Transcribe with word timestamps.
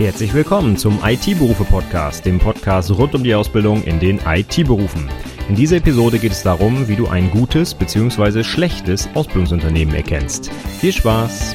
Herzlich 0.00 0.32
willkommen 0.32 0.78
zum 0.78 0.98
IT-Berufe-Podcast, 1.04 2.24
dem 2.24 2.38
Podcast 2.38 2.90
rund 2.90 3.14
um 3.14 3.22
die 3.22 3.34
Ausbildung 3.34 3.84
in 3.84 4.00
den 4.00 4.18
IT-Berufen. 4.24 5.10
In 5.50 5.56
dieser 5.56 5.76
Episode 5.76 6.18
geht 6.18 6.32
es 6.32 6.42
darum, 6.42 6.88
wie 6.88 6.96
du 6.96 7.08
ein 7.08 7.30
gutes 7.30 7.74
bzw. 7.74 8.42
schlechtes 8.42 9.10
Ausbildungsunternehmen 9.12 9.94
erkennst. 9.94 10.50
Viel 10.80 10.92
Spaß! 10.94 11.54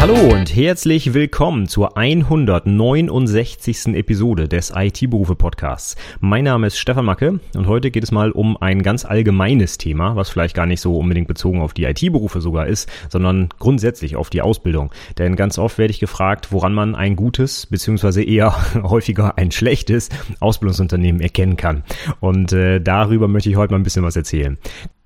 Hallo 0.00 0.14
und 0.32 0.56
herzlich 0.56 1.12
willkommen 1.12 1.68
zur 1.68 1.98
169. 1.98 3.88
Episode 3.88 4.48
des 4.48 4.72
IT-Berufe 4.74 5.34
Podcasts. 5.34 5.94
Mein 6.20 6.44
Name 6.44 6.68
ist 6.68 6.78
Stefan 6.78 7.04
Macke 7.04 7.38
und 7.54 7.66
heute 7.66 7.90
geht 7.90 8.02
es 8.02 8.10
mal 8.10 8.30
um 8.30 8.56
ein 8.56 8.82
ganz 8.82 9.04
allgemeines 9.04 9.76
Thema, 9.76 10.16
was 10.16 10.30
vielleicht 10.30 10.56
gar 10.56 10.64
nicht 10.64 10.80
so 10.80 10.96
unbedingt 10.96 11.28
bezogen 11.28 11.60
auf 11.60 11.74
die 11.74 11.84
IT-Berufe 11.84 12.40
sogar 12.40 12.66
ist, 12.66 12.88
sondern 13.10 13.50
grundsätzlich 13.58 14.16
auf 14.16 14.30
die 14.30 14.40
Ausbildung. 14.40 14.90
Denn 15.18 15.36
ganz 15.36 15.58
oft 15.58 15.76
werde 15.76 15.90
ich 15.90 16.00
gefragt, 16.00 16.50
woran 16.50 16.72
man 16.72 16.94
ein 16.94 17.14
gutes 17.14 17.66
beziehungsweise 17.66 18.22
eher 18.22 18.54
häufiger 18.82 19.36
ein 19.36 19.50
schlechtes 19.50 20.08
Ausbildungsunternehmen 20.40 21.20
erkennen 21.20 21.58
kann. 21.58 21.84
Und 22.20 22.54
äh, 22.54 22.80
darüber 22.80 23.28
möchte 23.28 23.50
ich 23.50 23.56
heute 23.56 23.74
mal 23.74 23.78
ein 23.78 23.84
bisschen 23.84 24.02
was 24.04 24.16
erzählen. 24.16 24.56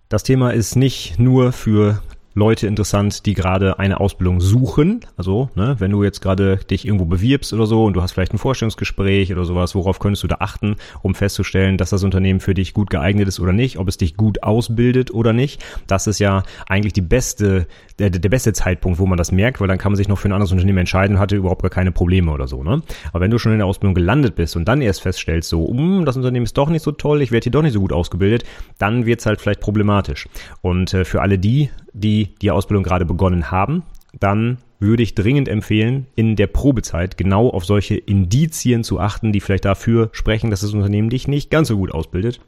Das 0.08 0.22
Thema 0.22 0.50
ist 0.50 0.76
nicht 0.76 1.18
nur 1.18 1.50
für 1.50 2.00
Leute 2.34 2.66
interessant, 2.66 3.26
die 3.26 3.34
gerade 3.34 3.78
eine 3.78 4.00
Ausbildung 4.00 4.40
suchen. 4.40 5.00
Also, 5.16 5.50
ne, 5.54 5.76
wenn 5.78 5.92
du 5.92 6.02
jetzt 6.02 6.20
gerade 6.20 6.56
dich 6.56 6.84
irgendwo 6.84 7.04
bewirbst 7.04 7.52
oder 7.52 7.66
so 7.66 7.84
und 7.84 7.94
du 7.94 8.02
hast 8.02 8.12
vielleicht 8.12 8.34
ein 8.34 8.38
Vorstellungsgespräch 8.38 9.32
oder 9.32 9.44
sowas, 9.44 9.74
worauf 9.76 10.00
könntest 10.00 10.24
du 10.24 10.26
da 10.26 10.36
achten, 10.40 10.76
um 11.02 11.14
festzustellen, 11.14 11.78
dass 11.78 11.90
das 11.90 12.02
Unternehmen 12.02 12.40
für 12.40 12.54
dich 12.54 12.74
gut 12.74 12.90
geeignet 12.90 13.28
ist 13.28 13.38
oder 13.38 13.52
nicht, 13.52 13.78
ob 13.78 13.86
es 13.86 13.98
dich 13.98 14.16
gut 14.16 14.42
ausbildet 14.42 15.14
oder 15.14 15.32
nicht. 15.32 15.64
Das 15.86 16.08
ist 16.08 16.18
ja 16.18 16.42
eigentlich 16.68 16.92
die 16.92 17.02
beste, 17.02 17.68
der, 18.00 18.10
der 18.10 18.28
beste 18.28 18.52
Zeitpunkt, 18.52 18.98
wo 18.98 19.06
man 19.06 19.16
das 19.16 19.30
merkt, 19.30 19.60
weil 19.60 19.68
dann 19.68 19.78
kann 19.78 19.92
man 19.92 19.96
sich 19.96 20.08
noch 20.08 20.18
für 20.18 20.28
ein 20.28 20.32
anderes 20.32 20.50
Unternehmen 20.50 20.78
entscheiden 20.78 21.16
und 21.16 21.20
hatte 21.20 21.36
überhaupt 21.36 21.62
gar 21.62 21.70
keine 21.70 21.92
Probleme 21.92 22.32
oder 22.32 22.48
so, 22.48 22.64
ne? 22.64 22.82
Aber 23.12 23.20
wenn 23.20 23.30
du 23.30 23.38
schon 23.38 23.52
in 23.52 23.58
der 23.58 23.66
Ausbildung 23.68 23.94
gelandet 23.94 24.34
bist 24.34 24.56
und 24.56 24.66
dann 24.66 24.82
erst 24.82 25.02
feststellst, 25.02 25.48
so, 25.48 25.62
um, 25.62 26.04
das 26.04 26.16
Unternehmen 26.16 26.44
ist 26.44 26.58
doch 26.58 26.68
nicht 26.68 26.82
so 26.82 26.90
toll, 26.90 27.22
ich 27.22 27.30
werde 27.30 27.44
hier 27.44 27.52
doch 27.52 27.62
nicht 27.62 27.74
so 27.74 27.80
gut 27.80 27.92
ausgebildet, 27.92 28.44
dann 28.78 29.06
wird's 29.06 29.24
halt 29.24 29.40
vielleicht 29.40 29.60
problematisch. 29.60 30.28
Und 30.62 30.94
äh, 30.94 31.04
für 31.04 31.22
alle 31.22 31.38
die, 31.38 31.70
die 31.94 32.34
die 32.42 32.50
Ausbildung 32.50 32.84
gerade 32.84 33.06
begonnen 33.06 33.50
haben, 33.50 33.82
dann 34.20 34.58
würde 34.78 35.02
ich 35.02 35.14
dringend 35.14 35.48
empfehlen, 35.48 36.06
in 36.14 36.36
der 36.36 36.46
Probezeit 36.46 37.16
genau 37.16 37.48
auf 37.48 37.64
solche 37.64 37.96
Indizien 37.96 38.84
zu 38.84 39.00
achten, 39.00 39.32
die 39.32 39.40
vielleicht 39.40 39.64
dafür 39.64 40.10
sprechen, 40.12 40.50
dass 40.50 40.60
das 40.60 40.74
Unternehmen 40.74 41.08
dich 41.08 41.26
nicht 41.26 41.50
ganz 41.50 41.68
so 41.68 41.76
gut 41.78 41.92
ausbildet. 41.92 42.40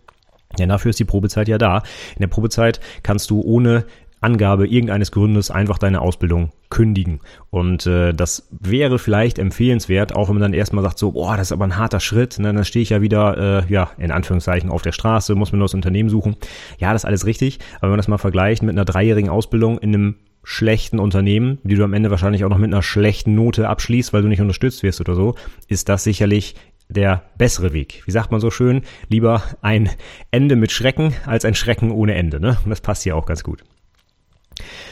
Denn 0.58 0.68
dafür 0.68 0.90
ist 0.90 1.00
die 1.00 1.04
Probezeit 1.04 1.48
ja 1.48 1.58
da. 1.58 1.78
In 2.14 2.20
der 2.20 2.28
Probezeit 2.28 2.80
kannst 3.02 3.30
du 3.30 3.40
ohne 3.40 3.84
Angabe 4.20 4.66
irgendeines 4.66 5.12
Gründes 5.12 5.50
einfach 5.50 5.78
deine 5.78 6.00
Ausbildung 6.00 6.50
kündigen. 6.70 7.20
Und 7.50 7.86
äh, 7.86 8.12
das 8.12 8.48
wäre 8.50 8.98
vielleicht 8.98 9.38
empfehlenswert, 9.38 10.14
auch 10.14 10.28
wenn 10.28 10.36
man 10.36 10.42
dann 10.42 10.54
erstmal 10.54 10.82
sagt, 10.82 10.98
so, 10.98 11.12
boah, 11.12 11.36
das 11.36 11.48
ist 11.48 11.52
aber 11.52 11.64
ein 11.64 11.76
harter 11.76 12.00
Schritt. 12.00 12.38
Ne? 12.38 12.52
Dann 12.52 12.64
stehe 12.64 12.82
ich 12.82 12.90
ja 12.90 13.02
wieder, 13.02 13.64
äh, 13.66 13.72
ja, 13.72 13.90
in 13.98 14.10
Anführungszeichen 14.10 14.70
auf 14.70 14.82
der 14.82 14.92
Straße, 14.92 15.34
muss 15.34 15.52
mir 15.52 15.58
ein 15.58 15.60
neues 15.60 15.74
Unternehmen 15.74 16.08
suchen. 16.08 16.36
Ja, 16.78 16.92
das 16.92 17.02
ist 17.02 17.06
alles 17.06 17.26
richtig. 17.26 17.58
Aber 17.76 17.82
wenn 17.82 17.90
man 17.90 17.98
das 17.98 18.08
mal 18.08 18.18
vergleicht 18.18 18.62
mit 18.62 18.74
einer 18.74 18.84
dreijährigen 18.84 19.30
Ausbildung 19.30 19.78
in 19.78 19.94
einem 19.94 20.16
schlechten 20.42 20.98
Unternehmen, 20.98 21.58
die 21.64 21.74
du 21.74 21.84
am 21.84 21.92
Ende 21.92 22.10
wahrscheinlich 22.10 22.44
auch 22.44 22.50
noch 22.50 22.58
mit 22.58 22.72
einer 22.72 22.82
schlechten 22.82 23.34
Note 23.34 23.68
abschließt, 23.68 24.12
weil 24.12 24.22
du 24.22 24.28
nicht 24.28 24.40
unterstützt 24.40 24.82
wirst 24.82 25.00
oder 25.00 25.14
so, 25.14 25.34
ist 25.68 25.88
das 25.88 26.04
sicherlich 26.04 26.54
der 26.88 27.24
bessere 27.36 27.72
Weg. 27.72 28.02
Wie 28.06 28.12
sagt 28.12 28.30
man 28.30 28.40
so 28.40 28.50
schön? 28.50 28.82
Lieber 29.08 29.42
ein 29.60 29.90
Ende 30.30 30.56
mit 30.56 30.70
Schrecken 30.70 31.14
als 31.26 31.44
ein 31.44 31.54
Schrecken 31.54 31.90
ohne 31.90 32.14
Ende. 32.14 32.40
Ne? 32.40 32.58
Und 32.64 32.70
das 32.70 32.80
passt 32.80 33.02
hier 33.02 33.16
auch 33.16 33.26
ganz 33.26 33.42
gut. 33.42 33.64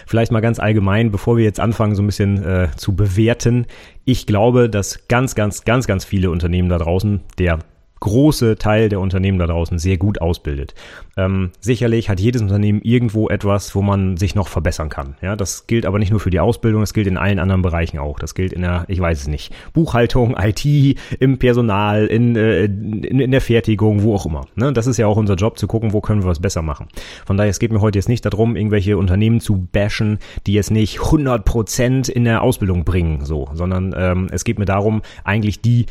Vielleicht 0.06 0.32
mal 0.32 0.40
ganz 0.40 0.58
allgemein, 0.58 1.10
bevor 1.10 1.36
wir 1.36 1.44
jetzt 1.44 1.60
anfangen, 1.60 1.94
so 1.94 2.02
ein 2.02 2.06
bisschen 2.06 2.42
äh, 2.44 2.68
zu 2.76 2.94
bewerten. 2.94 3.66
Ich 4.04 4.26
glaube, 4.26 4.68
dass 4.68 5.08
ganz, 5.08 5.34
ganz, 5.34 5.64
ganz, 5.64 5.86
ganz 5.86 6.04
viele 6.04 6.30
Unternehmen 6.30 6.68
da 6.68 6.78
draußen, 6.78 7.20
der 7.38 7.58
große 8.04 8.56
Teil 8.56 8.88
der 8.88 9.00
Unternehmen 9.00 9.38
da 9.38 9.46
draußen 9.46 9.78
sehr 9.78 9.96
gut 9.96 10.20
ausbildet. 10.20 10.74
Ähm, 11.16 11.50
sicherlich 11.60 12.08
hat 12.08 12.20
jedes 12.20 12.42
Unternehmen 12.42 12.80
irgendwo 12.82 13.28
etwas, 13.28 13.74
wo 13.74 13.82
man 13.82 14.16
sich 14.16 14.34
noch 14.34 14.48
verbessern 14.48 14.90
kann. 14.90 15.16
Ja, 15.22 15.36
das 15.36 15.66
gilt 15.66 15.86
aber 15.86 15.98
nicht 15.98 16.10
nur 16.10 16.20
für 16.20 16.30
die 16.30 16.40
Ausbildung, 16.40 16.82
das 16.82 16.92
gilt 16.92 17.06
in 17.06 17.16
allen 17.16 17.38
anderen 17.38 17.62
Bereichen 17.62 17.98
auch. 17.98 18.18
Das 18.18 18.34
gilt 18.34 18.52
in 18.52 18.62
der, 18.62 18.84
ich 18.88 19.00
weiß 19.00 19.22
es 19.22 19.26
nicht, 19.26 19.52
Buchhaltung, 19.72 20.36
IT, 20.40 20.64
im 21.18 21.38
Personal, 21.38 22.06
in, 22.06 22.36
äh, 22.36 22.64
in, 22.64 23.20
in 23.20 23.30
der 23.30 23.40
Fertigung, 23.40 24.02
wo 24.02 24.14
auch 24.14 24.26
immer. 24.26 24.46
Ne? 24.54 24.72
Das 24.72 24.86
ist 24.86 24.98
ja 24.98 25.06
auch 25.06 25.16
unser 25.16 25.34
Job, 25.34 25.58
zu 25.58 25.66
gucken, 25.66 25.92
wo 25.92 26.00
können 26.00 26.22
wir 26.22 26.28
was 26.28 26.40
besser 26.40 26.62
machen. 26.62 26.88
Von 27.24 27.36
daher, 27.36 27.50
es 27.50 27.58
geht 27.58 27.72
mir 27.72 27.80
heute 27.80 27.98
jetzt 27.98 28.08
nicht 28.08 28.24
darum, 28.24 28.56
irgendwelche 28.56 28.98
Unternehmen 28.98 29.40
zu 29.40 29.66
bashen, 29.72 30.18
die 30.46 30.52
jetzt 30.52 30.70
nicht 30.70 31.00
100 31.00 31.44
Prozent 31.44 32.08
in 32.08 32.24
der 32.24 32.42
Ausbildung 32.42 32.84
bringen, 32.84 33.24
so, 33.24 33.48
sondern 33.54 33.94
ähm, 33.96 34.28
es 34.30 34.44
geht 34.44 34.58
mir 34.58 34.64
darum, 34.66 35.02
eigentlich 35.24 35.60
die 35.62 35.86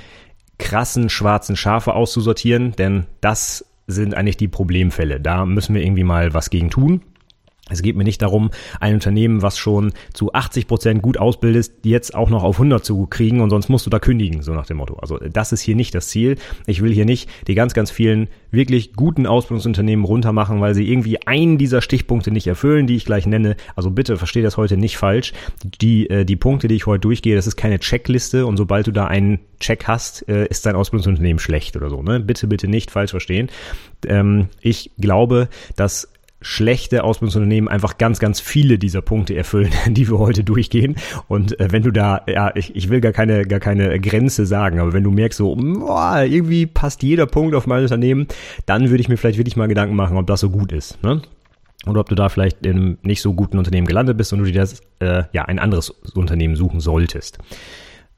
krassen 0.58 1.10
schwarzen 1.10 1.56
Schafe 1.56 1.94
auszusortieren, 1.94 2.74
denn 2.74 3.06
das 3.22 3.66
sind 3.88 4.16
eigentlich 4.16 4.38
die 4.38 4.48
Problemfälle. 4.48 5.20
Da 5.20 5.46
müssen 5.46 5.76
wir 5.76 5.84
irgendwie 5.84 6.04
mal 6.04 6.34
was 6.34 6.50
gegen 6.50 6.70
tun. 6.70 7.02
Es 7.74 7.82
geht 7.82 7.96
mir 7.96 8.04
nicht 8.04 8.22
darum, 8.22 8.52
ein 8.80 8.94
Unternehmen, 8.94 9.42
was 9.42 9.58
schon 9.58 9.94
zu 10.14 10.34
80 10.34 10.68
Prozent 10.68 11.02
gut 11.02 11.18
ausbildet, 11.18 11.72
jetzt 11.84 12.16
auch 12.16 12.30
noch 12.30 12.44
auf 12.44 12.56
100 12.56 12.84
zu 12.86 13.06
kriegen 13.08 13.42
und 13.42 13.50
sonst 13.50 13.70
musst 13.70 13.86
du 13.86 13.90
da 13.90 14.00
kündigen, 14.00 14.42
so 14.42 14.54
nach 14.54 14.66
dem 14.66 14.78
Motto. 14.78 14.96
Also 14.96 15.18
das 15.18 15.52
ist 15.52 15.62
hier 15.62 15.76
nicht 15.76 15.96
das 15.96 16.08
Ziel. 16.08 16.38
Ich 16.66 16.82
will 16.82 16.94
hier 16.94 17.06
nicht 17.06 17.30
die 17.48 17.56
ganz, 17.56 17.74
ganz 17.74 17.92
vielen 17.92 18.28
wirklich 18.52 18.94
guten 18.94 19.26
Ausbildungsunternehmen 19.26 20.06
runtermachen, 20.06 20.62
weil 20.62 20.76
sie 20.76 20.90
irgendwie 20.90 21.26
einen 21.26 21.58
dieser 21.58 21.82
Stichpunkte 21.82 22.32
nicht 22.32 22.48
erfüllen, 22.48 22.88
die 22.88 22.96
ich 22.96 23.06
gleich 23.06 23.26
nenne. 23.26 23.56
Also 23.76 23.90
bitte 23.90 24.18
verstehe 24.18 24.44
das 24.44 24.58
heute 24.58 24.78
nicht 24.78 24.98
falsch. 24.98 25.34
Die, 25.82 26.10
äh, 26.10 26.24
die 26.24 26.36
Punkte, 26.36 26.68
die 26.68 26.76
ich 26.76 26.86
heute 26.86 27.02
durchgehe, 27.02 27.36
das 27.36 27.48
ist 27.48 27.56
keine 27.56 27.80
Checkliste 27.80 28.46
und 28.46 28.58
sobald 28.58 28.88
du 28.88 28.92
da 28.92 29.08
einen 29.08 29.40
Check 29.60 29.86
hast, 29.88 30.28
äh, 30.30 30.46
ist 30.48 30.66
dein 30.66 30.76
Ausbildungsunternehmen 30.76 31.40
schlecht 31.40 31.76
oder 31.76 31.90
so. 31.90 32.04
Ne? 32.04 32.20
Bitte, 32.20 32.48
bitte 32.48 32.68
nicht 32.68 32.92
falsch 32.92 33.12
verstehen. 33.12 33.50
Ähm, 34.06 34.48
ich 34.62 34.92
glaube, 34.98 35.50
dass 35.76 36.13
schlechte 36.44 37.04
Ausbildungsunternehmen 37.04 37.68
einfach 37.68 37.98
ganz, 37.98 38.20
ganz 38.20 38.40
viele 38.40 38.78
dieser 38.78 39.02
Punkte 39.02 39.36
erfüllen, 39.36 39.72
die 39.88 40.10
wir 40.10 40.20
heute 40.20 40.44
durchgehen. 40.44 40.96
Und 41.28 41.60
äh, 41.60 41.72
wenn 41.72 41.84
du 41.84 41.92
da, 41.92 42.22
ja, 42.28 42.56
ich, 42.56 42.76
ich 42.76 42.90
will 42.90 43.02
gar 43.02 43.12
keine, 43.12 43.46
gar 43.46 43.60
keine 43.60 44.00
Grenze 44.00 44.46
sagen, 44.46 44.80
aber 44.80 44.94
wenn 44.94 45.04
du 45.04 45.12
merkst, 45.12 45.38
so, 45.38 45.56
boah, 45.56 46.24
irgendwie 46.24 46.66
passt 46.66 47.04
jeder 47.04 47.26
Punkt 47.26 47.56
auf 47.56 47.66
mein 47.66 47.82
Unternehmen, 47.82 48.28
dann 48.66 48.90
würde 48.90 49.02
ich 49.02 49.10
mir 49.10 49.18
vielleicht 49.18 49.38
wirklich 49.38 49.56
mal 49.56 49.68
Gedanken 49.68 49.96
machen, 49.96 50.18
ob 50.18 50.28
das 50.28 50.42
so 50.42 50.50
gut 50.50 50.72
ist. 50.72 51.02
Ne? 51.04 51.22
Oder 51.86 52.02
ob 52.02 52.10
du 52.10 52.16
da 52.16 52.30
vielleicht 52.30 52.66
in 52.66 52.76
einem 52.76 52.98
nicht 53.02 53.22
so 53.22 53.34
guten 53.34 53.58
Unternehmen 53.58 53.88
gelandet 53.88 54.18
bist 54.18 54.32
und 54.32 54.40
du 54.40 54.46
dir 54.46 54.54
das, 54.54 54.82
äh, 55.00 55.24
ja, 55.34 55.46
ein 55.46 55.60
anderes 55.60 55.90
Unternehmen 55.90 56.56
suchen 56.56 56.80
solltest. 56.80 57.40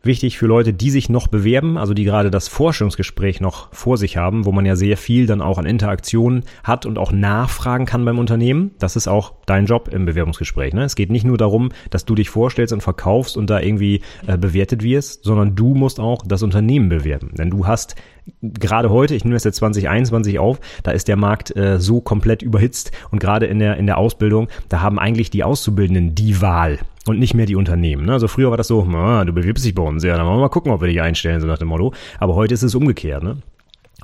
Wichtig 0.05 0.37
für 0.37 0.45
Leute, 0.45 0.71
die 0.71 0.91
sich 0.91 1.09
noch 1.09 1.25
bewerben, 1.25 1.79
also 1.79 1.95
die 1.95 2.03
gerade 2.03 2.29
das 2.29 2.47
Forschungsgespräch 2.47 3.41
noch 3.41 3.73
vor 3.73 3.97
sich 3.97 4.17
haben, 4.17 4.45
wo 4.45 4.51
man 4.51 4.63
ja 4.63 4.75
sehr 4.75 4.97
viel 4.97 5.25
dann 5.25 5.41
auch 5.41 5.57
an 5.57 5.65
Interaktionen 5.65 6.43
hat 6.63 6.85
und 6.85 6.99
auch 6.99 7.11
nachfragen 7.11 7.87
kann 7.87 8.05
beim 8.05 8.19
Unternehmen. 8.19 8.69
Das 8.77 8.95
ist 8.95 9.07
auch 9.07 9.33
dein 9.47 9.65
Job 9.65 9.89
im 9.91 10.05
Bewerbungsgespräch. 10.05 10.75
Ne? 10.75 10.83
Es 10.83 10.95
geht 10.95 11.09
nicht 11.09 11.25
nur 11.25 11.39
darum, 11.39 11.71
dass 11.89 12.05
du 12.05 12.13
dich 12.13 12.29
vorstellst 12.29 12.71
und 12.71 12.81
verkaufst 12.81 13.35
und 13.35 13.49
da 13.49 13.59
irgendwie 13.59 14.01
äh, 14.27 14.37
bewertet 14.37 14.83
wirst, 14.83 15.23
sondern 15.23 15.55
du 15.55 15.73
musst 15.73 15.99
auch 15.99 16.21
das 16.23 16.43
Unternehmen 16.43 16.87
bewerben. 16.87 17.31
Denn 17.35 17.49
du 17.49 17.65
hast 17.65 17.95
gerade 18.43 18.91
heute, 18.91 19.15
ich 19.15 19.23
nehme 19.23 19.33
das 19.33 19.43
jetzt 19.43 19.57
2021 19.57 20.37
auf, 20.37 20.59
da 20.83 20.91
ist 20.91 21.07
der 21.07 21.17
Markt 21.17 21.55
äh, 21.55 21.79
so 21.79 21.99
komplett 21.99 22.43
überhitzt 22.43 22.91
und 23.09 23.17
gerade 23.17 23.47
in 23.47 23.57
der, 23.57 23.77
in 23.77 23.87
der 23.87 23.97
Ausbildung, 23.97 24.49
da 24.69 24.81
haben 24.81 24.99
eigentlich 24.99 25.31
die 25.31 25.43
Auszubildenden 25.43 26.13
die 26.13 26.41
Wahl 26.41 26.77
und 27.07 27.19
nicht 27.19 27.33
mehr 27.33 27.45
die 27.45 27.55
Unternehmen. 27.55 28.05
Ne? 28.05 28.13
Also 28.13 28.27
früher 28.27 28.49
war 28.49 28.57
das 28.57 28.67
so, 28.67 28.83
ah, 28.83 29.23
du 29.25 29.33
bewirbst 29.33 29.65
dich 29.65 29.75
bei 29.75 29.83
uns, 29.83 30.03
ja, 30.03 30.17
dann 30.17 30.25
wollen 30.25 30.37
wir 30.37 30.41
mal 30.41 30.49
gucken, 30.49 30.71
ob 30.71 30.81
wir 30.81 30.87
dich 30.87 31.01
einstellen, 31.01 31.41
so 31.41 31.47
nach 31.47 31.57
dem 31.57 31.67
Motto. 31.67 31.93
Aber 32.19 32.35
heute 32.35 32.53
ist 32.53 32.63
es 32.63 32.75
umgekehrt. 32.75 33.23
Ne? 33.23 33.37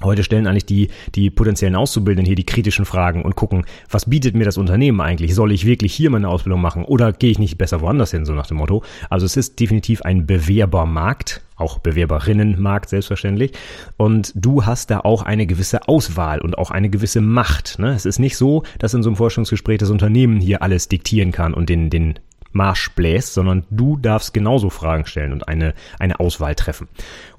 Heute 0.04 0.24
stellen 0.24 0.48
eigentlich 0.48 0.66
die, 0.66 0.90
die 1.14 1.30
potenziellen 1.30 1.76
Auszubildenden 1.76 2.26
hier 2.26 2.36
die 2.36 2.46
kritischen 2.46 2.86
Fragen 2.86 3.24
und 3.24 3.36
gucken, 3.36 3.66
was 3.90 4.10
bietet 4.10 4.36
mir 4.36 4.46
das 4.46 4.58
Unternehmen 4.58 5.00
eigentlich? 5.00 5.36
Soll 5.36 5.52
ich 5.52 5.66
wirklich 5.66 5.94
hier 5.94 6.10
meine 6.10 6.30
Ausbildung 6.30 6.62
machen 6.62 6.86
oder 6.86 7.14
gehe 7.14 7.30
ich 7.30 7.40
nicht 7.40 7.58
besser 7.58 7.82
woanders 7.82 8.12
hin, 8.12 8.26
so 8.26 8.34
nach 8.34 8.48
dem 8.48 8.58
Motto? 8.58 8.84
Also 9.10 9.26
es 9.26 9.38
ist 9.38 9.60
definitiv 9.60 10.02
ein 10.02 10.26
Bewerbermarkt, 10.26 11.42
auch 11.56 11.78
Bewerberinnenmarkt 11.80 12.90
selbstverständlich. 12.90 13.52
Und 13.98 14.32
du 14.36 14.66
hast 14.66 14.90
da 14.90 15.02
auch 15.02 15.22
eine 15.22 15.46
gewisse 15.46 15.88
Auswahl 15.88 16.40
und 16.40 16.58
auch 16.58 16.72
eine 16.72 16.90
gewisse 16.90 17.22
Macht. 17.22 17.78
Ne? 17.78 17.94
Es 17.94 18.06
ist 18.06 18.18
nicht 18.18 18.38
so, 18.38 18.64
dass 18.80 18.96
in 18.96 19.04
so 19.04 19.10
einem 19.10 19.18
Forschungsgespräch 19.18 19.78
das 19.78 19.92
Unternehmen 19.92 20.40
hier 20.40 20.64
alles 20.64 20.88
diktieren 20.88 21.32
kann 21.32 21.54
und 21.54 21.70
den, 21.70 21.92
den 21.92 22.16
Marsch 22.52 22.90
bläst, 22.92 23.34
sondern 23.34 23.66
du 23.70 23.98
darfst 23.98 24.34
genauso 24.34 24.70
Fragen 24.70 25.06
stellen 25.06 25.34
und 25.34 25.48
eine, 25.48 25.74
eine 26.00 26.20
Auswahl 26.20 26.56
treffen. 26.56 26.88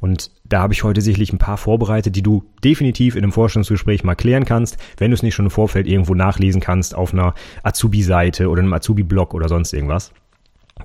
Und 0.00 0.30
da 0.44 0.60
habe 0.60 0.74
ich 0.74 0.84
heute 0.84 1.00
sicherlich 1.00 1.32
ein 1.32 1.38
paar 1.38 1.56
vorbereitet, 1.56 2.16
die 2.16 2.22
du 2.22 2.44
definitiv 2.64 3.14
in 3.14 3.22
einem 3.22 3.32
Vorstellungsgespräch 3.32 4.04
mal 4.04 4.14
klären 4.14 4.44
kannst, 4.44 4.76
wenn 4.98 5.10
du 5.10 5.14
es 5.14 5.22
nicht 5.22 5.34
schon 5.34 5.46
im 5.46 5.50
Vorfeld 5.50 5.86
irgendwo 5.86 6.14
nachlesen 6.14 6.60
kannst 6.60 6.94
auf 6.94 7.12
einer 7.12 7.34
Azubi-Seite 7.62 8.48
oder 8.48 8.62
einem 8.62 8.72
Azubi-Blog 8.72 9.34
oder 9.34 9.48
sonst 9.48 9.72
irgendwas. 9.72 10.12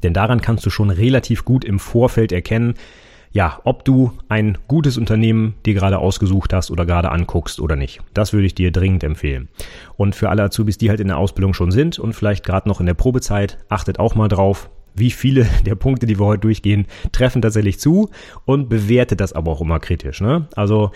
Denn 0.03 0.13
daran 0.13 0.41
kannst 0.41 0.65
du 0.65 0.69
schon 0.69 0.89
relativ 0.89 1.45
gut 1.45 1.65
im 1.65 1.79
Vorfeld 1.79 2.31
erkennen, 2.31 2.75
ja, 3.37 3.59
ob 3.65 3.85
du 3.85 4.13
ein 4.29 4.57
gutes 4.67 4.97
Unternehmen 4.97 5.53
dir 5.63 5.75
gerade 5.75 5.99
ausgesucht 5.99 6.53
hast 6.53 6.71
oder 6.71 6.87
gerade 6.87 7.11
anguckst 7.11 7.59
oder 7.59 7.75
nicht. 7.75 8.01
Das 8.15 8.33
würde 8.33 8.47
ich 8.47 8.55
dir 8.55 8.71
dringend 8.71 9.03
empfehlen. 9.03 9.47
Und 9.95 10.15
für 10.15 10.29
alle 10.29 10.41
Azubis, 10.41 10.79
die 10.79 10.89
halt 10.89 10.99
in 10.99 11.09
der 11.09 11.19
Ausbildung 11.19 11.53
schon 11.53 11.69
sind 11.69 11.99
und 11.99 12.13
vielleicht 12.13 12.43
gerade 12.43 12.67
noch 12.67 12.79
in 12.79 12.87
der 12.87 12.95
Probezeit, 12.95 13.59
achtet 13.69 13.99
auch 13.99 14.15
mal 14.15 14.27
drauf, 14.27 14.71
wie 14.95 15.11
viele 15.11 15.45
der 15.67 15.75
Punkte, 15.75 16.07
die 16.07 16.17
wir 16.17 16.25
heute 16.25 16.41
durchgehen, 16.41 16.87
treffen 17.11 17.43
tatsächlich 17.43 17.79
zu 17.79 18.09
und 18.45 18.69
bewerte 18.69 19.15
das 19.15 19.33
aber 19.33 19.51
auch 19.51 19.61
immer 19.61 19.79
kritisch. 19.79 20.19
Ne? 20.19 20.47
Also 20.55 20.89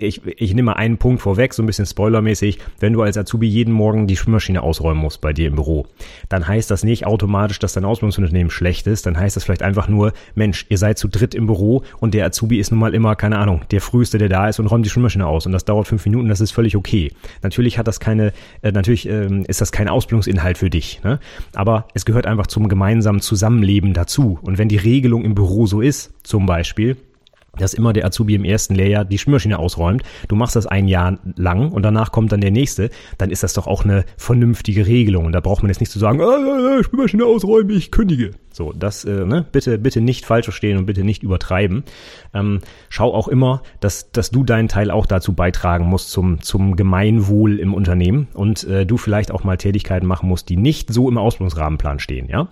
ich, 0.00 0.24
ich 0.24 0.54
nehme 0.54 0.66
mal 0.66 0.72
einen 0.74 0.96
Punkt 0.96 1.20
vorweg, 1.20 1.52
so 1.52 1.62
ein 1.62 1.66
bisschen 1.66 1.84
spoilermäßig. 1.84 2.60
Wenn 2.78 2.92
du 2.92 3.02
als 3.02 3.18
Azubi 3.18 3.48
jeden 3.48 3.72
Morgen 3.72 4.06
die 4.06 4.16
Spülmaschine 4.16 4.62
ausräumen 4.62 5.02
musst 5.02 5.20
bei 5.20 5.32
dir 5.32 5.48
im 5.48 5.56
Büro, 5.56 5.86
dann 6.28 6.46
heißt 6.46 6.70
das 6.70 6.84
nicht 6.84 7.04
automatisch, 7.04 7.58
dass 7.58 7.72
dein 7.72 7.84
Ausbildungsunternehmen 7.84 8.50
schlecht 8.50 8.86
ist. 8.86 9.06
Dann 9.06 9.18
heißt 9.18 9.34
das 9.34 9.42
vielleicht 9.42 9.62
einfach 9.62 9.88
nur, 9.88 10.12
Mensch, 10.36 10.66
ihr 10.68 10.78
seid 10.78 10.98
zu 10.98 11.08
dritt 11.08 11.34
im 11.34 11.46
Büro 11.46 11.82
und 11.98 12.14
der 12.14 12.26
Azubi 12.26 12.60
ist 12.60 12.70
nun 12.70 12.78
mal 12.78 12.94
immer, 12.94 13.16
keine 13.16 13.38
Ahnung, 13.38 13.62
der 13.72 13.80
Früheste, 13.80 14.18
der 14.18 14.28
da 14.28 14.48
ist 14.48 14.60
und 14.60 14.68
räumt 14.68 14.86
die 14.86 14.90
Spülmaschine 14.90 15.26
aus. 15.26 15.46
Und 15.46 15.52
das 15.52 15.64
dauert 15.64 15.88
fünf 15.88 16.04
Minuten, 16.04 16.28
das 16.28 16.40
ist 16.40 16.52
völlig 16.52 16.76
okay. 16.76 17.10
Natürlich 17.42 17.76
hat 17.76 17.88
das 17.88 17.98
keine, 17.98 18.32
äh, 18.62 18.70
natürlich 18.70 19.08
ähm, 19.08 19.44
ist 19.48 19.60
das 19.60 19.72
kein 19.72 19.88
Ausbildungsinhalt 19.88 20.58
für 20.58 20.70
dich. 20.70 21.02
Ne? 21.02 21.18
Aber 21.54 21.88
es 21.94 22.04
gehört 22.04 22.26
einfach 22.26 22.46
zum 22.46 22.68
gemeinsamen 22.68 23.20
Zusammenleben 23.20 23.94
dazu. 23.94 24.38
Und 24.42 24.58
wenn 24.58 24.68
die 24.68 24.76
Regelung 24.76 25.24
im 25.24 25.34
Büro 25.34 25.66
so 25.66 25.80
ist, 25.80 26.12
zum 26.22 26.46
Beispiel, 26.46 26.96
dass 27.58 27.74
immer 27.74 27.92
der 27.92 28.06
Azubi 28.06 28.34
im 28.34 28.44
ersten 28.44 28.74
Lehrjahr 28.74 29.04
die 29.04 29.18
Spülmaschine 29.18 29.58
ausräumt. 29.58 30.02
Du 30.28 30.36
machst 30.36 30.56
das 30.56 30.66
ein 30.66 30.88
Jahr 30.88 31.18
lang 31.36 31.70
und 31.70 31.82
danach 31.82 32.12
kommt 32.12 32.32
dann 32.32 32.40
der 32.40 32.50
nächste. 32.50 32.90
Dann 33.18 33.30
ist 33.30 33.42
das 33.42 33.52
doch 33.52 33.66
auch 33.66 33.84
eine 33.84 34.04
vernünftige 34.16 34.86
Regelung. 34.86 35.26
Und 35.26 35.32
da 35.32 35.40
braucht 35.40 35.62
man 35.62 35.70
jetzt 35.70 35.80
nicht 35.80 35.92
zu 35.92 35.98
sagen, 35.98 36.20
äh, 36.20 36.82
Spülmaschine 36.82 37.24
ausräumen, 37.24 37.70
ich 37.70 37.90
kündige. 37.90 38.32
So, 38.52 38.72
das, 38.72 39.04
äh, 39.04 39.24
ne, 39.24 39.46
bitte, 39.52 39.78
bitte 39.78 40.00
nicht 40.00 40.26
falsch 40.26 40.46
verstehen 40.46 40.78
und 40.78 40.86
bitte 40.86 41.04
nicht 41.04 41.22
übertreiben. 41.22 41.84
Ähm, 42.34 42.60
schau 42.88 43.14
auch 43.14 43.28
immer, 43.28 43.62
dass, 43.80 44.10
dass 44.10 44.30
du 44.30 44.42
deinen 44.42 44.68
Teil 44.68 44.90
auch 44.90 45.06
dazu 45.06 45.32
beitragen 45.32 45.86
musst 45.86 46.10
zum, 46.10 46.40
zum 46.40 46.74
Gemeinwohl 46.74 47.60
im 47.60 47.74
Unternehmen 47.74 48.28
und 48.34 48.64
äh, 48.64 48.84
du 48.84 48.96
vielleicht 48.96 49.30
auch 49.30 49.44
mal 49.44 49.58
Tätigkeiten 49.58 50.06
machen 50.06 50.28
musst, 50.28 50.48
die 50.48 50.56
nicht 50.56 50.92
so 50.92 51.08
im 51.08 51.18
Ausbildungsrahmenplan 51.18 52.00
stehen, 52.00 52.28
ja. 52.28 52.48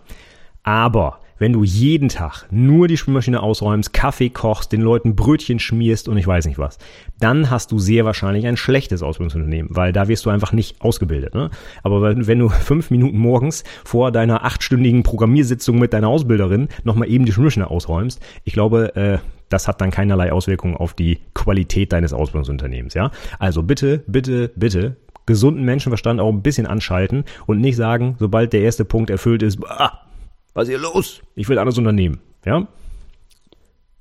Aber 0.63 1.21
wenn 1.39 1.53
du 1.53 1.65
jeden 1.65 2.09
Tag 2.09 2.47
nur 2.51 2.89
die 2.89 2.97
Spülmaschine 2.97 3.43
ausräumst, 3.43 3.93
Kaffee 3.93 4.31
kochst, 4.31 4.73
den 4.73 4.81
Leuten 4.81 5.17
Brötchen 5.17 5.59
schmierst 5.59 6.09
und 6.09 6.17
ich 6.17 6.27
weiß 6.27 6.47
nicht 6.47 6.59
was, 6.59 6.79
dann 7.21 7.51
hast 7.51 7.73
du 7.73 7.79
sehr 7.79 8.05
wahrscheinlich 8.05 8.47
ein 8.47 8.57
schlechtes 8.57 9.03
Ausbildungsunternehmen, 9.03 9.75
weil 9.75 9.93
da 9.93 10.09
wirst 10.09 10.27
du 10.27 10.31
einfach 10.31 10.53
nicht 10.53 10.81
ausgebildet. 10.81 11.35
Ne? 11.35 11.51
Aber 11.83 12.03
wenn 12.27 12.39
du 12.39 12.49
fünf 12.67 12.91
Minuten 12.91 13.19
morgens 13.19 13.65
vor 13.85 14.13
deiner 14.13 14.45
achtstündigen 14.45 15.03
Programmiersitzung 15.03 15.79
mit 15.79 15.93
deiner 15.93 16.09
Ausbilderin 16.09 16.69
nochmal 16.85 17.09
eben 17.09 17.25
die 17.25 17.33
Spülmaschine 17.33 17.71
ausräumst, 17.71 18.21
ich 18.45 18.53
glaube, 18.53 18.95
äh, 18.97 19.19
das 19.49 19.69
hat 19.69 19.81
dann 19.81 19.91
keinerlei 19.91 20.33
Auswirkungen 20.33 20.77
auf 20.77 20.95
die 20.95 21.21
Qualität 21.35 21.93
deines 21.93 22.13
Ausbildungsunternehmens. 22.13 22.95
Ja, 22.95 23.11
also 23.39 23.63
bitte, 23.63 24.03
bitte, 24.07 24.51
bitte 24.57 24.97
gesunden 25.27 25.65
Menschenverstand 25.65 26.21
auch 26.21 26.33
ein 26.33 26.43
bisschen 26.43 26.67
anschalten 26.67 27.25
und 27.47 27.61
nicht 27.61 27.77
sagen, 27.77 28.15
sobald 28.19 28.53
der 28.53 28.61
erste 28.61 28.85
Punkt 28.85 29.11
erfüllt 29.11 29.43
ist, 29.43 29.59
ah, 29.69 30.06
was 30.57 30.65
ist 30.65 30.71
hier 30.71 30.79
los? 30.79 31.21
Ich 31.35 31.49
will 31.49 31.59
alles 31.59 31.77
unternehmen. 31.79 32.19
Ja? 32.45 32.67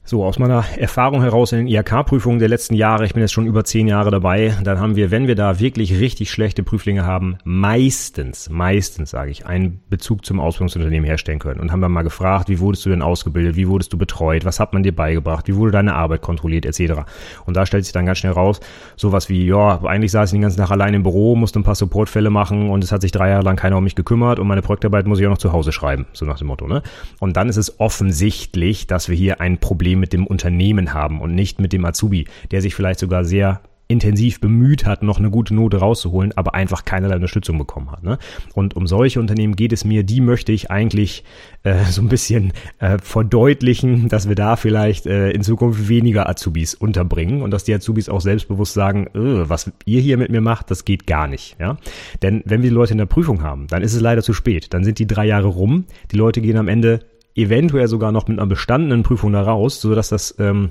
So, 0.07 0.23
aus 0.23 0.37
meiner 0.37 0.63
Erfahrung 0.77 1.23
heraus 1.23 1.51
in 1.51 1.65
den 1.65 1.67
IHK-Prüfungen 1.67 2.37
der 2.37 2.47
letzten 2.47 2.75
Jahre, 2.75 3.05
ich 3.05 3.15
bin 3.15 3.21
jetzt 3.21 3.33
schon 3.33 3.47
über 3.47 3.63
zehn 3.63 3.87
Jahre 3.87 4.11
dabei, 4.11 4.55
dann 4.63 4.79
haben 4.79 4.95
wir, 4.95 5.09
wenn 5.09 5.25
wir 5.25 5.33
da 5.33 5.59
wirklich 5.59 5.99
richtig 5.99 6.29
schlechte 6.29 6.61
Prüflinge 6.61 7.07
haben, 7.07 7.39
meistens, 7.43 8.47
meistens 8.51 9.09
sage 9.09 9.31
ich, 9.31 9.47
einen 9.47 9.81
Bezug 9.89 10.23
zum 10.23 10.39
Ausbildungsunternehmen 10.39 11.07
herstellen 11.07 11.39
können. 11.39 11.59
Und 11.59 11.71
haben 11.71 11.81
dann 11.81 11.91
mal 11.91 12.03
gefragt, 12.03 12.49
wie 12.49 12.59
wurdest 12.59 12.85
du 12.85 12.91
denn 12.91 13.01
ausgebildet, 13.01 13.55
wie 13.55 13.67
wurdest 13.67 13.93
du 13.93 13.97
betreut, 13.97 14.45
was 14.45 14.59
hat 14.59 14.73
man 14.73 14.83
dir 14.83 14.95
beigebracht, 14.95 15.47
wie 15.47 15.55
wurde 15.55 15.71
deine 15.71 15.95
Arbeit 15.95 16.21
kontrolliert, 16.21 16.67
etc. 16.67 17.01
Und 17.47 17.57
da 17.57 17.65
stellt 17.65 17.83
sich 17.85 17.93
dann 17.93 18.05
ganz 18.05 18.19
schnell 18.19 18.33
raus, 18.33 18.59
sowas 18.97 19.27
wie, 19.27 19.47
ja, 19.47 19.83
eigentlich 19.85 20.11
saß 20.11 20.29
ich 20.29 20.35
den 20.35 20.43
ganzen 20.43 20.59
Tag 20.59 20.69
allein 20.69 20.93
im 20.93 21.01
Büro, 21.01 21.35
musste 21.35 21.59
ein 21.59 21.63
paar 21.63 21.73
Supportfälle 21.73 22.29
machen 22.29 22.69
und 22.69 22.83
es 22.83 22.91
hat 22.91 23.01
sich 23.01 23.11
drei 23.11 23.29
Jahre 23.29 23.43
lang 23.43 23.55
keiner 23.55 23.77
um 23.77 23.83
mich 23.83 23.95
gekümmert 23.95 24.37
und 24.37 24.45
meine 24.45 24.61
Projektarbeit 24.61 25.07
muss 25.07 25.19
ich 25.19 25.25
auch 25.25 25.31
noch 25.31 25.39
zu 25.39 25.51
Hause 25.51 25.71
schreiben, 25.71 26.05
so 26.13 26.25
nach 26.25 26.37
dem 26.37 26.45
Motto. 26.45 26.67
Ne? 26.67 26.83
Und 27.19 27.37
dann 27.37 27.49
ist 27.49 27.57
es 27.57 27.79
offensichtlich, 27.79 28.85
dass 28.85 29.09
wir 29.09 29.15
hier 29.15 29.41
ein 29.41 29.57
Problem 29.57 29.94
Problem 29.95 29.99
mit 29.99 30.13
dem 30.13 30.27
Unternehmen 30.27 30.93
haben 30.93 31.21
und 31.21 31.35
nicht 31.35 31.59
mit 31.59 31.73
dem 31.73 31.85
Azubi, 31.85 32.25
der 32.51 32.61
sich 32.61 32.75
vielleicht 32.75 32.99
sogar 32.99 33.23
sehr 33.23 33.61
intensiv 33.87 34.39
bemüht 34.39 34.87
hat, 34.87 35.03
noch 35.03 35.19
eine 35.19 35.29
gute 35.29 35.53
Note 35.53 35.77
rauszuholen, 35.77 36.33
aber 36.35 36.55
einfach 36.55 36.85
keinerlei 36.85 37.15
Unterstützung 37.15 37.59
bekommen 37.59 37.91
hat. 37.91 38.03
Ne? 38.03 38.17
Und 38.55 38.75
um 38.75 38.87
solche 38.87 39.19
Unternehmen 39.19 39.55
geht 39.55 39.71
es 39.71 39.85
mir, 39.85 40.01
die 40.03 40.21
möchte 40.21 40.51
ich 40.51 40.71
eigentlich 40.71 41.23
äh, 41.61 41.85
so 41.91 42.01
ein 42.01 42.09
bisschen 42.09 42.51
äh, 42.79 42.97
verdeutlichen, 42.97 44.09
dass 44.09 44.27
wir 44.27 44.33
da 44.33 44.55
vielleicht 44.55 45.05
äh, 45.05 45.29
in 45.29 45.43
Zukunft 45.43 45.87
weniger 45.87 46.27
Azubis 46.27 46.73
unterbringen 46.73 47.43
und 47.43 47.51
dass 47.51 47.63
die 47.63 47.75
Azubis 47.75 48.09
auch 48.09 48.21
selbstbewusst 48.21 48.73
sagen, 48.73 49.05
äh, 49.13 49.47
was 49.47 49.71
ihr 49.85 50.01
hier 50.01 50.17
mit 50.17 50.31
mir 50.31 50.41
macht, 50.41 50.71
das 50.71 50.83
geht 50.83 51.05
gar 51.05 51.27
nicht. 51.27 51.55
Ja? 51.59 51.77
Denn 52.23 52.41
wenn 52.45 52.63
wir 52.63 52.71
die 52.71 52.75
Leute 52.75 52.93
in 52.93 52.97
der 52.97 53.05
Prüfung 53.05 53.43
haben, 53.43 53.67
dann 53.67 53.83
ist 53.83 53.93
es 53.93 54.01
leider 54.01 54.23
zu 54.23 54.33
spät. 54.33 54.73
Dann 54.73 54.83
sind 54.83 54.97
die 54.97 55.07
drei 55.07 55.27
Jahre 55.27 55.47
rum, 55.47 55.85
die 56.11 56.17
Leute 56.17 56.41
gehen 56.41 56.57
am 56.57 56.67
Ende 56.67 57.01
eventuell 57.35 57.87
sogar 57.87 58.11
noch 58.11 58.27
mit 58.27 58.39
einer 58.39 58.47
bestandenen 58.47 59.03
Prüfung 59.03 59.33
da 59.33 59.41
raus, 59.41 59.81
so 59.81 59.93
dass 59.93 60.09
das 60.09 60.35
ähm, 60.39 60.69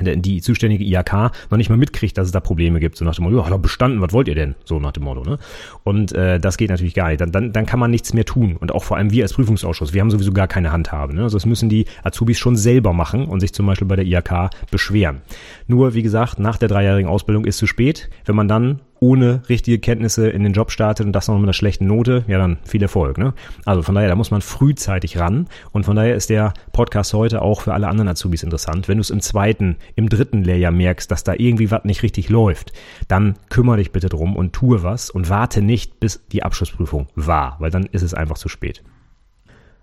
die 0.00 0.40
zuständige 0.40 0.84
IAK 0.84 1.30
noch 1.50 1.58
nicht 1.58 1.70
mal 1.70 1.76
mitkriegt, 1.76 2.18
dass 2.18 2.26
es 2.26 2.32
da 2.32 2.40
Probleme 2.40 2.80
gibt. 2.80 2.96
So 2.96 3.04
nach 3.04 3.14
dem 3.14 3.24
Motto, 3.24 3.48
ja, 3.48 3.56
bestanden, 3.56 4.00
was 4.00 4.12
wollt 4.12 4.28
ihr 4.28 4.34
denn? 4.34 4.54
So 4.64 4.80
nach 4.80 4.92
dem 4.92 5.04
Motto, 5.04 5.22
ne? 5.22 5.38
Und 5.84 6.12
äh, 6.12 6.40
das 6.40 6.56
geht 6.56 6.70
natürlich 6.70 6.94
gar 6.94 7.08
nicht. 7.08 7.20
Dann, 7.20 7.32
dann, 7.32 7.52
dann 7.52 7.66
kann 7.66 7.78
man 7.78 7.90
nichts 7.90 8.12
mehr 8.12 8.24
tun. 8.24 8.56
Und 8.56 8.72
auch 8.72 8.84
vor 8.84 8.96
allem 8.96 9.10
wir 9.10 9.24
als 9.24 9.34
Prüfungsausschuss, 9.34 9.92
wir 9.92 10.00
haben 10.00 10.10
sowieso 10.10 10.32
gar 10.32 10.48
keine 10.48 10.72
Handhabe. 10.72 11.14
Ne? 11.14 11.22
Also 11.22 11.36
das 11.36 11.46
müssen 11.46 11.68
die 11.68 11.86
Azubis 12.02 12.38
schon 12.38 12.56
selber 12.56 12.92
machen 12.92 13.26
und 13.26 13.40
sich 13.40 13.52
zum 13.52 13.66
Beispiel 13.66 13.86
bei 13.86 13.96
der 13.96 14.04
IAK 14.04 14.50
beschweren. 14.70 15.22
Nur, 15.66 15.94
wie 15.94 16.02
gesagt, 16.02 16.38
nach 16.38 16.56
der 16.56 16.68
dreijährigen 16.68 17.08
Ausbildung 17.08 17.44
ist 17.44 17.58
zu 17.58 17.66
spät. 17.66 18.10
Wenn 18.24 18.36
man 18.36 18.48
dann 18.48 18.80
ohne 19.04 19.42
richtige 19.50 19.78
Kenntnisse 19.78 20.30
in 20.30 20.44
den 20.44 20.54
Job 20.54 20.70
startet 20.70 21.04
und 21.04 21.12
das 21.12 21.28
noch 21.28 21.34
mit 21.34 21.44
einer 21.44 21.52
schlechten 21.52 21.86
Note, 21.86 22.24
ja 22.26 22.38
dann 22.38 22.56
viel 22.64 22.80
Erfolg. 22.80 23.18
Ne? 23.18 23.34
Also 23.66 23.82
von 23.82 23.94
daher, 23.94 24.08
da 24.08 24.14
muss 24.14 24.30
man 24.30 24.40
frühzeitig 24.40 25.18
ran 25.18 25.46
und 25.72 25.84
von 25.84 25.94
daher 25.94 26.14
ist 26.14 26.30
der 26.30 26.54
Podcast 26.72 27.12
heute 27.12 27.42
auch 27.42 27.60
für 27.60 27.74
alle 27.74 27.88
anderen 27.88 28.08
Azubis 28.08 28.42
interessant. 28.42 28.88
Wenn 28.88 28.96
du 28.96 29.02
es 29.02 29.10
im 29.10 29.20
zweiten, 29.20 29.76
im 29.94 30.08
dritten 30.08 30.42
Lehrjahr 30.42 30.72
merkst, 30.72 31.10
dass 31.10 31.22
da 31.22 31.34
irgendwie 31.36 31.70
was 31.70 31.84
nicht 31.84 32.02
richtig 32.02 32.30
läuft, 32.30 32.72
dann 33.06 33.34
kümmere 33.50 33.76
dich 33.76 33.92
bitte 33.92 34.08
drum 34.08 34.36
und 34.36 34.54
tue 34.54 34.82
was 34.82 35.10
und 35.10 35.28
warte 35.28 35.60
nicht, 35.60 36.00
bis 36.00 36.24
die 36.32 36.42
Abschlussprüfung 36.42 37.08
war, 37.14 37.56
weil 37.58 37.70
dann 37.70 37.84
ist 37.84 38.02
es 38.02 38.14
einfach 38.14 38.38
zu 38.38 38.48
spät. 38.48 38.82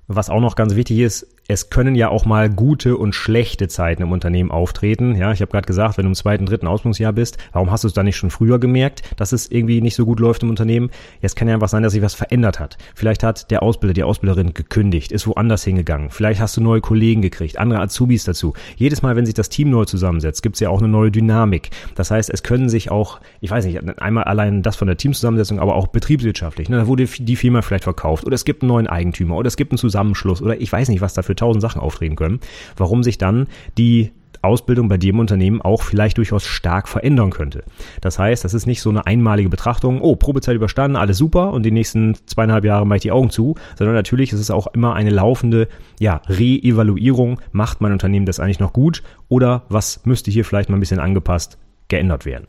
Was 0.07 0.31
auch 0.31 0.41
noch 0.41 0.55
ganz 0.55 0.75
wichtig 0.75 0.97
ist, 0.97 1.27
es 1.51 1.69
können 1.69 1.95
ja 1.95 2.07
auch 2.07 2.25
mal 2.25 2.49
gute 2.49 2.95
und 2.95 3.13
schlechte 3.13 3.67
Zeiten 3.67 4.03
im 4.03 4.13
Unternehmen 4.13 4.51
auftreten. 4.51 5.15
Ja, 5.15 5.33
ich 5.33 5.41
habe 5.41 5.51
gerade 5.51 5.67
gesagt, 5.67 5.97
wenn 5.97 6.05
du 6.05 6.11
im 6.11 6.15
zweiten, 6.15 6.45
dritten 6.45 6.65
Ausbildungsjahr 6.65 7.11
bist, 7.11 7.37
warum 7.51 7.71
hast 7.71 7.83
du 7.83 7.89
es 7.89 7.93
dann 7.93 8.05
nicht 8.05 8.15
schon 8.15 8.29
früher 8.29 8.57
gemerkt, 8.57 9.01
dass 9.17 9.33
es 9.33 9.51
irgendwie 9.51 9.81
nicht 9.81 9.95
so 9.95 10.05
gut 10.05 10.21
läuft 10.21 10.43
im 10.43 10.49
Unternehmen? 10.49 10.91
Es 11.21 11.35
kann 11.35 11.49
ja 11.49 11.53
einfach 11.53 11.67
sein, 11.67 11.83
dass 11.83 11.91
sich 11.91 12.01
was 12.01 12.13
verändert 12.13 12.61
hat. 12.61 12.77
Vielleicht 12.95 13.23
hat 13.23 13.51
der 13.51 13.63
Ausbilder, 13.63 13.93
die 13.93 14.03
Ausbilderin 14.03 14.53
gekündigt, 14.53 15.11
ist 15.11 15.27
woanders 15.27 15.65
hingegangen. 15.65 16.09
Vielleicht 16.09 16.39
hast 16.39 16.55
du 16.55 16.61
neue 16.61 16.79
Kollegen 16.79 17.21
gekriegt, 17.21 17.59
andere 17.59 17.81
Azubis 17.81 18.23
dazu. 18.23 18.53
Jedes 18.77 19.01
Mal, 19.01 19.17
wenn 19.17 19.25
sich 19.25 19.35
das 19.35 19.49
Team 19.49 19.71
neu 19.71 19.83
zusammensetzt, 19.83 20.43
gibt 20.43 20.55
es 20.55 20.61
ja 20.61 20.69
auch 20.69 20.79
eine 20.79 20.87
neue 20.87 21.11
Dynamik. 21.11 21.71
Das 21.95 22.11
heißt, 22.11 22.29
es 22.29 22.43
können 22.43 22.69
sich 22.69 22.91
auch, 22.91 23.19
ich 23.41 23.51
weiß 23.51 23.65
nicht, 23.65 23.99
einmal 23.99 24.23
allein 24.23 24.61
das 24.61 24.77
von 24.77 24.87
der 24.87 24.95
Teamzusammensetzung, 24.95 25.59
aber 25.59 25.75
auch 25.75 25.87
betriebswirtschaftlich. 25.87 26.69
Ne? 26.69 26.77
Da 26.77 26.87
wurde 26.87 27.05
die 27.05 27.35
Firma 27.35 27.61
vielleicht 27.61 27.83
verkauft 27.83 28.25
oder 28.25 28.35
es 28.35 28.45
gibt 28.45 28.61
einen 28.61 28.69
neuen 28.69 28.87
Eigentümer 28.87 29.35
oder 29.35 29.47
es 29.47 29.57
gibt 29.57 29.73
einen 29.73 29.79
Zusammenschluss 29.79 30.41
oder 30.41 30.59
ich 30.61 30.71
weiß 30.71 30.87
nicht, 30.87 31.01
was 31.01 31.13
da 31.13 31.23
für 31.23 31.35
tausend 31.41 31.61
Sachen 31.61 31.81
auftreten 31.81 32.15
können, 32.15 32.39
warum 32.77 33.03
sich 33.03 33.17
dann 33.17 33.47
die 33.77 34.11
Ausbildung 34.41 34.87
bei 34.87 34.97
dem 34.97 35.19
Unternehmen 35.19 35.61
auch 35.61 35.83
vielleicht 35.83 36.17
durchaus 36.17 36.45
stark 36.45 36.87
verändern 36.87 37.29
könnte. 37.29 37.63
Das 38.01 38.17
heißt, 38.17 38.43
das 38.43 38.53
ist 38.53 38.65
nicht 38.65 38.81
so 38.81 38.89
eine 38.89 39.05
einmalige 39.05 39.49
Betrachtung, 39.49 40.01
oh, 40.01 40.15
Probezeit 40.15 40.55
überstanden, 40.55 40.97
alles 40.97 41.17
super 41.17 41.51
und 41.51 41.63
die 41.63 41.71
nächsten 41.71 42.15
zweieinhalb 42.25 42.65
Jahre 42.65 42.85
mache 42.87 42.97
ich 42.97 43.01
die 43.03 43.11
Augen 43.11 43.29
zu, 43.29 43.55
sondern 43.77 43.95
natürlich 43.95 44.33
ist 44.33 44.39
es 44.39 44.51
auch 44.51 44.67
immer 44.67 44.95
eine 44.95 45.11
laufende, 45.11 45.67
ja, 45.99 46.21
Re-Evaluierung. 46.27 47.39
Macht 47.51 47.81
mein 47.81 47.91
Unternehmen 47.91 48.25
das 48.25 48.39
eigentlich 48.39 48.59
noch 48.59 48.73
gut 48.73 49.03
oder 49.27 49.63
was 49.69 50.05
müsste 50.05 50.31
hier 50.31 50.45
vielleicht 50.45 50.69
mal 50.69 50.77
ein 50.77 50.81
bisschen 50.81 50.99
angepasst, 50.99 51.57
geändert 51.87 52.25
werden? 52.25 52.47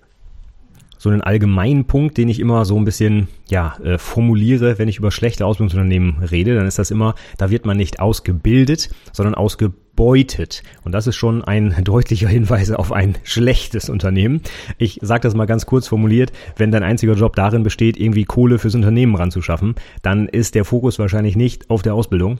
So 1.02 1.10
einen 1.10 1.20
allgemeinen 1.20 1.86
Punkt, 1.86 2.16
den 2.16 2.28
ich 2.28 2.38
immer 2.38 2.64
so 2.64 2.76
ein 2.76 2.84
bisschen 2.84 3.26
ja 3.50 3.76
äh, 3.82 3.98
formuliere, 3.98 4.78
wenn 4.78 4.86
ich 4.86 4.98
über 4.98 5.10
schlechte 5.10 5.44
Ausbildungsunternehmen 5.44 6.22
rede, 6.30 6.54
dann 6.54 6.64
ist 6.64 6.78
das 6.78 6.92
immer, 6.92 7.16
da 7.38 7.50
wird 7.50 7.66
man 7.66 7.76
nicht 7.76 7.98
ausgebildet, 7.98 8.88
sondern 9.12 9.34
ausgebeutet. 9.34 10.62
Und 10.84 10.92
das 10.92 11.08
ist 11.08 11.16
schon 11.16 11.42
ein 11.42 11.74
deutlicher 11.82 12.28
Hinweis 12.28 12.70
auf 12.70 12.92
ein 12.92 13.16
schlechtes 13.24 13.90
Unternehmen. 13.90 14.42
Ich 14.78 15.00
sage 15.02 15.22
das 15.22 15.34
mal 15.34 15.46
ganz 15.46 15.66
kurz 15.66 15.88
formuliert, 15.88 16.30
wenn 16.56 16.70
dein 16.70 16.84
einziger 16.84 17.14
Job 17.14 17.34
darin 17.34 17.64
besteht, 17.64 17.96
irgendwie 17.96 18.24
Kohle 18.24 18.60
fürs 18.60 18.76
Unternehmen 18.76 19.16
ranzuschaffen, 19.16 19.74
dann 20.02 20.28
ist 20.28 20.54
der 20.54 20.64
Fokus 20.64 21.00
wahrscheinlich 21.00 21.34
nicht 21.34 21.68
auf 21.68 21.82
der 21.82 21.94
Ausbildung, 21.94 22.38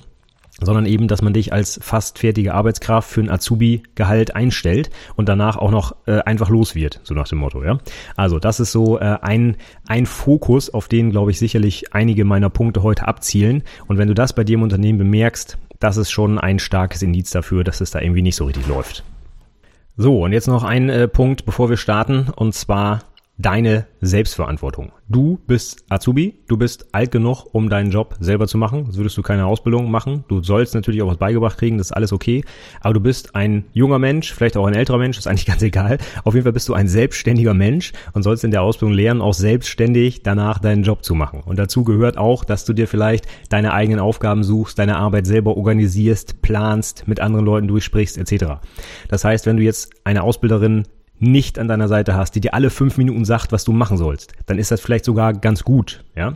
sondern 0.65 0.87
eben, 0.87 1.09
dass 1.09 1.23
man 1.23 1.33
dich 1.33 1.53
als 1.53 1.79
fast 1.83 2.19
fertige 2.19 2.55
Arbeitskraft 2.55 3.09
für 3.09 3.21
ein 3.21 3.31
Azubi-Gehalt 3.31 4.35
einstellt 4.35 4.91
und 5.17 5.29
danach 5.29 5.57
auch 5.57 5.71
noch 5.71 5.97
äh, 6.07 6.21
einfach 6.21 6.49
los 6.49 6.75
wird, 6.75 7.01
so 7.03 7.15
nach 7.15 7.29
dem 7.29 7.39
Motto, 7.39 7.63
ja. 7.63 7.79
Also 8.17 8.39
das 8.39 8.61
ist 8.61 8.73
so 8.73 8.99
äh, 8.99 9.19
ein, 9.23 9.57
ein 9.87 10.07
Fokus, 10.07 10.71
auf 10.71 10.89
den, 10.89 11.11
glaube 11.11 11.31
ich, 11.31 11.39
sicherlich 11.39 11.95
einige 11.95 12.25
meiner 12.25 12.51
Punkte 12.51 12.83
heute 12.83 13.07
abzielen. 13.07 13.63
Und 13.87 13.99
wenn 13.99 14.09
du 14.09 14.15
das 14.15 14.33
bei 14.33 14.45
dir 14.45 14.55
im 14.55 14.63
Unternehmen 14.63 14.99
bemerkst, 14.99 15.59
das 15.81 15.97
ist 15.97 16.11
schon 16.11 16.39
ein 16.39 16.59
starkes 16.59 17.03
Indiz 17.03 17.31
dafür, 17.31 17.65
dass 17.65 17.81
es 17.81 17.91
da 17.91 18.01
irgendwie 18.01 18.23
nicht 18.23 18.37
so 18.37 18.45
richtig 18.45 18.67
läuft. 18.69 19.05
So, 19.97 20.23
und 20.23 20.33
jetzt 20.33 20.47
noch 20.47 20.65
ein 20.65 20.89
äh, 20.89 21.09
Punkt, 21.09 21.45
bevor 21.45 21.69
wir 21.69 21.77
starten, 21.77 22.29
und 22.35 22.55
zwar 22.55 23.01
deine 23.43 23.87
Selbstverantwortung. 24.01 24.93
Du 25.09 25.39
bist 25.47 25.85
Azubi, 25.89 26.39
du 26.47 26.57
bist 26.57 26.87
alt 26.93 27.11
genug, 27.11 27.45
um 27.53 27.69
deinen 27.69 27.91
Job 27.91 28.17
selber 28.21 28.47
zu 28.47 28.57
machen. 28.57 28.87
So 28.91 28.99
würdest 28.99 29.17
du 29.19 29.23
keine 29.23 29.47
Ausbildung 29.47 29.91
machen. 29.91 30.25
Du 30.29 30.43
sollst 30.43 30.75
natürlich 30.75 31.03
auch 31.03 31.09
was 31.09 31.19
beigebracht 31.19 31.59
kriegen, 31.59 31.77
das 31.77 31.89
ist 31.89 31.93
alles 31.93 32.13
okay. 32.13 32.45
Aber 32.81 32.95
du 32.95 33.01
bist 33.01 33.35
ein 33.35 33.65
junger 33.73 33.99
Mensch, 33.99 34.33
vielleicht 34.33 34.57
auch 34.57 34.67
ein 34.67 34.75
älterer 34.75 34.99
Mensch, 34.99 35.19
ist 35.19 35.27
eigentlich 35.27 35.47
ganz 35.53 35.63
egal. 35.63 35.99
Auf 36.25 36.35
jeden 36.35 36.45
Fall 36.45 36.53
bist 36.53 36.69
du 36.69 36.75
ein 36.75 36.89
selbstständiger 36.89 37.53
Mensch 37.53 37.93
und 38.13 38.23
sollst 38.23 38.45
in 38.45 38.53
der 38.53 38.63
Ausbildung 38.63 38.95
lernen, 38.95 39.21
auch 39.21 39.35
selbstständig 39.35 40.23
danach 40.23 40.59
deinen 40.59 40.85
Job 40.85 41.05
zu 41.05 41.15
machen. 41.15 41.41
Und 41.45 41.59
dazu 41.59 41.85
gehört 41.85 42.17
auch, 42.17 42.45
dass 42.45 42.65
du 42.65 42.73
dir 42.73 42.87
vielleicht 42.87 43.27
deine 43.51 43.75
eigenen 43.75 44.01
Aufgaben 44.01 44.45
suchst, 44.45 44.79
deine 44.79 44.97
Arbeit 44.97 45.27
selber 45.27 45.57
organisierst, 45.57 46.43
planst, 46.43 47.09
mit 47.09 47.21
anderen 47.21 47.45
Leuten 47.45 47.69
durchsprichst, 47.69 48.19
etc. 48.19 48.61
Das 49.09 49.25
heißt, 49.25 49.47
wenn 49.47 49.57
du 49.57 49.63
jetzt 49.65 49.91
eine 50.05 50.23
Ausbilderin 50.23 50.85
nicht 51.23 51.59
an 51.59 51.69
deiner 51.69 51.89
Seite 51.89 52.15
hast, 52.15 52.35
die 52.35 52.41
dir 52.41 52.55
alle 52.55 52.71
fünf 52.71 52.99
Minuten 52.99 53.25
sagt, 53.25 53.53
was 53.53 53.65
du 53.65 53.73
machen 53.73 53.97
sollst, 53.97 54.33
dann 54.47 54.59
ist 54.59 54.71
das 54.71 54.81
vielleicht 54.81 55.05
sogar 55.05 55.33
ganz 55.33 55.63
gut, 55.63 56.05
ja. 56.17 56.35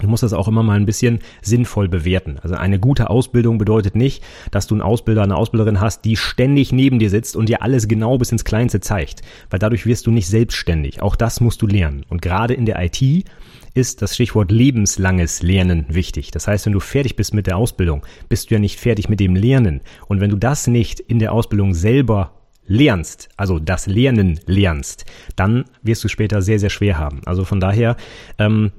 Du 0.00 0.08
musst 0.08 0.22
das 0.22 0.32
auch 0.32 0.48
immer 0.48 0.62
mal 0.62 0.76
ein 0.76 0.86
bisschen 0.86 1.18
sinnvoll 1.42 1.88
bewerten. 1.88 2.38
Also 2.42 2.54
eine 2.54 2.78
gute 2.78 3.10
Ausbildung 3.10 3.58
bedeutet 3.58 3.96
nicht, 3.96 4.24
dass 4.50 4.66
du 4.66 4.74
einen 4.74 4.82
Ausbilder, 4.82 5.22
eine 5.22 5.36
Ausbilderin 5.36 5.80
hast, 5.80 6.06
die 6.06 6.16
ständig 6.16 6.72
neben 6.72 6.98
dir 6.98 7.10
sitzt 7.10 7.36
und 7.36 7.50
dir 7.50 7.62
alles 7.62 7.86
genau 7.86 8.16
bis 8.16 8.32
ins 8.32 8.44
Kleinste 8.44 8.80
zeigt. 8.80 9.20
Weil 9.50 9.58
dadurch 9.58 9.84
wirst 9.84 10.06
du 10.06 10.10
nicht 10.10 10.26
selbstständig. 10.26 11.02
Auch 11.02 11.16
das 11.16 11.40
musst 11.40 11.60
du 11.60 11.66
lernen. 11.66 12.06
Und 12.08 12.22
gerade 12.22 12.54
in 12.54 12.64
der 12.64 12.82
IT 12.82 13.26
ist 13.74 14.02
das 14.02 14.14
Stichwort 14.14 14.50
lebenslanges 14.50 15.42
Lernen 15.42 15.84
wichtig. 15.88 16.30
Das 16.30 16.48
heißt, 16.48 16.66
wenn 16.66 16.72
du 16.72 16.80
fertig 16.80 17.16
bist 17.16 17.34
mit 17.34 17.46
der 17.46 17.56
Ausbildung, 17.56 18.04
bist 18.28 18.50
du 18.50 18.54
ja 18.54 18.60
nicht 18.60 18.80
fertig 18.80 19.08
mit 19.08 19.20
dem 19.20 19.36
Lernen. 19.36 19.82
Und 20.08 20.20
wenn 20.20 20.30
du 20.30 20.36
das 20.36 20.66
nicht 20.66 20.98
in 21.00 21.18
der 21.18 21.32
Ausbildung 21.32 21.74
selber 21.74 22.39
lernst, 22.70 23.28
also 23.36 23.58
das 23.58 23.86
Lernen 23.88 24.38
lernst, 24.46 25.04
dann 25.34 25.64
wirst 25.82 26.04
du 26.04 26.08
später 26.08 26.40
sehr, 26.40 26.60
sehr 26.60 26.70
schwer 26.70 26.98
haben. 26.98 27.20
Also 27.26 27.44
von 27.44 27.58
daher, 27.58 27.96
ähm, 28.38 28.70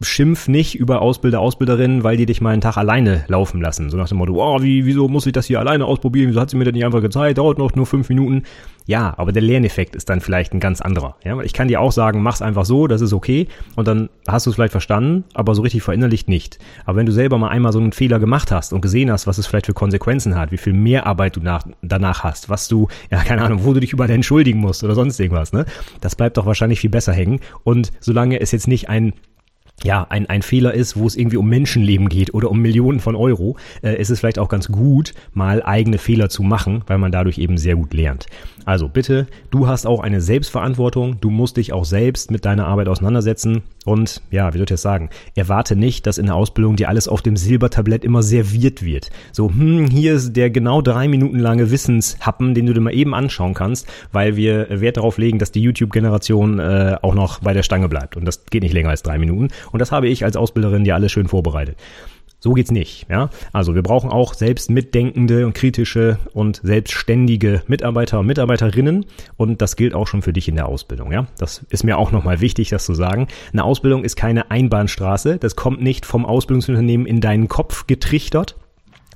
schimpf 0.00 0.48
nicht 0.48 0.74
über 0.74 1.02
Ausbilder, 1.02 1.40
Ausbilderinnen, 1.40 2.04
weil 2.04 2.16
die 2.16 2.26
dich 2.26 2.40
mal 2.40 2.50
einen 2.50 2.60
Tag 2.60 2.76
alleine 2.76 3.24
laufen 3.28 3.60
lassen. 3.60 3.90
So 3.90 3.96
nach 3.96 4.08
dem 4.08 4.18
Motto, 4.18 4.34
oh, 4.34 4.62
wie, 4.62 4.84
wieso 4.84 5.08
muss 5.08 5.26
ich 5.26 5.32
das 5.32 5.46
hier 5.46 5.60
alleine 5.60 5.84
ausprobieren? 5.84 6.30
Wieso 6.30 6.40
hat 6.40 6.50
sie 6.50 6.56
mir 6.56 6.64
das 6.64 6.74
nicht 6.74 6.84
einfach 6.84 7.00
gezeigt? 7.00 7.38
Dauert 7.38 7.58
noch 7.58 7.74
nur 7.74 7.86
fünf 7.86 8.08
Minuten. 8.08 8.42
Ja, 8.88 9.12
aber 9.18 9.32
der 9.32 9.42
Lerneffekt 9.42 9.94
ist 9.94 10.08
dann 10.08 10.22
vielleicht 10.22 10.54
ein 10.54 10.60
ganz 10.60 10.80
anderer. 10.80 11.16
Ja, 11.22 11.38
ich 11.42 11.52
kann 11.52 11.68
dir 11.68 11.78
auch 11.80 11.92
sagen, 11.92 12.22
mach's 12.22 12.40
einfach 12.40 12.64
so, 12.64 12.86
das 12.86 13.02
ist 13.02 13.12
okay. 13.12 13.46
Und 13.76 13.86
dann 13.86 14.08
hast 14.26 14.46
du 14.46 14.50
es 14.50 14.56
vielleicht 14.56 14.72
verstanden, 14.72 15.24
aber 15.34 15.54
so 15.54 15.60
richtig 15.60 15.82
verinnerlicht 15.82 16.26
nicht. 16.26 16.58
Aber 16.86 16.96
wenn 16.96 17.04
du 17.04 17.12
selber 17.12 17.36
mal 17.36 17.48
einmal 17.48 17.72
so 17.72 17.78
einen 17.78 17.92
Fehler 17.92 18.18
gemacht 18.18 18.50
hast 18.50 18.72
und 18.72 18.80
gesehen 18.80 19.12
hast, 19.12 19.26
was 19.26 19.36
es 19.36 19.46
vielleicht 19.46 19.66
für 19.66 19.74
Konsequenzen 19.74 20.36
hat, 20.36 20.52
wie 20.52 20.56
viel 20.56 20.72
Mehrarbeit 20.72 21.36
du 21.36 21.40
nach, 21.40 21.64
danach 21.82 22.24
hast, 22.24 22.48
was 22.48 22.66
du, 22.66 22.88
ja, 23.10 23.22
keine 23.24 23.42
Ahnung, 23.42 23.64
wo 23.64 23.74
du 23.74 23.80
dich 23.80 23.92
über 23.92 24.08
entschuldigen 24.08 24.58
musst 24.58 24.82
oder 24.82 24.94
sonst 24.94 25.20
irgendwas, 25.20 25.52
ne? 25.52 25.66
Das 26.00 26.16
bleibt 26.16 26.38
doch 26.38 26.46
wahrscheinlich 26.46 26.80
viel 26.80 26.88
besser 26.88 27.12
hängen. 27.12 27.40
Und 27.64 27.92
solange 28.00 28.40
es 28.40 28.52
jetzt 28.52 28.68
nicht 28.68 28.88
ein 28.88 29.12
ja, 29.84 30.06
ein, 30.08 30.26
ein 30.26 30.42
Fehler 30.42 30.74
ist, 30.74 30.96
wo 30.96 31.06
es 31.06 31.16
irgendwie 31.16 31.36
um 31.36 31.48
Menschenleben 31.48 32.08
geht 32.08 32.34
oder 32.34 32.50
um 32.50 32.60
Millionen 32.60 33.00
von 33.00 33.14
Euro, 33.14 33.56
äh, 33.82 34.00
ist 34.00 34.10
es 34.10 34.20
vielleicht 34.20 34.38
auch 34.38 34.48
ganz 34.48 34.68
gut, 34.68 35.14
mal 35.32 35.62
eigene 35.62 35.98
Fehler 35.98 36.28
zu 36.28 36.42
machen, 36.42 36.82
weil 36.86 36.98
man 36.98 37.12
dadurch 37.12 37.38
eben 37.38 37.58
sehr 37.58 37.76
gut 37.76 37.94
lernt. 37.94 38.26
Also 38.68 38.86
bitte, 38.86 39.28
du 39.50 39.66
hast 39.66 39.86
auch 39.86 40.00
eine 40.00 40.20
Selbstverantwortung, 40.20 41.18
du 41.22 41.30
musst 41.30 41.56
dich 41.56 41.72
auch 41.72 41.86
selbst 41.86 42.30
mit 42.30 42.44
deiner 42.44 42.66
Arbeit 42.66 42.88
auseinandersetzen 42.88 43.62
und 43.86 44.20
ja, 44.30 44.52
wie 44.52 44.58
soll 44.58 44.64
ich 44.64 44.68
das 44.68 44.82
sagen, 44.82 45.08
erwarte 45.34 45.74
nicht, 45.74 46.06
dass 46.06 46.18
in 46.18 46.26
der 46.26 46.34
Ausbildung 46.34 46.76
dir 46.76 46.90
alles 46.90 47.08
auf 47.08 47.22
dem 47.22 47.38
Silbertablett 47.38 48.04
immer 48.04 48.22
serviert 48.22 48.84
wird. 48.84 49.08
So, 49.32 49.48
hm, 49.48 49.86
hier 49.86 50.12
ist 50.12 50.34
der 50.34 50.50
genau 50.50 50.82
drei 50.82 51.08
Minuten 51.08 51.38
lange 51.38 51.70
Wissenshappen, 51.70 52.52
den 52.52 52.66
du 52.66 52.74
dir 52.74 52.82
mal 52.82 52.92
eben 52.92 53.14
anschauen 53.14 53.54
kannst, 53.54 53.86
weil 54.12 54.36
wir 54.36 54.66
Wert 54.68 54.98
darauf 54.98 55.16
legen, 55.16 55.38
dass 55.38 55.50
die 55.50 55.62
YouTube-Generation 55.62 56.58
äh, 56.58 56.96
auch 57.00 57.14
noch 57.14 57.38
bei 57.38 57.54
der 57.54 57.62
Stange 57.62 57.88
bleibt 57.88 58.18
und 58.18 58.26
das 58.26 58.44
geht 58.44 58.62
nicht 58.62 58.74
länger 58.74 58.90
als 58.90 59.02
drei 59.02 59.16
Minuten. 59.16 59.48
Und 59.72 59.78
das 59.78 59.92
habe 59.92 60.08
ich 60.08 60.26
als 60.26 60.36
Ausbilderin 60.36 60.84
dir 60.84 60.94
alles 60.94 61.10
schön 61.10 61.26
vorbereitet. 61.26 61.78
So 62.40 62.52
geht's 62.52 62.70
nicht, 62.70 63.06
ja. 63.10 63.30
Also 63.52 63.74
wir 63.74 63.82
brauchen 63.82 64.10
auch 64.10 64.32
selbst 64.32 64.70
mitdenkende 64.70 65.44
und 65.44 65.54
kritische 65.54 66.18
und 66.32 66.60
selbstständige 66.62 67.62
Mitarbeiter 67.66 68.20
und 68.20 68.26
Mitarbeiterinnen 68.26 69.06
und 69.36 69.60
das 69.60 69.74
gilt 69.74 69.92
auch 69.92 70.06
schon 70.06 70.22
für 70.22 70.32
dich 70.32 70.46
in 70.46 70.54
der 70.54 70.68
Ausbildung, 70.68 71.10
ja. 71.10 71.26
Das 71.38 71.66
ist 71.70 71.82
mir 71.82 71.98
auch 71.98 72.12
nochmal 72.12 72.40
wichtig, 72.40 72.68
das 72.68 72.84
zu 72.84 72.94
sagen. 72.94 73.26
Eine 73.52 73.64
Ausbildung 73.64 74.04
ist 74.04 74.14
keine 74.14 74.52
Einbahnstraße, 74.52 75.38
das 75.38 75.56
kommt 75.56 75.82
nicht 75.82 76.06
vom 76.06 76.24
Ausbildungsunternehmen 76.24 77.06
in 77.06 77.20
deinen 77.20 77.48
Kopf 77.48 77.88
getrichtert, 77.88 78.54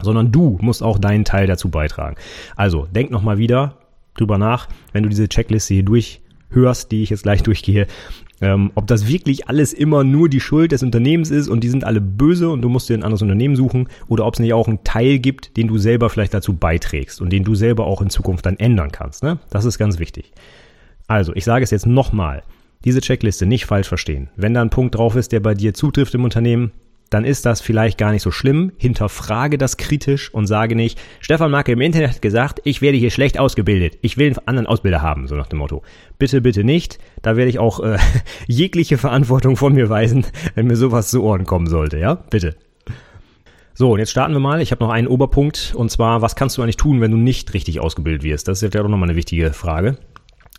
sondern 0.00 0.32
du 0.32 0.58
musst 0.60 0.82
auch 0.82 0.98
deinen 0.98 1.24
Teil 1.24 1.46
dazu 1.46 1.70
beitragen. 1.70 2.16
Also 2.56 2.88
denk 2.92 3.12
nochmal 3.12 3.38
wieder 3.38 3.76
drüber 4.16 4.36
nach, 4.36 4.68
wenn 4.92 5.04
du 5.04 5.08
diese 5.08 5.28
Checkliste 5.28 5.74
hier 5.74 5.84
durchhörst, 5.84 6.90
die 6.90 7.04
ich 7.04 7.10
jetzt 7.10 7.22
gleich 7.22 7.44
durchgehe, 7.44 7.86
ähm, 8.42 8.72
ob 8.74 8.88
das 8.88 9.06
wirklich 9.06 9.48
alles 9.48 9.72
immer 9.72 10.02
nur 10.02 10.28
die 10.28 10.40
Schuld 10.40 10.72
des 10.72 10.82
Unternehmens 10.82 11.30
ist 11.30 11.48
und 11.48 11.62
die 11.62 11.68
sind 11.68 11.84
alle 11.84 12.00
böse 12.00 12.50
und 12.50 12.60
du 12.60 12.68
musst 12.68 12.88
dir 12.88 12.94
ein 12.94 13.04
anderes 13.04 13.22
Unternehmen 13.22 13.54
suchen 13.54 13.88
oder 14.08 14.26
ob 14.26 14.34
es 14.34 14.40
nicht 14.40 14.52
auch 14.52 14.66
einen 14.66 14.82
Teil 14.82 15.20
gibt, 15.20 15.56
den 15.56 15.68
du 15.68 15.78
selber 15.78 16.10
vielleicht 16.10 16.34
dazu 16.34 16.52
beiträgst 16.52 17.20
und 17.20 17.30
den 17.30 17.44
du 17.44 17.54
selber 17.54 17.86
auch 17.86 18.02
in 18.02 18.10
Zukunft 18.10 18.44
dann 18.44 18.58
ändern 18.58 18.90
kannst. 18.90 19.22
Ne? 19.22 19.38
Das 19.50 19.64
ist 19.64 19.78
ganz 19.78 20.00
wichtig. 20.00 20.32
Also, 21.06 21.32
ich 21.34 21.44
sage 21.44 21.62
es 21.62 21.70
jetzt 21.70 21.86
nochmal. 21.86 22.42
Diese 22.84 23.00
Checkliste 23.00 23.46
nicht 23.46 23.66
falsch 23.66 23.86
verstehen. 23.86 24.28
Wenn 24.34 24.54
da 24.54 24.60
ein 24.60 24.70
Punkt 24.70 24.96
drauf 24.96 25.14
ist, 25.14 25.30
der 25.30 25.38
bei 25.38 25.54
dir 25.54 25.72
zutrifft 25.72 26.14
im 26.14 26.24
Unternehmen, 26.24 26.72
dann 27.12 27.24
ist 27.24 27.46
das 27.46 27.60
vielleicht 27.60 27.98
gar 27.98 28.12
nicht 28.12 28.22
so 28.22 28.30
schlimm. 28.30 28.72
Hinterfrage 28.76 29.58
das 29.58 29.76
kritisch 29.76 30.32
und 30.32 30.46
sage 30.46 30.74
nicht, 30.74 31.00
Stefan 31.20 31.50
Marke 31.50 31.72
im 31.72 31.80
Internet 31.80 32.10
hat 32.10 32.22
gesagt, 32.22 32.60
ich 32.64 32.80
werde 32.80 32.98
hier 32.98 33.10
schlecht 33.10 33.38
ausgebildet. 33.38 33.98
Ich 34.02 34.16
will 34.16 34.26
einen 34.28 34.46
anderen 34.46 34.66
Ausbilder 34.66 35.02
haben, 35.02 35.28
so 35.28 35.34
nach 35.34 35.46
dem 35.46 35.58
Motto. 35.58 35.82
Bitte, 36.18 36.40
bitte 36.40 36.64
nicht. 36.64 36.98
Da 37.20 37.36
werde 37.36 37.50
ich 37.50 37.58
auch 37.58 37.80
äh, 37.80 37.98
jegliche 38.46 38.98
Verantwortung 38.98 39.56
von 39.56 39.74
mir 39.74 39.88
weisen, 39.88 40.26
wenn 40.54 40.66
mir 40.66 40.76
sowas 40.76 41.10
zu 41.10 41.22
Ohren 41.22 41.44
kommen 41.44 41.66
sollte, 41.66 41.98
ja? 41.98 42.14
Bitte. 42.14 42.56
So, 43.74 43.92
und 43.92 43.98
jetzt 43.98 44.10
starten 44.10 44.34
wir 44.34 44.40
mal. 44.40 44.60
Ich 44.60 44.70
habe 44.70 44.84
noch 44.84 44.90
einen 44.90 45.08
Oberpunkt 45.08 45.72
und 45.74 45.90
zwar, 45.90 46.22
was 46.22 46.36
kannst 46.36 46.58
du 46.58 46.62
eigentlich 46.62 46.76
tun, 46.76 47.00
wenn 47.00 47.10
du 47.10 47.16
nicht 47.16 47.54
richtig 47.54 47.80
ausgebildet 47.80 48.22
wirst? 48.22 48.48
Das 48.48 48.62
ist 48.62 48.74
ja 48.74 48.82
doch 48.82 48.88
nochmal 48.88 49.08
eine 49.08 49.16
wichtige 49.16 49.52
Frage. 49.52 49.96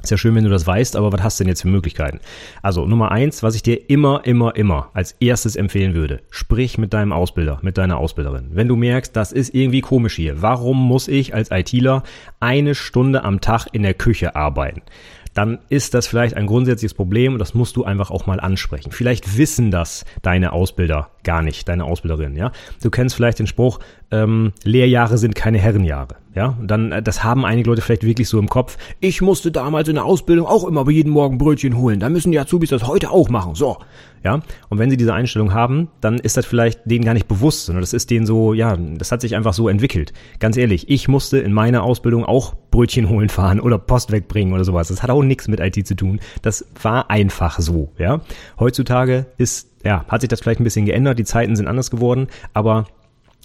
Ist 0.03 0.10
ja 0.10 0.17
schön, 0.17 0.36
wenn 0.36 0.43
du 0.43 0.50
das 0.50 0.67
weißt, 0.67 0.98
aber 0.98 1.13
was 1.13 1.24
hast 1.24 1.39
du 1.39 1.45
denn 1.45 1.50
jetzt 1.50 1.62
für 1.62 1.69
Möglichkeiten? 1.69 2.19
Also 2.62 2.86
Nummer 2.86 3.13
eins, 3.13 3.41
was 3.41 3.55
ich 3.55 3.63
dir 3.63 3.89
immer, 3.89 4.25
immer, 4.25 4.53
immer 4.57 4.89
als 4.93 5.13
erstes 5.22 5.55
empfehlen 5.55 5.93
würde, 5.93 6.19
sprich 6.29 6.77
mit 6.77 6.93
deinem 6.93 7.13
Ausbilder, 7.13 7.60
mit 7.62 7.77
deiner 7.77 8.00
Ausbilderin. 8.00 8.50
Wenn 8.51 8.67
du 8.67 8.75
merkst, 8.75 9.15
das 9.15 9.31
ist 9.31 9.55
irgendwie 9.55 9.79
komisch 9.79 10.15
hier, 10.15 10.41
warum 10.41 10.77
muss 10.77 11.07
ich 11.07 11.33
als 11.33 11.51
ITler 11.51 12.03
eine 12.41 12.75
Stunde 12.75 13.24
am 13.24 13.39
Tag 13.39 13.67
in 13.72 13.83
der 13.83 13.93
Küche 13.93 14.36
arbeiten? 14.36 14.81
dann 15.33 15.57
ist 15.69 15.95
das 15.95 16.05
vielleicht 16.05 16.36
ein 16.36 16.45
grundsätzliches 16.45 16.93
Problem 16.93 17.33
und 17.33 17.39
das 17.39 17.55
musst 17.55 17.75
du 17.75 17.83
einfach 17.83 18.12
auch 18.12 18.27
mal 18.27 18.39
ansprechen. 18.39 18.91
Vielleicht 18.91 19.36
wissen 19.36 19.72
das 19.72 20.05
deine 20.22 20.53
Ausbilder 20.53 21.10
gar 21.24 21.42
nicht, 21.42 21.68
deine 21.68 21.86
Ausbilderin, 21.86 22.36
ja. 22.36 22.51
Du 22.82 22.89
kennst 22.89 23.15
vielleicht 23.15 23.39
den 23.39 23.48
Spruch, 23.48 23.80
ähm, 24.12 24.53
Lehrjahre 24.63 25.18
sind 25.18 25.36
keine 25.36 25.58
Herrenjahre. 25.58 26.15
Ja, 26.36 26.58
und 26.60 26.68
dann, 26.68 26.92
äh, 26.92 27.03
das 27.03 27.24
haben 27.24 27.46
einige 27.46 27.70
Leute 27.70 27.82
vielleicht 27.82 28.03
wirklich 28.03 28.27
so 28.27 28.39
im 28.39 28.50
Kopf. 28.50 28.77
Ich 29.00 29.22
musste 29.22 29.51
damals 29.51 29.88
in 29.88 29.96
der 29.96 30.06
Ausbildung 30.06 30.48
auch 30.48 30.68
immer 30.68 30.89
jeden 30.89 31.12
Morgen 31.12 31.38
Brötchen 31.38 31.77
holen. 31.77 32.00
Da 32.00 32.10
müssen 32.10 32.32
die 32.32 32.39
Azubis 32.39 32.70
das 32.70 32.88
heute 32.88 33.12
auch 33.12 33.30
machen. 33.30 33.53
So. 33.53 33.77
Ja. 34.24 34.42
Und 34.70 34.80
wenn 34.80 34.89
sie 34.89 34.98
diese 34.98 35.13
Einstellung 35.13 35.53
haben, 35.53 35.89
dann 36.01 36.18
ist 36.18 36.38
das 36.38 36.46
vielleicht 36.46 36.82
denen 36.86 37.06
gar 37.06 37.13
nicht 37.13 37.27
bewusst, 37.27 37.65
sondern 37.65 37.82
das 37.82 37.94
ist 37.94 38.10
denen 38.10 38.25
so, 38.25 38.53
ja, 38.53 38.75
das 38.77 39.12
hat 39.12 39.22
sich 39.22 39.36
einfach 39.36 39.53
so 39.53 39.68
entwickelt. 39.70 40.13
Ganz 40.39 40.58
ehrlich, 40.58 40.89
ich 40.89 41.08
musste 41.08 41.39
in 41.39 41.53
meiner 41.53 41.84
Ausbildung 41.84 42.25
auch 42.25 42.56
Brötchen 42.72 43.10
holen 43.10 43.30
fahren 43.30 43.60
oder 43.60 43.77
Post 43.77 44.12
wegbringen 44.12 44.53
oder 44.53 44.63
sowas. 44.63 44.88
Das 44.88 45.03
hat 45.03 45.12
auch 45.12 45.24
nichts 45.24 45.48
mit 45.48 45.60
IT 45.60 45.86
zu 45.86 45.96
tun. 45.96 46.20
Das 46.42 46.65
war 46.82 47.12
einfach 47.12 47.60
so, 47.60 47.92
ja. 48.00 48.22
Heutzutage 48.60 49.27
ist, 49.38 49.73
ja, 49.84 50.06
hat 50.08 50.22
sich 50.22 50.30
das 50.30 50.42
vielleicht 50.42 50.60
ein 50.60 50.63
bisschen 50.63 50.86
geändert. 50.86 51.20
Die 51.20 51.25
Zeiten 51.25 51.56
sind 51.56 51.68
anders 51.68 51.92
geworden, 51.92 52.28
aber 52.54 52.86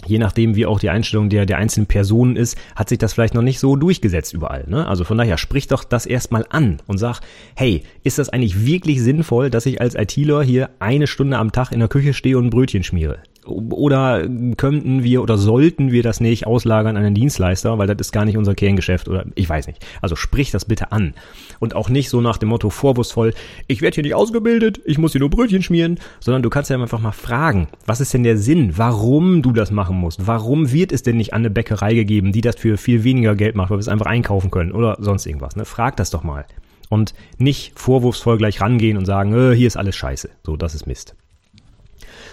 je 0.06 0.18
nachdem, 0.18 0.54
wie 0.54 0.66
auch 0.66 0.78
die 0.78 0.90
Einstellung 0.90 1.28
der, 1.28 1.46
der 1.46 1.58
einzelnen 1.58 1.86
Personen 1.86 2.36
ist, 2.36 2.56
hat 2.76 2.88
sich 2.88 2.98
das 2.98 3.12
vielleicht 3.12 3.34
noch 3.34 3.42
nicht 3.42 3.58
so 3.58 3.76
durchgesetzt 3.76 4.32
überall. 4.32 4.64
Ne? 4.68 4.86
Also 4.86 5.04
von 5.04 5.18
daher, 5.18 5.38
sprich 5.38 5.66
doch 5.66 5.84
das 5.84 6.06
erstmal 6.06 6.46
an 6.50 6.78
und 6.86 6.98
sag, 6.98 7.20
hey, 7.56 7.82
ist 8.04 8.18
das 8.18 8.28
eigentlich 8.28 8.64
wirklich 8.64 9.02
sinnvoll, 9.02 9.50
dass 9.50 9.66
ich 9.66 9.80
als 9.80 9.94
ITler 9.94 10.42
hier 10.42 10.70
eine 10.78 11.06
Stunde 11.06 11.38
am 11.38 11.52
Tag 11.52 11.72
in 11.72 11.80
der 11.80 11.88
Küche 11.88 12.14
stehe 12.14 12.38
und 12.38 12.46
ein 12.46 12.50
Brötchen 12.50 12.84
schmiere? 12.84 13.18
Oder 13.48 14.28
könnten 14.56 15.02
wir 15.02 15.22
oder 15.22 15.38
sollten 15.38 15.90
wir 15.90 16.02
das 16.02 16.20
nicht 16.20 16.46
auslagern 16.46 16.96
an 16.96 17.04
einen 17.04 17.14
Dienstleister, 17.14 17.78
weil 17.78 17.86
das 17.86 17.96
ist 17.98 18.12
gar 18.12 18.24
nicht 18.24 18.36
unser 18.36 18.54
Kerngeschäft 18.54 19.08
oder 19.08 19.24
ich 19.34 19.48
weiß 19.48 19.66
nicht. 19.66 19.84
Also 20.00 20.16
sprich 20.16 20.50
das 20.50 20.64
bitte 20.64 20.92
an 20.92 21.14
und 21.58 21.74
auch 21.74 21.88
nicht 21.88 22.10
so 22.10 22.20
nach 22.20 22.38
dem 22.38 22.50
Motto 22.50 22.70
vorwurfsvoll, 22.70 23.34
ich 23.66 23.82
werde 23.82 23.96
hier 23.96 24.04
nicht 24.04 24.14
ausgebildet, 24.14 24.80
ich 24.84 24.98
muss 24.98 25.12
hier 25.12 25.20
nur 25.20 25.30
Brötchen 25.30 25.62
schmieren, 25.62 25.98
sondern 26.20 26.42
du 26.42 26.50
kannst 26.50 26.70
ja 26.70 26.80
einfach 26.80 27.00
mal 27.00 27.12
fragen, 27.12 27.68
was 27.86 28.00
ist 28.00 28.14
denn 28.14 28.22
der 28.22 28.38
Sinn, 28.38 28.76
warum 28.76 29.42
du 29.42 29.52
das 29.52 29.70
machen 29.70 29.96
musst? 29.96 30.26
Warum 30.26 30.72
wird 30.72 30.92
es 30.92 31.02
denn 31.02 31.16
nicht 31.16 31.32
an 31.32 31.42
eine 31.42 31.50
Bäckerei 31.50 31.94
gegeben, 31.94 32.32
die 32.32 32.40
das 32.40 32.56
für 32.56 32.76
viel 32.76 33.04
weniger 33.04 33.34
Geld 33.34 33.54
macht, 33.56 33.70
weil 33.70 33.78
wir 33.78 33.80
es 33.80 33.88
einfach 33.88 34.06
einkaufen 34.06 34.50
können 34.50 34.72
oder 34.72 34.96
sonst 35.00 35.26
irgendwas, 35.26 35.56
ne? 35.56 35.64
Frag 35.64 35.96
das 35.96 36.10
doch 36.10 36.22
mal. 36.22 36.46
Und 36.88 37.14
nicht 37.36 37.78
vorwurfsvoll 37.78 38.38
gleich 38.38 38.60
rangehen 38.60 38.96
und 38.96 39.04
sagen, 39.04 39.34
äh, 39.34 39.54
hier 39.54 39.66
ist 39.66 39.76
alles 39.76 39.96
scheiße. 39.96 40.30
So, 40.42 40.56
das 40.56 40.74
ist 40.74 40.86
Mist. 40.86 41.17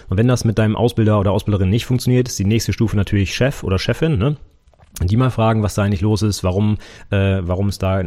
Und 0.08 0.16
wenn 0.16 0.28
das 0.28 0.44
mit 0.44 0.58
deinem 0.58 0.76
Ausbilder 0.76 1.18
oder 1.20 1.32
Ausbilderin 1.32 1.70
nicht 1.70 1.86
funktioniert, 1.86 2.28
ist 2.28 2.38
die 2.38 2.44
nächste 2.44 2.72
Stufe 2.72 2.96
natürlich 2.96 3.34
Chef 3.34 3.62
oder 3.64 3.78
Chefin. 3.78 4.18
Ne? 4.18 4.36
die 5.02 5.18
mal 5.18 5.30
fragen, 5.30 5.62
was 5.62 5.74
da 5.74 5.82
eigentlich 5.82 6.00
los 6.00 6.22
ist, 6.22 6.42
warum, 6.42 6.78
äh, 7.10 7.40
warum 7.42 7.68
es 7.68 7.78
da 7.78 8.02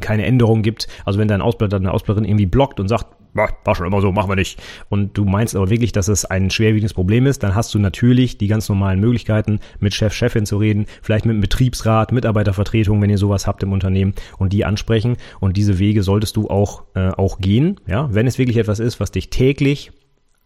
keine 0.00 0.26
Änderung 0.26 0.62
gibt. 0.62 0.88
Also 1.04 1.18
wenn 1.18 1.28
dein 1.28 1.40
Ausbilder, 1.40 1.78
deine 1.78 1.92
Ausbilderin 1.92 2.28
irgendwie 2.28 2.46
blockt 2.46 2.80
und 2.80 2.88
sagt, 2.88 3.06
war 3.34 3.74
schon 3.74 3.86
immer 3.86 4.00
so, 4.00 4.10
machen 4.10 4.30
wir 4.30 4.36
nicht. 4.36 4.60
Und 4.88 5.16
du 5.16 5.24
meinst 5.24 5.54
aber 5.54 5.70
wirklich, 5.70 5.92
dass 5.92 6.08
es 6.08 6.24
ein 6.24 6.50
schwerwiegendes 6.50 6.94
Problem 6.94 7.26
ist, 7.26 7.42
dann 7.42 7.54
hast 7.54 7.72
du 7.74 7.78
natürlich 7.78 8.38
die 8.38 8.48
ganz 8.48 8.68
normalen 8.68 9.00
Möglichkeiten, 9.00 9.60
mit 9.78 9.94
Chef, 9.94 10.12
Chefin 10.12 10.46
zu 10.46 10.56
reden, 10.56 10.86
vielleicht 11.02 11.24
mit 11.24 11.34
dem 11.34 11.40
Betriebsrat, 11.40 12.10
Mitarbeitervertretung, 12.10 13.00
wenn 13.00 13.10
ihr 13.10 13.18
sowas 13.18 13.46
habt 13.46 13.62
im 13.62 13.72
Unternehmen 13.72 14.14
und 14.38 14.52
die 14.52 14.64
ansprechen. 14.64 15.16
Und 15.40 15.56
diese 15.56 15.78
Wege 15.78 16.02
solltest 16.02 16.36
du 16.36 16.48
auch, 16.48 16.84
äh, 16.94 17.10
auch 17.10 17.38
gehen, 17.38 17.80
ja, 17.86 18.12
wenn 18.12 18.26
es 18.26 18.38
wirklich 18.38 18.56
etwas 18.56 18.80
ist, 18.80 18.98
was 18.98 19.12
dich 19.12 19.30
täglich 19.30 19.92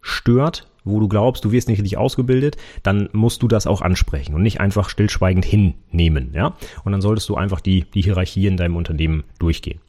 stört, 0.03 0.67
wo 0.83 0.99
du 0.99 1.07
glaubst, 1.07 1.43
du 1.45 1.51
wirst 1.51 1.67
nicht 1.67 1.79
richtig 1.79 1.97
ausgebildet, 1.97 2.57
dann 2.83 3.09
musst 3.13 3.41
du 3.41 3.47
das 3.47 3.65
auch 3.65 3.81
ansprechen 3.81 4.35
und 4.35 4.43
nicht 4.43 4.59
einfach 4.59 4.89
stillschweigend 4.89 5.45
hinnehmen, 5.45 6.31
ja. 6.33 6.55
Und 6.83 6.91
dann 6.91 7.01
solltest 7.01 7.29
du 7.29 7.35
einfach 7.35 7.61
die, 7.61 7.85
die 7.93 8.01
Hierarchie 8.01 8.45
in 8.45 8.57
deinem 8.57 8.75
Unternehmen 8.75 9.23
durchgehen. 9.39 9.79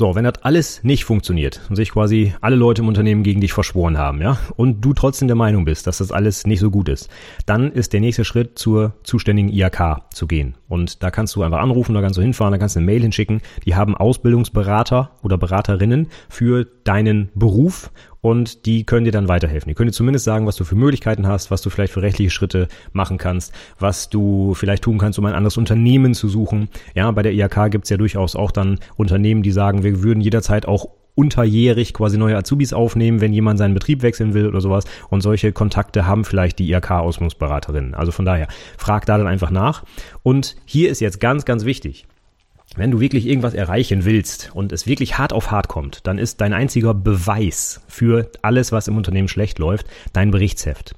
So, 0.00 0.14
wenn 0.14 0.22
das 0.22 0.34
alles 0.42 0.84
nicht 0.84 1.04
funktioniert 1.04 1.60
und 1.68 1.74
sich 1.74 1.90
quasi 1.90 2.32
alle 2.40 2.54
Leute 2.54 2.82
im 2.82 2.88
Unternehmen 2.88 3.24
gegen 3.24 3.40
dich 3.40 3.52
verschworen 3.52 3.98
haben, 3.98 4.22
ja, 4.22 4.38
und 4.54 4.80
du 4.80 4.94
trotzdem 4.94 5.26
der 5.26 5.34
Meinung 5.34 5.64
bist, 5.64 5.88
dass 5.88 5.98
das 5.98 6.12
alles 6.12 6.46
nicht 6.46 6.60
so 6.60 6.70
gut 6.70 6.88
ist, 6.88 7.10
dann 7.46 7.72
ist 7.72 7.92
der 7.92 7.98
nächste 7.98 8.24
Schritt 8.24 8.60
zur 8.60 8.92
zuständigen 9.02 9.50
IAK 9.50 10.02
zu 10.14 10.28
gehen. 10.28 10.54
Und 10.68 11.02
da 11.02 11.10
kannst 11.10 11.34
du 11.34 11.42
einfach 11.42 11.58
anrufen, 11.58 11.96
da 11.96 12.00
kannst 12.00 12.16
du 12.16 12.22
hinfahren, 12.22 12.52
da 12.52 12.58
kannst 12.58 12.76
du 12.76 12.78
eine 12.78 12.86
Mail 12.86 13.02
hinschicken. 13.02 13.40
Die 13.66 13.74
haben 13.74 13.96
Ausbildungsberater 13.96 15.10
oder 15.24 15.36
Beraterinnen 15.36 16.06
für 16.28 16.64
deinen 16.84 17.30
Beruf 17.34 17.90
und 18.20 18.66
die 18.66 18.84
können 18.84 19.04
dir 19.04 19.12
dann 19.12 19.28
weiterhelfen. 19.28 19.68
Die 19.68 19.74
können 19.74 19.88
dir 19.88 19.94
zumindest 19.94 20.24
sagen, 20.24 20.46
was 20.46 20.56
du 20.56 20.64
für 20.64 20.74
Möglichkeiten 20.74 21.26
hast, 21.26 21.50
was 21.50 21.62
du 21.62 21.70
vielleicht 21.70 21.92
für 21.92 22.02
rechtliche 22.02 22.30
Schritte 22.30 22.68
machen 22.92 23.18
kannst, 23.18 23.52
was 23.78 24.10
du 24.10 24.54
vielleicht 24.54 24.82
tun 24.82 24.98
kannst, 24.98 25.18
um 25.18 25.26
ein 25.26 25.34
anderes 25.34 25.56
Unternehmen 25.56 26.14
zu 26.14 26.28
suchen. 26.28 26.68
Ja, 26.94 27.10
bei 27.10 27.22
der 27.22 27.32
IHK 27.32 27.70
gibt's 27.70 27.90
ja 27.90 27.96
durchaus 27.96 28.36
auch 28.36 28.50
dann 28.50 28.78
Unternehmen, 28.96 29.42
die 29.42 29.52
sagen, 29.52 29.82
wir 29.82 30.02
würden 30.02 30.20
jederzeit 30.20 30.66
auch 30.66 30.88
unterjährig 31.14 31.94
quasi 31.94 32.16
neue 32.16 32.36
Azubis 32.36 32.72
aufnehmen, 32.72 33.20
wenn 33.20 33.32
jemand 33.32 33.58
seinen 33.58 33.74
Betrieb 33.74 34.02
wechseln 34.02 34.34
will 34.34 34.46
oder 34.46 34.60
sowas. 34.60 34.84
Und 35.10 35.20
solche 35.20 35.50
Kontakte 35.52 36.06
haben 36.06 36.24
vielleicht 36.24 36.60
die 36.60 36.70
IHK-Ausbildungsberaterinnen. 36.70 37.94
Also 37.94 38.12
von 38.12 38.24
daher, 38.24 38.46
frag 38.76 39.04
da 39.04 39.18
dann 39.18 39.26
einfach 39.26 39.50
nach. 39.50 39.84
Und 40.22 40.54
hier 40.64 40.90
ist 40.90 41.00
jetzt 41.00 41.18
ganz, 41.18 41.44
ganz 41.44 41.64
wichtig. 41.64 42.06
Wenn 42.78 42.92
du 42.92 43.00
wirklich 43.00 43.26
irgendwas 43.26 43.54
erreichen 43.54 44.04
willst 44.04 44.52
und 44.54 44.70
es 44.70 44.86
wirklich 44.86 45.18
hart 45.18 45.32
auf 45.32 45.50
hart 45.50 45.66
kommt, 45.66 46.06
dann 46.06 46.16
ist 46.16 46.40
dein 46.40 46.52
einziger 46.52 46.94
Beweis 46.94 47.80
für 47.88 48.30
alles, 48.42 48.70
was 48.70 48.86
im 48.86 48.96
Unternehmen 48.96 49.26
schlecht 49.26 49.58
läuft, 49.58 49.88
dein 50.12 50.30
Berichtsheft. 50.30 50.94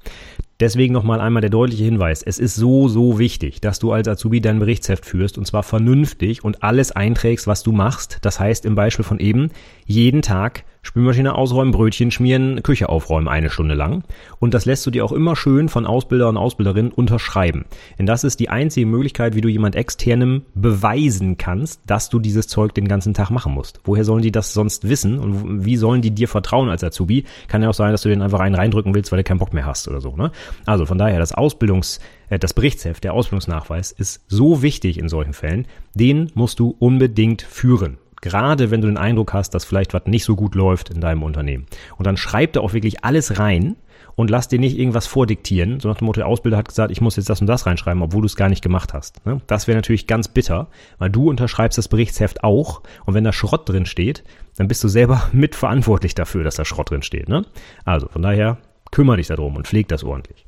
Deswegen 0.60 0.92
nochmal 0.92 1.22
einmal 1.22 1.40
der 1.40 1.48
deutliche 1.48 1.84
Hinweis. 1.84 2.22
Es 2.22 2.38
ist 2.38 2.54
so, 2.54 2.88
so 2.88 3.18
wichtig, 3.18 3.62
dass 3.62 3.78
du 3.78 3.92
als 3.92 4.08
Azubi 4.08 4.42
dein 4.42 4.58
Berichtsheft 4.58 5.06
führst 5.06 5.38
und 5.38 5.46
zwar 5.46 5.62
vernünftig 5.62 6.44
und 6.44 6.62
alles 6.62 6.92
einträgst, 6.92 7.46
was 7.46 7.62
du 7.62 7.72
machst. 7.72 8.18
Das 8.20 8.38
heißt 8.38 8.66
im 8.66 8.74
Beispiel 8.74 9.06
von 9.06 9.18
eben, 9.18 9.48
jeden 9.86 10.20
Tag 10.20 10.64
Spülmaschine 10.82 11.34
ausräumen, 11.34 11.72
Brötchen 11.72 12.10
schmieren, 12.10 12.62
Küche 12.62 12.88
aufräumen 12.88 13.28
eine 13.28 13.50
Stunde 13.50 13.74
lang. 13.74 14.02
Und 14.38 14.54
das 14.54 14.64
lässt 14.64 14.86
du 14.86 14.90
dir 14.90 15.04
auch 15.04 15.12
immer 15.12 15.36
schön 15.36 15.68
von 15.68 15.86
Ausbilder 15.86 16.28
und 16.28 16.36
Ausbilderinnen 16.36 16.92
unterschreiben. 16.92 17.66
Denn 17.98 18.06
das 18.06 18.24
ist 18.24 18.40
die 18.40 18.48
einzige 18.48 18.86
Möglichkeit, 18.86 19.34
wie 19.34 19.40
du 19.40 19.48
jemand 19.48 19.76
externem 19.76 20.42
beweisen 20.54 21.36
kannst, 21.36 21.82
dass 21.86 22.08
du 22.08 22.18
dieses 22.18 22.48
Zeug 22.48 22.74
den 22.74 22.88
ganzen 22.88 23.14
Tag 23.14 23.30
machen 23.30 23.52
musst. 23.52 23.80
Woher 23.84 24.04
sollen 24.04 24.22
die 24.22 24.32
das 24.32 24.54
sonst 24.54 24.88
wissen? 24.88 25.18
Und 25.18 25.64
wie 25.64 25.76
sollen 25.76 26.02
die 26.02 26.12
dir 26.12 26.28
vertrauen 26.28 26.70
als 26.70 26.82
Azubi? 26.82 27.24
Kann 27.48 27.62
ja 27.62 27.68
auch 27.68 27.74
sein, 27.74 27.92
dass 27.92 28.02
du 28.02 28.08
den 28.08 28.22
einfach 28.22 28.40
einen 28.40 28.54
reindrücken 28.54 28.94
willst, 28.94 29.12
weil 29.12 29.18
du 29.18 29.24
keinen 29.24 29.38
Bock 29.38 29.52
mehr 29.52 29.66
hast 29.66 29.86
oder 29.88 30.00
so. 30.00 30.16
Ne? 30.16 30.32
Also 30.66 30.86
von 30.86 30.98
daher, 30.98 31.18
das 31.18 31.34
Ausbildungs- 31.34 32.00
äh, 32.30 32.38
das 32.38 32.54
Berichtsheft, 32.54 33.04
der 33.04 33.12
Ausbildungsnachweis, 33.12 33.92
ist 33.92 34.22
so 34.28 34.62
wichtig 34.62 34.98
in 34.98 35.10
solchen 35.10 35.34
Fällen. 35.34 35.66
Den 35.94 36.30
musst 36.34 36.58
du 36.58 36.74
unbedingt 36.78 37.42
führen. 37.42 37.98
Gerade 38.20 38.70
wenn 38.70 38.80
du 38.80 38.88
den 38.88 38.98
Eindruck 38.98 39.32
hast, 39.32 39.54
dass 39.54 39.64
vielleicht 39.64 39.94
was 39.94 40.06
nicht 40.06 40.24
so 40.24 40.36
gut 40.36 40.54
läuft 40.54 40.90
in 40.90 41.00
deinem 41.00 41.22
Unternehmen. 41.22 41.66
Und 41.96 42.06
dann 42.06 42.16
schreib 42.16 42.52
da 42.52 42.60
auch 42.60 42.72
wirklich 42.72 43.04
alles 43.04 43.38
rein 43.38 43.76
und 44.14 44.30
lass 44.30 44.48
dir 44.48 44.58
nicht 44.58 44.78
irgendwas 44.78 45.06
vordiktieren. 45.06 45.80
So 45.80 45.88
nach 45.88 45.96
dem 45.96 46.06
Motto, 46.06 46.20
der 46.20 46.26
Ausbilder 46.26 46.58
hat 46.58 46.68
gesagt, 46.68 46.90
ich 46.90 47.00
muss 47.00 47.16
jetzt 47.16 47.30
das 47.30 47.40
und 47.40 47.46
das 47.46 47.66
reinschreiben, 47.66 48.02
obwohl 48.02 48.22
du 48.22 48.26
es 48.26 48.36
gar 48.36 48.48
nicht 48.48 48.62
gemacht 48.62 48.92
hast. 48.92 49.24
Ne? 49.24 49.40
Das 49.46 49.66
wäre 49.66 49.76
natürlich 49.76 50.06
ganz 50.06 50.28
bitter, 50.28 50.68
weil 50.98 51.10
du 51.10 51.30
unterschreibst 51.30 51.78
das 51.78 51.88
Berichtsheft 51.88 52.44
auch 52.44 52.82
und 53.06 53.14
wenn 53.14 53.24
da 53.24 53.32
Schrott 53.32 53.68
drin 53.68 53.86
steht, 53.86 54.24
dann 54.56 54.68
bist 54.68 54.84
du 54.84 54.88
selber 54.88 55.28
mitverantwortlich 55.32 56.14
dafür, 56.14 56.44
dass 56.44 56.56
da 56.56 56.64
Schrott 56.64 56.90
drin 56.90 57.02
steht. 57.02 57.28
Ne? 57.28 57.46
Also 57.84 58.08
von 58.08 58.22
daher 58.22 58.58
kümmere 58.90 59.16
dich 59.16 59.28
darum 59.28 59.56
und 59.56 59.66
pfleg 59.66 59.88
das 59.88 60.04
ordentlich. 60.04 60.46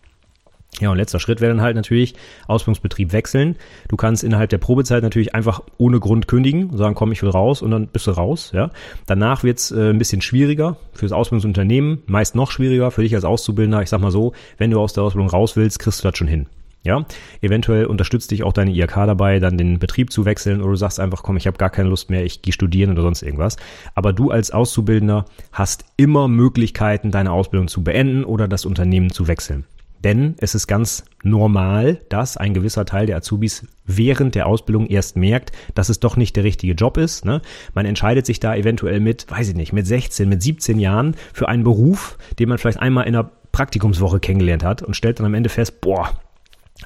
Ja, 0.80 0.90
und 0.90 0.96
letzter 0.96 1.20
Schritt 1.20 1.40
wäre 1.40 1.52
dann 1.52 1.60
halt 1.60 1.76
natürlich 1.76 2.14
Ausbildungsbetrieb 2.46 3.12
wechseln. 3.12 3.56
Du 3.88 3.96
kannst 3.96 4.24
innerhalb 4.24 4.48
der 4.50 4.58
Probezeit 4.58 5.02
natürlich 5.02 5.34
einfach 5.34 5.60
ohne 5.76 6.00
Grund 6.00 6.28
kündigen, 6.28 6.74
sagen, 6.76 6.94
komm, 6.94 7.12
ich 7.12 7.22
will 7.22 7.28
raus 7.28 7.60
und 7.60 7.70
dann 7.70 7.88
bist 7.88 8.06
du 8.06 8.12
raus. 8.12 8.52
Ja, 8.54 8.70
Danach 9.06 9.44
wird's 9.44 9.70
äh, 9.70 9.90
ein 9.90 9.98
bisschen 9.98 10.22
schwieriger 10.22 10.78
fürs 10.94 11.12
Ausbildungsunternehmen, 11.12 12.02
meist 12.06 12.34
noch 12.34 12.50
schwieriger 12.50 12.90
für 12.90 13.02
dich 13.02 13.14
als 13.14 13.24
Auszubildender. 13.24 13.82
Ich 13.82 13.90
sag 13.90 14.00
mal 14.00 14.10
so, 14.10 14.32
wenn 14.56 14.70
du 14.70 14.80
aus 14.80 14.94
der 14.94 15.04
Ausbildung 15.04 15.28
raus 15.28 15.56
willst, 15.56 15.78
kriegst 15.78 16.02
du 16.02 16.08
das 16.08 16.16
schon 16.16 16.26
hin. 16.26 16.46
Ja, 16.84 17.04
eventuell 17.42 17.86
unterstützt 17.86 18.32
dich 18.32 18.42
auch 18.42 18.52
deine 18.52 18.72
IHK 18.72 18.94
dabei, 19.06 19.38
dann 19.38 19.56
den 19.56 19.78
Betrieb 19.78 20.10
zu 20.10 20.24
wechseln 20.24 20.60
oder 20.60 20.70
du 20.70 20.76
sagst 20.76 20.98
einfach, 20.98 21.22
komm, 21.22 21.36
ich 21.36 21.46
habe 21.46 21.56
gar 21.56 21.70
keine 21.70 21.88
Lust 21.88 22.10
mehr, 22.10 22.24
ich 22.24 22.42
gehe 22.42 22.52
studieren 22.52 22.90
oder 22.90 23.02
sonst 23.02 23.22
irgendwas. 23.22 23.56
Aber 23.94 24.12
du 24.12 24.32
als 24.32 24.50
Auszubildender 24.50 25.26
hast 25.52 25.84
immer 25.96 26.26
Möglichkeiten, 26.26 27.12
deine 27.12 27.30
Ausbildung 27.30 27.68
zu 27.68 27.84
beenden 27.84 28.24
oder 28.24 28.48
das 28.48 28.64
Unternehmen 28.64 29.12
zu 29.12 29.28
wechseln. 29.28 29.64
Denn 30.04 30.34
es 30.38 30.54
ist 30.54 30.66
ganz 30.66 31.04
normal, 31.22 32.00
dass 32.08 32.36
ein 32.36 32.54
gewisser 32.54 32.84
Teil 32.84 33.06
der 33.06 33.16
Azubis 33.16 33.66
während 33.86 34.34
der 34.34 34.46
Ausbildung 34.46 34.86
erst 34.86 35.16
merkt, 35.16 35.52
dass 35.74 35.88
es 35.88 36.00
doch 36.00 36.16
nicht 36.16 36.34
der 36.36 36.44
richtige 36.44 36.74
Job 36.74 36.96
ist. 36.96 37.24
Ne? 37.24 37.40
Man 37.74 37.86
entscheidet 37.86 38.26
sich 38.26 38.40
da 38.40 38.54
eventuell 38.54 39.00
mit, 39.00 39.30
weiß 39.30 39.48
ich 39.48 39.54
nicht, 39.54 39.72
mit 39.72 39.86
16, 39.86 40.28
mit 40.28 40.42
17 40.42 40.78
Jahren 40.78 41.14
für 41.32 41.48
einen 41.48 41.64
Beruf, 41.64 42.18
den 42.38 42.48
man 42.48 42.58
vielleicht 42.58 42.80
einmal 42.80 43.06
in 43.06 43.14
einer 43.14 43.30
Praktikumswoche 43.52 44.18
kennengelernt 44.18 44.64
hat 44.64 44.82
und 44.82 44.96
stellt 44.96 45.18
dann 45.18 45.26
am 45.26 45.34
Ende 45.34 45.50
fest, 45.50 45.80
boah, 45.80 46.10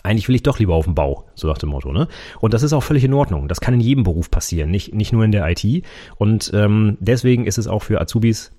eigentlich 0.03 0.29
will 0.29 0.35
ich 0.35 0.43
doch 0.43 0.59
lieber 0.59 0.75
auf 0.75 0.85
dem 0.85 0.95
Bau, 0.95 1.25
so 1.35 1.49
nach 1.49 1.59
dem 1.59 1.71
Motto. 1.71 1.93
Ne? 1.93 2.09
Und 2.41 2.55
das 2.55 2.63
ist 2.63 2.73
auch 2.73 2.83
völlig 2.83 3.05
in 3.05 3.15
Ordnung. 3.15 3.49
Das 3.49 3.61
kann 3.61 3.75
in 3.75 3.81
jedem 3.81 4.05
Beruf 4.05 4.31
passieren, 4.31 4.71
nicht, 4.71 4.95
nicht 4.95 5.13
nur 5.13 5.25
in 5.25 5.33
der 5.33 5.49
IT. 5.49 5.85
Und 6.17 6.51
ähm, 6.55 6.99
deswegen 7.01 7.47
ist 7.47 7.59
es 7.59 7.67
auch 7.67 7.83
für 7.83 8.01
Azubis 8.01 8.53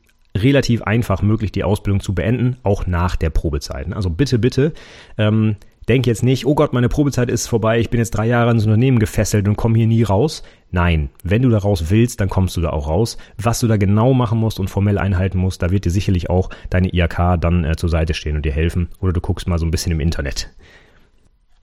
relativ 0.43 0.81
einfach 0.83 1.21
möglich, 1.21 1.51
die 1.51 1.63
Ausbildung 1.63 1.99
zu 1.99 2.13
beenden, 2.13 2.57
auch 2.63 2.87
nach 2.87 3.15
der 3.15 3.29
Probezeit. 3.29 3.91
Also 3.93 4.09
bitte, 4.09 4.39
bitte, 4.39 4.73
ähm, 5.17 5.55
denk 5.87 6.05
jetzt 6.05 6.23
nicht, 6.23 6.45
oh 6.45 6.55
Gott, 6.55 6.73
meine 6.73 6.89
Probezeit 6.89 7.29
ist 7.29 7.47
vorbei, 7.47 7.79
ich 7.79 7.89
bin 7.89 7.99
jetzt 7.99 8.11
drei 8.11 8.27
Jahre 8.27 8.51
ins 8.51 8.65
Unternehmen 8.65 8.99
gefesselt 8.99 9.47
und 9.47 9.55
komme 9.55 9.77
hier 9.77 9.87
nie 9.87 10.03
raus. 10.03 10.43
Nein, 10.71 11.09
wenn 11.23 11.41
du 11.41 11.49
da 11.49 11.59
raus 11.59 11.85
willst, 11.89 12.19
dann 12.19 12.29
kommst 12.29 12.57
du 12.57 12.61
da 12.61 12.71
auch 12.71 12.87
raus. 12.87 13.17
Was 13.37 13.59
du 13.61 13.67
da 13.67 13.77
genau 13.77 14.13
machen 14.13 14.39
musst 14.39 14.59
und 14.59 14.69
formell 14.69 14.97
einhalten 14.97 15.37
musst, 15.37 15.61
da 15.61 15.71
wird 15.71 15.85
dir 15.85 15.91
sicherlich 15.91 16.29
auch 16.29 16.49
deine 16.69 16.93
IAK 16.93 17.39
dann 17.39 17.63
äh, 17.63 17.75
zur 17.77 17.89
Seite 17.89 18.13
stehen 18.13 18.35
und 18.35 18.45
dir 18.45 18.51
helfen. 18.51 18.89
Oder 18.99 19.13
du 19.13 19.21
guckst 19.21 19.47
mal 19.47 19.59
so 19.59 19.65
ein 19.65 19.71
bisschen 19.71 19.93
im 19.93 20.01
Internet. 20.01 20.49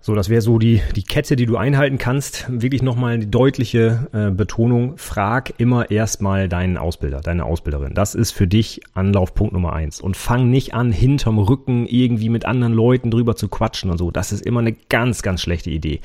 So, 0.07 0.15
das 0.15 0.29
wäre 0.29 0.43
so 0.43 0.59
die, 0.59 0.83
die 0.95 1.03
Kette, 1.03 1.35
die 1.35 1.47
du 1.47 1.57
einhalten 1.57 1.97
kannst. 1.97 2.45
Wirklich 2.51 2.83
nochmal 2.83 3.21
die 3.21 3.31
deutliche 3.31 4.07
äh, 4.13 4.31
Betonung. 4.31 4.99
Frag 4.99 5.55
immer 5.57 5.91
erstmal 5.91 6.47
deinen 6.47 6.77
Ausbilder, 6.77 7.23
deine 7.23 7.47
Ausbilderin. 7.47 7.95
Das 7.95 8.15
ist 8.15 8.33
für 8.33 8.47
dich 8.47 8.83
Anlaufpunkt 8.93 9.55
Nummer 9.55 9.73
eins. 9.73 10.03
Und 10.03 10.19
fang 10.19 10.51
nicht 10.51 10.75
an, 10.75 10.93
hinterm 10.93 11.39
Rücken 11.39 11.87
irgendwie 11.87 12.29
mit 12.29 12.45
anderen 12.45 12.75
Leuten 12.75 13.11
drüber 13.11 13.35
zu 13.35 13.49
quatschen 13.49 13.91
und 13.91 13.97
so. 13.97 14.11
Das 14.11 14.31
ist 14.31 14.45
immer 14.45 14.61
eine 14.61 14.75
ganz, 14.75 15.23
ganz 15.23 15.41
schlechte 15.41 15.71
Idee. 15.71 16.01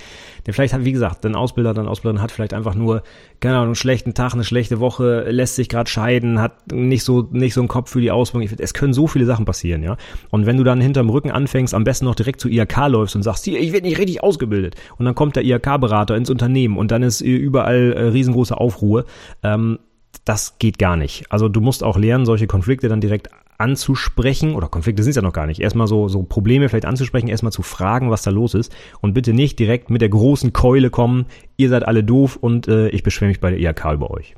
Denn 0.47 0.53
vielleicht 0.53 0.73
hat, 0.73 0.85
wie 0.85 0.93
gesagt, 0.93 1.25
dein 1.25 1.35
Ausbilder, 1.35 1.73
dein 1.73 1.89
Ausbilderin 1.89 2.21
hat 2.21 2.31
vielleicht 2.31 2.53
einfach 2.53 2.75
nur, 2.75 3.03
keine 3.41 3.55
Ahnung, 3.55 3.65
einen 3.65 3.75
schlechten 3.75 4.13
Tag, 4.13 4.33
eine 4.33 4.45
schlechte 4.45 4.79
Woche, 4.79 5.29
lässt 5.29 5.57
sich 5.57 5.67
gerade 5.67 5.89
scheiden, 5.89 6.39
hat 6.39 6.71
nicht 6.71 7.03
so, 7.03 7.27
nicht 7.31 7.53
so 7.53 7.59
einen 7.59 7.67
Kopf 7.67 7.89
für 7.89 7.99
die 7.99 8.11
Ausbildung. 8.11 8.49
Es 8.59 8.73
können 8.73 8.93
so 8.93 9.07
viele 9.07 9.25
Sachen 9.25 9.43
passieren, 9.43 9.83
ja. 9.83 9.97
Und 10.29 10.45
wenn 10.45 10.55
du 10.55 10.63
dann 10.63 10.79
hinterm 10.79 11.09
Rücken 11.09 11.31
anfängst, 11.31 11.73
am 11.73 11.83
besten 11.83 12.05
noch 12.05 12.15
direkt 12.15 12.39
zu 12.39 12.47
IHK 12.47 12.87
läufst 12.87 13.17
und 13.17 13.23
sagst, 13.23 13.43
hier, 13.43 13.59
ich 13.59 13.73
werde 13.73 13.88
nicht 13.89 13.99
richtig 13.99 14.23
ausgebildet. 14.23 14.75
Und 14.97 15.05
dann 15.05 15.15
kommt 15.15 15.35
der 15.35 15.43
IHK-Berater 15.43 16.15
ins 16.15 16.29
Unternehmen 16.29 16.77
und 16.77 16.91
dann 16.91 17.03
ist 17.03 17.21
überall 17.21 17.93
äh, 17.93 18.01
riesengroße 18.03 18.55
Aufruhr. 18.57 19.05
Ähm, 19.43 19.79
das 20.25 20.57
geht 20.59 20.79
gar 20.79 20.95
nicht. 20.95 21.25
Also 21.31 21.49
du 21.49 21.61
musst 21.61 21.83
auch 21.83 21.97
lernen, 21.97 22.25
solche 22.25 22.47
Konflikte 22.47 22.87
dann 22.87 23.01
direkt 23.01 23.29
anzusprechen, 23.57 24.55
oder 24.55 24.69
Konflikte 24.69 25.03
sind 25.03 25.11
es 25.11 25.15
ja 25.17 25.21
noch 25.21 25.33
gar 25.33 25.45
nicht, 25.45 25.59
erstmal 25.59 25.87
so, 25.87 26.07
so 26.07 26.23
Probleme 26.23 26.69
vielleicht 26.69 26.85
anzusprechen, 26.85 27.27
erstmal 27.27 27.51
zu 27.51 27.61
fragen, 27.61 28.09
was 28.09 28.23
da 28.23 28.31
los 28.31 28.53
ist 28.53 28.73
und 29.01 29.13
bitte 29.13 29.33
nicht 29.33 29.59
direkt 29.59 29.89
mit 29.89 30.01
der 30.01 30.09
großen 30.09 30.53
Keule 30.53 30.89
kommen, 30.89 31.25
ihr 31.57 31.69
seid 31.69 31.85
alle 31.85 32.03
doof 32.03 32.37
und 32.39 32.67
äh, 32.69 32.87
ich 32.89 33.03
beschwere 33.03 33.27
mich 33.27 33.41
bei 33.41 33.51
der 33.51 33.59
IHK 33.59 33.93
über 33.93 34.11
euch. 34.11 34.35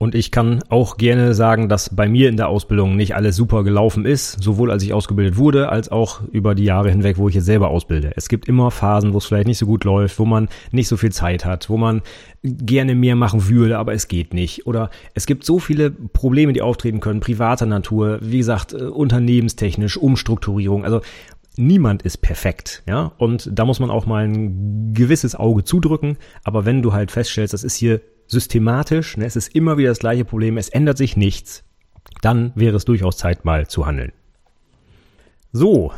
Und 0.00 0.14
ich 0.14 0.30
kann 0.30 0.62
auch 0.68 0.96
gerne 0.96 1.34
sagen, 1.34 1.68
dass 1.68 1.94
bei 1.94 2.08
mir 2.08 2.28
in 2.28 2.36
der 2.36 2.48
Ausbildung 2.48 2.94
nicht 2.94 3.16
alles 3.16 3.34
super 3.34 3.64
gelaufen 3.64 4.04
ist, 4.04 4.40
sowohl 4.40 4.70
als 4.70 4.84
ich 4.84 4.94
ausgebildet 4.94 5.36
wurde, 5.36 5.70
als 5.70 5.90
auch 5.90 6.20
über 6.30 6.54
die 6.54 6.62
Jahre 6.62 6.88
hinweg, 6.88 7.18
wo 7.18 7.28
ich 7.28 7.34
jetzt 7.34 7.46
selber 7.46 7.70
ausbilde. 7.70 8.12
Es 8.14 8.28
gibt 8.28 8.46
immer 8.46 8.70
Phasen, 8.70 9.12
wo 9.12 9.18
es 9.18 9.26
vielleicht 9.26 9.48
nicht 9.48 9.58
so 9.58 9.66
gut 9.66 9.82
läuft, 9.82 10.20
wo 10.20 10.24
man 10.24 10.48
nicht 10.70 10.86
so 10.86 10.96
viel 10.96 11.10
Zeit 11.10 11.44
hat, 11.44 11.68
wo 11.68 11.76
man 11.76 12.02
gerne 12.44 12.94
mehr 12.94 13.16
machen 13.16 13.48
würde, 13.48 13.76
aber 13.76 13.92
es 13.92 14.06
geht 14.06 14.34
nicht. 14.34 14.68
Oder 14.68 14.90
es 15.14 15.26
gibt 15.26 15.44
so 15.44 15.58
viele 15.58 15.90
Probleme, 15.90 16.52
die 16.52 16.62
auftreten 16.62 17.00
können, 17.00 17.18
privater 17.18 17.66
Natur, 17.66 18.18
wie 18.22 18.38
gesagt, 18.38 18.74
äh, 18.74 18.84
unternehmenstechnisch, 18.84 19.96
Umstrukturierung. 19.96 20.84
Also 20.84 21.00
niemand 21.56 22.02
ist 22.02 22.18
perfekt, 22.18 22.84
ja. 22.86 23.10
Und 23.18 23.50
da 23.52 23.64
muss 23.64 23.80
man 23.80 23.90
auch 23.90 24.06
mal 24.06 24.28
ein 24.28 24.94
gewisses 24.94 25.34
Auge 25.34 25.64
zudrücken. 25.64 26.18
Aber 26.44 26.64
wenn 26.64 26.82
du 26.82 26.92
halt 26.92 27.10
feststellst, 27.10 27.52
das 27.52 27.64
ist 27.64 27.74
hier 27.74 28.00
systematisch, 28.28 29.16
ne, 29.16 29.24
es 29.24 29.34
ist 29.34 29.54
immer 29.54 29.78
wieder 29.78 29.88
das 29.88 29.98
gleiche 29.98 30.24
Problem, 30.24 30.56
es 30.58 30.68
ändert 30.68 30.98
sich 30.98 31.16
nichts, 31.16 31.64
dann 32.22 32.52
wäre 32.54 32.76
es 32.76 32.84
durchaus 32.84 33.16
Zeit, 33.16 33.44
mal 33.44 33.66
zu 33.66 33.86
handeln. 33.86 34.12
So, 35.52 35.92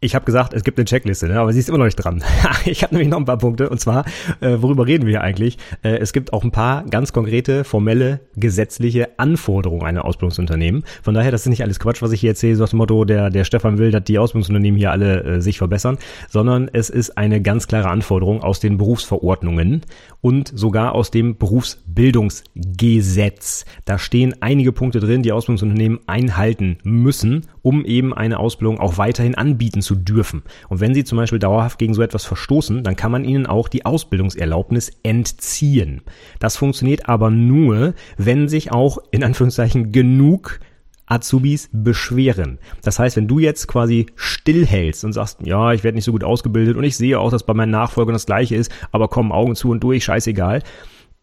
ich 0.00 0.14
habe 0.14 0.26
gesagt, 0.26 0.52
es 0.52 0.62
gibt 0.62 0.78
eine 0.78 0.84
Checkliste, 0.84 1.26
ne? 1.26 1.40
aber 1.40 1.54
sie 1.54 1.58
ist 1.58 1.70
immer 1.70 1.78
noch 1.78 1.86
nicht 1.86 1.96
dran. 1.96 2.22
ich 2.66 2.82
habe 2.82 2.94
nämlich 2.94 3.08
noch 3.08 3.16
ein 3.16 3.24
paar 3.24 3.38
Punkte 3.38 3.70
und 3.70 3.80
zwar, 3.80 4.04
äh, 4.40 4.58
worüber 4.58 4.86
reden 4.86 5.06
wir 5.06 5.12
hier 5.12 5.22
eigentlich? 5.22 5.56
Äh, 5.82 5.96
es 5.96 6.12
gibt 6.12 6.34
auch 6.34 6.44
ein 6.44 6.50
paar 6.50 6.84
ganz 6.84 7.14
konkrete, 7.14 7.64
formelle, 7.64 8.20
gesetzliche 8.36 9.18
Anforderungen 9.18 9.86
einer 9.86 10.04
Ausbildungsunternehmen. 10.04 10.84
Von 11.02 11.14
daher, 11.14 11.30
das 11.30 11.40
ist 11.42 11.48
nicht 11.48 11.62
alles 11.62 11.80
Quatsch, 11.80 12.02
was 12.02 12.12
ich 12.12 12.20
hier 12.20 12.28
erzähle, 12.30 12.56
so 12.56 12.66
dem 12.66 12.76
Motto, 12.76 13.06
der, 13.06 13.30
der 13.30 13.44
Stefan 13.44 13.78
will, 13.78 13.90
dass 13.90 14.04
die 14.04 14.18
Ausbildungsunternehmen 14.18 14.78
hier 14.78 14.90
alle 14.90 15.24
äh, 15.24 15.40
sich 15.40 15.56
verbessern, 15.56 15.96
sondern 16.28 16.68
es 16.70 16.90
ist 16.90 17.16
eine 17.16 17.40
ganz 17.40 17.66
klare 17.66 17.88
Anforderung 17.88 18.42
aus 18.42 18.60
den 18.60 18.76
Berufsverordnungen 18.76 19.80
und 20.20 20.52
sogar 20.54 20.94
aus 20.94 21.10
dem 21.10 21.38
Berufsbildungsgesetz. 21.38 23.64
Da 23.86 23.98
stehen 23.98 24.34
einige 24.40 24.72
Punkte 24.72 25.00
drin, 25.00 25.22
die 25.22 25.32
Ausbildungsunternehmen 25.32 26.00
einhalten 26.06 26.76
müssen, 26.82 27.46
um 27.66 27.84
eben 27.84 28.14
eine 28.14 28.38
Ausbildung 28.38 28.78
auch 28.78 28.96
weiterhin 28.96 29.34
anbieten 29.34 29.82
zu 29.82 29.96
dürfen. 29.96 30.44
Und 30.68 30.78
wenn 30.78 30.94
sie 30.94 31.02
zum 31.02 31.18
Beispiel 31.18 31.40
dauerhaft 31.40 31.80
gegen 31.80 31.94
so 31.94 32.02
etwas 32.02 32.24
verstoßen, 32.24 32.84
dann 32.84 32.94
kann 32.94 33.10
man 33.10 33.24
ihnen 33.24 33.44
auch 33.44 33.66
die 33.66 33.84
Ausbildungserlaubnis 33.84 34.92
entziehen. 35.02 36.02
Das 36.38 36.56
funktioniert 36.56 37.08
aber 37.08 37.30
nur, 37.30 37.94
wenn 38.18 38.48
sich 38.48 38.70
auch 38.70 38.98
in 39.10 39.24
Anführungszeichen 39.24 39.90
genug 39.90 40.60
Azubis 41.06 41.68
beschweren. 41.72 42.60
Das 42.84 43.00
heißt, 43.00 43.16
wenn 43.16 43.26
du 43.26 43.40
jetzt 43.40 43.66
quasi 43.66 44.06
stillhältst 44.14 45.04
und 45.04 45.12
sagst, 45.12 45.40
ja, 45.42 45.72
ich 45.72 45.82
werde 45.82 45.96
nicht 45.96 46.04
so 46.04 46.12
gut 46.12 46.22
ausgebildet 46.22 46.76
und 46.76 46.84
ich 46.84 46.96
sehe 46.96 47.18
auch, 47.18 47.32
dass 47.32 47.46
bei 47.46 47.54
meinen 47.54 47.72
Nachfolgern 47.72 48.12
das 48.12 48.26
gleiche 48.26 48.54
ist, 48.54 48.70
aber 48.92 49.08
komm, 49.08 49.32
Augen 49.32 49.56
zu 49.56 49.70
und 49.70 49.82
durch, 49.82 50.04
scheißegal, 50.04 50.62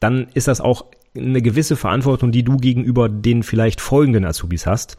dann 0.02 0.28
ist 0.34 0.50
das 0.50 0.60
auch 0.60 0.88
eine 1.16 1.42
gewisse 1.42 1.78
Verantwortung, 1.78 2.34
die 2.34 2.44
du 2.44 2.58
gegenüber 2.58 3.08
den 3.08 3.44
vielleicht 3.44 3.80
folgenden 3.80 4.26
Azubis 4.26 4.68
hast 4.68 4.98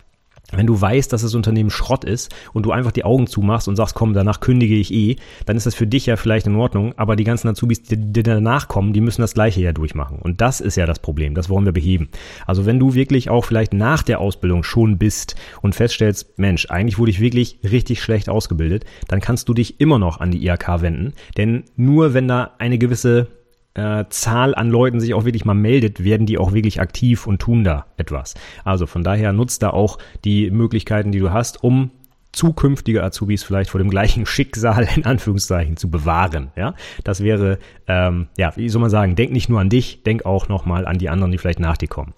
wenn 0.56 0.66
du 0.66 0.80
weißt, 0.80 1.12
dass 1.12 1.22
das 1.22 1.34
Unternehmen 1.34 1.70
Schrott 1.70 2.04
ist 2.04 2.34
und 2.52 2.64
du 2.64 2.72
einfach 2.72 2.92
die 2.92 3.04
Augen 3.04 3.26
zumachst 3.26 3.68
und 3.68 3.76
sagst, 3.76 3.94
komm, 3.94 4.14
danach 4.14 4.40
kündige 4.40 4.74
ich 4.74 4.92
eh, 4.92 5.16
dann 5.46 5.56
ist 5.56 5.66
das 5.66 5.74
für 5.74 5.86
dich 5.86 6.06
ja 6.06 6.16
vielleicht 6.16 6.46
in 6.46 6.56
Ordnung, 6.56 6.94
aber 6.96 7.16
die 7.16 7.24
ganzen 7.24 7.48
Azubis, 7.48 7.82
die, 7.82 8.22
danach 8.22 8.68
kommen, 8.68 8.92
die 8.92 9.00
müssen 9.00 9.20
das 9.20 9.34
gleiche 9.34 9.60
ja 9.60 9.72
durchmachen. 9.72 10.18
Und 10.18 10.40
das 10.40 10.60
ist 10.60 10.76
ja 10.76 10.86
das 10.86 10.98
Problem, 10.98 11.34
das 11.34 11.48
wollen 11.48 11.64
wir 11.64 11.72
beheben. 11.72 12.08
Also 12.46 12.66
wenn 12.66 12.78
du 12.78 12.94
wirklich 12.94 13.30
auch 13.30 13.44
vielleicht 13.44 13.74
nach 13.74 14.02
der 14.02 14.20
Ausbildung 14.20 14.62
schon 14.62 14.98
bist 14.98 15.36
und 15.62 15.74
feststellst, 15.74 16.38
Mensch, 16.38 16.66
eigentlich 16.70 16.98
wurde 16.98 17.10
ich 17.10 17.20
wirklich 17.20 17.58
richtig 17.62 18.02
schlecht 18.02 18.28
ausgebildet, 18.28 18.84
dann 19.08 19.20
kannst 19.20 19.48
du 19.48 19.54
dich 19.54 19.80
immer 19.80 19.98
noch 19.98 20.20
an 20.20 20.30
die 20.30 20.46
IHK 20.46 20.80
wenden, 20.80 21.12
denn 21.36 21.64
nur 21.76 22.14
wenn 22.14 22.28
da 22.28 22.52
eine 22.58 22.78
gewisse 22.78 23.28
äh, 23.74 24.04
Zahl 24.08 24.54
an 24.54 24.70
Leuten 24.70 25.00
sich 25.00 25.14
auch 25.14 25.24
wirklich 25.24 25.44
mal 25.44 25.54
meldet, 25.54 26.04
werden 26.04 26.26
die 26.26 26.38
auch 26.38 26.52
wirklich 26.52 26.80
aktiv 26.80 27.26
und 27.26 27.40
tun 27.40 27.64
da 27.64 27.86
etwas. 27.96 28.34
Also 28.64 28.86
von 28.86 29.02
daher 29.02 29.32
nutzt 29.32 29.62
da 29.62 29.70
auch 29.70 29.98
die 30.24 30.50
Möglichkeiten, 30.50 31.12
die 31.12 31.18
du 31.18 31.32
hast, 31.32 31.62
um 31.62 31.90
zukünftige 32.32 33.02
Azubis 33.02 33.42
vielleicht 33.44 33.70
vor 33.70 33.78
dem 33.78 33.90
gleichen 33.90 34.26
Schicksal 34.26 34.88
in 34.94 35.04
Anführungszeichen 35.04 35.76
zu 35.76 35.90
bewahren. 35.90 36.50
Ja, 36.56 36.74
das 37.04 37.22
wäre, 37.22 37.58
ähm, 37.86 38.28
ja, 38.36 38.52
wie 38.56 38.68
soll 38.68 38.80
man 38.80 38.90
sagen, 38.90 39.16
denk 39.16 39.32
nicht 39.32 39.48
nur 39.48 39.60
an 39.60 39.68
dich, 39.68 40.02
denk 40.02 40.24
auch 40.24 40.48
nochmal 40.48 40.86
an 40.86 40.98
die 40.98 41.08
anderen, 41.08 41.32
die 41.32 41.38
vielleicht 41.38 41.60
nach 41.60 41.76
dir 41.76 41.88
kommen. 41.88 42.14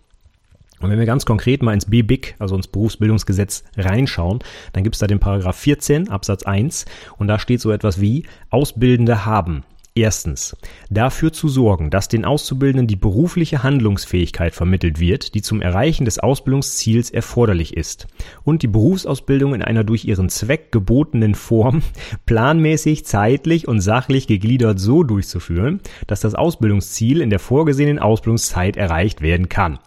Und 0.78 0.90
wenn 0.90 0.98
wir 0.98 1.06
ganz 1.06 1.24
konkret 1.24 1.62
mal 1.62 1.72
ins 1.72 1.86
BBIG, 1.86 2.34
also 2.38 2.54
ins 2.54 2.68
Berufsbildungsgesetz 2.68 3.64
reinschauen, 3.78 4.40
dann 4.74 4.82
gibt 4.82 4.94
es 4.94 5.00
da 5.00 5.06
den 5.06 5.20
Paragraph 5.20 5.56
14 5.56 6.10
Absatz 6.10 6.42
1 6.42 6.84
und 7.16 7.28
da 7.28 7.38
steht 7.38 7.62
so 7.62 7.70
etwas 7.70 7.98
wie 7.98 8.26
Ausbildende 8.50 9.24
haben 9.24 9.64
Erstens, 9.98 10.54
dafür 10.90 11.32
zu 11.32 11.48
sorgen, 11.48 11.88
dass 11.88 12.08
den 12.08 12.26
Auszubildenden 12.26 12.86
die 12.86 12.96
berufliche 12.96 13.62
Handlungsfähigkeit 13.62 14.54
vermittelt 14.54 15.00
wird, 15.00 15.34
die 15.34 15.40
zum 15.40 15.62
Erreichen 15.62 16.04
des 16.04 16.18
Ausbildungsziels 16.18 17.08
erforderlich 17.08 17.74
ist 17.74 18.06
und 18.44 18.60
die 18.60 18.66
Berufsausbildung 18.66 19.54
in 19.54 19.62
einer 19.62 19.84
durch 19.84 20.04
ihren 20.04 20.28
Zweck 20.28 20.70
gebotenen 20.70 21.34
Form 21.34 21.80
planmäßig, 22.26 23.06
zeitlich 23.06 23.68
und 23.68 23.80
sachlich 23.80 24.26
gegliedert 24.26 24.78
so 24.78 25.02
durchzuführen, 25.02 25.80
dass 26.06 26.20
das 26.20 26.34
Ausbildungsziel 26.34 27.22
in 27.22 27.30
der 27.30 27.38
vorgesehenen 27.38 27.98
Ausbildungszeit 27.98 28.76
erreicht 28.76 29.22
werden 29.22 29.48
kann. 29.48 29.78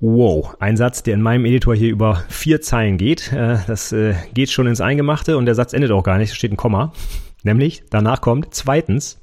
Wow, 0.00 0.56
ein 0.58 0.76
Satz, 0.76 1.04
der 1.04 1.14
in 1.14 1.22
meinem 1.22 1.44
Editor 1.44 1.76
hier 1.76 1.92
über 1.92 2.24
vier 2.28 2.60
Zeilen 2.62 2.98
geht. 2.98 3.32
Äh, 3.32 3.58
das 3.68 3.92
äh, 3.92 4.14
geht 4.34 4.50
schon 4.50 4.66
ins 4.66 4.80
Eingemachte 4.80 5.36
und 5.36 5.46
der 5.46 5.54
Satz 5.54 5.72
endet 5.72 5.92
auch 5.92 6.02
gar 6.02 6.18
nicht, 6.18 6.30
es 6.30 6.36
steht 6.36 6.50
ein 6.50 6.56
Komma. 6.56 6.92
Nämlich 7.44 7.84
danach 7.90 8.20
kommt 8.20 8.48
zweitens, 8.52 9.20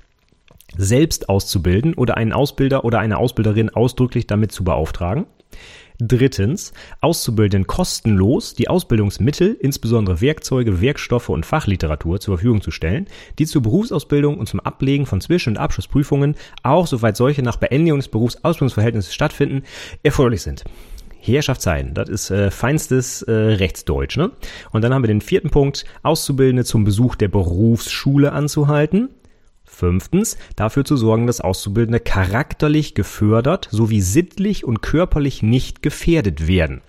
selbst 0.77 1.27
auszubilden 1.27 1.95
oder 1.95 2.15
einen 2.15 2.31
Ausbilder 2.31 2.85
oder 2.85 2.99
eine 2.99 3.17
Ausbilderin 3.17 3.69
ausdrücklich 3.69 4.27
damit 4.27 4.53
zu 4.53 4.63
beauftragen. 4.63 5.25
Drittens, 6.03 6.73
Auszubildenden 6.99 7.67
kostenlos 7.67 8.55
die 8.55 8.69
Ausbildungsmittel, 8.69 9.55
insbesondere 9.59 10.19
Werkzeuge, 10.19 10.81
Werkstoffe 10.81 11.29
und 11.29 11.45
Fachliteratur 11.45 12.19
zur 12.19 12.37
Verfügung 12.37 12.61
zu 12.61 12.71
stellen, 12.71 13.05
die 13.37 13.45
zur 13.45 13.61
Berufsausbildung 13.61 14.39
und 14.39 14.47
zum 14.47 14.61
Ablegen 14.61 15.05
von 15.05 15.21
Zwischen- 15.21 15.49
und 15.49 15.57
Abschlussprüfungen, 15.57 16.35
auch 16.63 16.87
soweit 16.87 17.17
solche 17.17 17.43
nach 17.43 17.57
Beendigung 17.57 17.99
des 17.99 18.07
Berufsausbildungsverhältnisses 18.07 19.13
stattfinden, 19.13 19.63
erforderlich 20.01 20.41
sind. 20.41 20.63
Herrschaftszeiten, 21.21 21.93
das 21.93 22.09
ist 22.09 22.31
äh, 22.31 22.51
feinstes 22.51 23.21
äh, 23.21 23.31
Rechtsdeutsch. 23.31 24.17
Ne? 24.17 24.31
Und 24.71 24.83
dann 24.83 24.93
haben 24.93 25.03
wir 25.03 25.07
den 25.07 25.21
vierten 25.21 25.49
Punkt, 25.49 25.85
Auszubildende 26.03 26.65
zum 26.65 26.83
Besuch 26.83 27.15
der 27.15 27.27
Berufsschule 27.27 28.31
anzuhalten. 28.33 29.09
Fünftens, 29.63 30.37
dafür 30.55 30.83
zu 30.83 30.97
sorgen, 30.97 31.27
dass 31.27 31.39
Auszubildende 31.39 31.99
charakterlich 31.99 32.93
gefördert 32.93 33.69
sowie 33.71 34.01
sittlich 34.01 34.65
und 34.65 34.81
körperlich 34.81 35.43
nicht 35.43 35.81
gefährdet 35.81 36.47
werden. 36.47 36.81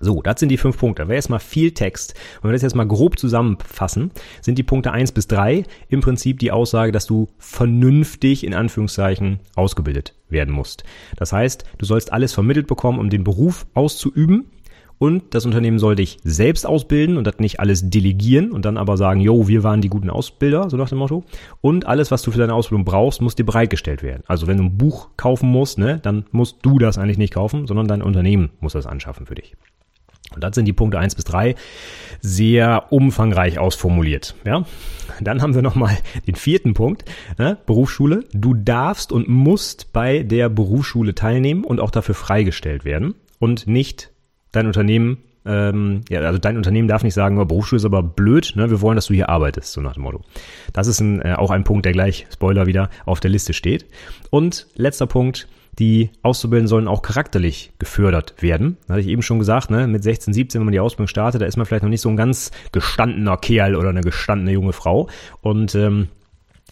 So, 0.00 0.22
das 0.22 0.40
sind 0.40 0.48
die 0.48 0.56
fünf 0.56 0.76
Punkte. 0.76 1.04
Wäre 1.04 1.14
jetzt 1.14 1.30
mal 1.30 1.38
viel 1.38 1.70
Text. 1.72 2.14
Wenn 2.42 2.50
wir 2.50 2.52
das 2.52 2.62
jetzt 2.62 2.74
mal 2.74 2.86
grob 2.86 3.18
zusammenfassen, 3.18 4.10
sind 4.40 4.58
die 4.58 4.64
Punkte 4.64 4.92
eins 4.92 5.12
bis 5.12 5.28
drei 5.28 5.64
im 5.88 6.00
Prinzip 6.00 6.40
die 6.40 6.50
Aussage, 6.50 6.90
dass 6.90 7.06
du 7.06 7.28
vernünftig 7.38 8.44
in 8.44 8.54
Anführungszeichen 8.54 9.38
ausgebildet 9.54 10.14
werden 10.28 10.52
musst. 10.52 10.82
Das 11.16 11.32
heißt, 11.32 11.64
du 11.78 11.86
sollst 11.86 12.12
alles 12.12 12.32
vermittelt 12.32 12.66
bekommen, 12.66 12.98
um 12.98 13.08
den 13.08 13.24
Beruf 13.24 13.66
auszuüben. 13.74 14.50
Und 14.98 15.34
das 15.34 15.44
Unternehmen 15.44 15.80
soll 15.80 15.96
dich 15.96 16.18
selbst 16.22 16.66
ausbilden 16.66 17.16
und 17.16 17.26
das 17.26 17.38
nicht 17.38 17.58
alles 17.58 17.90
delegieren 17.90 18.52
und 18.52 18.64
dann 18.64 18.78
aber 18.78 18.96
sagen, 18.96 19.20
jo, 19.20 19.48
wir 19.48 19.64
waren 19.64 19.80
die 19.80 19.88
guten 19.88 20.08
Ausbilder, 20.08 20.70
so 20.70 20.76
nach 20.76 20.88
dem 20.88 20.98
Motto. 20.98 21.24
Und 21.60 21.86
alles, 21.86 22.10
was 22.10 22.22
du 22.22 22.30
für 22.30 22.38
deine 22.38 22.54
Ausbildung 22.54 22.84
brauchst, 22.84 23.20
muss 23.20 23.34
dir 23.34 23.44
bereitgestellt 23.44 24.02
werden. 24.02 24.22
Also 24.26 24.46
wenn 24.46 24.56
du 24.56 24.64
ein 24.64 24.78
Buch 24.78 25.10
kaufen 25.16 25.50
musst, 25.50 25.78
ne, 25.78 25.98
dann 26.00 26.26
musst 26.30 26.58
du 26.62 26.78
das 26.78 26.96
eigentlich 26.96 27.18
nicht 27.18 27.34
kaufen, 27.34 27.66
sondern 27.66 27.88
dein 27.88 28.02
Unternehmen 28.02 28.50
muss 28.60 28.74
das 28.74 28.86
anschaffen 28.86 29.26
für 29.26 29.34
dich. 29.34 29.56
Und 30.32 30.42
das 30.42 30.54
sind 30.54 30.64
die 30.64 30.72
Punkte 30.72 30.98
eins 30.98 31.14
bis 31.14 31.24
drei 31.24 31.54
sehr 32.20 32.92
umfangreich 32.92 33.58
ausformuliert. 33.58 34.34
Ja? 34.44 34.64
Dann 35.20 35.42
haben 35.42 35.54
wir 35.54 35.62
nochmal 35.62 35.96
den 36.26 36.34
vierten 36.34 36.74
Punkt, 36.74 37.04
ne? 37.38 37.58
Berufsschule. 37.66 38.24
Du 38.32 38.54
darfst 38.54 39.12
und 39.12 39.28
musst 39.28 39.92
bei 39.92 40.22
der 40.22 40.48
Berufsschule 40.48 41.14
teilnehmen 41.14 41.64
und 41.64 41.80
auch 41.80 41.90
dafür 41.90 42.14
freigestellt 42.14 42.84
werden 42.84 43.14
und 43.38 43.66
nicht 43.66 44.10
dein 44.52 44.66
Unternehmen 44.66 45.18
ähm, 45.46 46.00
ja, 46.08 46.20
also 46.20 46.38
dein 46.38 46.56
Unternehmen 46.56 46.88
darf 46.88 47.02
nicht 47.02 47.14
sagen, 47.14 47.38
oh, 47.38 47.44
Berufsschule 47.44 47.76
ist 47.76 47.84
aber 47.84 48.02
blöd, 48.02 48.54
ne? 48.56 48.70
wir 48.70 48.80
wollen, 48.80 48.96
dass 48.96 49.06
du 49.06 49.14
hier 49.14 49.28
arbeitest, 49.28 49.72
so 49.72 49.80
nach 49.80 49.94
dem 49.94 50.04
Motto. 50.04 50.22
Das 50.72 50.86
ist 50.86 51.00
ein, 51.00 51.20
äh, 51.20 51.34
auch 51.34 51.50
ein 51.50 51.64
Punkt, 51.64 51.84
der 51.84 51.92
gleich, 51.92 52.26
Spoiler 52.32 52.66
wieder, 52.66 52.88
auf 53.04 53.20
der 53.20 53.30
Liste 53.30 53.52
steht. 53.52 53.84
Und 54.30 54.66
letzter 54.74 55.06
Punkt, 55.06 55.46
die 55.78 56.10
Auszubildenden 56.22 56.68
sollen 56.68 56.88
auch 56.88 57.02
charakterlich 57.02 57.72
gefördert 57.78 58.34
werden. 58.40 58.76
Da 58.86 58.94
hatte 58.94 59.00
ich 59.02 59.08
eben 59.08 59.22
schon 59.22 59.38
gesagt, 59.38 59.70
ne, 59.70 59.86
mit 59.86 60.02
16, 60.02 60.32
17, 60.32 60.60
wenn 60.60 60.66
man 60.66 60.72
die 60.72 60.80
Ausbildung 60.80 61.08
startet, 61.08 61.42
da 61.42 61.46
ist 61.46 61.56
man 61.56 61.66
vielleicht 61.66 61.82
noch 61.82 61.90
nicht 61.90 62.00
so 62.00 62.08
ein 62.08 62.16
ganz 62.16 62.50
gestandener 62.72 63.36
Kerl 63.36 63.76
oder 63.76 63.88
eine 63.88 64.02
gestandene 64.02 64.52
junge 64.52 64.72
Frau. 64.72 65.08
Und 65.40 65.74
ähm, 65.74 66.08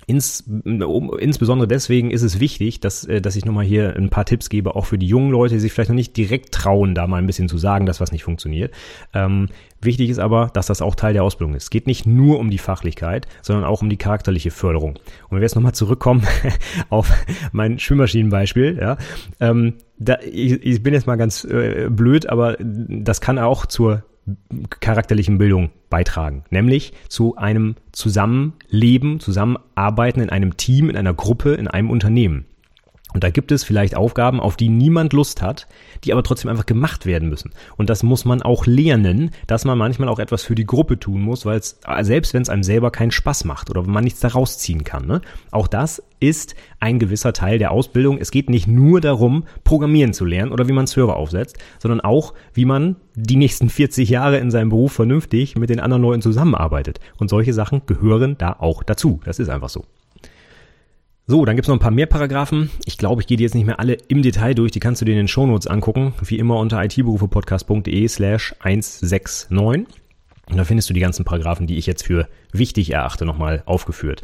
ins, 0.07 0.45
um, 0.65 1.17
insbesondere 1.19 1.69
deswegen 1.69 2.11
ist 2.11 2.23
es 2.23 2.41
wichtig, 2.41 2.81
dass, 2.81 3.05
äh, 3.05 3.21
dass 3.21 3.37
ich 3.37 3.45
nochmal 3.45 3.65
hier 3.65 3.97
ein 3.97 4.11
paar 4.11 4.25
Tipps 4.25 4.49
gebe, 4.49 4.75
auch 4.75 4.87
für 4.87 4.99
die 4.99 5.07
jungen 5.07 5.31
Leute, 5.31 5.55
die 5.55 5.61
sich 5.61 5.73
vielleicht 5.73 5.91
noch 5.91 5.97
nicht 5.97 6.17
direkt 6.17 6.53
trauen, 6.53 6.95
da 6.95 7.07
mal 7.07 7.19
ein 7.19 7.27
bisschen 7.27 7.49
zu 7.49 7.59
sagen, 7.59 7.87
dass 7.87 8.01
was 8.01 8.13
nicht 8.13 8.25
funktioniert. 8.25 8.73
Ähm, 9.15 9.49
wichtig 9.81 10.11
ist 10.11 10.19
aber, 10.19 10.51
dass 10.55 10.67
das 10.67 10.83
auch 10.83 10.95
Teil 10.95 11.13
der 11.13 11.25
Ausbildung 11.25 11.55
ist. 11.55 11.65
Es 11.65 11.71
geht 11.71 11.87
nicht 11.87 12.07
nur 12.07 12.39
um 12.39 12.51
die 12.51 12.59
Fachlichkeit, 12.59 13.27
sondern 13.43 13.65
auch 13.65 13.83
um 13.83 13.91
die 13.91 13.97
charakterliche 13.97 14.51
Förderung. 14.51 14.97
Und 14.97 15.31
wenn 15.31 15.39
wir 15.39 15.43
jetzt 15.43 15.55
nochmal 15.55 15.75
zurückkommen 15.75 16.27
auf 16.89 17.11
mein 17.53 17.79
Schwimmmaschinenbeispiel, 17.79 18.79
ja, 18.81 18.97
ähm, 19.41 19.75
da, 19.99 20.19
ich, 20.21 20.53
ich 20.65 20.83
bin 20.83 20.95
jetzt 20.95 21.07
mal 21.07 21.17
ganz 21.17 21.45
äh, 21.45 21.89
blöd, 21.89 22.29
aber 22.29 22.57
das 22.59 23.21
kann 23.21 23.39
auch 23.39 23.67
zur 23.67 24.03
charakterlichen 24.81 25.39
Bildung 25.39 25.71
beitragen, 25.91 26.45
nämlich 26.51 26.93
zu 27.09 27.37
einem 27.37 27.75
Zusammenleben, 27.93 29.21
Zusammenarbeiten 29.21 30.21
in 30.21 30.31
einem 30.31 30.57
Team, 30.57 30.89
in 30.89 30.97
einer 30.97 31.15
Gruppe, 31.15 31.55
in 31.55 31.69
einem 31.69 31.91
Unternehmen. 31.91 32.47
Und 33.13 33.25
da 33.25 33.31
gibt 33.31 33.53
es 33.53 33.65
vielleicht 33.65 33.95
Aufgaben, 33.95 34.41
auf 34.41 34.57
die 34.57 34.69
niemand 34.69 35.13
Lust 35.13 35.43
hat, 35.43 35.67
die 36.05 36.13
aber 36.13 36.23
trotzdem 36.23 36.51
einfach 36.51 36.67
gemacht 36.67 37.05
werden 37.05 37.29
müssen. 37.29 37.51
Und 37.77 37.91
das 37.91 38.03
muss 38.03 38.25
man 38.25 38.43
auch 38.43 38.67
lernen, 38.67 39.31
dass 39.47 39.65
man 39.65 39.77
manchmal 39.77 40.09
auch 40.09 40.19
etwas 40.19 40.43
für 40.45 40.55
die 40.55 40.65
Gruppe 40.65 40.99
tun 40.99 41.21
muss, 41.21 41.45
weil 41.45 41.59
es, 41.59 41.79
selbst 42.01 42.33
wenn 42.33 42.43
es 42.43 42.49
einem 42.49 42.63
selber 42.63 42.91
keinen 42.91 43.11
Spaß 43.11 43.45
macht 43.45 43.71
oder 43.71 43.83
man 43.83 44.05
nichts 44.05 44.21
daraus 44.21 44.59
ziehen 44.59 44.85
kann. 44.85 45.07
Ne? 45.07 45.21
Auch 45.51 45.69
das 45.69 46.03
ist 46.23 46.55
ein 46.81 46.99
gewisser 46.99 47.33
Teil 47.33 47.59
der 47.59 47.73
Ausbildung. 47.73 48.19
Es 48.19 48.31
geht 48.31 48.49
nicht 48.49 48.67
nur 48.67 49.01
darum, 49.01 49.45
Programmieren 49.65 50.15
zu 50.15 50.25
lernen 50.25 50.53
oder 50.53 50.69
wie 50.69 50.73
man 50.73 50.87
Server 50.87 51.17
aufsetzt, 51.17 51.59
sondern 51.81 52.01
auch, 52.01 52.33
wie 52.55 52.65
man 52.65 52.97
die 53.15 53.37
nächsten 53.37 53.69
40 53.69 54.09
Jahre 54.09 54.39
in 54.39 54.51
seinem 54.51 54.71
Beruf 54.71 54.93
vernünftig 54.93 55.57
mit 55.57 55.69
den 55.69 55.81
anderen 55.81 56.03
Leuten 56.03 56.23
zusammenarbeitet. 56.23 57.01
Und 57.19 57.29
solche 57.29 57.53
Sachen 57.53 57.83
gehören 57.87 58.37
da 58.39 58.57
auch 58.59 58.83
dazu. 58.83 59.21
Das 59.25 59.39
ist 59.39 59.49
einfach 59.49 59.69
so. 59.69 59.85
So, 61.27 61.45
dann 61.45 61.57
gibt's 61.57 61.69
noch 61.69 61.77
ein 61.77 61.81
paar 61.81 61.91
mehr 61.93 62.07
Paragraphen. 62.07 62.71
Ich 62.85 62.99
glaube, 62.99 63.23
ich 63.23 63.27
gehe 63.27 63.37
die 63.37 63.45
jetzt 63.45 63.55
nicht 63.55 63.67
mehr 63.67 63.79
alle 63.79 63.97
im 64.09 64.23
Detail 64.23 64.55
durch. 64.55 64.73
Die 64.73 64.81
kannst 64.81 65.01
du 65.01 65.05
dir 65.05 65.13
in 65.13 65.19
den 65.19 65.29
Shownotes 65.29 65.67
angucken. 65.67 66.15
Wie 66.25 66.39
immer 66.39 66.59
unter 66.59 66.83
itberufepodcast.de 66.83 68.09
slash 68.09 68.55
169. 68.61 70.02
Und 70.51 70.57
da 70.57 70.65
findest 70.65 70.91
du 70.91 70.95
die 70.95 71.01
ganzen 71.01 71.25
Paragraphen, 71.25 71.67
die 71.67 71.79
ich 71.79 71.87
jetzt 71.87 72.05
für 72.05 72.29
wichtig 72.53 72.91
erachte, 72.93 73.25
nochmal 73.25 73.63
aufgeführt. 73.65 74.23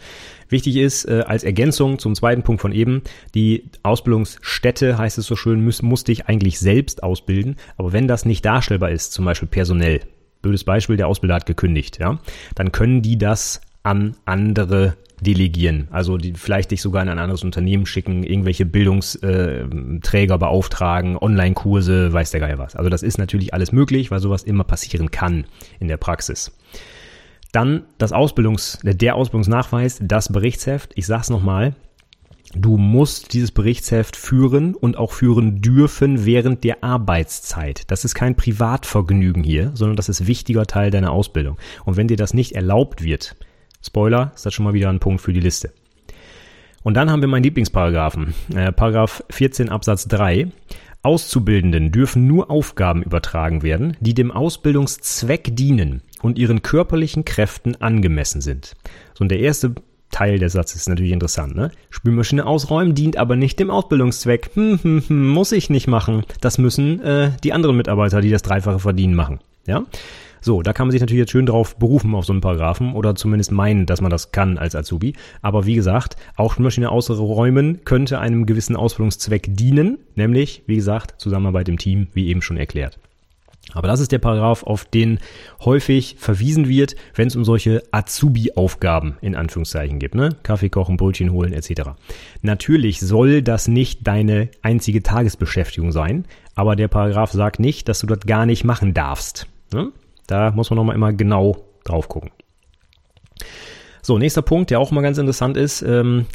Wichtig 0.48 0.76
ist 0.76 1.04
äh, 1.04 1.24
als 1.26 1.44
Ergänzung 1.44 1.98
zum 1.98 2.14
zweiten 2.14 2.42
Punkt 2.42 2.60
von 2.60 2.72
eben, 2.72 3.02
die 3.34 3.70
Ausbildungsstätte, 3.82 4.98
heißt 4.98 5.18
es 5.18 5.26
so 5.26 5.36
schön, 5.36 5.64
muss, 5.64 5.80
muss 5.82 6.04
dich 6.04 6.26
eigentlich 6.26 6.58
selbst 6.58 7.02
ausbilden. 7.02 7.56
Aber 7.76 7.92
wenn 7.92 8.08
das 8.08 8.24
nicht 8.24 8.44
darstellbar 8.44 8.90
ist, 8.90 9.12
zum 9.12 9.24
Beispiel 9.24 9.48
personell, 9.48 10.00
blödes 10.42 10.64
Beispiel, 10.64 10.96
der 10.96 11.06
Ausbilder 11.06 11.36
hat 11.36 11.46
gekündigt, 11.46 11.98
ja, 12.00 12.18
dann 12.54 12.72
können 12.72 13.00
die 13.00 13.16
das 13.16 13.60
an 13.82 14.16
andere 14.24 14.96
delegieren. 15.20 15.88
Also 15.90 16.16
die 16.16 16.34
vielleicht 16.34 16.70
dich 16.70 16.82
sogar 16.82 17.02
in 17.02 17.08
ein 17.08 17.18
anderes 17.18 17.44
Unternehmen 17.44 17.86
schicken, 17.86 18.22
irgendwelche 18.22 18.66
Bildungsträger 18.66 20.34
äh, 20.34 20.38
beauftragen, 20.38 21.16
Online-Kurse, 21.16 22.12
weiß 22.12 22.30
der 22.30 22.40
Geier 22.40 22.58
was. 22.58 22.76
Also 22.76 22.90
das 22.90 23.02
ist 23.02 23.18
natürlich 23.18 23.54
alles 23.54 23.72
möglich, 23.72 24.10
weil 24.10 24.20
sowas 24.20 24.42
immer 24.42 24.64
passieren 24.64 25.10
kann 25.10 25.44
in 25.80 25.88
der 25.88 25.96
Praxis. 25.96 26.52
Dann 27.52 27.84
das 27.96 28.12
Ausbildungs, 28.12 28.78
der 28.82 29.14
Ausbildungsnachweis, 29.14 29.98
das 30.02 30.30
Berichtsheft. 30.30 30.92
Ich 30.96 31.06
sag's 31.06 31.30
nochmal. 31.30 31.74
Du 32.54 32.78
musst 32.78 33.34
dieses 33.34 33.52
Berichtsheft 33.52 34.16
führen 34.16 34.74
und 34.74 34.96
auch 34.96 35.12
führen 35.12 35.60
dürfen 35.60 36.24
während 36.24 36.64
der 36.64 36.82
Arbeitszeit. 36.82 37.90
Das 37.90 38.06
ist 38.06 38.14
kein 38.14 38.36
Privatvergnügen 38.36 39.42
hier, 39.42 39.72
sondern 39.74 39.96
das 39.96 40.08
ist 40.08 40.26
wichtiger 40.26 40.64
Teil 40.66 40.90
deiner 40.90 41.12
Ausbildung. 41.12 41.58
Und 41.84 41.96
wenn 41.96 42.08
dir 42.08 42.16
das 42.16 42.32
nicht 42.32 42.52
erlaubt 42.52 43.02
wird, 43.02 43.36
Spoiler, 43.82 44.32
ist 44.34 44.46
das 44.46 44.54
schon 44.54 44.64
mal 44.64 44.74
wieder 44.74 44.88
ein 44.88 45.00
Punkt 45.00 45.20
für 45.20 45.32
die 45.32 45.40
Liste. 45.40 45.72
Und 46.82 46.94
dann 46.94 47.10
haben 47.10 47.20
wir 47.20 47.28
meinen 47.28 47.42
Lieblingsparagraphen, 47.42 48.34
äh, 48.54 48.72
Paragraph 48.72 49.24
14 49.30 49.68
Absatz 49.68 50.08
3. 50.08 50.48
Auszubildenden 51.02 51.92
dürfen 51.92 52.26
nur 52.26 52.50
Aufgaben 52.50 53.02
übertragen 53.02 53.62
werden, 53.62 53.96
die 54.00 54.14
dem 54.14 54.30
Ausbildungszweck 54.30 55.54
dienen 55.54 56.02
und 56.22 56.38
ihren 56.38 56.62
körperlichen 56.62 57.24
Kräften 57.24 57.76
angemessen 57.80 58.40
sind. 58.40 58.74
So, 59.14 59.22
und 59.22 59.30
der 59.30 59.40
erste 59.40 59.74
Teil 60.10 60.38
des 60.38 60.54
Satzes 60.54 60.82
ist 60.82 60.88
natürlich 60.88 61.12
interessant, 61.12 61.54
ne? 61.54 61.70
Spülmaschine 61.90 62.46
ausräumen 62.46 62.94
dient 62.94 63.16
aber 63.16 63.36
nicht 63.36 63.60
dem 63.60 63.70
Ausbildungszweck. 63.70 64.50
Hm, 64.54 64.78
hm, 64.82 65.02
hm, 65.06 65.28
muss 65.28 65.52
ich 65.52 65.70
nicht 65.70 65.86
machen. 65.86 66.24
Das 66.40 66.58
müssen 66.58 67.00
äh, 67.02 67.32
die 67.44 67.52
anderen 67.52 67.76
Mitarbeiter, 67.76 68.20
die 68.20 68.30
das 68.30 68.42
Dreifache 68.42 68.78
verdienen, 68.78 69.14
machen. 69.14 69.40
Ja? 69.66 69.84
So, 70.40 70.62
da 70.62 70.72
kann 70.72 70.86
man 70.86 70.92
sich 70.92 71.00
natürlich 71.00 71.20
jetzt 71.20 71.32
schön 71.32 71.46
drauf 71.46 71.76
berufen 71.76 72.14
auf 72.14 72.24
so 72.24 72.32
einen 72.32 72.40
Paragraphen 72.40 72.94
oder 72.94 73.14
zumindest 73.14 73.52
meinen, 73.52 73.86
dass 73.86 74.00
man 74.00 74.10
das 74.10 74.32
kann 74.32 74.58
als 74.58 74.74
Azubi. 74.74 75.14
Aber 75.42 75.66
wie 75.66 75.74
gesagt, 75.74 76.16
auch 76.36 76.52
Spülmaschine 76.52 76.90
ausräumen 76.90 77.84
könnte 77.84 78.18
einem 78.18 78.46
gewissen 78.46 78.76
Ausbildungszweck 78.76 79.48
dienen, 79.50 79.98
nämlich, 80.14 80.62
wie 80.66 80.76
gesagt, 80.76 81.20
Zusammenarbeit 81.20 81.68
im 81.68 81.78
Team, 81.78 82.08
wie 82.12 82.28
eben 82.28 82.42
schon 82.42 82.56
erklärt. 82.56 82.98
Aber 83.74 83.88
das 83.88 84.00
ist 84.00 84.12
der 84.12 84.18
Paragraph, 84.18 84.62
auf 84.62 84.84
den 84.86 85.18
häufig 85.60 86.16
verwiesen 86.18 86.68
wird, 86.68 86.96
wenn 87.14 87.28
es 87.28 87.36
um 87.36 87.44
solche 87.44 87.82
Azubi-Aufgaben 87.90 89.18
in 89.20 89.34
Anführungszeichen 89.34 89.98
gibt. 89.98 90.14
Ne? 90.14 90.30
Kaffee 90.42 90.70
kochen, 90.70 90.96
Brötchen 90.96 91.32
holen 91.32 91.52
etc. 91.52 91.90
Natürlich 92.40 93.00
soll 93.00 93.42
das 93.42 93.68
nicht 93.68 94.06
deine 94.06 94.48
einzige 94.62 95.02
Tagesbeschäftigung 95.02 95.92
sein, 95.92 96.24
aber 96.54 96.76
der 96.76 96.88
Paragraph 96.88 97.32
sagt 97.32 97.60
nicht, 97.60 97.88
dass 97.88 98.00
du 98.00 98.06
das 98.06 98.20
gar 98.20 98.46
nicht 98.46 98.64
machen 98.64 98.94
darfst. 98.94 99.46
Ne? 99.72 99.92
Da 100.28 100.52
muss 100.52 100.70
man 100.70 100.76
nochmal 100.76 100.94
immer 100.94 101.12
genau 101.12 101.56
drauf 101.84 102.08
gucken. 102.08 102.30
So, 104.02 104.18
nächster 104.18 104.42
Punkt, 104.42 104.70
der 104.70 104.78
auch 104.78 104.92
mal 104.92 105.00
ganz 105.00 105.18
interessant 105.18 105.56
ist, 105.56 105.82
ähm, 105.82 106.26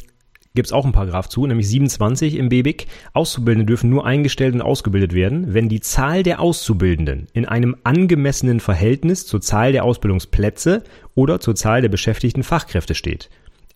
gibt 0.54 0.66
es 0.66 0.72
auch 0.72 0.84
einen 0.84 0.92
Paragraph 0.92 1.28
zu, 1.28 1.46
nämlich 1.46 1.68
27 1.68 2.36
im 2.36 2.48
BBIC. 2.48 2.86
Auszubildende 3.12 3.66
dürfen 3.66 3.90
nur 3.90 4.04
eingestellt 4.04 4.54
und 4.54 4.62
ausgebildet 4.62 5.14
werden, 5.14 5.54
wenn 5.54 5.68
die 5.68 5.80
Zahl 5.80 6.22
der 6.22 6.40
Auszubildenden 6.40 7.28
in 7.32 7.46
einem 7.46 7.76
angemessenen 7.82 8.60
Verhältnis 8.60 9.26
zur 9.26 9.40
Zahl 9.40 9.72
der 9.72 9.84
Ausbildungsplätze 9.84 10.84
oder 11.14 11.40
zur 11.40 11.56
Zahl 11.56 11.80
der 11.80 11.88
beschäftigten 11.88 12.42
Fachkräfte 12.42 12.94
steht. 12.94 13.30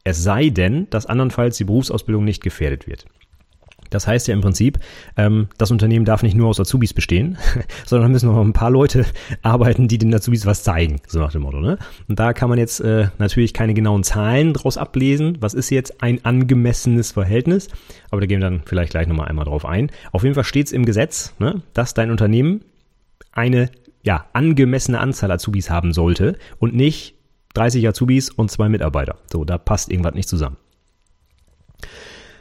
Es 0.04 0.22
sei 0.22 0.50
denn, 0.50 0.88
dass 0.90 1.06
andernfalls 1.06 1.56
die 1.56 1.64
Berufsausbildung 1.64 2.24
nicht 2.24 2.42
gefährdet 2.42 2.86
wird. 2.86 3.06
Das 3.90 4.06
heißt 4.06 4.28
ja 4.28 4.34
im 4.34 4.40
Prinzip, 4.40 4.78
ähm, 5.16 5.48
das 5.58 5.70
Unternehmen 5.70 6.04
darf 6.04 6.22
nicht 6.22 6.36
nur 6.36 6.48
aus 6.48 6.60
Azubis 6.60 6.92
bestehen, 6.94 7.38
sondern 7.86 8.12
müssen 8.12 8.30
noch 8.30 8.40
ein 8.40 8.52
paar 8.52 8.70
Leute 8.70 9.04
arbeiten, 9.42 9.88
die 9.88 9.98
den 9.98 10.14
Azubis 10.14 10.46
was 10.46 10.62
zeigen, 10.62 11.00
so 11.06 11.18
nach 11.18 11.32
dem 11.32 11.42
Motto. 11.42 11.60
Ne? 11.60 11.78
Und 12.08 12.18
da 12.18 12.32
kann 12.32 12.48
man 12.48 12.58
jetzt 12.58 12.80
äh, 12.80 13.08
natürlich 13.18 13.54
keine 13.54 13.74
genauen 13.74 14.04
Zahlen 14.04 14.52
draus 14.52 14.76
ablesen. 14.76 15.38
Was 15.40 15.54
ist 15.54 15.70
jetzt 15.70 16.02
ein 16.02 16.24
angemessenes 16.24 17.12
Verhältnis? 17.12 17.68
Aber 18.10 18.20
da 18.20 18.26
gehen 18.26 18.40
wir 18.40 18.50
dann 18.50 18.62
vielleicht 18.64 18.90
gleich 18.90 19.06
nochmal 19.06 19.28
einmal 19.28 19.44
drauf 19.44 19.64
ein. 19.64 19.90
Auf 20.12 20.22
jeden 20.22 20.34
Fall 20.34 20.44
steht 20.44 20.66
es 20.66 20.72
im 20.72 20.84
Gesetz, 20.84 21.34
ne, 21.38 21.62
dass 21.74 21.94
dein 21.94 22.10
Unternehmen 22.10 22.62
eine 23.32 23.70
ja, 24.02 24.26
angemessene 24.32 25.00
Anzahl 25.00 25.30
Azubis 25.30 25.70
haben 25.70 25.92
sollte 25.92 26.38
und 26.58 26.74
nicht 26.74 27.14
30 27.54 27.88
Azubis 27.88 28.30
und 28.30 28.50
zwei 28.50 28.68
Mitarbeiter. 28.68 29.16
So, 29.30 29.44
da 29.44 29.58
passt 29.58 29.90
irgendwas 29.90 30.14
nicht 30.14 30.28
zusammen. 30.28 30.56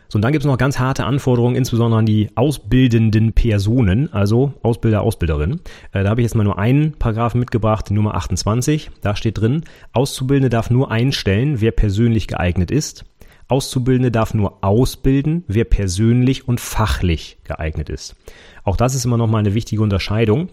So, 0.09 0.17
und 0.17 0.21
dann 0.21 0.31
gibt 0.31 0.43
es 0.43 0.47
noch 0.47 0.57
ganz 0.57 0.79
harte 0.79 1.05
Anforderungen, 1.05 1.55
insbesondere 1.55 1.99
an 1.99 2.05
die 2.05 2.29
ausbildenden 2.35 3.33
Personen, 3.33 4.11
also 4.13 4.53
Ausbilder, 4.61 5.01
Ausbilderinnen. 5.01 5.61
Äh, 5.91 6.03
da 6.03 6.09
habe 6.09 6.21
ich 6.21 6.25
jetzt 6.25 6.35
mal 6.35 6.43
nur 6.43 6.57
einen 6.57 6.93
Paragraphen 6.93 7.39
mitgebracht, 7.39 7.91
Nummer 7.91 8.15
28. 8.15 8.89
Da 9.01 9.15
steht 9.15 9.39
drin, 9.39 9.63
Auszubildende 9.93 10.49
darf 10.49 10.69
nur 10.69 10.91
einstellen, 10.91 11.59
wer 11.59 11.71
persönlich 11.71 12.27
geeignet 12.27 12.71
ist. 12.71 13.05
Auszubildende 13.49 14.11
darf 14.11 14.33
nur 14.33 14.63
ausbilden, 14.63 15.43
wer 15.47 15.63
persönlich 15.63 16.47
und 16.47 16.59
fachlich 16.59 17.37
geeignet 17.45 17.89
ist. 17.89 18.15
Auch 18.63 18.75
das 18.75 18.95
ist 18.95 19.05
immer 19.05 19.17
noch 19.17 19.27
mal 19.27 19.39
eine 19.39 19.53
wichtige 19.53 19.81
Unterscheidung. 19.81 20.49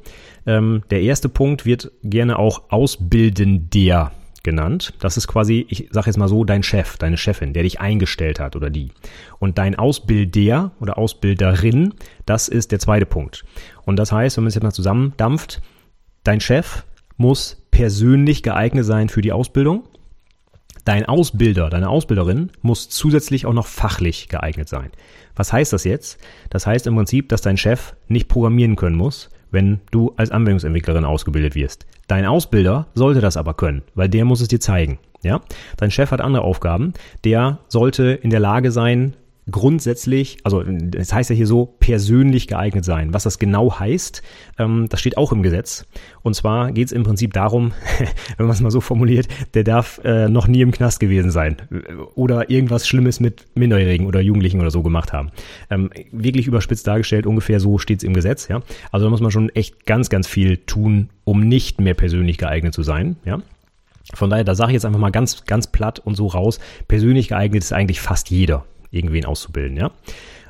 Ähm, 0.46 0.82
der 0.90 1.02
erste 1.02 1.28
Punkt 1.28 1.66
wird 1.66 1.90
gerne 2.02 2.38
auch 2.38 2.70
Ausbildender 2.70 4.12
genannt. 4.44 4.94
Das 5.00 5.16
ist 5.16 5.26
quasi, 5.26 5.66
ich 5.68 5.88
sage 5.90 6.06
jetzt 6.06 6.16
mal 6.16 6.28
so, 6.28 6.44
dein 6.44 6.62
Chef, 6.62 6.96
deine 6.96 7.16
Chefin, 7.16 7.52
der 7.52 7.64
dich 7.64 7.80
eingestellt 7.80 8.38
hat 8.38 8.54
oder 8.54 8.70
die. 8.70 8.92
Und 9.40 9.58
dein 9.58 9.74
Ausbilder 9.74 10.72
oder 10.78 10.96
Ausbilderin, 10.98 11.94
das 12.26 12.48
ist 12.48 12.70
der 12.70 12.78
zweite 12.78 13.06
Punkt. 13.06 13.44
Und 13.84 13.96
das 13.96 14.12
heißt, 14.12 14.36
wenn 14.36 14.44
man 14.44 14.48
es 14.48 14.54
jetzt 14.54 14.62
mal 14.62 14.72
zusammendampft, 14.72 15.60
dein 16.22 16.40
Chef 16.40 16.84
muss 17.16 17.66
persönlich 17.70 18.42
geeignet 18.42 18.84
sein 18.84 19.08
für 19.08 19.22
die 19.22 19.32
Ausbildung. 19.32 19.84
Dein 20.84 21.06
Ausbilder, 21.06 21.70
deine 21.70 21.88
Ausbilderin 21.88 22.52
muss 22.60 22.90
zusätzlich 22.90 23.46
auch 23.46 23.54
noch 23.54 23.66
fachlich 23.66 24.28
geeignet 24.28 24.68
sein. 24.68 24.90
Was 25.34 25.52
heißt 25.52 25.72
das 25.72 25.84
jetzt? 25.84 26.18
Das 26.50 26.66
heißt 26.66 26.86
im 26.86 26.94
Prinzip, 26.94 27.30
dass 27.30 27.40
dein 27.40 27.56
Chef 27.56 27.94
nicht 28.06 28.28
programmieren 28.28 28.76
können 28.76 28.96
muss, 28.96 29.30
wenn 29.54 29.80
du 29.90 30.12
als 30.16 30.30
Anwendungsentwicklerin 30.30 31.06
ausgebildet 31.06 31.54
wirst. 31.54 31.86
Dein 32.06 32.26
Ausbilder 32.26 32.88
sollte 32.94 33.22
das 33.22 33.38
aber 33.38 33.54
können, 33.54 33.82
weil 33.94 34.10
der 34.10 34.26
muss 34.26 34.42
es 34.42 34.48
dir 34.48 34.60
zeigen. 34.60 34.98
Ja? 35.22 35.40
Dein 35.78 35.90
Chef 35.90 36.10
hat 36.10 36.20
andere 36.20 36.42
Aufgaben. 36.42 36.92
Der 37.24 37.60
sollte 37.68 38.04
in 38.04 38.28
der 38.28 38.40
Lage 38.40 38.70
sein, 38.70 39.14
grundsätzlich, 39.50 40.38
also 40.42 40.62
das 40.62 41.12
heißt 41.12 41.30
ja 41.30 41.36
hier 41.36 41.46
so, 41.46 41.66
persönlich 41.78 42.48
geeignet 42.48 42.84
sein. 42.84 43.12
Was 43.12 43.24
das 43.24 43.38
genau 43.38 43.78
heißt, 43.78 44.22
ähm, 44.58 44.86
das 44.88 45.00
steht 45.00 45.18
auch 45.18 45.32
im 45.32 45.42
Gesetz. 45.42 45.86
Und 46.22 46.34
zwar 46.34 46.72
geht 46.72 46.86
es 46.86 46.92
im 46.92 47.02
Prinzip 47.02 47.32
darum, 47.34 47.72
wenn 48.36 48.46
man 48.46 48.54
es 48.54 48.60
mal 48.60 48.70
so 48.70 48.80
formuliert, 48.80 49.28
der 49.52 49.64
darf 49.64 50.00
äh, 50.04 50.28
noch 50.28 50.48
nie 50.48 50.62
im 50.62 50.70
Knast 50.70 50.98
gewesen 50.98 51.30
sein 51.30 51.56
oder 52.14 52.50
irgendwas 52.50 52.88
Schlimmes 52.88 53.20
mit 53.20 53.46
Minderjährigen 53.54 54.06
oder 54.06 54.20
Jugendlichen 54.20 54.60
oder 54.60 54.70
so 54.70 54.82
gemacht 54.82 55.12
haben. 55.12 55.30
Ähm, 55.70 55.90
wirklich 56.10 56.46
überspitzt 56.46 56.86
dargestellt, 56.86 57.26
ungefähr 57.26 57.60
so 57.60 57.78
steht 57.78 57.98
es 57.98 58.04
im 58.04 58.14
Gesetz. 58.14 58.48
Ja? 58.48 58.62
Also 58.92 59.06
da 59.06 59.10
muss 59.10 59.20
man 59.20 59.30
schon 59.30 59.50
echt 59.50 59.84
ganz, 59.84 60.08
ganz 60.08 60.26
viel 60.26 60.58
tun, 60.58 61.10
um 61.24 61.40
nicht 61.40 61.80
mehr 61.80 61.94
persönlich 61.94 62.38
geeignet 62.38 62.72
zu 62.72 62.82
sein. 62.82 63.16
Ja? 63.26 63.40
Von 64.14 64.30
daher, 64.30 64.44
da 64.44 64.54
sage 64.54 64.70
ich 64.70 64.74
jetzt 64.74 64.84
einfach 64.86 65.00
mal 65.00 65.10
ganz, 65.10 65.44
ganz 65.44 65.66
platt 65.66 65.98
und 65.98 66.14
so 66.14 66.28
raus, 66.28 66.60
persönlich 66.88 67.28
geeignet 67.28 67.62
ist 67.62 67.72
eigentlich 67.72 68.00
fast 68.00 68.30
jeder 68.30 68.64
irgendwen 68.94 69.24
auszubilden, 69.24 69.76
ja. 69.76 69.90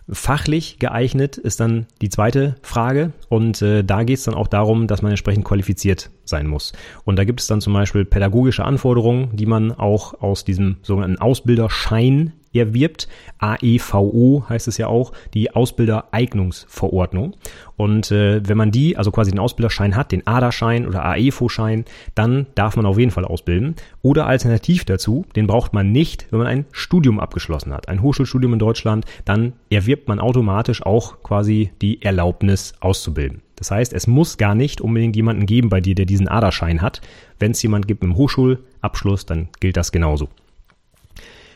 Fachlich 0.06 0.78
geeignet 0.78 1.38
ist 1.38 1.60
dann 1.60 1.86
die 2.02 2.10
zweite 2.10 2.56
Frage 2.60 3.14
und 3.30 3.62
äh, 3.62 3.82
da 3.82 4.02
geht 4.02 4.18
es 4.18 4.24
dann 4.24 4.34
auch 4.34 4.48
darum, 4.48 4.86
dass 4.86 5.00
man 5.00 5.12
entsprechend 5.12 5.46
qualifiziert 5.46 6.10
sein 6.26 6.46
muss. 6.46 6.74
Und 7.04 7.16
da 7.18 7.24
gibt 7.24 7.40
es 7.40 7.46
dann 7.46 7.62
zum 7.62 7.72
Beispiel 7.72 8.04
pädagogische 8.04 8.66
Anforderungen, 8.66 9.34
die 9.34 9.46
man 9.46 9.72
auch 9.72 10.20
aus 10.20 10.44
diesem 10.44 10.76
sogenannten 10.82 11.18
Ausbilderschein 11.18 12.34
erwirbt. 12.54 13.08
AEVO 13.38 14.44
heißt 14.48 14.68
es 14.68 14.78
ja 14.78 14.86
auch, 14.86 15.12
die 15.34 15.54
Ausbildereignungsverordnung. 15.54 17.36
Und 17.76 18.10
äh, 18.10 18.46
wenn 18.46 18.56
man 18.56 18.70
die, 18.70 18.96
also 18.96 19.10
quasi 19.10 19.30
den 19.30 19.40
Ausbilderschein 19.40 19.96
hat, 19.96 20.12
den 20.12 20.26
ADA-Schein 20.26 20.86
oder 20.86 21.04
AEFO-Schein, 21.04 21.84
dann 22.14 22.46
darf 22.54 22.76
man 22.76 22.86
auf 22.86 22.98
jeden 22.98 23.10
Fall 23.10 23.24
ausbilden. 23.24 23.74
Oder 24.02 24.26
alternativ 24.26 24.84
dazu, 24.84 25.24
den 25.34 25.46
braucht 25.46 25.72
man 25.72 25.92
nicht, 25.92 26.26
wenn 26.30 26.38
man 26.38 26.48
ein 26.48 26.66
Studium 26.72 27.18
abgeschlossen 27.18 27.72
hat, 27.72 27.88
ein 27.88 28.02
Hochschulstudium 28.02 28.52
in 28.52 28.58
Deutschland, 28.58 29.04
dann 29.24 29.54
erwirbt 29.70 30.08
man 30.08 30.20
automatisch 30.20 30.84
auch 30.84 31.22
quasi 31.22 31.70
die 31.82 32.02
Erlaubnis 32.02 32.74
auszubilden. 32.80 33.42
Das 33.56 33.70
heißt, 33.70 33.92
es 33.92 34.06
muss 34.06 34.36
gar 34.36 34.54
nicht 34.54 34.80
unbedingt 34.80 35.16
jemanden 35.16 35.46
geben 35.46 35.68
bei 35.68 35.80
dir, 35.80 35.94
der 35.94 36.06
diesen 36.06 36.28
ADA-Schein 36.28 36.82
hat. 36.82 37.00
Wenn 37.38 37.52
es 37.52 37.62
jemand 37.62 37.86
gibt 37.86 38.02
mit 38.02 38.10
einem 38.10 38.18
Hochschulabschluss, 38.18 39.26
dann 39.26 39.48
gilt 39.60 39.76
das 39.76 39.92
genauso. 39.92 40.28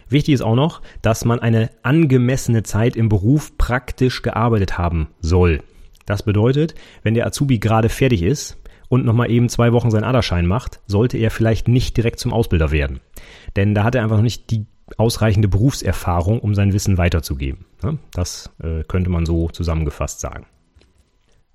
Wichtig 0.08 0.34
ist 0.34 0.42
auch 0.42 0.54
noch, 0.54 0.82
dass 1.02 1.24
man 1.24 1.38
eine 1.38 1.70
angemessene 1.82 2.62
Zeit 2.62 2.96
im 2.96 3.08
Beruf 3.08 3.56
praktisch 3.58 4.22
gearbeitet 4.22 4.78
haben 4.78 5.08
soll. 5.20 5.62
Das 6.06 6.22
bedeutet, 6.22 6.74
wenn 7.02 7.14
der 7.14 7.26
Azubi 7.26 7.58
gerade 7.58 7.88
fertig 7.88 8.22
ist 8.22 8.56
und 8.88 9.04
nochmal 9.04 9.30
eben 9.30 9.48
zwei 9.48 9.72
Wochen 9.72 9.90
seinen 9.90 10.04
Aderschein 10.04 10.46
macht, 10.46 10.80
sollte 10.86 11.18
er 11.18 11.30
vielleicht 11.30 11.68
nicht 11.68 11.96
direkt 11.96 12.18
zum 12.18 12.32
Ausbilder 12.32 12.70
werden. 12.70 13.00
Denn 13.56 13.74
da 13.74 13.84
hat 13.84 13.94
er 13.94 14.02
einfach 14.02 14.16
noch 14.16 14.22
nicht 14.22 14.50
die 14.50 14.66
ausreichende 14.96 15.48
Berufserfahrung, 15.48 16.40
um 16.40 16.54
sein 16.54 16.72
Wissen 16.72 16.96
weiterzugeben. 16.96 17.66
Das 18.12 18.50
äh, 18.62 18.84
könnte 18.84 19.10
man 19.10 19.26
so 19.26 19.48
zusammengefasst 19.50 20.20
sagen. 20.20 20.46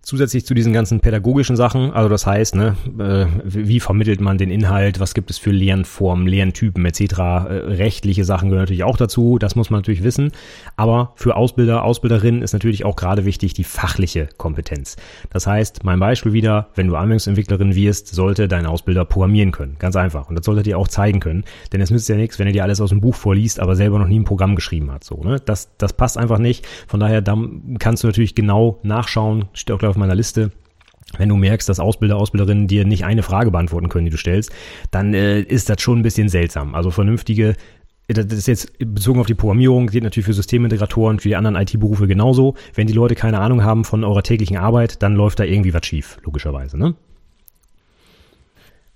Zusätzlich 0.06 0.46
zu 0.46 0.54
diesen 0.54 0.74
ganzen 0.74 1.00
pädagogischen 1.00 1.56
Sachen, 1.56 1.94
also 1.94 2.10
das 2.10 2.28
heißt, 2.28 2.56
ne, 2.56 2.76
äh, 3.00 3.26
wie 3.46 3.80
vermittelt 3.80 4.20
man 4.20 4.38
den 4.38 4.52
Inhalt, 4.52 5.00
was 5.00 5.13
gibt 5.13 5.32
es 5.32 5.38
für 5.38 5.52
Lernformen, 5.52 6.28
Lerntypen 6.28 6.86
etc., 6.86 7.02
äh, 7.02 7.24
rechtliche 7.24 8.26
Sachen 8.26 8.50
gehören 8.50 8.63
natürlich 8.63 8.84
auch 8.84 8.98
dazu, 8.98 9.38
das 9.39 9.56
muss 9.56 9.70
man 9.70 9.78
natürlich 9.78 10.04
wissen. 10.04 10.34
Aber 10.76 11.13
für 11.16 11.38
Ausbilder, 11.38 11.86
Ausbilderinnen 11.86 12.42
ist 12.42 12.52
natürlich 12.52 12.84
auch 12.84 12.98
gerade 12.98 13.24
wichtig 13.24 13.54
die 13.54 13.63
fachliche 13.63 14.28
Kompetenz. 14.36 14.98
Das 15.30 15.48
heißt, 15.48 15.86
mein 15.86 16.02
Beispiel 16.02 16.34
wieder, 16.34 16.68
wenn 16.76 16.88
du 16.88 16.98
Anwendungsentwicklerin 16.98 17.74
wirst, 17.74 18.13
sollte 18.13 18.50
dein 18.50 18.66
Ausbilder 18.66 19.06
programmieren 19.06 19.54
können. 19.54 19.78
Ganz 19.80 19.96
einfach. 19.96 20.28
Und 20.28 20.36
das 20.36 20.46
sollte 20.46 20.63
dir 20.63 20.78
auch 20.78 20.89
zeigen 20.89 21.22
können. 21.22 21.46
Denn 21.72 21.80
es 21.80 21.92
nützt 21.92 22.10
ja 22.10 22.18
nichts, 22.18 22.39
wenn 22.39 22.48
er 22.48 22.54
dir 22.54 22.63
alles 22.63 22.82
aus 22.82 22.89
dem 22.89 23.00
Buch 23.00 23.16
vorliest, 23.16 23.62
aber 23.62 23.78
selber 23.78 24.00
noch 24.00 24.10
nie 24.10 24.20
ein 24.20 24.26
Programm 24.26 24.56
geschrieben 24.56 24.92
hat. 24.92 25.06
So, 25.06 25.24
ne? 25.24 25.39
Das, 25.39 25.70
das 25.78 25.94
passt 25.94 26.18
einfach 26.18 26.39
nicht. 26.39 26.68
Von 26.88 27.00
daher, 27.00 27.22
da 27.22 27.38
kannst 27.80 28.04
du 28.04 28.08
natürlich 28.08 28.36
genau 28.36 28.80
nachschauen, 28.84 29.46
steht 29.54 29.74
auch 29.74 29.93
auf 29.94 29.98
meiner 29.98 30.16
Liste. 30.16 30.52
Wenn 31.18 31.30
du 31.30 31.36
merkst, 31.36 31.70
dass 31.70 31.80
Ausbilder, 31.80 32.18
Ausbilderinnen 32.18 32.68
dir 32.68 32.86
nicht 32.86 33.06
eine 33.06 33.22
Frage 33.22 33.52
beantworten 33.52 33.90
können, 33.90 34.06
die 34.06 34.12
du 34.12 34.18
stellst, 34.18 34.52
dann 34.90 35.14
äh, 35.14 35.42
ist 35.42 35.70
das 35.70 35.82
schon 35.82 36.00
ein 36.00 36.04
bisschen 36.04 36.30
seltsam. 36.30 36.74
Also 36.76 36.92
vernünftige 36.92 37.56
das 38.08 38.26
ist 38.34 38.48
jetzt 38.48 38.78
bezogen 38.80 39.22
auf 39.22 39.28
die 39.28 39.34
Programmierung, 39.34 39.88
geht 39.88 40.04
natürlich 40.04 40.26
für 40.26 40.34
Systemintegratoren, 40.34 41.20
für 41.20 41.30
die 41.30 41.38
anderen 41.38 41.56
IT-Berufe 41.56 42.06
genauso. 42.06 42.56
Wenn 42.74 42.86
die 42.86 42.94
Leute 42.94 43.16
keine 43.16 43.40
Ahnung 43.40 43.64
haben 43.64 43.86
von 43.86 44.04
eurer 44.04 44.24
täglichen 44.24 44.58
Arbeit, 44.58 45.02
dann 45.02 45.16
läuft 45.16 45.40
da 45.40 45.46
irgendwie 45.46 45.74
was 45.74 45.86
schief, 45.86 46.18
logischerweise. 46.24 46.78
Ne? 46.78 46.96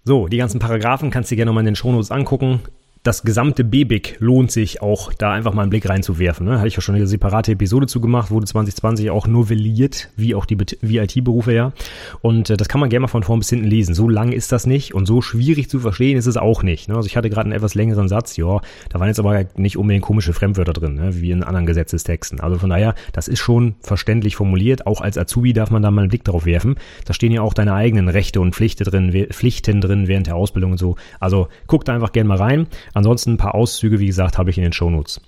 So, 0.03 0.27
die 0.27 0.37
ganzen 0.37 0.59
Paragraphen 0.59 1.09
kannst 1.09 1.31
du 1.31 1.35
dir 1.35 1.37
gerne 1.37 1.49
nochmal 1.49 1.61
in 1.61 1.67
den 1.67 1.75
Shownotes 1.75 2.11
angucken 2.11 2.59
das 3.03 3.23
gesamte 3.23 3.63
BBIC 3.63 4.17
lohnt 4.19 4.51
sich 4.51 4.81
auch, 4.81 5.13
da 5.13 5.31
einfach 5.31 5.53
mal 5.53 5.63
einen 5.63 5.69
Blick 5.69 5.87
reinzuwerfen. 5.87 6.45
Ne? 6.45 6.57
Hatte 6.57 6.67
ich 6.67 6.75
ja 6.75 6.81
schon 6.81 6.95
eine 6.95 7.07
separate 7.07 7.53
Episode 7.53 7.87
zu 7.87 8.01
gemacht, 8.01 8.31
wurde 8.31 8.45
2020 8.45 9.09
auch 9.09 9.27
novelliert, 9.27 10.09
wie 10.15 10.35
auch 10.35 10.45
die 10.45 10.57
IT-Berufe 10.81 11.53
ja. 11.53 11.73
Und 12.21 12.49
äh, 12.49 12.57
das 12.57 12.67
kann 12.67 12.81
man 12.81 12.89
gerne 12.89 13.01
mal 13.01 13.07
von 13.07 13.23
vorn 13.23 13.39
bis 13.39 13.49
hinten 13.49 13.65
lesen. 13.65 13.93
So 13.93 14.09
lang 14.09 14.31
ist 14.31 14.51
das 14.51 14.65
nicht 14.65 14.93
und 14.93 15.05
so 15.05 15.21
schwierig 15.21 15.69
zu 15.69 15.79
verstehen 15.79 16.17
ist 16.17 16.25
es 16.25 16.37
auch 16.37 16.63
nicht. 16.63 16.89
Ne? 16.89 16.95
Also 16.95 17.07
ich 17.07 17.17
hatte 17.17 17.29
gerade 17.29 17.47
einen 17.47 17.55
etwas 17.55 17.75
längeren 17.75 18.07
Satz, 18.07 18.37
ja, 18.37 18.61
da 18.89 18.99
waren 18.99 19.07
jetzt 19.07 19.19
aber 19.19 19.45
nicht 19.55 19.77
unbedingt 19.77 20.03
komische 20.03 20.33
Fremdwörter 20.33 20.73
drin, 20.73 20.95
ne? 20.95 21.21
wie 21.21 21.31
in 21.31 21.43
anderen 21.43 21.65
Gesetzestexten. 21.65 22.39
Also 22.39 22.57
von 22.57 22.69
daher, 22.69 22.95
das 23.13 23.27
ist 23.27 23.39
schon 23.39 23.75
verständlich 23.81 24.35
formuliert. 24.35 24.87
Auch 24.87 25.01
als 25.01 25.17
Azubi 25.17 25.53
darf 25.53 25.71
man 25.71 25.81
da 25.81 25.91
mal 25.91 26.01
einen 26.01 26.09
Blick 26.09 26.23
drauf 26.23 26.45
werfen. 26.45 26.75
Da 27.05 27.13
stehen 27.13 27.31
ja 27.31 27.41
auch 27.41 27.53
deine 27.53 27.73
eigenen 27.73 28.09
Rechte 28.09 28.41
und 28.41 28.55
Pflichten 28.55 28.83
drin, 28.83 29.27
Pflichten 29.31 29.81
drin 29.81 30.07
während 30.07 30.27
der 30.27 30.35
Ausbildung 30.35 30.71
und 30.71 30.77
so. 30.77 30.95
Also 31.19 31.47
guck 31.67 31.85
da 31.85 31.93
einfach 31.93 32.11
gerne 32.11 32.27
mal 32.27 32.37
rein. 32.37 32.67
Ansonsten 32.97 33.33
ein 33.33 33.37
paar 33.37 33.53
Auszüge, 33.53 33.99
wie 33.99 34.07
gesagt, 34.07 34.39
habe 34.39 34.49
ich 34.49 34.57
in 34.57 34.63
den 34.63 34.73
Shownotes. 34.73 35.21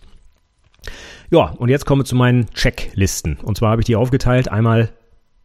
Ja, 1.29 1.51
und 1.59 1.69
jetzt 1.69 1.85
kommen 1.85 2.01
wir 2.01 2.05
zu 2.05 2.15
meinen 2.15 2.49
Checklisten. 2.49 3.37
Und 3.43 3.57
zwar 3.57 3.69
habe 3.69 3.81
ich 3.81 3.85
die 3.85 3.95
aufgeteilt, 3.95 4.49
einmal 4.49 4.89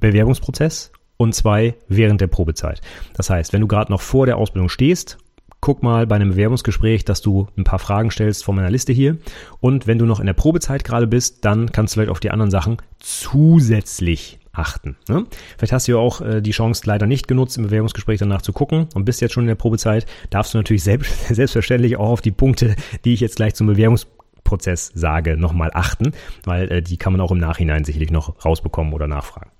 Bewerbungsprozess 0.00 0.90
und 1.18 1.34
zwei 1.34 1.74
während 1.86 2.22
der 2.22 2.28
Probezeit. 2.28 2.80
Das 3.12 3.28
heißt, 3.28 3.52
wenn 3.52 3.60
du 3.60 3.66
gerade 3.66 3.92
noch 3.92 4.00
vor 4.00 4.24
der 4.24 4.38
Ausbildung 4.38 4.70
stehst, 4.70 5.18
guck 5.60 5.82
mal 5.82 6.06
bei 6.06 6.16
einem 6.16 6.30
Bewerbungsgespräch, 6.30 7.04
dass 7.04 7.20
du 7.20 7.46
ein 7.58 7.64
paar 7.64 7.78
Fragen 7.78 8.10
stellst 8.10 8.42
von 8.42 8.56
meiner 8.56 8.70
Liste 8.70 8.94
hier. 8.94 9.18
Und 9.60 9.86
wenn 9.86 9.98
du 9.98 10.06
noch 10.06 10.18
in 10.18 10.26
der 10.26 10.32
Probezeit 10.32 10.82
gerade 10.82 11.06
bist, 11.06 11.44
dann 11.44 11.72
kannst 11.72 11.92
du 11.92 11.96
vielleicht 11.96 12.10
auf 12.10 12.20
die 12.20 12.30
anderen 12.30 12.50
Sachen 12.50 12.78
zusätzlich 13.00 14.38
achten. 14.54 14.96
Ne? 15.08 15.24
Vielleicht 15.56 15.72
hast 15.72 15.88
du 15.88 15.92
ja 15.92 15.98
auch 15.98 16.20
äh, 16.20 16.40
die 16.40 16.52
Chance 16.52 16.82
leider 16.86 17.06
nicht 17.06 17.28
genutzt, 17.28 17.56
im 17.56 17.64
Bewerbungsgespräch 17.64 18.18
danach 18.18 18.42
zu 18.42 18.52
gucken 18.52 18.88
und 18.94 19.04
bist 19.04 19.20
jetzt 19.20 19.32
schon 19.32 19.44
in 19.44 19.48
der 19.48 19.54
Probezeit, 19.54 20.06
darfst 20.30 20.54
du 20.54 20.58
natürlich 20.58 20.82
selbst, 20.82 21.26
selbstverständlich 21.28 21.96
auch 21.96 22.10
auf 22.10 22.20
die 22.20 22.30
Punkte, 22.30 22.76
die 23.04 23.14
ich 23.14 23.20
jetzt 23.20 23.36
gleich 23.36 23.54
zum 23.54 23.66
Bewerbungsprozess 23.66 24.92
sage, 24.94 25.36
nochmal 25.36 25.70
achten, 25.74 26.12
weil 26.44 26.70
äh, 26.70 26.82
die 26.82 26.96
kann 26.96 27.12
man 27.12 27.20
auch 27.20 27.32
im 27.32 27.38
Nachhinein 27.38 27.84
sicherlich 27.84 28.10
noch 28.10 28.44
rausbekommen 28.44 28.92
oder 28.92 29.06
nachfragen. 29.06 29.50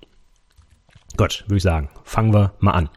Gut, 1.17 1.45
würde 1.47 1.57
ich 1.57 1.63
sagen, 1.63 1.89
fangen 2.03 2.33
wir 2.33 2.53
mal 2.59 2.71
an. 2.71 2.89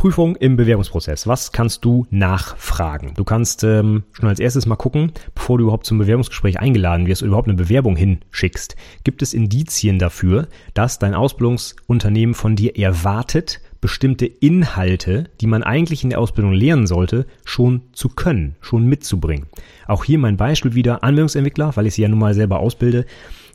Prüfung 0.00 0.34
im 0.36 0.56
Bewerbungsprozess. 0.56 1.26
Was 1.26 1.52
kannst 1.52 1.84
du 1.84 2.06
nachfragen? 2.08 3.12
Du 3.18 3.24
kannst 3.24 3.64
ähm, 3.64 4.04
schon 4.12 4.30
als 4.30 4.40
erstes 4.40 4.64
mal 4.64 4.76
gucken, 4.76 5.12
bevor 5.34 5.58
du 5.58 5.64
überhaupt 5.64 5.84
zum 5.84 5.98
Bewerbungsgespräch 5.98 6.58
eingeladen 6.58 7.06
wirst 7.06 7.20
oder 7.20 7.28
überhaupt 7.28 7.48
eine 7.48 7.58
Bewerbung 7.58 7.96
hinschickst. 7.96 8.76
Gibt 9.04 9.20
es 9.20 9.34
Indizien 9.34 9.98
dafür, 9.98 10.48
dass 10.72 10.98
dein 10.98 11.14
Ausbildungsunternehmen 11.14 12.34
von 12.34 12.56
dir 12.56 12.78
erwartet, 12.78 13.60
bestimmte 13.82 14.24
Inhalte, 14.24 15.24
die 15.42 15.46
man 15.46 15.62
eigentlich 15.62 16.02
in 16.02 16.08
der 16.08 16.20
Ausbildung 16.20 16.54
lernen 16.54 16.86
sollte, 16.86 17.26
schon 17.44 17.82
zu 17.92 18.08
können, 18.08 18.56
schon 18.62 18.86
mitzubringen. 18.86 19.48
Auch 19.86 20.04
hier 20.04 20.18
mein 20.18 20.38
Beispiel 20.38 20.74
wieder 20.74 21.04
Anwendungsentwickler, 21.04 21.76
weil 21.76 21.86
ich 21.86 21.96
sie 21.96 22.02
ja 22.02 22.08
nun 22.08 22.20
mal 22.20 22.32
selber 22.32 22.60
ausbilde 22.60 23.04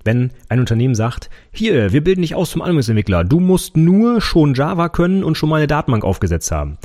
wenn 0.05 0.31
ein 0.47 0.59
Unternehmen 0.59 0.95
sagt, 0.95 1.29
hier, 1.51 1.91
wir 1.91 2.03
bilden 2.03 2.21
dich 2.21 2.35
aus 2.35 2.51
zum 2.51 2.61
Anwendungsentwickler, 2.61 3.25
du 3.25 3.39
musst 3.39 3.75
nur 3.75 4.21
schon 4.21 4.53
Java 4.53 4.87
können 4.87 5.23
und 5.23 5.35
schon 5.35 5.49
mal 5.49 5.57
eine 5.57 5.67
Datenbank 5.67 6.05
aufgesetzt 6.05 6.51
haben. 6.51 6.77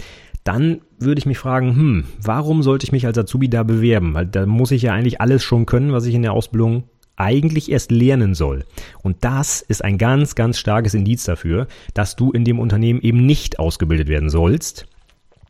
Dann 0.42 0.80
würde 0.98 1.18
ich 1.18 1.26
mich 1.26 1.38
fragen, 1.38 1.76
hm, 1.76 2.04
warum 2.20 2.62
sollte 2.62 2.84
ich 2.84 2.92
mich 2.92 3.06
als 3.06 3.18
Azubi 3.18 3.48
da 3.48 3.62
bewerben? 3.62 4.14
Weil 4.14 4.26
da 4.26 4.46
muss 4.46 4.70
ich 4.70 4.82
ja 4.82 4.94
eigentlich 4.94 5.20
alles 5.20 5.44
schon 5.44 5.66
können, 5.66 5.92
was 5.92 6.06
ich 6.06 6.14
in 6.14 6.22
der 6.22 6.32
Ausbildung 6.32 6.84
eigentlich 7.16 7.70
erst 7.70 7.90
lernen 7.90 8.34
soll. 8.34 8.64
Und 9.02 9.18
das 9.20 9.60
ist 9.60 9.84
ein 9.84 9.98
ganz, 9.98 10.34
ganz 10.34 10.58
starkes 10.58 10.94
Indiz 10.94 11.24
dafür, 11.24 11.66
dass 11.92 12.16
du 12.16 12.32
in 12.32 12.44
dem 12.44 12.58
Unternehmen 12.58 13.02
eben 13.02 13.26
nicht 13.26 13.58
ausgebildet 13.58 14.08
werden 14.08 14.30
sollst, 14.30 14.86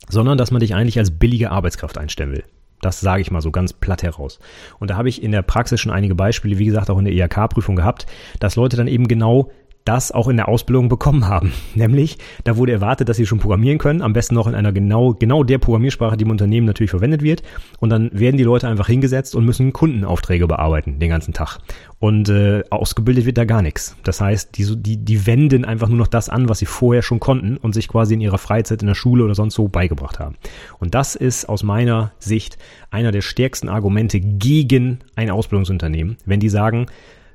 sondern 0.08 0.36
dass 0.36 0.50
man 0.50 0.60
dich 0.60 0.74
eigentlich 0.74 0.98
als 0.98 1.12
billige 1.12 1.52
Arbeitskraft 1.52 1.96
einstellen 1.96 2.32
will. 2.32 2.44
Das 2.80 3.00
sage 3.00 3.20
ich 3.20 3.30
mal 3.30 3.42
so 3.42 3.50
ganz 3.50 3.72
platt 3.72 4.02
heraus. 4.02 4.38
Und 4.78 4.90
da 4.90 4.96
habe 4.96 5.08
ich 5.08 5.22
in 5.22 5.32
der 5.32 5.42
Praxis 5.42 5.80
schon 5.80 5.92
einige 5.92 6.14
Beispiele, 6.14 6.58
wie 6.58 6.66
gesagt, 6.66 6.90
auch 6.90 6.98
in 6.98 7.04
der 7.04 7.14
IHK-Prüfung 7.14 7.76
gehabt, 7.76 8.06
dass 8.38 8.56
Leute 8.56 8.76
dann 8.76 8.88
eben 8.88 9.08
genau 9.08 9.50
das 9.84 10.12
auch 10.12 10.28
in 10.28 10.36
der 10.36 10.48
Ausbildung 10.48 10.88
bekommen 10.88 11.26
haben. 11.26 11.52
Nämlich, 11.74 12.18
da 12.44 12.56
wurde 12.56 12.72
erwartet, 12.72 13.08
dass 13.08 13.16
sie 13.16 13.26
schon 13.26 13.38
programmieren 13.38 13.78
können, 13.78 14.02
am 14.02 14.12
besten 14.12 14.34
noch 14.34 14.46
in 14.46 14.54
einer 14.54 14.72
genau, 14.72 15.14
genau 15.14 15.42
der 15.44 15.58
Programmiersprache, 15.58 16.16
die 16.16 16.24
im 16.24 16.30
Unternehmen 16.30 16.66
natürlich 16.66 16.90
verwendet 16.90 17.22
wird. 17.22 17.42
Und 17.78 17.90
dann 17.90 18.10
werden 18.12 18.36
die 18.36 18.44
Leute 18.44 18.68
einfach 18.68 18.86
hingesetzt 18.86 19.34
und 19.34 19.44
müssen 19.44 19.72
Kundenaufträge 19.72 20.46
bearbeiten 20.46 20.98
den 20.98 21.10
ganzen 21.10 21.34
Tag. 21.34 21.58
Und 21.98 22.30
äh, 22.30 22.62
ausgebildet 22.70 23.26
wird 23.26 23.36
da 23.36 23.44
gar 23.44 23.60
nichts. 23.60 23.96
Das 24.04 24.20
heißt, 24.20 24.56
die, 24.56 24.76
die, 24.76 24.96
die 24.96 25.26
wenden 25.26 25.66
einfach 25.66 25.88
nur 25.88 25.98
noch 25.98 26.06
das 26.06 26.30
an, 26.30 26.48
was 26.48 26.58
sie 26.58 26.66
vorher 26.66 27.02
schon 27.02 27.20
konnten 27.20 27.58
und 27.58 27.74
sich 27.74 27.88
quasi 27.88 28.14
in 28.14 28.22
ihrer 28.22 28.38
Freizeit 28.38 28.80
in 28.80 28.88
der 28.88 28.94
Schule 28.94 29.24
oder 29.24 29.34
sonst 29.34 29.54
so 29.54 29.68
beigebracht 29.68 30.18
haben. 30.18 30.36
Und 30.78 30.94
das 30.94 31.14
ist 31.14 31.46
aus 31.48 31.62
meiner 31.62 32.12
Sicht 32.18 32.56
einer 32.90 33.12
der 33.12 33.20
stärksten 33.20 33.68
Argumente 33.68 34.18
gegen 34.20 35.00
ein 35.14 35.30
Ausbildungsunternehmen, 35.30 36.16
wenn 36.24 36.40
die 36.40 36.48
sagen, 36.48 36.86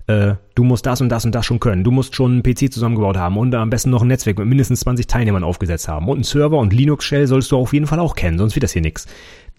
äh, 0.07 0.35
du 0.53 0.63
musst 0.63 0.85
das 0.85 1.01
und 1.01 1.09
das 1.09 1.25
und 1.25 1.33
das 1.33 1.45
schon 1.45 1.59
können. 1.59 1.83
Du 1.83 1.91
musst 1.91 2.15
schon 2.15 2.31
einen 2.33 2.43
PC 2.43 2.71
zusammengebaut 2.71 3.17
haben 3.17 3.37
und 3.37 3.53
am 3.55 3.69
besten 3.69 3.89
noch 3.89 4.01
ein 4.01 4.07
Netzwerk 4.07 4.37
mit 4.37 4.47
mindestens 4.47 4.81
20 4.81 5.07
Teilnehmern 5.07 5.43
aufgesetzt 5.43 5.87
haben. 5.87 6.07
Und 6.07 6.17
einen 6.17 6.23
Server 6.23 6.57
und 6.57 6.73
Linux-Shell 6.73 7.27
sollst 7.27 7.51
du 7.51 7.57
auf 7.57 7.73
jeden 7.73 7.87
Fall 7.87 7.99
auch 7.99 8.15
kennen, 8.15 8.37
sonst 8.37 8.55
wird 8.55 8.63
das 8.63 8.73
hier 8.73 8.81
nichts. 8.81 9.07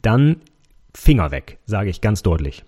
Dann 0.03 0.37
Finger 0.95 1.31
weg, 1.31 1.59
sage 1.67 1.91
ich 1.91 2.01
ganz 2.01 2.23
deutlich. 2.23 2.65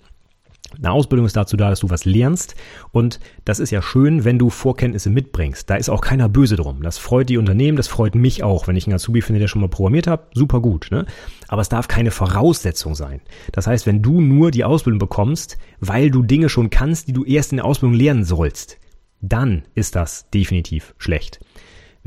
Eine 0.77 0.93
Ausbildung 0.93 1.27
ist 1.27 1.37
dazu 1.37 1.57
da, 1.57 1.71
dass 1.71 1.81
du 1.81 1.91
was 1.91 2.05
lernst 2.05 2.55
und 2.93 3.21
das 3.45 3.59
ist 3.59 3.71
ja 3.71 3.81
schön, 3.81 4.25
wenn 4.25 4.39
du 4.39 4.51
Vorkenntnisse 4.51 5.09
mitbringst. 5.11 5.69
Da 5.69 5.77
ist 5.77 5.89
auch 5.89 6.03
keiner 6.03 6.29
böse 6.29 6.57
drum. 6.57 6.83
Das 6.83 6.99
freut 6.99 7.31
die 7.31 7.39
Unternehmen, 7.39 7.77
das 7.77 7.89
freut 7.89 8.15
mich 8.15 8.43
auch, 8.45 8.69
wenn 8.69 8.77
ich 8.77 8.87
einen 8.87 8.95
Azubi 8.95 9.23
finde, 9.23 9.41
der 9.41 9.49
schon 9.49 9.63
mal 9.63 9.69
programmiert 9.69 10.07
hat, 10.07 10.29
super 10.35 10.61
gut. 10.61 10.89
Ne? 10.91 11.07
Aber 11.49 11.63
es 11.63 11.69
darf 11.69 11.89
keine 11.89 12.11
Voraussetzung 12.11 12.95
sein. 12.95 13.21
Das 13.53 13.67
heißt, 13.67 13.87
wenn 13.87 14.03
du 14.03 14.21
nur 14.21 14.51
die 14.51 14.65
Ausbildung 14.65 14.99
bekommst, 14.99 15.59
weil 15.81 16.11
du 16.11 16.23
Dinge 16.23 16.49
schon 16.49 16.71
kannst, 16.71 17.09
die 17.09 17.13
du 17.13 17.25
erst 17.25 17.53
in 17.53 17.57
der 17.57 17.65
Ausbildung 17.65 17.99
lernen 17.99 18.25
sollst, 18.25 18.79
dann 19.21 19.63
ist 19.75 19.97
das 19.97 20.31
definitiv 20.31 20.95
schlecht. 20.99 21.41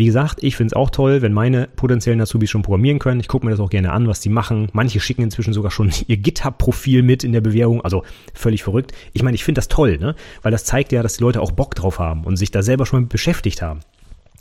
Wie 0.01 0.07
gesagt, 0.07 0.41
ich 0.41 0.55
finde 0.55 0.69
es 0.69 0.73
auch 0.73 0.89
toll, 0.89 1.21
wenn 1.21 1.31
meine 1.31 1.67
potenziellen 1.75 2.19
Azubis 2.21 2.49
schon 2.49 2.63
programmieren 2.63 2.97
können. 2.97 3.19
Ich 3.19 3.27
gucke 3.27 3.45
mir 3.45 3.51
das 3.51 3.59
auch 3.59 3.69
gerne 3.69 3.91
an, 3.91 4.07
was 4.07 4.19
die 4.19 4.29
machen. 4.29 4.67
Manche 4.73 4.99
schicken 4.99 5.21
inzwischen 5.21 5.53
sogar 5.53 5.69
schon 5.69 5.91
ihr 6.07 6.17
GitHub-Profil 6.17 7.03
mit 7.03 7.23
in 7.23 7.33
der 7.33 7.41
Bewerbung. 7.41 7.81
Also 7.81 8.03
völlig 8.33 8.63
verrückt. 8.63 8.93
Ich 9.13 9.21
meine, 9.21 9.35
ich 9.35 9.43
finde 9.43 9.59
das 9.59 9.67
toll, 9.67 9.99
ne? 9.99 10.15
Weil 10.41 10.51
das 10.51 10.65
zeigt 10.65 10.91
ja, 10.91 11.03
dass 11.03 11.17
die 11.17 11.21
Leute 11.21 11.39
auch 11.39 11.51
Bock 11.51 11.75
drauf 11.75 11.99
haben 11.99 12.23
und 12.23 12.37
sich 12.37 12.49
da 12.49 12.63
selber 12.63 12.87
schon 12.87 13.01
mit 13.01 13.09
beschäftigt 13.09 13.61
haben. 13.61 13.81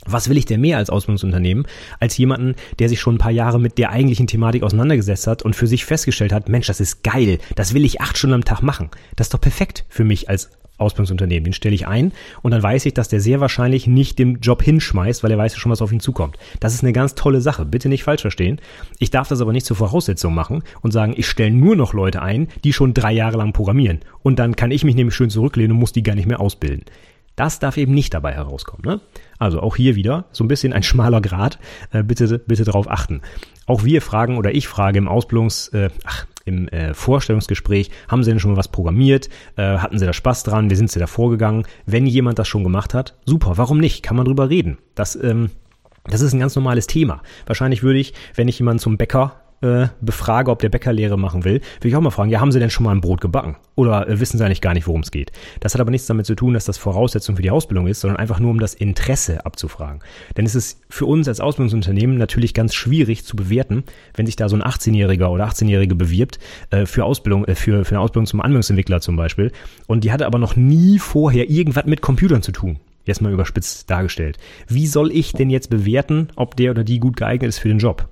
Was 0.03 0.29
will 0.29 0.37
ich 0.37 0.45
denn 0.45 0.61
mehr 0.61 0.77
als 0.79 0.89
Ausbildungsunternehmen, 0.89 1.67
als 1.99 2.17
jemanden, 2.17 2.55
der 2.79 2.89
sich 2.89 2.99
schon 2.99 3.13
ein 3.13 3.19
paar 3.19 3.29
Jahre 3.29 3.59
mit 3.59 3.77
der 3.77 3.91
eigentlichen 3.91 4.25
Thematik 4.25 4.63
auseinandergesetzt 4.63 5.27
hat 5.27 5.43
und 5.43 5.55
für 5.55 5.67
sich 5.67 5.85
festgestellt 5.85 6.33
hat, 6.33 6.49
Mensch, 6.49 6.65
das 6.65 6.79
ist 6.79 7.03
geil, 7.03 7.37
das 7.55 7.75
will 7.75 7.85
ich 7.85 8.01
acht 8.01 8.17
Stunden 8.17 8.33
am 8.33 8.45
Tag 8.45 8.63
machen. 8.63 8.89
Das 9.15 9.27
ist 9.27 9.35
doch 9.35 9.41
perfekt 9.41 9.85
für 9.89 10.05
mich 10.05 10.27
als 10.27 10.49
Ausbildungsunternehmen. 10.81 11.45
Den 11.45 11.53
stelle 11.53 11.75
ich 11.75 11.87
ein 11.87 12.11
und 12.41 12.51
dann 12.51 12.61
weiß 12.61 12.85
ich, 12.85 12.93
dass 12.93 13.07
der 13.07 13.21
sehr 13.21 13.39
wahrscheinlich 13.39 13.87
nicht 13.87 14.19
den 14.19 14.39
Job 14.39 14.61
hinschmeißt, 14.61 15.23
weil 15.23 15.31
er 15.31 15.37
weiß 15.37 15.55
schon, 15.55 15.71
was 15.71 15.81
auf 15.81 15.91
ihn 15.91 15.99
zukommt. 15.99 16.37
Das 16.59 16.73
ist 16.73 16.83
eine 16.83 16.93
ganz 16.93 17.15
tolle 17.15 17.41
Sache. 17.41 17.65
Bitte 17.65 17.89
nicht 17.89 18.03
falsch 18.03 18.21
verstehen. 18.21 18.59
Ich 18.99 19.11
darf 19.11 19.27
das 19.27 19.41
aber 19.41 19.53
nicht 19.53 19.65
zur 19.65 19.77
Voraussetzung 19.77 20.33
machen 20.33 20.63
und 20.81 20.91
sagen, 20.91 21.13
ich 21.15 21.27
stelle 21.27 21.51
nur 21.51 21.75
noch 21.75 21.93
Leute 21.93 22.21
ein, 22.21 22.47
die 22.63 22.73
schon 22.73 22.93
drei 22.93 23.13
Jahre 23.13 23.37
lang 23.37 23.53
programmieren. 23.53 23.99
Und 24.23 24.39
dann 24.39 24.55
kann 24.55 24.71
ich 24.71 24.83
mich 24.83 24.95
nämlich 24.95 25.15
schön 25.15 25.29
zurücklehnen 25.29 25.71
und 25.71 25.79
muss 25.79 25.93
die 25.93 26.03
gar 26.03 26.15
nicht 26.15 26.27
mehr 26.27 26.39
ausbilden. 26.39 26.85
Das 27.35 27.59
darf 27.59 27.77
eben 27.77 27.93
nicht 27.93 28.13
dabei 28.13 28.33
herauskommen. 28.33 28.83
Ne? 28.85 29.01
Also 29.39 29.61
auch 29.61 29.75
hier 29.75 29.95
wieder 29.95 30.25
so 30.31 30.43
ein 30.43 30.47
bisschen 30.47 30.73
ein 30.73 30.83
schmaler 30.83 31.21
Grad. 31.21 31.59
Äh, 31.91 32.03
bitte, 32.03 32.39
bitte 32.39 32.65
darauf 32.65 32.89
achten. 32.89 33.21
Auch 33.65 33.83
wir 33.83 34.01
fragen 34.01 34.37
oder 34.37 34.53
ich 34.53 34.67
frage 34.67 34.97
im 34.97 35.07
Ausbildungs, 35.07 35.69
äh, 35.69 35.89
ach, 36.03 36.27
im 36.45 36.67
äh, 36.69 36.93
Vorstellungsgespräch, 36.93 37.91
haben 38.07 38.23
Sie 38.23 38.31
denn 38.31 38.39
schon 38.39 38.51
mal 38.51 38.57
was 38.57 38.67
programmiert? 38.67 39.29
Äh, 39.55 39.77
hatten 39.77 39.99
Sie 39.99 40.05
da 40.05 40.13
Spaß 40.13 40.43
dran? 40.43 40.69
Wie 40.69 40.75
sind 40.75 40.91
Sie 40.91 40.99
da 40.99 41.07
vorgegangen? 41.07 41.65
Wenn 41.85 42.05
jemand 42.07 42.39
das 42.39 42.47
schon 42.47 42.63
gemacht 42.63 42.93
hat, 42.93 43.17
super, 43.25 43.57
warum 43.57 43.79
nicht? 43.79 44.03
Kann 44.03 44.17
man 44.17 44.25
drüber 44.25 44.49
reden. 44.49 44.77
Das, 44.95 45.15
ähm, 45.15 45.51
das 46.05 46.21
ist 46.21 46.33
ein 46.33 46.39
ganz 46.39 46.55
normales 46.55 46.87
Thema. 46.87 47.21
Wahrscheinlich 47.45 47.83
würde 47.83 47.99
ich, 47.99 48.13
wenn 48.35 48.47
ich 48.47 48.57
jemanden 48.59 48.79
zum 48.79 48.97
Bäcker 48.97 49.41
äh, 49.61 49.87
befrage, 50.01 50.51
ob 50.51 50.59
der 50.59 50.69
Bäcker 50.69 50.93
Lehre 50.93 51.17
machen 51.17 51.43
will, 51.43 51.61
würde 51.79 51.87
ich 51.87 51.95
auch 51.95 52.01
mal 52.01 52.09
fragen, 52.09 52.29
ja, 52.29 52.39
haben 52.39 52.51
Sie 52.51 52.59
denn 52.59 52.69
schon 52.69 52.83
mal 52.83 52.91
ein 52.91 53.01
Brot 53.01 53.21
gebacken? 53.21 53.55
Oder 53.75 54.07
äh, 54.07 54.19
wissen 54.19 54.37
Sie 54.37 54.45
eigentlich 54.45 54.61
gar 54.61 54.73
nicht, 54.73 54.87
worum 54.87 55.01
es 55.01 55.11
geht? 55.11 55.31
Das 55.59 55.73
hat 55.73 55.81
aber 55.81 55.91
nichts 55.91 56.07
damit 56.07 56.25
zu 56.25 56.35
tun, 56.35 56.53
dass 56.53 56.65
das 56.65 56.77
Voraussetzung 56.77 57.35
für 57.35 57.41
die 57.41 57.51
Ausbildung 57.51 57.87
ist, 57.87 58.01
sondern 58.01 58.17
einfach 58.17 58.39
nur 58.39 58.51
um 58.51 58.59
das 58.59 58.73
Interesse 58.73 59.45
abzufragen. 59.45 60.01
Denn 60.37 60.45
es 60.45 60.55
ist 60.55 60.81
für 60.89 61.05
uns 61.05 61.27
als 61.27 61.39
Ausbildungsunternehmen 61.39 62.17
natürlich 62.17 62.53
ganz 62.53 62.73
schwierig 62.73 63.25
zu 63.25 63.35
bewerten, 63.35 63.83
wenn 64.15 64.25
sich 64.25 64.35
da 64.35 64.49
so 64.49 64.55
ein 64.55 64.63
18-Jähriger 64.63 65.27
oder 65.27 65.47
18-Jährige 65.47 65.95
bewirbt 65.95 66.39
äh, 66.71 66.85
für 66.85 67.05
Ausbildung, 67.05 67.45
äh, 67.45 67.55
für, 67.55 67.85
für 67.85 67.95
eine 67.95 68.01
Ausbildung 68.01 68.25
zum 68.25 68.41
Anwendungsentwickler 68.41 69.01
zum 69.01 69.15
Beispiel. 69.15 69.51
Und 69.87 70.03
die 70.03 70.11
hatte 70.11 70.25
aber 70.25 70.39
noch 70.39 70.55
nie 70.55 70.99
vorher 70.99 71.49
irgendwas 71.49 71.85
mit 71.85 72.01
Computern 72.01 72.41
zu 72.41 72.51
tun 72.51 72.79
jetzt 73.03 73.21
mal 73.21 73.33
überspitzt 73.33 73.89
dargestellt. 73.89 74.37
Wie 74.67 74.85
soll 74.85 75.11
ich 75.11 75.33
denn 75.33 75.49
jetzt 75.49 75.71
bewerten, 75.71 76.29
ob 76.35 76.55
der 76.55 76.69
oder 76.69 76.83
die 76.83 76.99
gut 76.99 77.17
geeignet 77.17 77.49
ist 77.49 77.57
für 77.57 77.67
den 77.67 77.79
Job? 77.79 78.07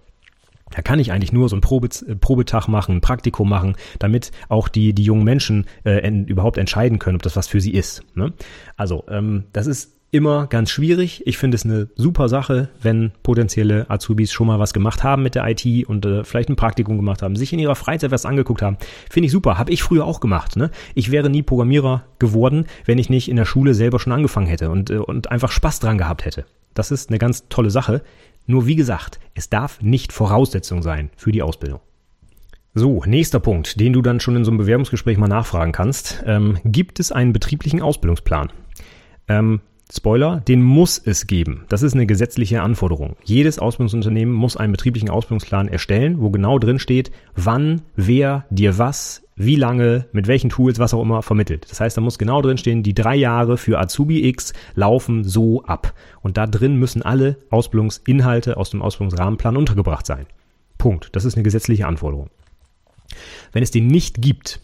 Da 0.76 0.82
kann 0.82 1.00
ich 1.00 1.12
eigentlich 1.12 1.34
nur 1.34 1.50
so 1.50 1.56
ein 1.56 1.62
Probe, 1.62 1.90
äh, 2.08 2.16
Probetag 2.16 2.68
machen, 2.68 2.98
ein 2.98 3.02
Praktikum 3.02 3.50
machen, 3.50 3.76
damit 4.00 4.32
auch 4.48 4.68
die, 4.68 4.94
die 4.94 5.04
jungen 5.04 5.24
Menschen 5.24 5.66
äh, 5.84 6.00
en, 6.00 6.26
überhaupt 6.26 6.58
entscheiden 6.58 7.00
können, 7.00 7.16
ob 7.16 7.24
das 7.24 7.36
was 7.36 7.48
für 7.48 7.62
sie 7.62 7.74
ist. 7.74 8.04
Ne? 8.16 8.34
Also, 8.78 9.06
ähm, 9.10 9.46
das 9.54 9.68
ist 9.68 10.00
immer 10.12 10.48
ganz 10.48 10.72
schwierig. 10.72 11.26
Ich 11.28 11.38
finde 11.38 11.56
es 11.56 11.66
eine 11.66 11.88
super 11.96 12.30
Sache, 12.30 12.70
wenn 12.82 13.12
potenzielle 13.24 13.90
Azubis 13.90 14.32
schon 14.32 14.48
mal 14.48 14.60
was 14.60 14.74
gemacht 14.74 15.04
haben 15.04 15.24
mit 15.24 15.36
der 15.36 15.48
IT 15.48 15.88
und 15.88 16.06
äh, 16.06 16.24
vielleicht 16.24 16.50
ein 16.50 16.56
Praktikum 16.56 16.98
gemacht 16.98 17.22
haben, 17.22 17.36
sich 17.36 17.54
in 17.54 17.60
ihrer 17.60 17.76
Freizeit 17.76 18.12
was 18.12 18.26
angeguckt 18.26 18.62
haben. 18.62 18.78
Finde 19.10 19.28
ich 19.28 19.32
super. 19.32 19.58
Habe 19.58 19.72
ich 19.72 19.84
früher 19.84 20.06
auch 20.06 20.20
gemacht. 20.20 20.56
Ne? 20.56 20.72
Ich 20.96 21.12
wäre 21.12 21.30
nie 21.30 21.44
Programmierer 21.44 22.06
geworden, 22.18 22.66
wenn 22.86 22.98
ich 22.98 23.10
nicht 23.10 23.30
in 23.30 23.36
der 23.36 23.46
Schule 23.46 23.74
selber 23.74 24.00
schon 24.00 24.14
angefangen 24.14 24.48
hätte 24.48 24.72
und, 24.72 24.90
äh, 24.90 24.98
und 24.98 25.32
einfach 25.32 25.52
Spaß 25.52 25.80
dran 25.80 25.98
gehabt 25.98 26.26
hätte. 26.26 26.46
Das 26.74 26.92
ist 26.92 27.10
eine 27.10 27.20
ganz 27.20 27.48
tolle 27.50 27.72
Sache. 27.72 28.02
Nur 28.50 28.66
wie 28.66 28.76
gesagt, 28.76 29.20
es 29.36 29.52
darf 29.52 29.80
nicht 29.80 30.12
Voraussetzung 30.12 30.82
sein 30.82 31.12
für 31.16 31.32
die 31.32 31.44
Ausbildung. 31.44 31.82
So, 32.74 33.04
nächster 33.06 33.40
Punkt, 33.40 33.80
den 33.80 33.94
du 33.94 34.02
dann 34.02 34.20
schon 34.20 34.36
in 34.36 34.44
so 34.44 34.50
einem 34.50 34.58
Bewerbungsgespräch 34.58 35.20
mal 35.20 35.28
nachfragen 35.28 35.72
kannst. 35.72 36.24
Ähm, 36.26 36.58
gibt 36.66 37.00
es 37.00 37.12
einen 37.12 37.32
betrieblichen 37.32 37.80
Ausbildungsplan? 37.80 38.52
Ähm, 39.28 39.62
Spoiler, 39.92 40.40
den 40.40 40.64
muss 40.64 41.00
es 41.04 41.28
geben. 41.28 41.66
Das 41.70 41.84
ist 41.84 41.94
eine 41.94 42.08
gesetzliche 42.08 42.64
Anforderung. 42.64 43.18
Jedes 43.24 43.60
Ausbildungsunternehmen 43.60 44.34
muss 44.34 44.58
einen 44.58 44.72
betrieblichen 44.72 45.12
Ausbildungsplan 45.12 45.68
erstellen, 45.68 46.20
wo 46.20 46.32
genau 46.32 46.58
drin 46.58 46.80
steht, 46.80 47.12
wann, 47.36 47.82
wer 47.96 48.46
dir 48.50 48.80
was 48.80 49.24
wie 49.40 49.56
lange, 49.56 50.06
mit 50.12 50.28
welchen 50.28 50.50
Tools, 50.50 50.80
was 50.80 50.94
auch 50.94 51.02
immer 51.02 51.22
vermittelt. 51.22 51.66
Das 51.72 51.80
heißt, 51.80 51.96
da 51.96 52.02
muss 52.02 52.20
genau 52.20 52.42
drin 52.42 52.58
stehen, 52.58 52.84
die 52.84 52.94
drei 52.94 53.16
Jahre 53.16 53.58
für 53.58 53.80
Azubi 53.80 54.28
X 54.28 54.52
laufen 54.76 55.24
so 55.24 55.64
ab. 55.64 55.94
Und 56.22 56.36
da 56.36 56.46
drin 56.46 56.76
müssen 56.76 57.02
alle 57.02 57.38
Ausbildungsinhalte 57.50 58.58
aus 58.58 58.70
dem 58.70 58.82
Ausbildungsrahmenplan 58.82 59.56
untergebracht 59.56 60.06
sein. 60.06 60.26
Punkt. 60.78 61.16
Das 61.16 61.24
ist 61.24 61.36
eine 61.36 61.44
gesetzliche 61.44 61.88
Anforderung. 61.88 62.30
Wenn 63.54 63.64
es 63.64 63.72
den 63.72 63.88
nicht 63.88 64.22
gibt, 64.22 64.60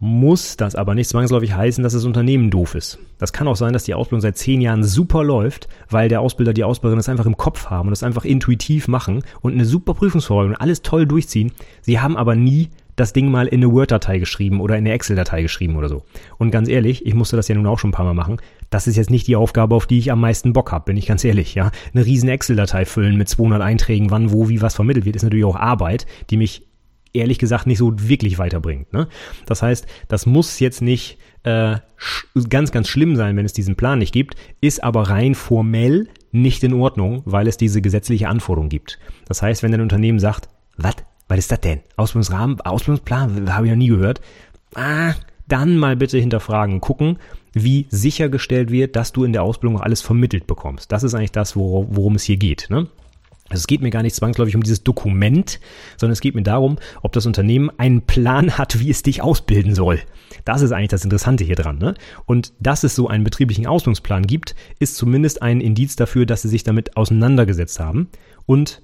muss 0.00 0.56
das 0.56 0.74
aber 0.74 0.94
nicht 0.94 1.10
zwangsläufig 1.10 1.54
heißen, 1.54 1.84
dass 1.84 1.92
das 1.92 2.06
Unternehmen 2.06 2.50
doof 2.50 2.76
ist. 2.76 2.98
Das 3.18 3.34
kann 3.34 3.46
auch 3.46 3.56
sein, 3.56 3.74
dass 3.74 3.84
die 3.84 3.94
Ausbildung 3.94 4.22
seit 4.22 4.38
zehn 4.38 4.62
Jahren 4.62 4.84
super 4.84 5.22
läuft, 5.22 5.68
weil 5.90 6.08
der 6.08 6.22
Ausbilder, 6.22 6.54
die 6.54 6.64
Ausbilderin 6.64 6.98
das 6.98 7.10
einfach 7.10 7.26
im 7.26 7.36
Kopf 7.36 7.66
haben 7.66 7.88
und 7.88 7.90
das 7.90 8.04
einfach 8.04 8.24
intuitiv 8.24 8.88
machen 8.88 9.22
und 9.42 9.52
eine 9.52 9.66
super 9.66 9.92
Prüfungsvorbereitung 9.92 10.54
und 10.54 10.60
alles 10.62 10.80
toll 10.80 11.04
durchziehen. 11.06 11.52
Sie 11.82 12.00
haben 12.00 12.16
aber 12.16 12.36
nie 12.36 12.70
das 13.00 13.12
Ding 13.12 13.30
mal 13.30 13.46
in 13.46 13.62
eine 13.62 13.72
Word-Datei 13.72 14.18
geschrieben 14.18 14.60
oder 14.60 14.76
in 14.76 14.84
eine 14.84 14.92
Excel-Datei 14.92 15.42
geschrieben 15.42 15.76
oder 15.76 15.88
so. 15.88 16.04
Und 16.38 16.50
ganz 16.50 16.68
ehrlich, 16.68 17.06
ich 17.06 17.14
musste 17.14 17.36
das 17.36 17.48
ja 17.48 17.54
nun 17.54 17.66
auch 17.66 17.78
schon 17.78 17.90
ein 17.90 17.94
paar 17.94 18.04
Mal 18.04 18.14
machen. 18.14 18.38
Das 18.70 18.86
ist 18.86 18.96
jetzt 18.96 19.10
nicht 19.10 19.26
die 19.26 19.36
Aufgabe, 19.36 19.74
auf 19.74 19.86
die 19.86 19.98
ich 19.98 20.12
am 20.12 20.20
meisten 20.20 20.52
Bock 20.52 20.72
habe, 20.72 20.86
bin 20.86 20.96
ich 20.96 21.06
ganz 21.06 21.24
ehrlich, 21.24 21.54
ja. 21.54 21.70
Eine 21.94 22.04
riesen 22.04 22.28
Excel-Datei 22.28 22.84
füllen 22.84 23.16
mit 23.16 23.28
200 23.28 23.62
Einträgen, 23.62 24.10
wann, 24.10 24.32
wo, 24.32 24.48
wie 24.48 24.60
was 24.60 24.74
vermittelt 24.74 25.04
wird, 25.04 25.16
ist 25.16 25.22
natürlich 25.22 25.44
auch 25.44 25.56
Arbeit, 25.56 26.06
die 26.30 26.36
mich 26.36 26.66
ehrlich 27.12 27.38
gesagt 27.38 27.66
nicht 27.66 27.78
so 27.78 27.92
wirklich 27.96 28.38
weiterbringt. 28.38 28.92
Ne? 28.92 29.08
Das 29.46 29.62
heißt, 29.62 29.86
das 30.08 30.26
muss 30.26 30.60
jetzt 30.60 30.82
nicht 30.82 31.18
äh, 31.44 31.76
ganz, 32.48 32.72
ganz 32.72 32.88
schlimm 32.88 33.16
sein, 33.16 33.36
wenn 33.36 33.46
es 33.46 33.52
diesen 33.52 33.76
Plan 33.76 33.98
nicht 33.98 34.12
gibt, 34.12 34.34
ist 34.60 34.82
aber 34.82 35.08
rein 35.08 35.34
formell 35.34 36.08
nicht 36.30 36.62
in 36.62 36.74
Ordnung, 36.74 37.22
weil 37.24 37.48
es 37.48 37.56
diese 37.56 37.80
gesetzliche 37.80 38.28
Anforderung 38.28 38.68
gibt. 38.68 38.98
Das 39.26 39.42
heißt, 39.42 39.62
wenn 39.62 39.72
ein 39.72 39.80
Unternehmen 39.80 40.18
sagt, 40.18 40.48
was, 40.76 40.96
was 41.28 41.38
ist 41.38 41.52
das 41.52 41.60
denn? 41.60 41.80
Ausbildungsrahmen, 41.96 42.60
Ausbildungsplan, 42.62 43.54
habe 43.54 43.66
ich 43.66 43.70
noch 43.70 43.78
nie 43.78 43.88
gehört. 43.88 44.20
Ah, 44.74 45.14
dann 45.46 45.76
mal 45.78 45.96
bitte 45.96 46.18
hinterfragen, 46.18 46.80
gucken, 46.80 47.18
wie 47.52 47.86
sichergestellt 47.90 48.70
wird, 48.70 48.96
dass 48.96 49.12
du 49.12 49.24
in 49.24 49.32
der 49.32 49.42
Ausbildung 49.42 49.80
alles 49.80 50.02
vermittelt 50.02 50.46
bekommst. 50.46 50.92
Das 50.92 51.02
ist 51.02 51.14
eigentlich 51.14 51.32
das, 51.32 51.56
worum, 51.56 51.88
worum 51.90 52.14
es 52.14 52.22
hier 52.22 52.36
geht. 52.36 52.66
Ne? 52.70 52.88
Also 53.48 53.62
es 53.62 53.66
geht 53.66 53.80
mir 53.80 53.90
gar 53.90 54.02
nicht 54.02 54.14
zwangsläufig 54.14 54.56
um 54.56 54.62
dieses 54.62 54.84
Dokument, 54.84 55.58
sondern 55.96 56.12
es 56.12 56.20
geht 56.20 56.34
mir 56.34 56.42
darum, 56.42 56.76
ob 57.02 57.12
das 57.12 57.24
Unternehmen 57.24 57.70
einen 57.78 58.02
Plan 58.02 58.58
hat, 58.58 58.78
wie 58.78 58.90
es 58.90 59.02
dich 59.02 59.22
ausbilden 59.22 59.74
soll. 59.74 60.00
Das 60.44 60.60
ist 60.60 60.72
eigentlich 60.72 60.88
das 60.88 61.04
Interessante 61.04 61.44
hier 61.44 61.56
dran. 61.56 61.78
Ne? 61.78 61.94
Und 62.26 62.52
dass 62.60 62.84
es 62.84 62.94
so 62.94 63.08
einen 63.08 63.24
betrieblichen 63.24 63.66
Ausbildungsplan 63.66 64.26
gibt, 64.26 64.54
ist 64.78 64.96
zumindest 64.96 65.40
ein 65.40 65.62
Indiz 65.62 65.96
dafür, 65.96 66.26
dass 66.26 66.42
sie 66.42 66.48
sich 66.48 66.62
damit 66.62 66.96
auseinandergesetzt 66.96 67.80
haben 67.80 68.08
und 68.44 68.82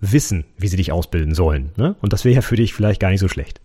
wissen, 0.00 0.44
wie 0.56 0.68
sie 0.68 0.76
dich 0.76 0.92
ausbilden 0.92 1.34
sollen. 1.34 1.70
Ne? 1.76 1.96
Und 2.00 2.12
das 2.12 2.24
wäre 2.24 2.34
ja 2.34 2.42
für 2.42 2.56
dich 2.56 2.74
vielleicht 2.74 3.00
gar 3.00 3.10
nicht 3.10 3.20
so 3.20 3.28
schlecht. 3.28 3.60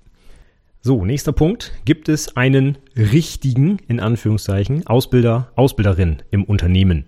So, 0.81 1.05
nächster 1.05 1.31
Punkt. 1.31 1.71
Gibt 1.85 2.09
es 2.09 2.35
einen 2.35 2.77
richtigen, 2.97 3.77
in 3.87 3.99
Anführungszeichen, 3.99 4.85
Ausbilder, 4.85 5.51
Ausbilderin 5.55 6.23
im 6.29 6.43
Unternehmen? 6.43 7.05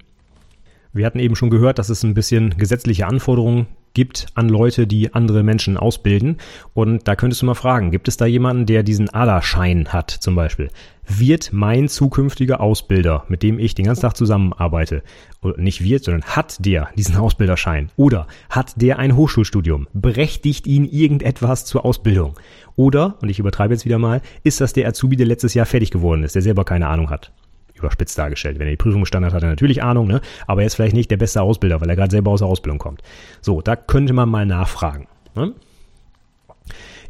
Wir 0.93 1.05
hatten 1.05 1.19
eben 1.19 1.35
schon 1.35 1.49
gehört, 1.49 1.77
dass 1.77 1.89
es 1.89 2.03
ein 2.03 2.13
bisschen 2.13 2.57
gesetzliche 2.57 3.05
Anforderungen 3.05 3.67
gibt 3.95 4.27
an 4.35 4.47
Leute, 4.47 4.85
die 4.85 5.15
andere 5.15 5.41
Menschen 5.41 5.77
ausbilden. 5.77 6.37
Und 6.75 7.07
da 7.07 7.15
könntest 7.15 7.41
du 7.41 7.47
mal 7.47 7.55
fragen, 7.55 7.89
gibt 7.89 8.07
es 8.07 8.17
da 8.17 8.27
jemanden, 8.27 8.67
der 8.67 8.83
diesen 8.83 9.11
ADA-Schein 9.11 9.87
hat 9.87 10.11
zum 10.11 10.35
Beispiel? 10.35 10.69
Wird 11.07 11.53
mein 11.53 11.87
zukünftiger 11.87 12.61
Ausbilder, 12.61 13.25
mit 13.27 13.41
dem 13.41 13.57
ich 13.57 13.73
den 13.73 13.85
ganzen 13.85 14.01
Tag 14.01 14.17
zusammenarbeite, 14.17 15.01
oder 15.41 15.57
nicht 15.57 15.83
wird, 15.83 16.03
sondern 16.03 16.23
hat 16.23 16.63
der 16.65 16.89
diesen 16.97 17.15
Ausbilderschein? 17.15 17.89
Oder 17.95 18.27
hat 18.49 18.73
der 18.81 18.99
ein 18.99 19.15
Hochschulstudium? 19.15 19.87
Berechtigt 19.93 20.67
ihn 20.67 20.85
irgendetwas 20.85 21.65
zur 21.65 21.85
Ausbildung? 21.85 22.33
Oder, 22.75 23.15
und 23.21 23.29
ich 23.29 23.39
übertreibe 23.39 23.73
jetzt 23.73 23.85
wieder 23.85 23.99
mal, 23.99 24.21
ist 24.43 24.61
das 24.61 24.73
der 24.73 24.87
Azubi, 24.87 25.15
der 25.15 25.27
letztes 25.27 25.53
Jahr 25.53 25.65
fertig 25.65 25.91
geworden 25.91 26.23
ist, 26.23 26.35
der 26.35 26.41
selber 26.41 26.65
keine 26.65 26.87
Ahnung 26.87 27.09
hat? 27.09 27.31
Überspitzt 27.75 28.17
dargestellt. 28.17 28.59
Wenn 28.59 28.67
er 28.67 28.71
die 28.71 28.77
Prüfung 28.77 29.01
bestanden 29.01 29.27
hat, 29.27 29.33
hat 29.33 29.43
er 29.43 29.49
natürlich 29.49 29.83
Ahnung, 29.83 30.07
ne? 30.07 30.21
aber 30.47 30.61
er 30.61 30.67
ist 30.67 30.75
vielleicht 30.75 30.95
nicht 30.95 31.11
der 31.11 31.17
beste 31.17 31.41
Ausbilder, 31.41 31.81
weil 31.81 31.89
er 31.89 31.95
gerade 31.95 32.11
selber 32.11 32.31
aus 32.31 32.39
der 32.39 32.47
Ausbildung 32.47 32.79
kommt. 32.79 33.01
So, 33.41 33.61
da 33.61 33.75
könnte 33.75 34.13
man 34.13 34.29
mal 34.29 34.45
nachfragen. 34.45 35.07
Ne? 35.35 35.53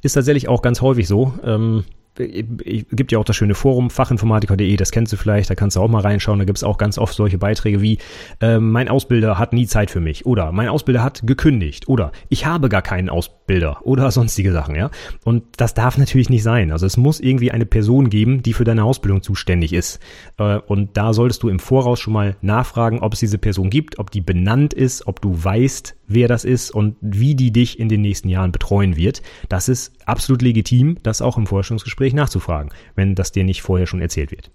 Ist 0.01 0.13
tatsächlich 0.13 0.47
auch 0.47 0.61
ganz 0.61 0.81
häufig 0.81 1.07
so. 1.07 1.33
Ähm, 1.43 1.83
gibt 2.15 3.11
ja 3.11 3.19
auch 3.19 3.25
das 3.25 3.35
schöne 3.35 3.55
Forum 3.55 3.89
fachinformatiker.de, 3.89 4.75
das 4.77 4.91
kennst 4.91 5.11
du 5.11 5.17
vielleicht, 5.17 5.49
da 5.49 5.55
kannst 5.55 5.75
du 5.75 5.81
auch 5.81 5.89
mal 5.89 6.01
reinschauen, 6.01 6.39
da 6.39 6.45
gibt 6.45 6.57
es 6.57 6.63
auch 6.63 6.77
ganz 6.77 6.97
oft 6.97 7.13
solche 7.13 7.37
Beiträge 7.37 7.81
wie 7.81 7.97
äh, 8.41 8.59
mein 8.59 8.87
Ausbilder 8.87 9.37
hat 9.37 9.53
nie 9.53 9.67
Zeit 9.67 9.91
für 9.91 9.99
mich 9.99 10.25
oder 10.25 10.51
mein 10.51 10.69
Ausbilder 10.69 11.03
hat 11.03 11.23
gekündigt 11.25 11.89
oder 11.89 12.11
ich 12.29 12.45
habe 12.45 12.69
gar 12.69 12.81
keinen 12.81 13.09
Ausbilder 13.09 13.79
oder 13.83 14.11
sonstige 14.15 14.53
Sachen, 14.53 14.75
ja. 14.75 14.91
Und 15.23 15.43
das 15.57 15.73
darf 15.73 15.97
natürlich 15.97 16.29
nicht 16.29 16.43
sein. 16.43 16.71
Also 16.71 16.85
es 16.85 16.97
muss 16.97 17.19
irgendwie 17.19 17.51
eine 17.51 17.65
Person 17.65 18.09
geben, 18.09 18.41
die 18.41 18.53
für 18.53 18.63
deine 18.63 18.83
Ausbildung 18.83 19.21
zuständig 19.21 19.73
ist. 19.73 19.99
Äh, 20.37 20.57
und 20.59 20.97
da 20.97 21.13
solltest 21.13 21.43
du 21.43 21.49
im 21.49 21.59
Voraus 21.59 21.99
schon 21.99 22.13
mal 22.13 22.37
nachfragen, 22.41 22.99
ob 22.99 23.13
es 23.13 23.19
diese 23.19 23.37
Person 23.37 23.69
gibt, 23.69 23.99
ob 23.99 24.11
die 24.11 24.21
benannt 24.21 24.73
ist, 24.73 25.07
ob 25.07 25.21
du 25.21 25.43
weißt, 25.43 25.95
wer 26.07 26.27
das 26.27 26.45
ist 26.45 26.71
und 26.71 26.95
wie 27.01 27.35
die 27.35 27.51
dich 27.51 27.79
in 27.79 27.89
den 27.89 28.01
nächsten 28.01 28.29
Jahren 28.29 28.51
betreuen 28.51 28.95
wird. 28.95 29.21
Das 29.49 29.69
ist 29.69 29.93
absolut 30.05 30.41
legitim, 30.41 30.97
das 31.03 31.21
auch 31.21 31.37
im 31.37 31.47
Forschungsgespräch 31.47 32.13
nachzufragen, 32.13 32.71
wenn 32.95 33.15
das 33.15 33.31
dir 33.31 33.43
nicht 33.43 33.61
vorher 33.61 33.87
schon 33.87 34.01
erzählt 34.01 34.31
wird. 34.31 34.51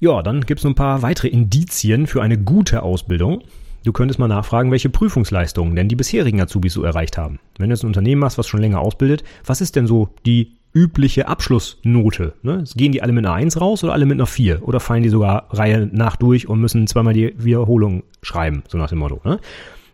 Ja, 0.00 0.22
dann 0.22 0.42
gibt 0.42 0.60
es 0.60 0.64
noch 0.64 0.72
ein 0.72 0.76
paar 0.76 1.02
weitere 1.02 1.28
Indizien 1.28 2.06
für 2.06 2.22
eine 2.22 2.38
gute 2.38 2.82
Ausbildung. 2.82 3.42
Du 3.84 3.92
könntest 3.92 4.18
mal 4.18 4.28
nachfragen, 4.28 4.70
welche 4.70 4.88
Prüfungsleistungen 4.88 5.76
denn 5.76 5.88
die 5.88 5.96
bisherigen 5.96 6.40
Azubis 6.40 6.72
so 6.72 6.82
erreicht 6.82 7.18
haben. 7.18 7.38
Wenn 7.58 7.68
du 7.68 7.74
jetzt 7.74 7.84
ein 7.84 7.88
Unternehmen 7.88 8.24
hast, 8.24 8.38
was 8.38 8.48
schon 8.48 8.60
länger 8.60 8.80
ausbildet, 8.80 9.24
was 9.44 9.60
ist 9.60 9.76
denn 9.76 9.86
so 9.86 10.08
die 10.24 10.56
übliche 10.74 11.28
Abschlussnote? 11.28 12.34
Ne? 12.42 12.64
Gehen 12.74 12.92
die 12.92 13.02
alle 13.02 13.12
mit 13.12 13.24
einer 13.24 13.34
1 13.34 13.60
raus 13.60 13.84
oder 13.84 13.92
alle 13.92 14.06
mit 14.06 14.16
einer 14.16 14.26
4? 14.26 14.66
Oder 14.66 14.80
fallen 14.80 15.02
die 15.02 15.08
sogar 15.08 15.46
Reihe 15.50 15.88
nach 15.90 16.16
durch 16.16 16.48
und 16.48 16.60
müssen 16.60 16.86
zweimal 16.86 17.14
die 17.14 17.34
Wiederholung 17.38 18.02
schreiben, 18.22 18.64
so 18.68 18.76
nach 18.76 18.88
dem 18.88 18.98
Motto. 18.98 19.20
Ne? 19.24 19.38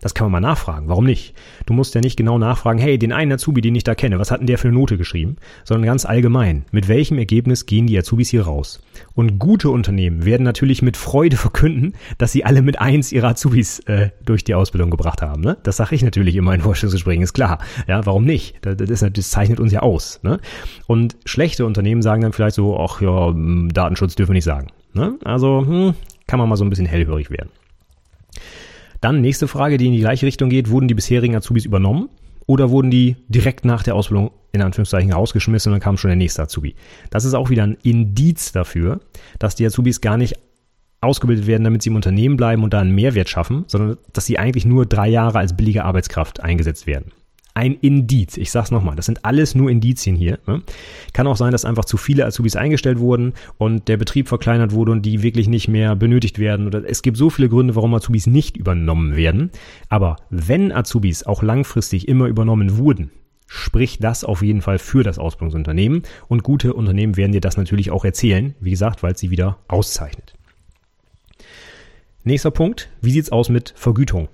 Das 0.01 0.15
kann 0.15 0.27
man 0.27 0.41
mal 0.41 0.49
nachfragen. 0.49 0.89
Warum 0.89 1.05
nicht? 1.05 1.35
Du 1.67 1.75
musst 1.75 1.95
ja 1.95 2.01
nicht 2.01 2.17
genau 2.17 2.39
nachfragen, 2.39 2.79
hey, 2.79 2.99
den 2.99 3.13
einen 3.13 3.33
Azubi, 3.33 3.61
den 3.61 3.75
ich 3.75 3.85
da 3.85 3.95
kenne, 3.95 4.19
was 4.19 4.31
hat 4.31 4.41
denn 4.41 4.47
der 4.47 4.59
für 4.59 4.69
eine 4.69 4.77
Note 4.77 4.97
geschrieben? 4.97 5.37
Sondern 5.65 5.87
ganz 5.87 6.07
allgemein, 6.07 6.65
mit 6.73 6.89
welchem 6.89 7.19
Ergebnis 7.19 7.67
gehen 7.67 7.87
die 7.87 7.99
Azubis 7.99 8.31
hier 8.31 8.43
raus? 8.43 8.83
Und 9.15 9.39
gute 9.39 9.71
Unternehmen 9.71 10.25
werden 10.25 10.45
natürlich 10.45 10.83
mit 10.83 10.97
Freude 10.97 11.37
verkünden, 11.37 11.95
dass 12.19 12.33
sie 12.33 12.45
alle 12.45 12.63
mit 12.63 12.81
eins 12.81 13.13
ihre 13.13 13.29
Azubis 13.29 13.81
äh, 13.81 14.11
durch 14.25 14.45
die 14.45 14.55
Ausbildung 14.55 14.91
gebracht 14.91 15.23
haben. 15.23 15.43
Ne? 15.43 15.59
Das 15.63 15.77
sage 15.77 15.95
ich 15.95 16.03
natürlich 16.03 16.37
immer 16.37 16.55
in 16.55 16.63
Vorstellungsgesprächen, 16.63 17.23
ist 17.23 17.35
klar. 17.35 17.59
Ja, 17.87 18.05
warum 18.07 18.25
nicht? 18.25 18.57
Das, 18.63 18.77
das, 18.77 19.05
das 19.13 19.31
zeichnet 19.31 19.61
uns 19.61 19.73
ja 19.73 19.81
aus. 19.81 20.21
Ne? 20.23 20.41
Und 20.87 21.17
schlechte 21.25 21.67
Unternehmen 21.67 22.03
sagen 22.03 22.23
dann 22.23 22.33
vielleicht 22.33 22.57
so, 22.57 22.79
ach 22.79 23.01
ja, 23.01 23.29
hm, 23.29 23.71
Datenschutz 23.73 24.15
dürfen 24.15 24.31
wir 24.31 24.35
nicht 24.37 24.45
sagen. 24.45 24.69
Ne? 24.95 25.19
Also 25.25 25.65
hm, 25.67 25.95
kann 26.27 26.39
man 26.39 26.49
mal 26.49 26.57
so 26.57 26.65
ein 26.65 26.71
bisschen 26.71 26.87
hellhörig 26.87 27.31
werden. 27.31 27.51
Dann 29.01 29.21
nächste 29.21 29.49
Frage, 29.49 29.79
die 29.79 29.87
in 29.87 29.93
die 29.93 30.01
gleiche 30.01 30.27
Richtung 30.27 30.51
geht. 30.51 30.71
Wurden 30.71 30.89
die 30.89 30.95
bisherigen 30.95 31.37
Azubis 31.37 31.65
übernommen 31.65 32.09
oder 32.47 32.71
wurden 32.71 32.91
die 32.91 33.17
direkt 33.29 33.65
nach 33.65 33.83
der 33.83 33.95
Ausbildung 33.95 34.31
in 34.53 34.63
Anführungszeichen 34.63 35.13
rausgeschmissen 35.13 35.71
und 35.71 35.77
dann 35.77 35.83
kam 35.83 35.97
schon 35.97 36.11
der 36.11 36.17
nächste 36.17 36.43
Azubi? 36.43 36.75
Das 37.11 37.25
ist 37.25 37.35
auch 37.35 37.51
wieder 37.51 37.65
ein 37.65 37.79
Indiz 37.83 38.53
dafür, 38.53 39.01
dass 39.39 39.55
die 39.55 39.65
Azubis 39.65 40.01
gar 40.01 40.17
nicht 40.17 40.35
ausgebildet 41.01 41.47
werden, 41.47 41.65
damit 41.65 41.83
sie 41.83 41.89
im 41.89 41.97
Unternehmen 41.97 42.37
bleiben 42.37 42.63
und 42.63 42.75
da 42.75 42.81
einen 42.81 42.95
Mehrwert 42.95 43.31
schaffen, 43.31 43.65
sondern 43.69 43.97
dass 44.13 44.27
sie 44.27 44.39
eigentlich 44.39 44.67
nur 44.67 44.85
drei 44.85 45.09
Jahre 45.09 45.39
als 45.39 45.57
billige 45.57 45.85
Arbeitskraft 45.85 46.41
eingesetzt 46.41 46.87
werden 46.87 47.13
ein 47.55 47.75
Indiz. 47.75 48.37
Ich 48.37 48.51
sag's 48.51 48.71
nochmal, 48.71 48.97
das 48.97 49.07
sind 49.07 49.25
alles 49.25 49.55
nur 49.55 49.71
Indizien 49.71 50.17
hier. 50.17 50.39
Ne? 50.47 50.63
Kann 51.13 51.27
auch 51.27 51.37
sein, 51.37 51.53
dass 51.53 51.65
einfach 51.65 51.85
zu 51.85 51.97
viele 51.97 52.25
Azubis 52.25 52.57
eingestellt 52.57 52.99
wurden 52.99 53.35
und 53.59 53.89
der 53.89 53.97
Betrieb 53.97 54.29
verkleinert 54.29 54.73
wurde 54.73 54.93
und 54.93 55.03
die 55.03 55.23
wirklich 55.23 55.49
nicht 55.49 55.69
mehr 55.69 55.97
benötigt 55.97 56.39
werden. 56.39 56.67
Oder 56.67 56.89
es 56.89 57.03
gibt 57.03 57.17
so 57.17 57.31
viele 57.31 57.49
Gründe, 57.49 57.77
warum 57.77 57.95
Azubis 57.95 58.27
nicht 58.27 58.57
übernommen 58.57 59.17
werden. 59.17 59.51
Aber 59.89 60.17
wenn 60.31 60.73
Azubis 60.73 61.25
auch 61.25 61.43
langfristig 61.43 62.09
immer 62.09 62.27
übernommen 62.27 62.77
wurden, 62.79 63.11
spricht 63.47 64.05
das 64.05 64.23
auf 64.23 64.43
jeden 64.43 64.63
Fall 64.63 64.79
für 64.79 65.03
das 65.03 65.19
Ausbildungsunternehmen. 65.19 66.03
Und 66.29 66.45
gute 66.45 66.73
Unternehmen 66.73 67.17
werden 67.17 67.33
dir 67.33 67.41
das 67.41 67.57
natürlich 67.57 67.91
auch 67.91 68.05
erzählen, 68.05 68.55
wie 68.61 68.71
gesagt, 68.71 69.03
weil 69.03 69.13
es 69.13 69.21
sie 69.21 69.31
wieder 69.31 69.59
auszeichnet. 69.67 70.35
Nächster 72.23 72.51
Punkt, 72.51 72.91
wie 73.01 73.11
sieht's 73.11 73.33
aus 73.33 73.49
mit 73.49 73.75
Vergütung? 73.77 74.29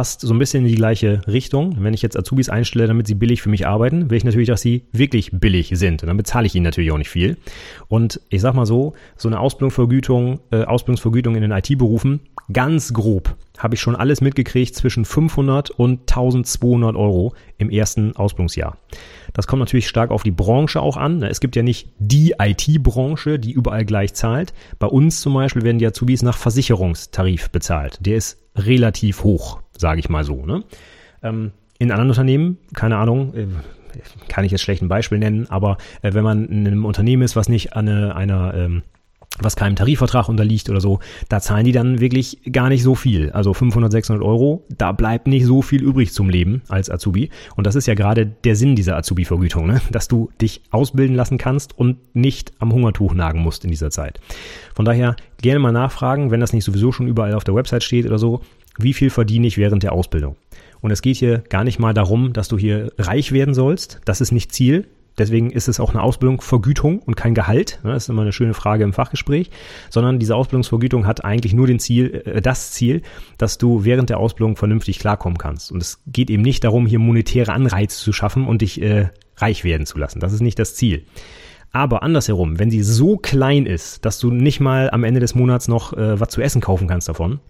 Passt 0.00 0.22
so 0.22 0.32
ein 0.32 0.38
bisschen 0.38 0.64
in 0.64 0.70
die 0.70 0.76
gleiche 0.76 1.20
Richtung. 1.26 1.76
Wenn 1.78 1.92
ich 1.92 2.00
jetzt 2.00 2.16
Azubis 2.16 2.48
einstelle, 2.48 2.86
damit 2.86 3.06
sie 3.06 3.14
billig 3.14 3.42
für 3.42 3.50
mich 3.50 3.66
arbeiten, 3.66 4.08
will 4.08 4.16
ich 4.16 4.24
natürlich, 4.24 4.48
dass 4.48 4.62
sie 4.62 4.86
wirklich 4.92 5.30
billig 5.30 5.72
sind. 5.74 6.02
Und 6.02 6.06
dann 6.06 6.16
bezahle 6.16 6.46
ich 6.46 6.54
ihnen 6.54 6.64
natürlich 6.64 6.90
auch 6.90 6.96
nicht 6.96 7.10
viel. 7.10 7.36
Und 7.88 8.18
ich 8.30 8.40
sag 8.40 8.54
mal 8.54 8.64
so, 8.64 8.94
so 9.18 9.28
eine 9.28 9.38
Ausbildungsvergütung, 9.38 10.40
äh, 10.52 10.64
Ausbildungsvergütung 10.64 11.34
in 11.34 11.42
den 11.42 11.50
IT-Berufen, 11.50 12.20
ganz 12.50 12.94
grob, 12.94 13.36
habe 13.58 13.74
ich 13.74 13.82
schon 13.82 13.94
alles 13.94 14.22
mitgekriegt 14.22 14.74
zwischen 14.74 15.04
500 15.04 15.68
und 15.68 16.10
1200 16.10 16.96
Euro 16.96 17.34
im 17.58 17.68
ersten 17.68 18.16
Ausbildungsjahr. 18.16 18.78
Das 19.34 19.46
kommt 19.46 19.60
natürlich 19.60 19.86
stark 19.86 20.12
auf 20.12 20.22
die 20.22 20.30
Branche 20.30 20.80
auch 20.80 20.96
an. 20.96 21.22
Es 21.22 21.40
gibt 21.40 21.56
ja 21.56 21.62
nicht 21.62 21.90
die 21.98 22.36
IT-Branche, 22.38 23.38
die 23.38 23.52
überall 23.52 23.84
gleich 23.84 24.14
zahlt. 24.14 24.54
Bei 24.78 24.86
uns 24.86 25.20
zum 25.20 25.34
Beispiel 25.34 25.60
werden 25.60 25.78
die 25.78 25.86
Azubis 25.86 26.22
nach 26.22 26.38
Versicherungstarif 26.38 27.50
bezahlt. 27.50 27.98
Der 28.00 28.16
ist 28.16 28.38
relativ 28.56 29.24
hoch 29.24 29.60
sage 29.80 30.00
ich 30.00 30.08
mal 30.08 30.24
so. 30.24 30.44
Ne? 30.46 30.62
Ähm, 31.22 31.52
in 31.78 31.90
anderen 31.90 32.10
Unternehmen, 32.10 32.58
keine 32.74 32.96
Ahnung, 32.96 33.34
äh, 33.34 33.46
kann 34.28 34.44
ich 34.44 34.52
jetzt 34.52 34.62
schlecht 34.62 34.82
ein 34.82 34.88
Beispiel 34.88 35.18
nennen, 35.18 35.46
aber 35.48 35.78
äh, 36.02 36.14
wenn 36.14 36.24
man 36.24 36.46
in 36.46 36.66
einem 36.66 36.84
Unternehmen 36.84 37.22
ist, 37.22 37.36
was 37.36 37.48
nicht 37.48 37.74
an 37.74 37.88
eine, 37.88 38.14
einer 38.14 38.54
ähm, 38.54 38.82
was 39.38 39.56
keinem 39.56 39.76
Tarifvertrag 39.76 40.28
unterliegt 40.28 40.68
oder 40.68 40.80
so, 40.80 40.98
da 41.28 41.40
zahlen 41.40 41.64
die 41.64 41.72
dann 41.72 42.00
wirklich 42.00 42.38
gar 42.50 42.68
nicht 42.68 42.82
so 42.82 42.94
viel. 42.94 43.30
Also 43.30 43.54
500, 43.54 43.90
600 43.90 44.24
Euro, 44.24 44.64
da 44.68 44.92
bleibt 44.92 45.26
nicht 45.26 45.46
so 45.46 45.62
viel 45.62 45.82
übrig 45.82 46.12
zum 46.12 46.28
Leben 46.28 46.62
als 46.68 46.90
Azubi. 46.90 47.30
Und 47.56 47.66
das 47.66 47.76
ist 47.76 47.86
ja 47.86 47.94
gerade 47.94 48.26
der 48.26 48.56
Sinn 48.56 48.76
dieser 48.76 48.96
Azubi-Vergütung, 48.96 49.66
ne? 49.66 49.80
dass 49.90 50.08
du 50.08 50.30
dich 50.40 50.62
ausbilden 50.70 51.16
lassen 51.16 51.38
kannst 51.38 51.78
und 51.78 51.98
nicht 52.14 52.52
am 52.58 52.72
Hungertuch 52.72 53.14
nagen 53.14 53.40
musst 53.40 53.64
in 53.64 53.70
dieser 53.70 53.90
Zeit. 53.90 54.20
Von 54.74 54.84
daher 54.84 55.16
gerne 55.40 55.60
mal 55.60 55.72
nachfragen, 55.72 56.30
wenn 56.30 56.40
das 56.40 56.52
nicht 56.52 56.64
sowieso 56.64 56.92
schon 56.92 57.06
überall 57.06 57.34
auf 57.34 57.44
der 57.44 57.54
Website 57.54 57.84
steht 57.84 58.06
oder 58.06 58.18
so, 58.18 58.42
wie 58.78 58.94
viel 58.94 59.10
verdiene 59.10 59.46
ich 59.46 59.58
während 59.58 59.82
der 59.82 59.92
Ausbildung. 59.92 60.36
Und 60.80 60.90
es 60.90 61.02
geht 61.02 61.16
hier 61.16 61.38
gar 61.48 61.64
nicht 61.64 61.78
mal 61.78 61.94
darum, 61.94 62.32
dass 62.32 62.48
du 62.48 62.58
hier 62.58 62.92
reich 62.98 63.32
werden 63.32 63.54
sollst. 63.54 64.00
Das 64.04 64.20
ist 64.20 64.32
nicht 64.32 64.52
Ziel. 64.52 64.86
Deswegen 65.18 65.50
ist 65.50 65.68
es 65.68 65.80
auch 65.80 65.90
eine 65.90 66.02
Ausbildung 66.02 66.40
Vergütung 66.40 67.00
und 67.00 67.14
kein 67.14 67.34
Gehalt. 67.34 67.80
Das 67.82 68.04
ist 68.04 68.08
immer 68.08 68.22
eine 68.22 68.32
schöne 68.32 68.54
Frage 68.54 68.84
im 68.84 68.94
Fachgespräch. 68.94 69.50
Sondern 69.90 70.18
diese 70.18 70.34
Ausbildungsvergütung 70.34 71.06
hat 71.06 71.24
eigentlich 71.24 71.52
nur 71.52 71.66
den 71.66 71.78
Ziel, 71.78 72.22
äh, 72.24 72.40
das 72.40 72.72
Ziel, 72.72 73.02
dass 73.36 73.58
du 73.58 73.84
während 73.84 74.08
der 74.08 74.18
Ausbildung 74.18 74.56
vernünftig 74.56 74.98
klarkommen 74.98 75.36
kannst. 75.36 75.72
Und 75.72 75.82
es 75.82 76.00
geht 76.06 76.30
eben 76.30 76.42
nicht 76.42 76.64
darum, 76.64 76.86
hier 76.86 76.98
monetäre 76.98 77.52
Anreize 77.52 77.98
zu 77.98 78.12
schaffen 78.12 78.46
und 78.46 78.62
dich 78.62 78.80
äh, 78.80 79.10
reich 79.36 79.64
werden 79.64 79.84
zu 79.84 79.98
lassen. 79.98 80.20
Das 80.20 80.32
ist 80.32 80.40
nicht 80.40 80.58
das 80.58 80.74
Ziel. 80.74 81.04
Aber 81.72 82.02
andersherum, 82.02 82.58
wenn 82.58 82.70
sie 82.70 82.82
so 82.82 83.16
klein 83.16 83.66
ist, 83.66 84.04
dass 84.04 84.18
du 84.18 84.30
nicht 84.30 84.58
mal 84.58 84.90
am 84.90 85.04
Ende 85.04 85.20
des 85.20 85.34
Monats 85.34 85.68
noch 85.68 85.92
äh, 85.92 86.18
was 86.18 86.30
zu 86.30 86.40
essen 86.40 86.60
kaufen 86.60 86.88
kannst 86.88 87.08
davon, 87.08 87.40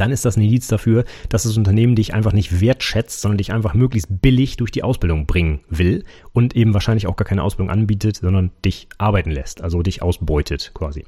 dann 0.00 0.12
ist 0.12 0.24
das 0.24 0.36
ein 0.36 0.42
Indiz 0.42 0.66
dafür, 0.66 1.04
dass 1.28 1.44
das 1.44 1.56
Unternehmen 1.56 1.94
dich 1.94 2.14
einfach 2.14 2.32
nicht 2.32 2.60
wertschätzt, 2.60 3.20
sondern 3.20 3.38
dich 3.38 3.52
einfach 3.52 3.74
möglichst 3.74 4.20
billig 4.20 4.56
durch 4.56 4.70
die 4.70 4.82
Ausbildung 4.82 5.26
bringen 5.26 5.60
will 5.68 6.04
und 6.32 6.56
eben 6.56 6.74
wahrscheinlich 6.74 7.06
auch 7.06 7.16
gar 7.16 7.26
keine 7.26 7.42
Ausbildung 7.42 7.70
anbietet, 7.70 8.16
sondern 8.16 8.50
dich 8.64 8.88
arbeiten 8.98 9.30
lässt, 9.30 9.62
also 9.62 9.82
dich 9.82 10.02
ausbeutet 10.02 10.72
quasi. 10.74 11.04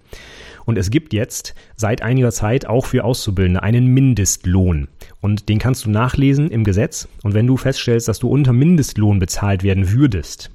Und 0.65 0.79
es 0.79 0.91
gibt 0.91 1.13
jetzt 1.13 1.55
seit 1.77 2.03
einiger 2.03 2.33
Zeit 2.33 2.67
auch 2.67 2.87
für 2.87 3.05
Auszubildende 3.05 3.63
einen 3.63 3.87
Mindestlohn. 3.87 4.89
Und 5.21 5.49
den 5.49 5.59
kannst 5.59 5.85
du 5.85 5.91
nachlesen 5.91 6.51
im 6.51 6.65
Gesetz. 6.65 7.09
Und 7.23 7.35
wenn 7.35 7.47
du 7.47 7.57
feststellst, 7.57 8.09
dass 8.09 8.19
du 8.19 8.29
unter 8.29 8.53
Mindestlohn 8.53 9.19
bezahlt 9.19 9.63
werden 9.63 9.93
würdest, 9.93 10.51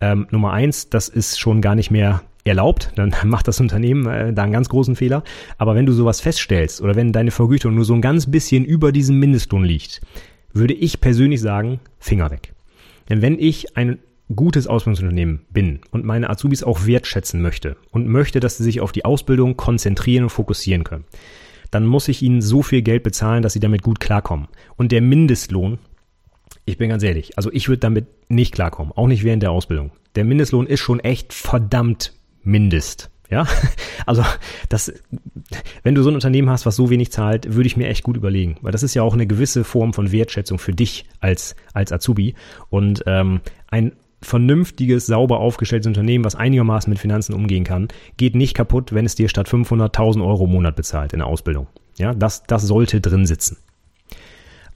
ähm, 0.00 0.26
Nummer 0.30 0.52
eins, 0.52 0.90
das 0.90 1.08
ist 1.08 1.38
schon 1.38 1.60
gar 1.60 1.74
nicht 1.74 1.90
mehr 1.90 2.22
erlaubt, 2.44 2.92
dann 2.96 3.12
macht 3.24 3.48
das 3.48 3.60
Unternehmen 3.60 4.06
äh, 4.06 4.32
da 4.32 4.42
einen 4.42 4.52
ganz 4.52 4.68
großen 4.68 4.96
Fehler. 4.96 5.24
Aber 5.58 5.74
wenn 5.74 5.86
du 5.86 5.92
sowas 5.92 6.20
feststellst 6.20 6.80
oder 6.80 6.94
wenn 6.94 7.12
deine 7.12 7.30
Vergütung 7.30 7.74
nur 7.74 7.84
so 7.84 7.94
ein 7.94 8.02
ganz 8.02 8.30
bisschen 8.30 8.64
über 8.64 8.92
diesem 8.92 9.18
Mindestlohn 9.18 9.64
liegt, 9.64 10.00
würde 10.52 10.74
ich 10.74 11.00
persönlich 11.00 11.40
sagen, 11.40 11.80
Finger 11.98 12.30
weg. 12.30 12.54
Denn 13.08 13.22
wenn 13.22 13.38
ich 13.38 13.76
ein 13.76 13.98
gutes 14.34 14.66
Ausbildungsunternehmen 14.66 15.40
bin 15.50 15.80
und 15.90 16.04
meine 16.04 16.30
Azubis 16.30 16.62
auch 16.62 16.86
wertschätzen 16.86 17.42
möchte 17.42 17.76
und 17.90 18.08
möchte, 18.08 18.40
dass 18.40 18.56
sie 18.56 18.64
sich 18.64 18.80
auf 18.80 18.92
die 18.92 19.04
Ausbildung 19.04 19.56
konzentrieren 19.56 20.24
und 20.24 20.30
fokussieren 20.30 20.84
können, 20.84 21.04
dann 21.70 21.86
muss 21.86 22.08
ich 22.08 22.22
ihnen 22.22 22.40
so 22.40 22.62
viel 22.62 22.82
Geld 22.82 23.02
bezahlen, 23.02 23.42
dass 23.42 23.52
sie 23.52 23.60
damit 23.60 23.82
gut 23.82 24.00
klarkommen. 24.00 24.48
Und 24.76 24.92
der 24.92 25.02
Mindestlohn, 25.02 25.78
ich 26.64 26.78
bin 26.78 26.88
ganz 26.88 27.02
ehrlich, 27.02 27.36
also 27.36 27.52
ich 27.52 27.68
würde 27.68 27.80
damit 27.80 28.06
nicht 28.28 28.54
klarkommen, 28.54 28.92
auch 28.92 29.08
nicht 29.08 29.24
während 29.24 29.42
der 29.42 29.50
Ausbildung. 29.50 29.90
Der 30.14 30.24
Mindestlohn 30.24 30.66
ist 30.66 30.80
schon 30.80 31.00
echt 31.00 31.32
verdammt 31.32 32.14
Mindest. 32.44 33.10
Ja, 33.30 33.46
also 34.06 34.22
das, 34.68 34.92
wenn 35.82 35.94
du 35.94 36.02
so 36.02 36.10
ein 36.10 36.14
Unternehmen 36.14 36.50
hast, 36.50 36.66
was 36.66 36.76
so 36.76 36.90
wenig 36.90 37.10
zahlt, 37.10 37.54
würde 37.54 37.66
ich 37.66 37.76
mir 37.76 37.88
echt 37.88 38.04
gut 38.04 38.16
überlegen, 38.16 38.56
weil 38.60 38.72
das 38.72 38.82
ist 38.82 38.94
ja 38.94 39.02
auch 39.02 39.14
eine 39.14 39.26
gewisse 39.26 39.64
Form 39.64 39.92
von 39.92 40.12
Wertschätzung 40.12 40.58
für 40.58 40.72
dich 40.72 41.06
als 41.20 41.56
als 41.72 41.90
Azubi 41.90 42.34
und 42.70 43.02
ähm, 43.06 43.40
ein 43.68 43.92
vernünftiges, 44.22 45.06
sauber 45.06 45.38
aufgestelltes 45.40 45.86
Unternehmen, 45.86 46.24
was 46.24 46.34
einigermaßen 46.34 46.90
mit 46.90 46.98
Finanzen 46.98 47.34
umgehen 47.34 47.64
kann, 47.64 47.88
geht 48.16 48.34
nicht 48.34 48.54
kaputt, 48.54 48.94
wenn 48.94 49.04
es 49.04 49.14
dir 49.14 49.28
statt 49.28 49.48
500.000 49.48 50.24
Euro 50.24 50.44
im 50.44 50.52
Monat 50.52 50.76
bezahlt 50.76 51.12
in 51.12 51.18
der 51.18 51.28
Ausbildung. 51.28 51.66
Ja, 51.98 52.14
das 52.14 52.42
das 52.44 52.62
sollte 52.62 53.00
drin 53.00 53.26
sitzen. 53.26 53.58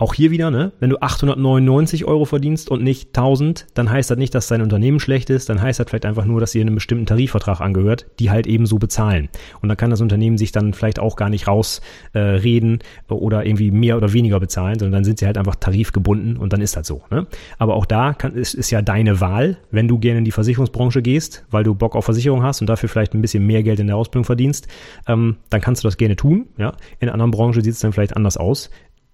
Auch 0.00 0.14
hier 0.14 0.30
wieder, 0.30 0.52
ne? 0.52 0.70
Wenn 0.78 0.90
du 0.90 1.02
899 1.02 2.04
Euro 2.04 2.24
verdienst 2.24 2.70
und 2.70 2.84
nicht 2.84 3.08
1000, 3.08 3.66
dann 3.74 3.90
heißt 3.90 4.08
das 4.08 4.16
nicht, 4.16 4.32
dass 4.32 4.46
dein 4.46 4.62
Unternehmen 4.62 5.00
schlecht 5.00 5.28
ist, 5.28 5.48
dann 5.48 5.60
heißt 5.60 5.80
das 5.80 5.88
vielleicht 5.88 6.06
einfach 6.06 6.24
nur, 6.24 6.38
dass 6.38 6.54
ihr 6.54 6.62
einem 6.62 6.76
bestimmten 6.76 7.04
Tarifvertrag 7.04 7.60
angehört, 7.60 8.06
die 8.20 8.30
halt 8.30 8.46
eben 8.46 8.64
so 8.64 8.78
bezahlen. 8.78 9.28
Und 9.60 9.68
dann 9.68 9.76
kann 9.76 9.90
das 9.90 10.00
Unternehmen 10.00 10.38
sich 10.38 10.52
dann 10.52 10.72
vielleicht 10.72 11.00
auch 11.00 11.16
gar 11.16 11.30
nicht 11.30 11.48
rausreden 11.48 12.78
äh, 13.08 13.12
oder 13.12 13.44
irgendwie 13.44 13.72
mehr 13.72 13.96
oder 13.96 14.12
weniger 14.12 14.38
bezahlen, 14.38 14.78
sondern 14.78 14.98
dann 14.98 15.04
sind 15.04 15.18
sie 15.18 15.26
halt 15.26 15.36
einfach 15.36 15.56
tarifgebunden 15.56 16.36
und 16.36 16.52
dann 16.52 16.60
ist 16.60 16.76
das 16.76 16.86
so. 16.86 17.02
Ne? 17.10 17.26
Aber 17.58 17.74
auch 17.74 17.84
da 17.84 18.14
kann, 18.14 18.34
ist, 18.36 18.54
ist 18.54 18.70
ja 18.70 18.82
deine 18.82 19.20
Wahl, 19.20 19.58
wenn 19.72 19.88
du 19.88 19.98
gerne 19.98 20.18
in 20.18 20.24
die 20.24 20.30
Versicherungsbranche 20.30 21.02
gehst, 21.02 21.44
weil 21.50 21.64
du 21.64 21.74
Bock 21.74 21.96
auf 21.96 22.04
Versicherung 22.04 22.44
hast 22.44 22.60
und 22.60 22.68
dafür 22.68 22.88
vielleicht 22.88 23.14
ein 23.14 23.20
bisschen 23.20 23.44
mehr 23.44 23.64
Geld 23.64 23.80
in 23.80 23.88
der 23.88 23.96
Ausbildung 23.96 24.24
verdienst, 24.24 24.68
ähm, 25.08 25.38
dann 25.50 25.60
kannst 25.60 25.82
du 25.82 25.88
das 25.88 25.96
gerne 25.96 26.14
tun. 26.14 26.46
Ja? 26.56 26.74
In 27.00 27.08
anderen 27.08 27.32
Branche 27.32 27.62
sieht 27.62 27.72
es 27.72 27.80
dann 27.80 27.92
vielleicht 27.92 28.16
anders 28.16 28.36
aus. 28.36 28.70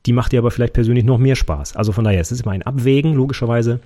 Die 0.07 0.12
macht 0.12 0.32
dir 0.32 0.38
aber 0.38 0.50
vielleicht 0.50 0.74
persönlich 0.74 1.05
noch 1.05 1.18
mehr 1.18 1.36
Spaß. 1.36 1.76
Also 1.76 1.92
von 1.92 2.05
daher, 2.05 2.20
es 2.20 2.32
ist 2.32 2.42
immer 2.42 2.52
ein 2.52 2.62
Abwägen, 2.62 3.14
logischerweise. 3.14 3.80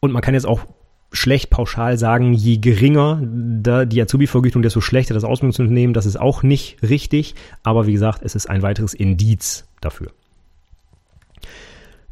Und 0.00 0.12
man 0.12 0.22
kann 0.22 0.34
jetzt 0.34 0.46
auch 0.46 0.66
schlecht 1.12 1.48
pauschal 1.48 1.96
sagen, 1.96 2.34
je 2.34 2.58
geringer 2.58 3.20
die 3.22 4.02
Azubi-Vergütung, 4.02 4.62
desto 4.62 4.80
schlechter 4.80 5.14
das 5.14 5.24
Ausbildungsunternehmen. 5.24 5.94
Das 5.94 6.06
ist 6.06 6.20
auch 6.20 6.42
nicht 6.42 6.82
richtig. 6.82 7.34
Aber 7.62 7.86
wie 7.86 7.92
gesagt, 7.92 8.20
es 8.22 8.34
ist 8.34 8.46
ein 8.50 8.62
weiteres 8.62 8.94
Indiz 8.94 9.66
dafür. 9.80 10.08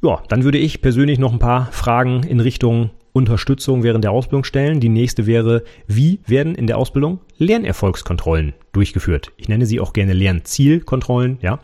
Ja, 0.02 0.22
dann 0.28 0.44
würde 0.44 0.58
ich 0.58 0.82
persönlich 0.82 1.18
noch 1.18 1.32
ein 1.32 1.38
paar 1.38 1.66
Fragen 1.72 2.22
in 2.22 2.40
Richtung 2.40 2.90
Unterstützung 3.12 3.82
während 3.82 4.04
der 4.04 4.12
Ausbildung 4.12 4.44
stellen. 4.44 4.80
Die 4.80 4.88
nächste 4.88 5.26
wäre, 5.26 5.64
wie 5.86 6.20
werden 6.26 6.54
in 6.54 6.66
der 6.66 6.78
Ausbildung 6.78 7.20
Lernerfolgskontrollen 7.36 8.54
durchgeführt? 8.72 9.32
Ich 9.36 9.48
nenne 9.48 9.66
sie 9.66 9.80
auch 9.80 9.92
gerne 9.92 10.14
Lernzielkontrollen, 10.14 11.38
ja. 11.42 11.58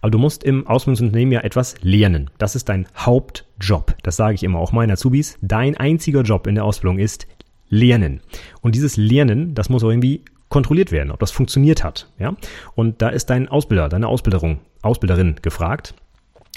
Aber 0.00 0.10
du 0.10 0.18
musst 0.18 0.44
im 0.44 0.66
Ausbildungsunternehmen 0.66 1.32
ja 1.32 1.40
etwas 1.40 1.74
lernen. 1.82 2.30
Das 2.38 2.56
ist 2.56 2.68
dein 2.68 2.88
Hauptjob. 2.96 3.94
Das 4.02 4.16
sage 4.16 4.34
ich 4.34 4.42
immer 4.42 4.58
auch 4.58 4.72
meinen 4.72 4.92
Azubis. 4.92 5.38
Dein 5.42 5.76
einziger 5.76 6.22
Job 6.22 6.46
in 6.46 6.54
der 6.54 6.64
Ausbildung 6.64 6.98
ist 6.98 7.26
Lernen. 7.68 8.20
Und 8.60 8.74
dieses 8.74 8.96
Lernen, 8.96 9.54
das 9.54 9.68
muss 9.68 9.82
auch 9.84 9.88
irgendwie 9.88 10.22
kontrolliert 10.48 10.92
werden, 10.92 11.10
ob 11.10 11.18
das 11.18 11.32
funktioniert 11.32 11.82
hat, 11.82 12.12
ja. 12.18 12.36
Und 12.74 13.02
da 13.02 13.08
ist 13.08 13.26
dein 13.26 13.48
Ausbilder, 13.48 13.88
deine 13.88 14.06
Ausbilderung, 14.06 14.60
Ausbilderin 14.82 15.36
gefragt. 15.42 15.94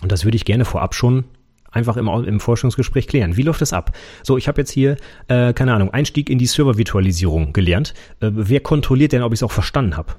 Und 0.03 0.11
das 0.11 0.23
würde 0.23 0.35
ich 0.35 0.45
gerne 0.45 0.65
vorab 0.65 0.93
schon 0.93 1.25
einfach 1.71 1.97
im, 1.97 2.07
im 2.07 2.39
Forschungsgespräch 2.39 3.07
klären. 3.07 3.37
Wie 3.37 3.43
läuft 3.43 3.61
das 3.61 3.73
ab? 3.73 3.95
So, 4.23 4.37
ich 4.37 4.47
habe 4.47 4.61
jetzt 4.61 4.71
hier, 4.71 4.97
äh, 5.27 5.53
keine 5.53 5.73
Ahnung, 5.73 5.91
Einstieg 5.91 6.29
in 6.29 6.37
die 6.37 6.45
Servervirtualisierung 6.45 7.53
gelernt. 7.53 7.93
Äh, 8.19 8.31
wer 8.33 8.59
kontrolliert 8.59 9.11
denn, 9.11 9.23
ob 9.23 9.33
ich 9.33 9.39
es 9.39 9.43
auch 9.43 9.51
verstanden 9.51 9.97
habe? 9.97 10.15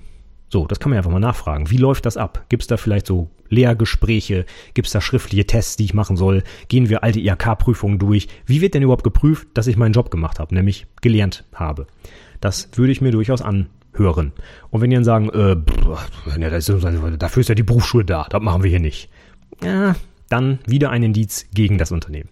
So, 0.50 0.66
das 0.66 0.80
kann 0.80 0.90
man 0.90 0.96
einfach 0.96 1.10
mal 1.10 1.18
nachfragen. 1.18 1.70
Wie 1.70 1.76
läuft 1.76 2.06
das 2.06 2.16
ab? 2.16 2.46
Gibt 2.48 2.62
es 2.62 2.66
da 2.68 2.78
vielleicht 2.78 3.06
so 3.06 3.28
Lehrgespräche? 3.50 4.46
Gibt 4.72 4.86
es 4.86 4.92
da 4.92 5.00
schriftliche 5.00 5.46
Tests, 5.46 5.76
die 5.76 5.84
ich 5.84 5.92
machen 5.92 6.16
soll? 6.16 6.42
Gehen 6.68 6.88
wir 6.88 7.04
alte 7.04 7.20
IHK-Prüfungen 7.20 7.98
durch? 7.98 8.28
Wie 8.46 8.62
wird 8.62 8.72
denn 8.72 8.82
überhaupt 8.82 9.04
geprüft, 9.04 9.48
dass 9.54 9.66
ich 9.66 9.76
meinen 9.76 9.92
Job 9.92 10.10
gemacht 10.10 10.38
habe, 10.38 10.54
nämlich 10.54 10.86
gelernt 11.02 11.44
habe? 11.52 11.86
Das 12.40 12.70
würde 12.76 12.92
ich 12.92 13.02
mir 13.02 13.10
durchaus 13.10 13.42
anhören. 13.42 14.32
Und 14.70 14.80
wenn 14.80 14.88
die 14.88 14.96
dann 14.96 15.04
sagen, 15.04 15.28
äh, 15.28 15.56
pff, 15.56 17.18
dafür 17.18 17.40
ist 17.42 17.48
ja 17.48 17.54
die 17.54 17.62
Berufsschule 17.62 18.06
da, 18.06 18.26
das 18.30 18.40
machen 18.40 18.62
wir 18.62 18.70
hier 18.70 18.80
nicht. 18.80 19.10
Ja, 19.62 19.96
dann 20.28 20.58
wieder 20.66 20.90
ein 20.90 21.02
Indiz 21.02 21.46
gegen 21.52 21.78
das 21.78 21.92
Unternehmen. 21.92 22.28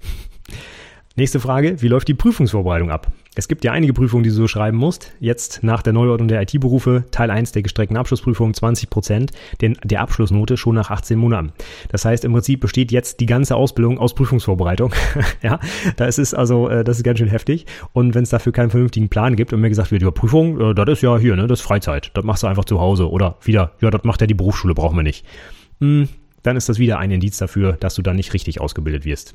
Nächste 1.18 1.40
Frage, 1.40 1.80
wie 1.80 1.88
läuft 1.88 2.08
die 2.08 2.14
Prüfungsvorbereitung 2.14 2.90
ab? 2.90 3.10
Es 3.34 3.48
gibt 3.48 3.64
ja 3.64 3.72
einige 3.72 3.94
Prüfungen, 3.94 4.22
die 4.22 4.28
du 4.28 4.36
so 4.36 4.48
schreiben 4.48 4.76
musst. 4.76 5.12
Jetzt 5.18 5.62
nach 5.62 5.80
der 5.80 5.94
Neuordnung 5.94 6.28
der 6.28 6.42
IT-Berufe, 6.42 7.04
Teil 7.10 7.30
1 7.30 7.52
der 7.52 7.62
gestreckten 7.62 7.96
Abschlussprüfung 7.96 8.52
20 8.52 8.90
Prozent 8.90 9.32
der 9.60 10.02
Abschlussnote 10.02 10.58
schon 10.58 10.74
nach 10.74 10.90
18 10.90 11.18
Monaten. 11.18 11.52
Das 11.88 12.04
heißt, 12.04 12.26
im 12.26 12.32
Prinzip 12.32 12.60
besteht 12.60 12.92
jetzt 12.92 13.20
die 13.20 13.26
ganze 13.26 13.56
Ausbildung 13.56 13.98
aus 13.98 14.14
Prüfungsvorbereitung. 14.14 14.92
ja, 15.42 15.58
da 15.96 16.04
ist 16.04 16.18
es 16.18 16.34
also, 16.34 16.68
äh, 16.68 16.84
das 16.84 16.98
ist 16.98 17.02
ganz 17.02 17.18
schön 17.18 17.28
heftig. 17.28 17.64
Und 17.94 18.14
wenn 18.14 18.24
es 18.24 18.30
dafür 18.30 18.52
keinen 18.52 18.68
vernünftigen 18.68 19.08
Plan 19.08 19.36
gibt 19.36 19.54
und 19.54 19.60
mir 19.62 19.70
gesagt 19.70 19.92
wird, 19.92 20.02
ja, 20.02 20.10
Prüfung, 20.10 20.60
äh, 20.60 20.74
das 20.74 20.88
ist 20.88 21.02
ja 21.02 21.16
hier, 21.16 21.34
ne, 21.36 21.46
das 21.46 21.60
ist 21.60 21.66
Freizeit. 21.66 22.10
Das 22.12 22.24
machst 22.24 22.42
du 22.42 22.46
einfach 22.46 22.66
zu 22.66 22.78
Hause. 22.78 23.10
Oder 23.10 23.36
wieder, 23.42 23.72
ja, 23.80 23.90
das 23.90 24.04
macht 24.04 24.20
ja 24.20 24.26
die 24.26 24.34
Berufsschule, 24.34 24.74
brauchen 24.74 24.96
wir 24.96 25.02
nicht. 25.02 25.24
Hm, 25.80 26.08
dann 26.46 26.56
ist 26.56 26.68
das 26.68 26.78
wieder 26.78 26.98
ein 26.98 27.10
Indiz 27.10 27.38
dafür, 27.38 27.72
dass 27.72 27.96
du 27.96 28.02
dann 28.02 28.16
nicht 28.16 28.32
richtig 28.32 28.60
ausgebildet 28.60 29.04
wirst. 29.04 29.34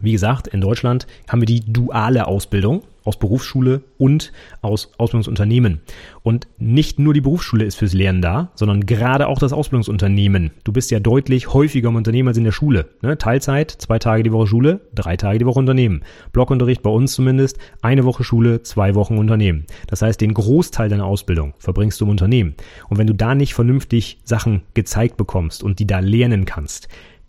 Wie 0.00 0.12
gesagt, 0.12 0.48
in 0.48 0.60
Deutschland 0.60 1.06
haben 1.28 1.40
wir 1.40 1.46
die 1.46 1.60
duale 1.60 2.26
Ausbildung 2.26 2.82
aus 3.08 3.18
Berufsschule 3.18 3.80
und 3.96 4.32
aus 4.60 4.92
Ausbildungsunternehmen. 4.98 5.80
Und 6.22 6.46
nicht 6.58 6.98
nur 6.98 7.14
die 7.14 7.22
Berufsschule 7.22 7.64
ist 7.64 7.76
fürs 7.76 7.94
Lernen 7.94 8.20
da, 8.20 8.50
sondern 8.54 8.84
gerade 8.84 9.28
auch 9.28 9.38
das 9.38 9.54
Ausbildungsunternehmen. 9.54 10.50
Du 10.62 10.72
bist 10.72 10.90
ja 10.90 11.00
deutlich 11.00 11.54
häufiger 11.54 11.88
im 11.88 11.96
Unternehmen 11.96 12.28
als 12.28 12.36
in 12.36 12.44
der 12.44 12.52
Schule. 12.52 12.86
Ne? 13.00 13.16
Teilzeit, 13.16 13.70
zwei 13.70 13.98
Tage 13.98 14.24
die 14.24 14.32
Woche 14.32 14.46
Schule, 14.46 14.80
drei 14.94 15.16
Tage 15.16 15.38
die 15.38 15.46
Woche 15.46 15.58
Unternehmen. 15.58 16.02
Blockunterricht 16.32 16.82
bei 16.82 16.90
uns 16.90 17.14
zumindest, 17.14 17.58
eine 17.80 18.04
Woche 18.04 18.24
Schule, 18.24 18.62
zwei 18.62 18.94
Wochen 18.94 19.16
Unternehmen. 19.16 19.64
Das 19.86 20.02
heißt, 20.02 20.20
den 20.20 20.34
Großteil 20.34 20.90
deiner 20.90 21.06
Ausbildung 21.06 21.54
verbringst 21.58 21.98
du 22.00 22.04
im 22.04 22.10
Unternehmen. 22.10 22.56
Und 22.90 22.98
wenn 22.98 23.06
du 23.06 23.14
da 23.14 23.34
nicht 23.34 23.54
vernünftig 23.54 24.18
Sachen 24.24 24.60
gezeigt 24.74 25.16
bekommst 25.16 25.62
und 25.62 25.78
die 25.78 25.86
da 25.86 26.00
lernen 26.00 26.44
kannst, 26.44 26.88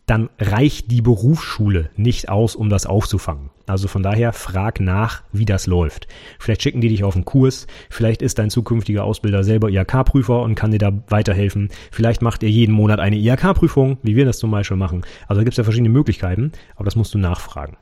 dann 0.10 0.30
reicht 0.40 0.90
die 0.90 1.02
Berufsschule 1.02 1.92
nicht 1.96 2.30
aus, 2.30 2.56
um 2.56 2.70
das 2.70 2.86
aufzufangen. 2.88 3.52
Also 3.68 3.88
von 3.88 4.02
daher 4.02 4.34
frag 4.34 4.80
nach, 4.80 5.22
wie 5.32 5.46
das 5.46 5.68
läuft. 5.68 6.08
Vielleicht 6.40 6.64
schicken 6.64 6.82
die 6.82 6.90
dich 6.90 7.04
auf 7.04 7.16
einen 7.16 7.26
Kurs, 7.26 7.68
vielleicht 7.92 8.24
ist 8.24 8.40
dein 8.40 8.50
zukünftiger 8.50 9.04
Ausbilder 9.04 9.44
selber 9.44 9.70
IHK-Prüfer 9.70 10.42
und 10.42 10.56
kann 10.56 10.72
dir 10.72 10.80
da 10.80 10.92
weiterhelfen. 11.10 11.70
Vielleicht 11.92 12.24
macht 12.24 12.42
er 12.42 12.50
jeden 12.50 12.74
Monat 12.74 13.00
eine 13.00 13.18
IHK-Prüfung, 13.18 14.00
wie 14.02 14.16
wir 14.16 14.26
das 14.26 14.40
zum 14.40 14.50
Beispiel 14.50 14.78
machen. 14.78 15.04
Also 15.28 15.42
da 15.42 15.44
gibt 15.44 15.54
es 15.54 15.58
ja 15.58 15.64
verschiedene 15.64 15.90
Möglichkeiten, 15.90 16.54
aber 16.76 16.86
das 16.86 16.96
musst 16.96 17.14
du 17.14 17.20
nachfragen. 17.20 17.78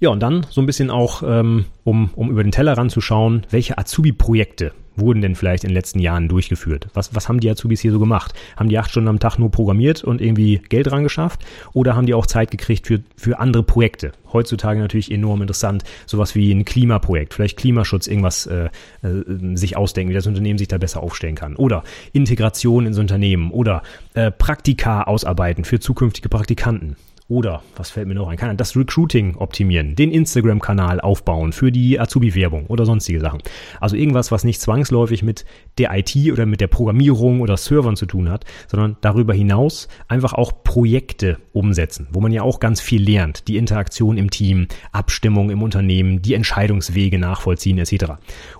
Ja, 0.00 0.10
und 0.10 0.20
dann 0.20 0.44
so 0.50 0.60
ein 0.60 0.66
bisschen 0.66 0.90
auch, 0.90 1.22
ähm, 1.24 1.64
um, 1.84 2.10
um 2.14 2.28
über 2.28 2.42
den 2.42 2.52
Teller 2.52 2.76
ranzuschauen, 2.76 3.46
welche 3.50 3.78
Azubi-Projekte 3.78 4.72
wurden 4.96 5.22
denn 5.22 5.34
vielleicht 5.34 5.64
in 5.64 5.70
den 5.70 5.74
letzten 5.74 5.98
Jahren 5.98 6.28
durchgeführt? 6.28 6.88
Was, 6.94 7.14
was 7.14 7.28
haben 7.28 7.40
die 7.40 7.50
Azubis 7.50 7.80
hier 7.80 7.92
so 7.92 7.98
gemacht? 7.98 8.34
Haben 8.56 8.68
die 8.68 8.78
acht 8.78 8.90
Stunden 8.90 9.08
am 9.08 9.18
Tag 9.18 9.38
nur 9.38 9.50
programmiert 9.50 10.04
und 10.04 10.20
irgendwie 10.20 10.58
Geld 10.68 10.90
dran 10.90 11.02
geschafft? 11.02 11.44
Oder 11.72 11.96
haben 11.96 12.06
die 12.06 12.14
auch 12.14 12.26
Zeit 12.26 12.50
gekriegt 12.50 12.86
für, 12.86 13.00
für 13.16 13.38
andere 13.38 13.62
Projekte? 13.62 14.12
Heutzutage 14.32 14.80
natürlich 14.80 15.10
enorm 15.10 15.42
interessant, 15.42 15.84
sowas 16.06 16.34
wie 16.34 16.52
ein 16.52 16.64
Klimaprojekt, 16.64 17.34
vielleicht 17.34 17.58
Klimaschutz, 17.58 18.06
irgendwas 18.06 18.46
äh, 18.46 18.70
äh, 19.02 19.56
sich 19.56 19.76
ausdenken, 19.76 20.10
wie 20.10 20.14
das 20.14 20.26
Unternehmen 20.26 20.58
sich 20.58 20.68
da 20.68 20.78
besser 20.78 21.02
aufstellen 21.02 21.34
kann. 21.34 21.56
Oder 21.56 21.84
Integration 22.12 22.86
ins 22.86 22.98
Unternehmen 22.98 23.50
oder 23.50 23.82
äh, 24.14 24.30
Praktika 24.30 25.02
ausarbeiten 25.02 25.64
für 25.64 25.80
zukünftige 25.80 26.28
Praktikanten. 26.28 26.96
Oder, 27.28 27.62
was 27.76 27.90
fällt 27.90 28.08
mir 28.08 28.14
noch 28.14 28.28
ein? 28.28 28.36
Kann 28.36 28.56
das 28.56 28.76
Recruiting 28.76 29.36
optimieren, 29.36 29.94
den 29.94 30.10
Instagram-Kanal 30.10 31.00
aufbauen 31.00 31.52
für 31.52 31.70
die 31.70 31.98
Azubi-Werbung 31.98 32.66
oder 32.66 32.84
sonstige 32.84 33.20
Sachen. 33.20 33.42
Also 33.80 33.96
irgendwas, 33.96 34.32
was 34.32 34.44
nicht 34.44 34.60
zwangsläufig 34.60 35.22
mit 35.22 35.44
der 35.78 35.96
IT 35.96 36.14
oder 36.32 36.46
mit 36.46 36.60
der 36.60 36.66
Programmierung 36.66 37.40
oder 37.40 37.56
Servern 37.56 37.96
zu 37.96 38.06
tun 38.06 38.28
hat, 38.28 38.44
sondern 38.66 38.96
darüber 39.00 39.34
hinaus 39.34 39.88
einfach 40.08 40.32
auch 40.34 40.64
Projekte 40.64 41.38
umsetzen, 41.52 42.08
wo 42.10 42.20
man 42.20 42.32
ja 42.32 42.42
auch 42.42 42.60
ganz 42.60 42.80
viel 42.80 43.02
lernt. 43.02 43.48
Die 43.48 43.56
Interaktion 43.56 44.18
im 44.18 44.30
Team, 44.30 44.66
Abstimmung 44.90 45.50
im 45.50 45.62
Unternehmen, 45.62 46.22
die 46.22 46.34
Entscheidungswege 46.34 47.18
nachvollziehen 47.18 47.78
etc. 47.78 48.12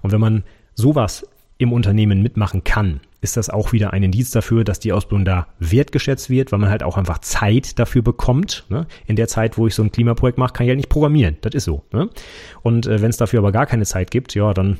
Und 0.03 0.13
wenn 0.13 0.21
man 0.21 0.45
sowas 0.75 1.27
im 1.59 1.73
Unternehmen 1.73 2.23
mitmachen 2.23 2.65
kann, 2.65 3.01
ist 3.23 3.37
das 3.37 3.49
auch 3.49 3.73
wieder 3.73 3.93
ein 3.93 4.03
Indiz 4.03 4.33
dafür, 4.33 4.65
dass 4.65 4.81
die 4.81 4.93
Ausbildung 4.93 5.25
da 5.25 5.47
wertgeschätzt 5.61 6.29
wird, 6.29 6.53
weil 6.53 6.59
man 6.59 6.71
halt 6.71 6.83
auch 6.83 6.99
einfach 6.99 7.19
Zeit 7.21 7.79
dafür 7.79 8.03
bekommt. 8.03 8.67
Ne? 8.69 8.87
In 9.07 9.17
der 9.17 9.29
Zeit, 9.29 9.57
wo 9.57 9.67
ich 9.69 9.75
so 9.75 9.83
ein 9.83 9.93
Klimaprojekt 9.93 10.39
mache, 10.39 10.53
kann 10.53 10.67
ich 10.67 10.71
halt 10.71 10.79
nicht 10.79 10.89
programmieren. 10.89 11.37
Das 11.41 11.55
ist 11.55 11.65
so. 11.65 11.85
Ne? 11.93 12.11
Und 12.63 12.87
äh, 12.87 13.01
wenn 13.01 13.11
es 13.11 13.17
dafür 13.17 13.39
aber 13.39 13.53
gar 13.53 13.67
keine 13.67 13.87
Zeit 13.87 14.11
gibt, 14.11 14.35
ja, 14.35 14.53
dann 14.53 14.79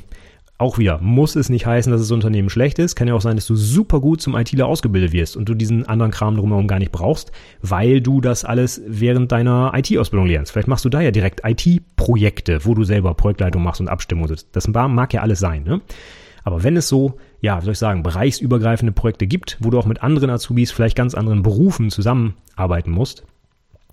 auch 0.57 0.77
wieder, 0.77 0.99
muss 0.99 1.35
es 1.35 1.49
nicht 1.49 1.65
heißen, 1.65 1.91
dass 1.91 2.01
das 2.01 2.11
Unternehmen 2.11 2.49
schlecht 2.49 2.79
ist. 2.79 2.95
Kann 2.95 3.07
ja 3.07 3.15
auch 3.15 3.21
sein, 3.21 3.37
dass 3.37 3.47
du 3.47 3.55
super 3.55 3.99
gut 3.99 4.21
zum 4.21 4.35
ITler 4.35 4.67
ausgebildet 4.67 5.13
wirst 5.13 5.35
und 5.35 5.47
du 5.49 5.55
diesen 5.55 5.87
anderen 5.87 6.11
Kram 6.11 6.35
drumherum 6.35 6.67
gar 6.67 6.79
nicht 6.79 6.91
brauchst, 6.91 7.31
weil 7.61 8.01
du 8.01 8.21
das 8.21 8.45
alles 8.45 8.81
während 8.85 9.31
deiner 9.31 9.71
IT-Ausbildung 9.75 10.27
lernst. 10.27 10.51
Vielleicht 10.51 10.67
machst 10.67 10.85
du 10.85 10.89
da 10.89 11.01
ja 11.01 11.11
direkt 11.11 11.41
IT-Projekte, 11.43 12.65
wo 12.65 12.75
du 12.75 12.83
selber 12.83 13.13
Projektleitung 13.13 13.63
machst 13.63 13.81
und 13.81 13.87
Abstimmung 13.87 14.27
sitzt. 14.27 14.49
Das 14.51 14.67
mag 14.67 15.13
ja 15.13 15.21
alles 15.21 15.39
sein. 15.39 15.63
Ne? 15.63 15.81
Aber 16.43 16.63
wenn 16.63 16.75
es 16.77 16.87
so, 16.87 17.17
ja, 17.41 17.59
wie 17.59 17.65
soll 17.65 17.73
ich 17.73 17.79
sagen, 17.79 18.03
bereichsübergreifende 18.03 18.91
Projekte 18.91 19.27
gibt, 19.27 19.57
wo 19.61 19.69
du 19.69 19.79
auch 19.79 19.85
mit 19.85 20.03
anderen 20.03 20.29
Azubis, 20.29 20.71
vielleicht 20.71 20.97
ganz 20.97 21.15
anderen 21.15 21.41
Berufen 21.41 21.89
zusammenarbeiten 21.89 22.91
musst, 22.91 23.23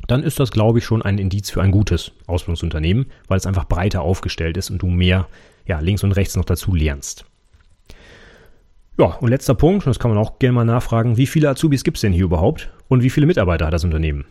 dann 0.09 0.23
ist 0.23 0.41
das, 0.41 0.51
glaube 0.51 0.79
ich, 0.79 0.85
schon 0.85 1.03
ein 1.03 1.19
Indiz 1.19 1.51
für 1.51 1.63
ein 1.63 1.71
gutes 1.71 2.13
Ausbildungsunternehmen, 2.27 3.07
weil 3.29 3.39
es 3.39 3.47
einfach 3.47 3.67
breiter 3.67 4.03
aufgestellt 4.03 4.57
ist 4.57 4.71
und 4.71 4.83
du 4.83 4.89
mehr 4.89 5.29
ja, 5.67 5.79
links 5.79 6.03
und 6.03 6.13
rechts 6.13 6.37
noch 6.37 6.45
dazu 6.45 6.75
lernst. 6.75 7.25
Ja, 8.99 9.17
und 9.21 9.29
letzter 9.29 9.55
Punkt, 9.55 9.87
das 9.87 9.99
kann 9.99 10.11
man 10.11 10.19
auch 10.19 10.39
gerne 10.39 10.55
mal 10.55 10.65
nachfragen, 10.65 11.17
wie 11.17 11.27
viele 11.27 11.49
Azubis 11.49 11.85
gibt 11.85 11.97
es 11.97 12.01
denn 12.03 12.13
hier 12.13 12.25
überhaupt 12.25 12.71
und 12.89 13.03
wie 13.03 13.11
viele 13.11 13.27
Mitarbeiter 13.27 13.67
hat 13.67 13.73
das 13.73 13.85
Unternehmen? 13.85 14.25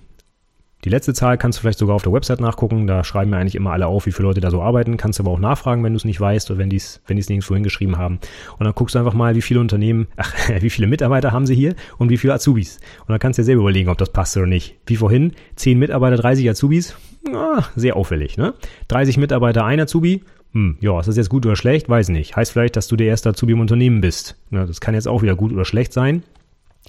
Die 0.85 0.89
letzte 0.89 1.13
Zahl 1.13 1.37
kannst 1.37 1.57
du 1.57 1.61
vielleicht 1.61 1.79
sogar 1.79 1.95
auf 1.95 2.03
der 2.03 2.13
Website 2.13 2.39
nachgucken. 2.39 2.87
Da 2.87 3.03
schreiben 3.03 3.31
mir 3.31 3.37
eigentlich 3.37 3.55
immer 3.55 3.71
alle 3.71 3.87
auf, 3.87 4.05
wie 4.05 4.13
viele 4.13 4.29
Leute 4.29 4.39
da 4.39 4.49
so 4.49 4.61
arbeiten. 4.61 4.95
Kannst 4.95 5.19
aber 5.19 5.31
auch 5.31 5.39
nachfragen, 5.39 5.83
wenn 5.83 5.91
du 5.91 5.97
es 5.97 6.05
nicht 6.05 6.21
weißt 6.21 6.49
oder 6.49 6.57
wenn 6.57 6.69
die 6.69 6.77
es 6.77 7.01
wenn 7.05 7.17
die's 7.17 7.27
nirgendwo 7.27 7.53
hingeschrieben 7.53 7.97
haben. 7.97 8.19
Und 8.57 8.65
dann 8.65 8.73
guckst 8.73 8.95
du 8.95 8.99
einfach 8.99 9.13
mal, 9.13 9.35
wie 9.35 9.41
viele 9.41 9.59
Unternehmen, 9.59 10.07
ach, 10.15 10.33
wie 10.61 10.69
viele 10.69 10.87
Mitarbeiter 10.87 11.33
haben 11.33 11.45
sie 11.45 11.55
hier 11.55 11.75
und 11.97 12.09
wie 12.09 12.17
viele 12.17 12.33
Azubis. 12.33 12.79
Und 13.01 13.09
dann 13.09 13.19
kannst 13.19 13.37
du 13.37 13.41
dir 13.41 13.47
selber 13.47 13.61
überlegen, 13.63 13.89
ob 13.89 13.97
das 13.97 14.11
passt 14.11 14.37
oder 14.37 14.45
nicht. 14.45 14.77
Wie 14.85 14.95
vorhin, 14.95 15.33
10 15.57 15.77
Mitarbeiter, 15.77 16.15
30 16.15 16.49
Azubis. 16.49 16.95
Ah, 17.33 17.65
sehr 17.75 17.97
auffällig, 17.97 18.37
ne? 18.37 18.53
30 18.87 19.17
Mitarbeiter, 19.17 19.65
ein 19.65 19.81
Azubi. 19.81 20.23
Hm, 20.53 20.77
ja, 20.79 20.97
ist 20.99 21.07
das 21.07 21.17
jetzt 21.17 21.29
gut 21.29 21.45
oder 21.45 21.57
schlecht? 21.57 21.89
Weiß 21.89 22.07
nicht. 22.07 22.37
Heißt 22.37 22.53
vielleicht, 22.53 22.77
dass 22.77 22.87
du 22.87 22.95
der 22.95 23.07
erste 23.07 23.29
Azubi 23.29 23.51
im 23.51 23.59
Unternehmen 23.59 23.99
bist. 23.99 24.37
Ja, 24.49 24.65
das 24.65 24.79
kann 24.79 24.95
jetzt 24.95 25.09
auch 25.09 25.21
wieder 25.21 25.35
gut 25.35 25.51
oder 25.51 25.65
schlecht 25.65 25.91
sein. 25.91 26.23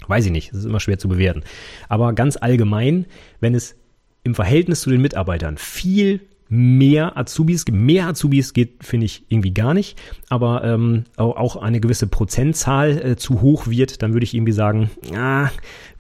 Weiß 0.07 0.25
ich 0.25 0.33
nicht, 0.33 0.53
das 0.53 0.61
ist 0.61 0.65
immer 0.65 0.81
schwer 0.81 0.99
zu 0.99 1.09
bewerten. 1.09 1.43
Aber 1.89 2.13
ganz 2.13 2.37
allgemein, 2.37 3.07
wenn 3.41 3.55
es 3.55 3.77
im 4.23 4.35
Verhältnis 4.35 4.83
zu 4.83 4.91
den 4.91 5.01
Mitarbeitern 5.01 5.57
viel 5.59 6.21
mehr 6.51 7.17
Azubis, 7.17 7.65
mehr 7.71 8.09
Azubis 8.09 8.53
geht, 8.53 8.85
finde 8.85 9.07
ich 9.07 9.25
irgendwie 9.29 9.55
gar 9.55 9.73
nicht, 9.73 9.97
aber 10.29 10.65
ähm, 10.65 11.05
auch 11.17 11.55
eine 11.55 11.79
gewisse 11.79 12.09
Prozentzahl 12.09 12.99
äh, 12.99 13.17
zu 13.17 13.41
hoch 13.41 13.69
wird, 13.69 14.03
dann 14.03 14.13
würde 14.15 14.25
ich 14.25 14.35
irgendwie 14.35 14.53
sagen, 14.53 14.91
ah, 15.15 15.49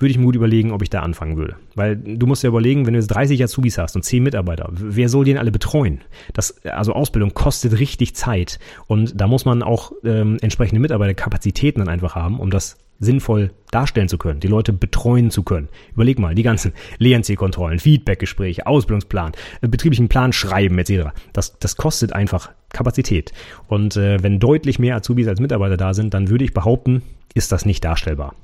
würde 0.00 0.10
ich 0.10 0.18
mir 0.18 0.24
gut 0.24 0.34
überlegen, 0.34 0.72
ob 0.72 0.82
ich 0.82 0.90
da 0.90 1.02
anfangen 1.02 1.36
würde. 1.36 1.54
Weil 1.76 1.96
du 1.96 2.26
musst 2.26 2.42
ja 2.42 2.48
überlegen, 2.48 2.84
wenn 2.84 2.94
du 2.94 2.98
jetzt 2.98 3.08
30 3.08 3.42
Azubis 3.44 3.78
hast 3.78 3.94
und 3.94 4.02
10 4.02 4.24
Mitarbeiter, 4.24 4.68
wer 4.72 5.08
soll 5.08 5.24
den 5.24 5.38
alle 5.38 5.52
betreuen? 5.52 6.00
Das, 6.34 6.64
also 6.66 6.94
Ausbildung 6.94 7.32
kostet 7.32 7.78
richtig 7.78 8.16
Zeit 8.16 8.58
und 8.88 9.20
da 9.20 9.28
muss 9.28 9.44
man 9.44 9.62
auch 9.62 9.92
ähm, 10.04 10.38
entsprechende 10.40 10.80
Mitarbeiterkapazitäten 10.80 11.84
dann 11.84 11.88
einfach 11.88 12.16
haben, 12.16 12.40
um 12.40 12.50
das 12.50 12.76
sinnvoll 13.00 13.50
darstellen 13.70 14.08
zu 14.08 14.18
können, 14.18 14.40
die 14.40 14.48
Leute 14.48 14.72
betreuen 14.72 15.30
zu 15.30 15.42
können. 15.42 15.68
Überleg 15.94 16.18
mal, 16.18 16.34
die 16.34 16.42
ganzen 16.42 16.72
Lernzielkontrollen, 16.98 17.78
Feedbackgespräche, 17.78 18.66
Ausbildungsplan, 18.66 19.32
äh, 19.62 19.68
betrieblichen 19.68 20.08
Plan 20.08 20.32
schreiben 20.32 20.78
etc. 20.78 21.10
Das, 21.32 21.58
das 21.58 21.76
kostet 21.76 22.12
einfach 22.12 22.50
Kapazität. 22.68 23.32
Und 23.66 23.96
äh, 23.96 24.22
wenn 24.22 24.38
deutlich 24.38 24.78
mehr 24.78 24.96
Azubis 24.96 25.26
als 25.26 25.40
Mitarbeiter 25.40 25.76
da 25.76 25.94
sind, 25.94 26.14
dann 26.14 26.28
würde 26.28 26.44
ich 26.44 26.54
behaupten, 26.54 27.02
ist 27.34 27.50
das 27.52 27.64
nicht 27.64 27.84
darstellbar. 27.84 28.34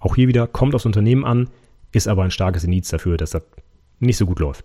Auch 0.00 0.16
hier 0.16 0.28
wieder 0.28 0.46
kommt 0.46 0.74
aufs 0.74 0.86
Unternehmen 0.86 1.24
an, 1.24 1.48
ist 1.92 2.08
aber 2.08 2.24
ein 2.24 2.30
starkes 2.30 2.64
Indiz 2.64 2.88
dafür, 2.88 3.16
dass 3.16 3.30
das 3.30 3.42
nicht 4.00 4.16
so 4.16 4.26
gut 4.26 4.40
läuft. 4.40 4.64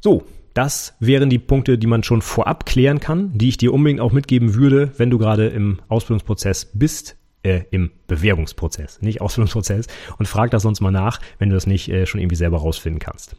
So, 0.00 0.24
das 0.52 0.94
wären 1.00 1.30
die 1.30 1.38
Punkte, 1.38 1.78
die 1.78 1.86
man 1.86 2.02
schon 2.02 2.22
vorab 2.22 2.66
klären 2.66 2.98
kann, 2.98 3.36
die 3.36 3.48
ich 3.48 3.56
dir 3.56 3.72
unbedingt 3.72 4.00
auch 4.00 4.12
mitgeben 4.12 4.54
würde, 4.54 4.90
wenn 4.96 5.10
du 5.10 5.18
gerade 5.18 5.48
im 5.48 5.78
Ausbildungsprozess 5.88 6.70
bist, 6.72 7.16
äh, 7.46 7.64
im 7.70 7.92
Bewerbungsprozess, 8.08 9.00
nicht 9.00 9.20
Ausbildungsprozess. 9.20 9.86
Und 10.18 10.26
frag 10.26 10.50
das 10.50 10.62
sonst 10.62 10.80
mal 10.80 10.90
nach, 10.90 11.20
wenn 11.38 11.48
du 11.48 11.54
das 11.54 11.66
nicht 11.66 11.88
äh, 11.88 12.06
schon 12.06 12.20
irgendwie 12.20 12.36
selber 12.36 12.58
rausfinden 12.58 12.98
kannst. 12.98 13.36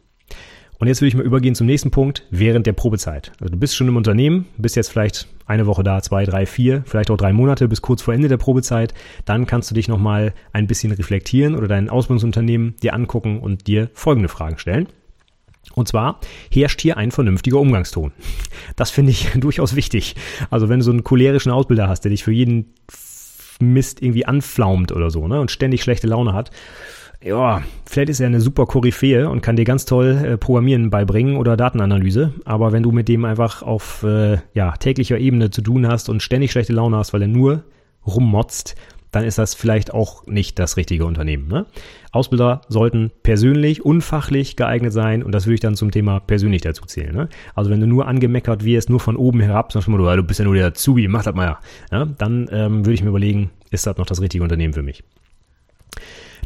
Und 0.78 0.86
jetzt 0.86 1.00
würde 1.00 1.08
ich 1.08 1.16
mal 1.16 1.24
übergehen 1.26 1.56
zum 1.56 1.66
nächsten 1.66 1.90
Punkt, 1.90 2.24
während 2.30 2.66
der 2.66 2.72
Probezeit. 2.72 3.32
Also 3.40 3.52
du 3.52 3.58
bist 3.58 3.74
schon 3.74 3.88
im 3.88 3.96
Unternehmen, 3.96 4.46
bist 4.56 4.76
jetzt 4.76 4.90
vielleicht 4.90 5.26
eine 5.44 5.66
Woche 5.66 5.82
da, 5.82 6.00
zwei, 6.02 6.24
drei, 6.24 6.46
vier, 6.46 6.84
vielleicht 6.86 7.10
auch 7.10 7.16
drei 7.16 7.32
Monate 7.32 7.66
bis 7.66 7.82
kurz 7.82 8.00
vor 8.00 8.14
Ende 8.14 8.28
der 8.28 8.36
Probezeit. 8.36 8.94
Dann 9.24 9.46
kannst 9.46 9.70
du 9.70 9.74
dich 9.74 9.88
nochmal 9.88 10.34
ein 10.52 10.68
bisschen 10.68 10.92
reflektieren 10.92 11.56
oder 11.56 11.66
dein 11.66 11.90
Ausbildungsunternehmen 11.90 12.76
dir 12.76 12.94
angucken 12.94 13.40
und 13.40 13.66
dir 13.66 13.90
folgende 13.92 14.28
Fragen 14.28 14.58
stellen. 14.58 14.88
Und 15.74 15.88
zwar 15.88 16.20
herrscht 16.52 16.80
hier 16.80 16.96
ein 16.96 17.10
vernünftiger 17.10 17.58
Umgangston. 17.58 18.12
Das 18.76 18.90
finde 18.90 19.10
ich 19.10 19.28
durchaus 19.34 19.74
wichtig. 19.74 20.14
Also 20.48 20.68
wenn 20.68 20.78
du 20.78 20.84
so 20.84 20.92
einen 20.92 21.04
cholerischen 21.04 21.50
Ausbilder 21.50 21.88
hast, 21.88 22.02
der 22.02 22.10
dich 22.10 22.22
für 22.22 22.32
jeden 22.32 22.74
Mist 23.58 24.02
irgendwie 24.02 24.26
anflaumt 24.26 24.92
oder 24.92 25.10
so, 25.10 25.26
ne, 25.28 25.40
und 25.40 25.50
ständig 25.50 25.82
schlechte 25.82 26.06
Laune 26.06 26.32
hat, 26.32 26.50
ja, 27.22 27.62
vielleicht 27.84 28.10
ist 28.10 28.20
er 28.20 28.28
eine 28.28 28.40
super 28.40 28.66
Koryphäe 28.66 29.28
und 29.28 29.40
kann 29.40 29.56
dir 29.56 29.64
ganz 29.64 29.84
toll 29.84 30.18
äh, 30.24 30.36
Programmieren 30.36 30.90
beibringen 30.90 31.36
oder 31.36 31.56
Datenanalyse. 31.56 32.32
Aber 32.44 32.70
wenn 32.70 32.84
du 32.84 32.92
mit 32.92 33.08
dem 33.08 33.24
einfach 33.24 33.62
auf 33.62 34.04
äh, 34.04 34.38
ja, 34.54 34.72
täglicher 34.76 35.18
Ebene 35.18 35.50
zu 35.50 35.60
tun 35.60 35.88
hast 35.88 36.08
und 36.08 36.22
ständig 36.22 36.52
schlechte 36.52 36.72
Laune 36.72 36.96
hast, 36.96 37.12
weil 37.12 37.22
er 37.22 37.28
nur 37.28 37.64
rummotzt, 38.06 38.76
dann 39.10 39.24
ist 39.24 39.38
das 39.38 39.54
vielleicht 39.54 39.92
auch 39.92 40.26
nicht 40.26 40.58
das 40.58 40.76
richtige 40.76 41.06
Unternehmen. 41.06 41.48
Ne? 41.48 41.66
Ausbilder 42.12 42.60
sollten 42.68 43.10
persönlich, 43.22 43.84
unfachlich 43.84 44.56
geeignet 44.56 44.92
sein 44.92 45.22
und 45.22 45.32
das 45.32 45.46
würde 45.46 45.54
ich 45.54 45.60
dann 45.60 45.76
zum 45.76 45.90
Thema 45.90 46.20
persönlich 46.20 46.62
dazu 46.62 46.84
zählen. 46.84 47.14
Ne? 47.14 47.28
Also 47.54 47.70
wenn 47.70 47.80
du 47.80 47.86
nur 47.86 48.06
angemeckert 48.06 48.64
wirst, 48.64 48.90
nur 48.90 49.00
von 49.00 49.16
oben 49.16 49.40
herab, 49.40 49.70
du 49.70 49.90
mal, 49.90 50.16
du 50.16 50.22
bist 50.22 50.38
ja 50.38 50.44
nur 50.44 50.54
der 50.54 50.74
Zubi, 50.74 51.08
mach 51.08 51.24
das 51.24 51.34
mal 51.34 51.46
ja. 51.46 51.58
ja 51.90 52.04
dann 52.04 52.48
ähm, 52.52 52.84
würde 52.84 52.94
ich 52.94 53.02
mir 53.02 53.10
überlegen, 53.10 53.50
ist 53.70 53.86
das 53.86 53.96
noch 53.96 54.06
das 54.06 54.20
richtige 54.20 54.42
Unternehmen 54.42 54.74
für 54.74 54.82
mich? 54.82 55.04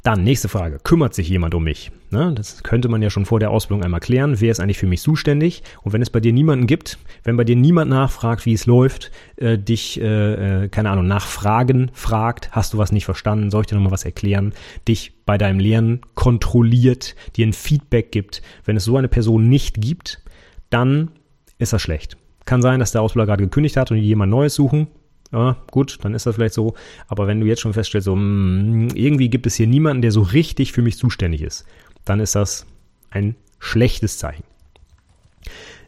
Dann, 0.02 0.24
nächste 0.24 0.48
Frage. 0.48 0.80
Kümmert 0.82 1.14
sich 1.14 1.28
jemand 1.28 1.54
um 1.54 1.62
mich? 1.62 1.92
Ne, 2.10 2.32
das 2.34 2.64
könnte 2.64 2.88
man 2.88 3.02
ja 3.02 3.08
schon 3.08 3.24
vor 3.24 3.38
der 3.38 3.52
Ausbildung 3.52 3.84
einmal 3.84 4.00
klären. 4.00 4.40
Wer 4.40 4.50
ist 4.50 4.58
eigentlich 4.58 4.78
für 4.78 4.88
mich 4.88 5.00
zuständig? 5.00 5.62
Und 5.82 5.92
wenn 5.92 6.02
es 6.02 6.10
bei 6.10 6.18
dir 6.18 6.32
niemanden 6.32 6.66
gibt, 6.66 6.98
wenn 7.22 7.36
bei 7.36 7.44
dir 7.44 7.54
niemand 7.54 7.88
nachfragt, 7.88 8.44
wie 8.44 8.52
es 8.52 8.66
läuft, 8.66 9.12
äh, 9.36 9.58
dich, 9.58 10.00
äh, 10.00 10.64
äh, 10.64 10.68
keine 10.68 10.90
Ahnung, 10.90 11.06
nachfragen 11.06 11.92
fragt, 11.94 12.50
hast 12.50 12.72
du 12.72 12.78
was 12.78 12.90
nicht 12.90 13.04
verstanden, 13.04 13.52
soll 13.52 13.60
ich 13.60 13.68
dir 13.68 13.76
nochmal 13.76 13.92
was 13.92 14.04
erklären, 14.04 14.52
dich 14.88 15.12
bei 15.24 15.38
deinem 15.38 15.60
Lernen 15.60 16.00
kontrolliert, 16.14 17.14
dir 17.36 17.46
ein 17.46 17.52
Feedback 17.52 18.10
gibt. 18.10 18.42
Wenn 18.64 18.76
es 18.76 18.84
so 18.84 18.96
eine 18.96 19.08
Person 19.08 19.48
nicht 19.48 19.80
gibt, 19.80 20.20
dann 20.68 21.12
ist 21.58 21.72
das 21.72 21.80
schlecht. 21.80 22.16
Kann 22.44 22.60
sein, 22.60 22.80
dass 22.80 22.90
der 22.90 23.02
Ausbilder 23.02 23.26
gerade 23.26 23.44
gekündigt 23.44 23.76
hat 23.76 23.92
und 23.92 23.98
jemand 23.98 24.32
Neues 24.32 24.56
suchen 24.56 24.88
ja, 25.32 25.56
gut, 25.70 25.98
dann 26.02 26.14
ist 26.14 26.26
das 26.26 26.34
vielleicht 26.34 26.54
so. 26.54 26.74
Aber 27.08 27.26
wenn 27.26 27.40
du 27.40 27.46
jetzt 27.46 27.62
schon 27.62 27.72
feststellst, 27.72 28.04
so, 28.04 28.14
mh, 28.14 28.20
hm, 28.20 28.88
irgendwie 28.94 29.30
gibt 29.30 29.46
es 29.46 29.54
hier 29.54 29.66
niemanden, 29.66 30.02
der 30.02 30.12
so 30.12 30.20
richtig 30.20 30.72
für 30.72 30.82
mich 30.82 30.98
zuständig 30.98 31.42
ist, 31.42 31.64
dann 32.04 32.20
ist 32.20 32.34
das 32.34 32.66
ein 33.10 33.34
schlechtes 33.58 34.18
Zeichen. 34.18 34.44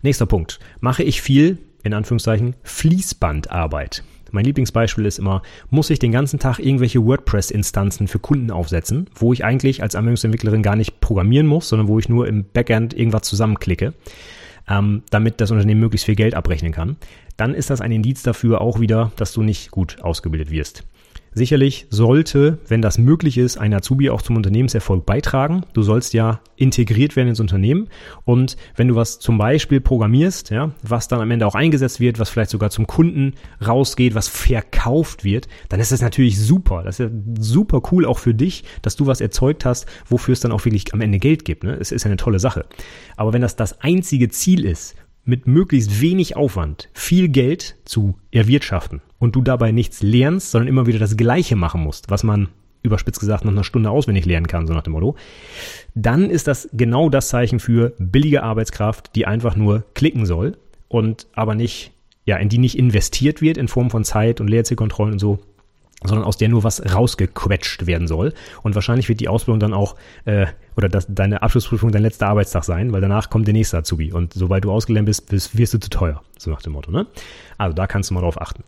Nächster 0.02 0.26
Punkt. 0.26 0.60
Mache 0.80 1.02
ich 1.02 1.20
viel, 1.20 1.58
in 1.82 1.94
Anführungszeichen, 1.94 2.56
Fließbandarbeit? 2.62 4.02
Mein 4.30 4.44
Lieblingsbeispiel 4.46 5.06
ist 5.06 5.18
immer, 5.18 5.42
muss 5.70 5.90
ich 5.90 6.00
den 6.00 6.10
ganzen 6.10 6.40
Tag 6.40 6.58
irgendwelche 6.58 7.04
WordPress-Instanzen 7.04 8.08
für 8.08 8.18
Kunden 8.18 8.50
aufsetzen, 8.50 9.08
wo 9.14 9.32
ich 9.32 9.44
eigentlich 9.44 9.82
als 9.82 9.94
Anwendungsentwicklerin 9.94 10.62
gar 10.62 10.74
nicht 10.74 11.00
programmieren 11.00 11.46
muss, 11.46 11.68
sondern 11.68 11.86
wo 11.86 11.98
ich 11.98 12.08
nur 12.08 12.26
im 12.26 12.44
Backend 12.44 12.94
irgendwas 12.94 13.22
zusammenklicke 13.22 13.94
ähm, 14.68 15.02
damit 15.10 15.40
das 15.40 15.50
Unternehmen 15.50 15.80
möglichst 15.80 16.06
viel 16.06 16.16
Geld 16.16 16.34
abrechnen 16.34 16.72
kann, 16.72 16.96
dann 17.36 17.54
ist 17.54 17.70
das 17.70 17.80
ein 17.80 17.92
Indiz 17.92 18.22
dafür 18.22 18.60
auch 18.60 18.80
wieder, 18.80 19.12
dass 19.16 19.32
du 19.32 19.42
nicht 19.42 19.70
gut 19.70 20.00
ausgebildet 20.02 20.50
wirst. 20.50 20.84
Sicherlich 21.36 21.88
sollte, 21.90 22.58
wenn 22.68 22.80
das 22.80 22.96
möglich 22.96 23.38
ist, 23.38 23.56
ein 23.56 23.74
Azubi 23.74 24.08
auch 24.08 24.22
zum 24.22 24.36
Unternehmenserfolg 24.36 25.04
beitragen. 25.04 25.62
Du 25.72 25.82
sollst 25.82 26.14
ja 26.14 26.40
integriert 26.54 27.16
werden 27.16 27.28
ins 27.28 27.40
Unternehmen. 27.40 27.88
Und 28.24 28.56
wenn 28.76 28.86
du 28.86 28.94
was 28.94 29.18
zum 29.18 29.36
Beispiel 29.36 29.80
programmierst, 29.80 30.50
ja, 30.50 30.70
was 30.82 31.08
dann 31.08 31.20
am 31.20 31.32
Ende 31.32 31.44
auch 31.46 31.56
eingesetzt 31.56 31.98
wird, 31.98 32.20
was 32.20 32.30
vielleicht 32.30 32.50
sogar 32.50 32.70
zum 32.70 32.86
Kunden 32.86 33.34
rausgeht, 33.66 34.14
was 34.14 34.28
verkauft 34.28 35.24
wird, 35.24 35.48
dann 35.68 35.80
ist 35.80 35.90
das 35.90 36.02
natürlich 36.02 36.38
super. 36.40 36.84
Das 36.84 37.00
ist 37.00 37.10
ja 37.10 37.18
super 37.40 37.82
cool 37.90 38.06
auch 38.06 38.18
für 38.18 38.34
dich, 38.34 38.62
dass 38.82 38.94
du 38.94 39.06
was 39.06 39.20
erzeugt 39.20 39.64
hast, 39.64 39.86
wofür 40.08 40.34
es 40.34 40.40
dann 40.40 40.52
auch 40.52 40.64
wirklich 40.64 40.94
am 40.94 41.00
Ende 41.00 41.18
Geld 41.18 41.44
gibt. 41.44 41.64
Ne? 41.64 41.76
Es 41.80 41.90
ist 41.90 42.04
ja 42.04 42.10
eine 42.10 42.16
tolle 42.16 42.38
Sache. 42.38 42.64
Aber 43.16 43.32
wenn 43.32 43.42
das 43.42 43.56
das 43.56 43.80
einzige 43.80 44.28
Ziel 44.28 44.64
ist, 44.64 44.94
mit 45.24 45.48
möglichst 45.48 46.00
wenig 46.00 46.36
Aufwand 46.36 46.90
viel 46.92 47.28
Geld 47.28 47.76
zu 47.84 48.18
erwirtschaften 48.30 49.00
und 49.24 49.34
du 49.34 49.42
dabei 49.42 49.72
nichts 49.72 50.02
lernst, 50.02 50.50
sondern 50.50 50.68
immer 50.68 50.86
wieder 50.86 50.98
das 50.98 51.16
Gleiche 51.16 51.56
machen 51.56 51.82
musst, 51.82 52.10
was 52.10 52.22
man 52.22 52.48
überspitzt 52.82 53.18
gesagt 53.18 53.44
nach 53.44 53.52
einer 53.52 53.64
Stunde 53.64 53.90
auswendig 53.90 54.26
lernen 54.26 54.46
kann, 54.46 54.66
so 54.66 54.74
nach 54.74 54.82
dem 54.82 54.92
Motto, 54.92 55.16
dann 55.94 56.28
ist 56.28 56.46
das 56.46 56.68
genau 56.74 57.08
das 57.08 57.28
Zeichen 57.28 57.58
für 57.58 57.94
billige 57.98 58.42
Arbeitskraft, 58.42 59.16
die 59.16 59.26
einfach 59.26 59.56
nur 59.56 59.84
klicken 59.94 60.26
soll 60.26 60.58
und 60.88 61.26
aber 61.32 61.54
nicht, 61.54 61.92
ja, 62.26 62.36
in 62.36 62.50
die 62.50 62.58
nicht 62.58 62.78
investiert 62.78 63.40
wird 63.40 63.56
in 63.56 63.68
Form 63.68 63.90
von 63.90 64.04
Zeit 64.04 64.40
und 64.40 64.48
Lehrzielkontrollen 64.48 65.14
und 65.14 65.18
so, 65.18 65.38
sondern 66.02 66.26
aus 66.26 66.36
der 66.36 66.50
nur 66.50 66.62
was 66.62 66.94
rausgequetscht 66.94 67.86
werden 67.86 68.06
soll. 68.06 68.34
Und 68.62 68.74
wahrscheinlich 68.74 69.08
wird 69.08 69.20
die 69.20 69.28
Ausbildung 69.28 69.60
dann 69.60 69.72
auch, 69.72 69.96
äh, 70.26 70.46
oder 70.76 70.90
das, 70.90 71.06
deine 71.08 71.40
Abschlussprüfung 71.40 71.92
dein 71.92 72.02
letzter 72.02 72.28
Arbeitstag 72.28 72.64
sein, 72.64 72.92
weil 72.92 73.00
danach 73.00 73.30
kommt 73.30 73.46
der 73.46 73.54
nächste 73.54 73.78
Azubi. 73.78 74.12
Und 74.12 74.34
sobald 74.34 74.64
du 74.64 74.70
ausgelernt 74.70 75.06
bist, 75.06 75.30
bist 75.30 75.56
wirst 75.56 75.72
du 75.72 75.80
zu 75.80 75.88
teuer, 75.88 76.22
so 76.38 76.50
nach 76.50 76.60
dem 76.60 76.74
Motto. 76.74 76.90
Ne? 76.90 77.06
Also 77.56 77.74
da 77.74 77.86
kannst 77.86 78.10
du 78.10 78.14
mal 78.14 78.20
drauf 78.20 78.38
achten. 78.38 78.62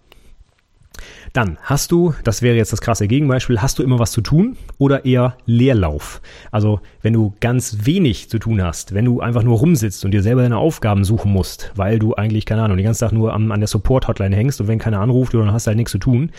Dann 1.33 1.59
hast 1.63 1.93
du, 1.93 2.15
das 2.25 2.43
wäre 2.43 2.57
jetzt 2.57 2.73
das 2.73 2.81
krasse 2.81 3.09
Gegenbeispiel, 3.09 3.61
hast 3.61 3.79
du 3.79 3.83
immer 3.83 3.99
was 3.99 4.13
zu 4.13 4.21
tun 4.21 4.57
oder 4.79 5.05
eher 5.05 5.37
Leerlauf? 5.47 6.21
Also 6.51 6.81
wenn 7.03 7.13
du 7.13 7.35
ganz 7.41 7.79
wenig 7.83 8.31
zu 8.31 8.39
tun 8.39 8.63
hast, 8.63 8.95
wenn 8.95 9.05
du 9.05 9.21
einfach 9.21 9.43
nur 9.43 9.59
rumsitzt 9.59 10.05
und 10.05 10.13
dir 10.13 10.23
selber 10.23 10.43
deine 10.43 10.59
Aufgaben 10.59 11.05
suchen 11.05 11.33
musst, 11.33 11.73
weil 11.75 11.99
du 11.99 12.15
eigentlich, 12.15 12.47
keine 12.47 12.63
Ahnung, 12.63 12.77
den 12.77 12.87
ganzen 12.87 13.05
Tag 13.05 13.13
nur 13.13 13.35
an, 13.35 13.53
an 13.53 13.61
der 13.61 13.69
Support-Hotline 13.69 14.35
hängst 14.35 14.61
und 14.61 14.69
wenn 14.69 14.79
keiner 14.79 15.01
anruft, 15.01 15.35
dann 15.35 15.53
hast 15.53 15.67
du 15.67 15.69
halt 15.69 15.77
nichts 15.77 15.93
zu 15.93 15.99
tun, 15.99 16.31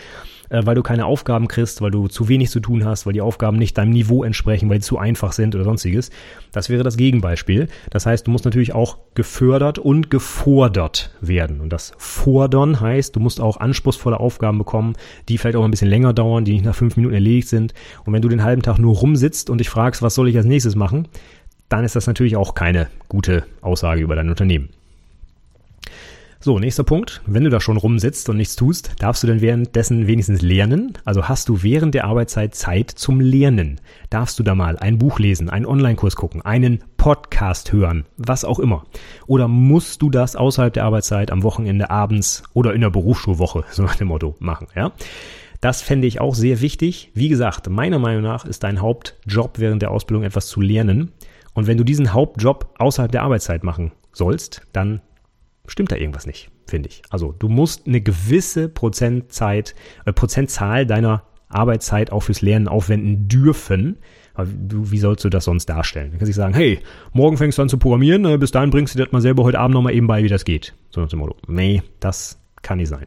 äh, 0.50 0.62
weil 0.64 0.74
du 0.74 0.82
keine 0.82 1.06
Aufgaben 1.06 1.48
kriegst, 1.48 1.80
weil 1.80 1.90
du 1.90 2.08
zu 2.08 2.28
wenig 2.28 2.50
zu 2.50 2.60
tun 2.60 2.84
hast, 2.84 3.06
weil 3.06 3.12
die 3.12 3.20
Aufgaben 3.20 3.58
nicht 3.58 3.76
deinem 3.78 3.90
Niveau 3.90 4.24
entsprechen, 4.24 4.68
weil 4.68 4.80
sie 4.80 4.86
zu 4.86 4.98
einfach 4.98 5.32
sind 5.32 5.54
oder 5.54 5.64
sonstiges. 5.64 6.10
Das 6.52 6.68
wäre 6.68 6.82
das 6.82 6.96
Gegenbeispiel. 6.96 7.68
Das 7.90 8.06
heißt, 8.06 8.26
du 8.26 8.30
musst 8.30 8.44
natürlich 8.44 8.74
auch 8.74 8.98
gefördert 9.14 9.78
und 9.78 10.10
gefordert 10.10 11.10
werden. 11.20 11.60
Und 11.60 11.72
das 11.72 11.92
Fordern 11.98 12.80
heißt, 12.80 13.16
du 13.16 13.20
musst 13.20 13.40
auch 13.40 13.58
anspruchsvolle 13.58 14.20
Aufgaben 14.20 14.58
bekommen, 14.58 14.94
die 15.28 15.38
vielleicht 15.38 15.56
auch 15.56 15.64
ein 15.64 15.70
bisschen 15.70 15.88
länger 15.88 16.12
dauern, 16.12 16.44
die 16.44 16.52
nicht 16.52 16.64
nach 16.64 16.74
fünf 16.74 16.96
Minuten 16.96 17.14
erledigt 17.14 17.48
sind. 17.48 17.74
Und 18.04 18.12
wenn 18.12 18.22
du 18.22 18.28
den 18.28 18.44
halben 18.44 18.62
Tag 18.62 18.78
nur 18.78 18.94
rumsitzt 18.96 19.50
und 19.50 19.58
dich 19.58 19.68
fragst, 19.68 20.02
was 20.02 20.14
soll 20.14 20.28
ich 20.28 20.36
als 20.36 20.46
nächstes 20.46 20.76
machen, 20.76 21.08
dann 21.68 21.84
ist 21.84 21.96
das 21.96 22.06
natürlich 22.06 22.36
auch 22.36 22.54
keine 22.54 22.88
gute 23.08 23.44
Aussage 23.60 24.00
über 24.00 24.16
dein 24.16 24.30
Unternehmen. 24.30 24.70
So, 26.48 26.58
nächster 26.58 26.82
Punkt. 26.82 27.20
Wenn 27.26 27.44
du 27.44 27.50
da 27.50 27.60
schon 27.60 27.76
rumsitzt 27.76 28.26
und 28.30 28.38
nichts 28.38 28.56
tust, 28.56 28.94
darfst 29.00 29.22
du 29.22 29.26
denn 29.26 29.42
währenddessen 29.42 30.06
wenigstens 30.06 30.40
lernen? 30.40 30.94
Also 31.04 31.28
hast 31.28 31.50
du 31.50 31.62
während 31.62 31.94
der 31.94 32.06
Arbeitszeit 32.06 32.54
Zeit 32.54 32.90
zum 32.90 33.20
Lernen? 33.20 33.82
Darfst 34.08 34.38
du 34.38 34.42
da 34.42 34.54
mal 34.54 34.78
ein 34.78 34.96
Buch 34.96 35.18
lesen, 35.18 35.50
einen 35.50 35.66
Online-Kurs 35.66 36.16
gucken, 36.16 36.40
einen 36.40 36.82
Podcast 36.96 37.74
hören, 37.74 38.06
was 38.16 38.46
auch 38.46 38.60
immer? 38.60 38.86
Oder 39.26 39.46
musst 39.46 40.00
du 40.00 40.08
das 40.08 40.36
außerhalb 40.36 40.72
der 40.72 40.84
Arbeitszeit 40.84 41.30
am 41.30 41.42
Wochenende 41.42 41.90
abends 41.90 42.44
oder 42.54 42.72
in 42.72 42.80
der 42.80 42.88
Berufsschulwoche, 42.88 43.64
so 43.70 43.82
nach 43.82 43.96
dem 43.96 44.08
Motto, 44.08 44.34
machen, 44.38 44.68
ja? 44.74 44.92
Das 45.60 45.82
fände 45.82 46.06
ich 46.06 46.18
auch 46.18 46.34
sehr 46.34 46.62
wichtig. 46.62 47.10
Wie 47.12 47.28
gesagt, 47.28 47.68
meiner 47.68 47.98
Meinung 47.98 48.22
nach 48.22 48.46
ist 48.46 48.64
dein 48.64 48.80
Hauptjob 48.80 49.58
während 49.58 49.82
der 49.82 49.90
Ausbildung 49.90 50.24
etwas 50.24 50.46
zu 50.46 50.62
lernen. 50.62 51.12
Und 51.52 51.66
wenn 51.66 51.76
du 51.76 51.84
diesen 51.84 52.14
Hauptjob 52.14 52.74
außerhalb 52.78 53.12
der 53.12 53.24
Arbeitszeit 53.24 53.64
machen 53.64 53.92
sollst, 54.14 54.62
dann 54.72 55.02
stimmt 55.68 55.92
da 55.92 55.96
irgendwas 55.96 56.26
nicht, 56.26 56.50
finde 56.66 56.88
ich. 56.88 57.02
Also 57.10 57.34
du 57.38 57.48
musst 57.48 57.86
eine 57.86 58.00
gewisse 58.00 58.68
Prozentzeit, 58.68 59.74
äh, 60.04 60.12
Prozentzahl 60.12 60.86
deiner 60.86 61.22
Arbeitszeit 61.48 62.12
auch 62.12 62.24
fürs 62.24 62.42
Lernen 62.42 62.68
aufwenden 62.68 63.28
dürfen. 63.28 63.98
Du, 64.36 64.90
wie 64.90 64.98
sollst 64.98 65.24
du 65.24 65.30
das 65.30 65.44
sonst 65.44 65.66
darstellen? 65.66 66.12
Du 66.12 66.18
kannst 66.18 66.28
nicht 66.28 66.36
sagen, 66.36 66.54
hey, 66.54 66.78
morgen 67.12 67.36
fängst 67.36 67.58
du 67.58 67.62
an 67.62 67.68
zu 67.68 67.78
programmieren, 67.78 68.24
äh, 68.24 68.38
bis 68.38 68.50
dahin 68.50 68.70
bringst 68.70 68.94
du 68.94 68.98
dir 68.98 69.04
das 69.04 69.12
mal 69.12 69.20
selber 69.20 69.44
heute 69.44 69.58
Abend 69.58 69.74
nochmal 69.74 69.94
eben 69.94 70.06
bei, 70.06 70.22
wie 70.22 70.28
das 70.28 70.44
geht. 70.44 70.74
So 70.90 71.00
nach 71.00 71.08
dem 71.08 71.18
Motto. 71.18 71.36
Nee, 71.48 71.82
das 72.00 72.38
kann 72.62 72.78
nicht 72.78 72.88
sein. 72.88 73.06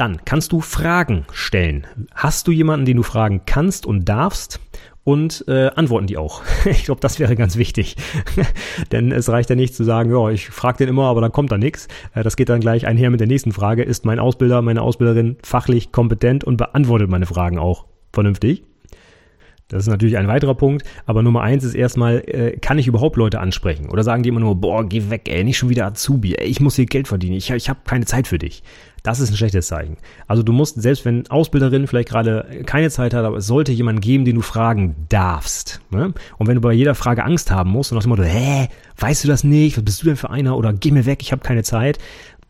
Dann 0.00 0.24
kannst 0.24 0.52
du 0.52 0.62
Fragen 0.62 1.26
stellen. 1.30 1.86
Hast 2.14 2.48
du 2.48 2.52
jemanden, 2.52 2.86
den 2.86 2.96
du 2.96 3.02
fragen 3.02 3.42
kannst 3.44 3.84
und 3.84 4.08
darfst? 4.08 4.58
und 5.04 5.44
äh, 5.46 5.68
antworten 5.74 6.06
die 6.06 6.16
auch. 6.16 6.42
ich 6.64 6.84
glaube, 6.84 7.02
das 7.02 7.18
wäre 7.18 7.36
ganz 7.36 7.56
wichtig. 7.56 7.96
Denn 8.92 9.12
es 9.12 9.28
reicht 9.28 9.50
ja 9.50 9.56
nicht 9.56 9.74
zu 9.74 9.84
sagen, 9.84 10.10
ja, 10.10 10.30
ich 10.30 10.48
frage 10.48 10.78
den 10.78 10.88
immer, 10.88 11.04
aber 11.04 11.20
dann 11.20 11.32
kommt 11.32 11.52
da 11.52 11.58
nichts. 11.58 11.86
Äh, 12.14 12.22
das 12.22 12.36
geht 12.36 12.48
dann 12.48 12.60
gleich 12.60 12.86
einher 12.86 13.10
mit 13.10 13.20
der 13.20 13.26
nächsten 13.26 13.52
Frage. 13.52 13.82
Ist 13.82 14.06
mein 14.06 14.20
Ausbilder, 14.20 14.62
meine 14.62 14.80
Ausbilderin 14.80 15.36
fachlich 15.42 15.92
kompetent 15.92 16.44
und 16.44 16.56
beantwortet 16.56 17.10
meine 17.10 17.26
Fragen 17.26 17.58
auch 17.58 17.84
vernünftig? 18.10 18.69
Das 19.70 19.84
ist 19.84 19.88
natürlich 19.88 20.18
ein 20.18 20.26
weiterer 20.26 20.54
Punkt, 20.54 20.84
aber 21.06 21.22
Nummer 21.22 21.42
eins 21.42 21.64
ist 21.64 21.74
erstmal, 21.74 22.18
äh, 22.26 22.58
kann 22.58 22.78
ich 22.78 22.88
überhaupt 22.88 23.16
Leute 23.16 23.40
ansprechen? 23.40 23.88
Oder 23.88 24.02
sagen 24.02 24.22
die 24.22 24.28
immer 24.28 24.40
nur, 24.40 24.56
boah, 24.56 24.84
geh 24.84 25.10
weg, 25.10 25.28
ey, 25.28 25.44
nicht 25.44 25.58
schon 25.58 25.68
wieder 25.68 25.86
Azubi, 25.86 26.34
ey, 26.34 26.46
ich 26.46 26.60
muss 26.60 26.76
hier 26.76 26.86
Geld 26.86 27.06
verdienen, 27.06 27.36
ich, 27.36 27.50
ich 27.50 27.68
habe 27.68 27.80
keine 27.86 28.04
Zeit 28.04 28.26
für 28.26 28.38
dich. 28.38 28.62
Das 29.02 29.20
ist 29.20 29.30
ein 29.30 29.36
schlechtes 29.36 29.68
Zeichen. 29.68 29.96
Also 30.26 30.42
du 30.42 30.52
musst, 30.52 30.80
selbst 30.80 31.04
wenn 31.04 31.26
Ausbilderin 31.30 31.86
vielleicht 31.86 32.10
gerade 32.10 32.62
keine 32.66 32.90
Zeit 32.90 33.14
hat, 33.14 33.24
aber 33.24 33.38
es 33.38 33.46
sollte 33.46 33.72
jemanden 33.72 34.00
geben, 34.00 34.24
den 34.24 34.34
du 34.34 34.42
fragen 34.42 35.06
darfst. 35.08 35.80
Ne? 35.90 36.12
Und 36.36 36.46
wenn 36.48 36.56
du 36.56 36.60
bei 36.60 36.72
jeder 36.72 36.94
Frage 36.94 37.24
Angst 37.24 37.50
haben 37.50 37.70
musst 37.70 37.92
und 37.92 37.98
aus 37.98 38.04
dem 38.04 38.10
Motto, 38.10 38.24
hä, 38.24 38.68
weißt 38.98 39.24
du 39.24 39.28
das 39.28 39.42
nicht? 39.42 39.78
Was 39.78 39.84
bist 39.84 40.02
du 40.02 40.06
denn 40.06 40.16
für 40.16 40.30
einer? 40.30 40.56
Oder 40.58 40.72
geh 40.74 40.90
mir 40.90 41.06
weg, 41.06 41.22
ich 41.22 41.32
habe 41.32 41.42
keine 41.42 41.62
Zeit, 41.62 41.98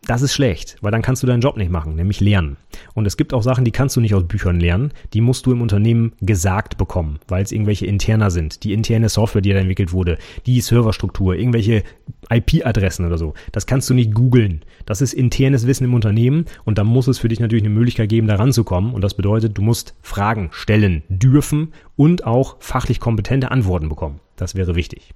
das 0.07 0.23
ist 0.23 0.33
schlecht, 0.33 0.77
weil 0.81 0.91
dann 0.91 1.03
kannst 1.03 1.21
du 1.21 1.27
deinen 1.27 1.41
Job 1.41 1.57
nicht 1.57 1.69
machen, 1.69 1.95
nämlich 1.95 2.19
lernen. 2.21 2.57
Und 2.95 3.05
es 3.05 3.17
gibt 3.17 3.35
auch 3.35 3.43
Sachen, 3.43 3.65
die 3.65 3.71
kannst 3.71 3.95
du 3.95 4.01
nicht 4.01 4.15
aus 4.15 4.27
Büchern 4.27 4.59
lernen, 4.59 4.93
die 5.13 5.21
musst 5.21 5.45
du 5.45 5.51
im 5.51 5.61
Unternehmen 5.61 6.13
gesagt 6.21 6.77
bekommen, 6.79 7.19
weil 7.27 7.43
es 7.43 7.51
irgendwelche 7.51 7.85
interner 7.85 8.31
sind, 8.31 8.63
die 8.63 8.73
interne 8.73 9.09
Software, 9.09 9.41
die 9.41 9.53
da 9.53 9.59
entwickelt 9.59 9.93
wurde, 9.93 10.17
die 10.47 10.59
Serverstruktur, 10.59 11.35
irgendwelche 11.35 11.83
IP-Adressen 12.31 13.05
oder 13.05 13.19
so. 13.19 13.35
Das 13.51 13.67
kannst 13.67 13.91
du 13.91 13.93
nicht 13.93 14.15
googeln. 14.15 14.63
Das 14.87 15.01
ist 15.01 15.13
internes 15.13 15.67
Wissen 15.67 15.83
im 15.83 15.93
Unternehmen 15.93 16.45
und 16.65 16.79
da 16.79 16.83
muss 16.83 17.07
es 17.07 17.19
für 17.19 17.27
dich 17.27 17.39
natürlich 17.39 17.63
eine 17.63 17.73
Möglichkeit 17.73 18.09
geben, 18.09 18.27
da 18.27 18.35
ranzukommen. 18.37 18.95
Und 18.95 19.01
das 19.01 19.13
bedeutet, 19.13 19.55
du 19.55 19.61
musst 19.61 19.93
Fragen 20.01 20.49
stellen 20.51 21.03
dürfen 21.09 21.73
und 21.95 22.25
auch 22.25 22.55
fachlich 22.59 22.99
kompetente 22.99 23.51
Antworten 23.51 23.87
bekommen. 23.87 24.19
Das 24.35 24.55
wäre 24.55 24.75
wichtig. 24.75 25.13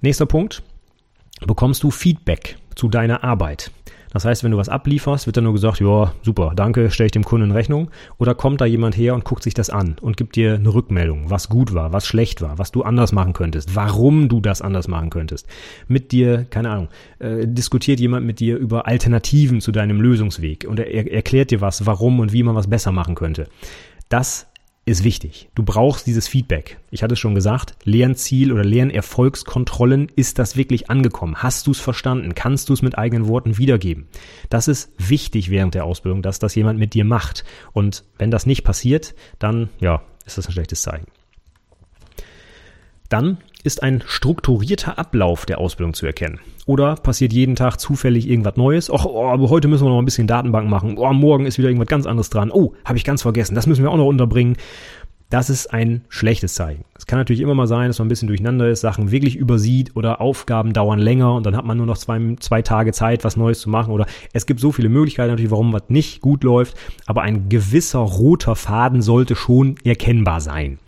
Nächster 0.00 0.24
Punkt. 0.24 0.62
Bekommst 1.46 1.82
du 1.82 1.90
Feedback? 1.90 2.56
Zu 2.78 2.88
deiner 2.88 3.24
Arbeit. 3.24 3.72
Das 4.10 4.24
heißt, 4.24 4.42
wenn 4.42 4.52
du 4.52 4.56
was 4.56 4.70
ablieferst, 4.70 5.26
wird 5.26 5.36
dann 5.36 5.44
nur 5.44 5.52
gesagt, 5.52 5.80
ja, 5.80 6.12
super, 6.22 6.52
danke, 6.56 6.90
stelle 6.90 7.06
ich 7.06 7.12
dem 7.12 7.24
Kunden 7.24 7.48
in 7.48 7.52
Rechnung. 7.52 7.90
Oder 8.16 8.34
kommt 8.34 8.60
da 8.60 8.64
jemand 8.64 8.96
her 8.96 9.14
und 9.14 9.24
guckt 9.24 9.42
sich 9.42 9.52
das 9.52 9.68
an 9.68 9.96
und 10.00 10.16
gibt 10.16 10.36
dir 10.36 10.54
eine 10.54 10.72
Rückmeldung, 10.72 11.28
was 11.28 11.48
gut 11.48 11.74
war, 11.74 11.92
was 11.92 12.06
schlecht 12.06 12.40
war, 12.40 12.56
was 12.56 12.72
du 12.72 12.82
anders 12.82 13.12
machen 13.12 13.34
könntest, 13.34 13.76
warum 13.76 14.28
du 14.28 14.40
das 14.40 14.62
anders 14.62 14.88
machen 14.88 15.10
könntest. 15.10 15.46
Mit 15.88 16.12
dir, 16.12 16.46
keine 16.48 16.70
Ahnung, 16.70 16.88
äh, 17.18 17.46
diskutiert 17.46 18.00
jemand 18.00 18.24
mit 18.24 18.40
dir 18.40 18.56
über 18.56 18.86
Alternativen 18.86 19.60
zu 19.60 19.72
deinem 19.72 20.00
Lösungsweg 20.00 20.64
und 20.66 20.78
er, 20.78 20.86
er 20.86 21.12
erklärt 21.12 21.50
dir 21.50 21.60
was, 21.60 21.84
warum 21.84 22.20
und 22.20 22.32
wie 22.32 22.44
man 22.44 22.54
was 22.54 22.68
besser 22.68 22.92
machen 22.92 23.14
könnte. 23.14 23.48
Das 24.08 24.46
ist 24.88 25.04
wichtig. 25.04 25.48
Du 25.54 25.62
brauchst 25.62 26.06
dieses 26.06 26.26
Feedback. 26.28 26.78
Ich 26.90 27.02
hatte 27.02 27.12
es 27.12 27.18
schon 27.18 27.34
gesagt, 27.34 27.74
Lernziel 27.84 28.52
oder 28.52 28.64
Lernerfolgskontrollen, 28.64 30.10
ist 30.16 30.38
das 30.38 30.56
wirklich 30.56 30.88
angekommen? 30.88 31.36
Hast 31.36 31.66
du 31.66 31.72
es 31.72 31.80
verstanden? 31.80 32.34
Kannst 32.34 32.68
du 32.68 32.72
es 32.72 32.82
mit 32.82 32.96
eigenen 32.96 33.28
Worten 33.28 33.58
wiedergeben? 33.58 34.08
Das 34.48 34.66
ist 34.66 34.90
wichtig 34.96 35.50
während 35.50 35.74
der 35.74 35.84
Ausbildung, 35.84 36.22
dass 36.22 36.38
das 36.38 36.54
jemand 36.54 36.78
mit 36.78 36.94
dir 36.94 37.04
macht. 37.04 37.44
Und 37.72 38.04
wenn 38.16 38.30
das 38.30 38.46
nicht 38.46 38.64
passiert, 38.64 39.14
dann, 39.38 39.68
ja, 39.78 40.02
ist 40.24 40.38
das 40.38 40.46
ein 40.46 40.52
schlechtes 40.52 40.82
Zeichen. 40.82 41.06
Dann 43.08 43.38
ist 43.64 43.82
ein 43.82 44.02
strukturierter 44.06 44.98
Ablauf 44.98 45.46
der 45.46 45.58
Ausbildung 45.58 45.94
zu 45.94 46.06
erkennen. 46.06 46.40
Oder 46.66 46.96
passiert 46.96 47.32
jeden 47.32 47.56
Tag 47.56 47.78
zufällig 47.78 48.28
irgendwas 48.28 48.56
Neues? 48.56 48.90
Och, 48.90 49.06
oh, 49.06 49.26
aber 49.26 49.48
heute 49.48 49.68
müssen 49.68 49.84
wir 49.84 49.90
noch 49.90 49.98
ein 49.98 50.04
bisschen 50.04 50.26
Datenbank 50.26 50.68
machen. 50.68 50.96
Oh, 50.98 51.12
morgen 51.12 51.46
ist 51.46 51.58
wieder 51.58 51.68
irgendwas 51.68 51.88
ganz 51.88 52.06
anderes 52.06 52.30
dran. 52.30 52.50
Oh, 52.52 52.74
habe 52.84 52.98
ich 52.98 53.04
ganz 53.04 53.22
vergessen. 53.22 53.54
Das 53.54 53.66
müssen 53.66 53.82
wir 53.82 53.90
auch 53.90 53.96
noch 53.96 54.06
unterbringen. 54.06 54.56
Das 55.30 55.50
ist 55.50 55.66
ein 55.74 56.04
schlechtes 56.08 56.54
Zeichen. 56.54 56.84
Es 56.96 57.04
kann 57.04 57.18
natürlich 57.18 57.42
immer 57.42 57.54
mal 57.54 57.66
sein, 57.66 57.88
dass 57.88 57.98
man 57.98 58.06
ein 58.06 58.08
bisschen 58.08 58.28
durcheinander 58.28 58.68
ist, 58.70 58.80
Sachen 58.80 59.10
wirklich 59.10 59.36
übersieht 59.36 59.94
oder 59.94 60.22
Aufgaben 60.22 60.72
dauern 60.72 60.98
länger 60.98 61.34
und 61.34 61.44
dann 61.44 61.54
hat 61.54 61.66
man 61.66 61.76
nur 61.76 61.84
noch 61.84 61.98
zwei, 61.98 62.18
zwei 62.40 62.62
Tage 62.62 62.92
Zeit, 62.92 63.24
was 63.24 63.36
Neues 63.36 63.60
zu 63.60 63.68
machen. 63.68 63.92
Oder 63.92 64.06
es 64.32 64.46
gibt 64.46 64.60
so 64.60 64.72
viele 64.72 64.88
Möglichkeiten 64.88 65.30
natürlich, 65.30 65.50
warum 65.50 65.74
was 65.74 65.82
nicht 65.88 66.22
gut 66.22 66.44
läuft. 66.44 66.76
Aber 67.04 67.22
ein 67.22 67.50
gewisser 67.50 67.98
roter 67.98 68.56
Faden 68.56 69.02
sollte 69.02 69.36
schon 69.36 69.74
erkennbar 69.84 70.40
sein. 70.40 70.78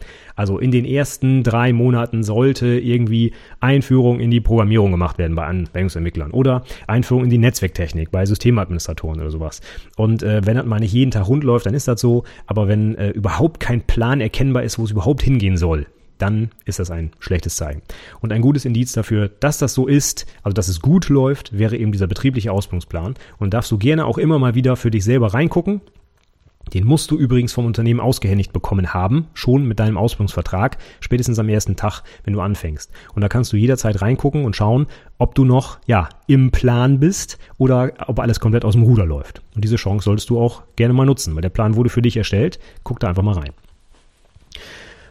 Also 0.41 0.59
in 0.59 0.70
den 0.70 0.86
ersten 0.86 1.43
drei 1.43 1.74
Monaten 1.74 2.22
sollte 2.22 2.66
irgendwie 2.66 3.34
Einführung 3.61 4.20
in 4.20 4.30
die 4.30 4.41
Programmierung 4.41 4.91
gemacht 4.91 5.18
werden 5.18 5.36
bei 5.36 5.45
Anwendungsentwicklern 5.45 6.30
oder 6.30 6.64
Einführung 6.86 7.24
in 7.24 7.28
die 7.28 7.36
Netzwerktechnik 7.36 8.11
bei 8.11 8.24
Systemadministratoren 8.24 9.20
oder 9.20 9.30
sowas. 9.30 9.61
Und 9.99 10.22
äh, 10.22 10.41
wenn 10.47 10.57
das 10.57 10.64
mal 10.64 10.80
nicht 10.80 10.95
jeden 10.95 11.11
Tag 11.11 11.28
rund 11.28 11.45
läuft, 11.45 11.66
dann 11.66 11.74
ist 11.74 11.88
das 11.88 12.01
so. 12.01 12.24
Aber 12.47 12.68
wenn 12.68 12.95
äh, 12.95 13.11
überhaupt 13.11 13.61
kein 13.61 13.82
Plan 13.82 14.22
erkennbar 14.22 14.62
ist, 14.62 14.78
wo 14.78 14.84
es 14.84 14.93
überhaupt 14.93 15.20
hingehen 15.20 15.59
soll, 15.59 15.84
dann 16.16 16.49
ist 16.64 16.78
das 16.78 16.91
ein 16.91 17.11
schlechtes 17.18 17.57
Zeichen. 17.57 17.82
Und 18.22 18.32
ein 18.32 18.41
gutes 18.41 18.64
Indiz 18.64 18.93
dafür, 18.93 19.28
dass 19.28 19.59
das 19.59 19.74
so 19.74 19.86
ist, 19.86 20.24
also 20.43 20.55
dass 20.55 20.68
es 20.68 20.80
gut 20.80 21.11
läuft, 21.11 21.59
wäre 21.59 21.76
eben 21.76 21.93
dieser 21.93 22.07
betriebliche 22.07 22.51
Ausbildungsplan. 22.51 23.12
Und 23.36 23.53
darfst 23.53 23.70
du 23.70 23.76
gerne 23.76 24.07
auch 24.07 24.16
immer 24.16 24.38
mal 24.38 24.55
wieder 24.55 24.76
für 24.76 24.91
dich 24.91 25.05
selber 25.05 25.34
reingucken 25.34 25.82
den 26.75 26.87
musst 26.87 27.11
du 27.11 27.18
übrigens 27.18 27.53
vom 27.53 27.66
Unternehmen 27.66 28.01
ausgehändigt 28.01 28.53
bekommen 28.53 28.95
haben, 28.95 29.27
schon 29.35 29.66
mit 29.66 29.81
deinem 29.81 29.97
Ausbildungsvertrag, 29.97 30.79
spätestens 31.01 31.39
am 31.39 31.49
ersten 31.49 31.77
Tag, 31.77 32.03
wenn 32.25 32.35
du 32.35 32.41
anfängst. 32.41 32.91
Und 33.14 33.23
da 33.23 33.29
kannst 33.29 33.53
du 33.53 33.57
jederzeit 33.57 34.01
reingucken 34.03 34.45
und 34.45 34.57
schauen, 34.57 34.87
ob 35.18 35.35
du 35.35 35.45
noch, 35.45 35.79
ja, 35.87 36.09
im 36.27 36.51
Plan 36.51 37.01
bist 37.01 37.39
oder 37.59 37.93
ob 38.07 38.21
alles 38.21 38.41
komplett 38.41 38.64
aus 38.64 38.75
dem 38.75 38.83
Ruder 38.83 39.07
läuft. 39.07 39.43
Und 39.55 39.64
diese 39.64 39.77
Chance 39.77 40.05
solltest 40.05 40.31
du 40.31 40.41
auch 40.41 40.62
gerne 40.77 40.95
mal 40.95 41.07
nutzen, 41.07 41.35
weil 41.35 41.43
der 41.43 41.49
Plan 41.51 41.77
wurde 41.77 41.91
für 41.91 42.03
dich 42.03 42.16
erstellt. 42.16 42.59
Guck 42.85 43.01
da 43.01 43.09
einfach 43.09 43.23
mal 43.23 43.35
rein. 43.35 43.53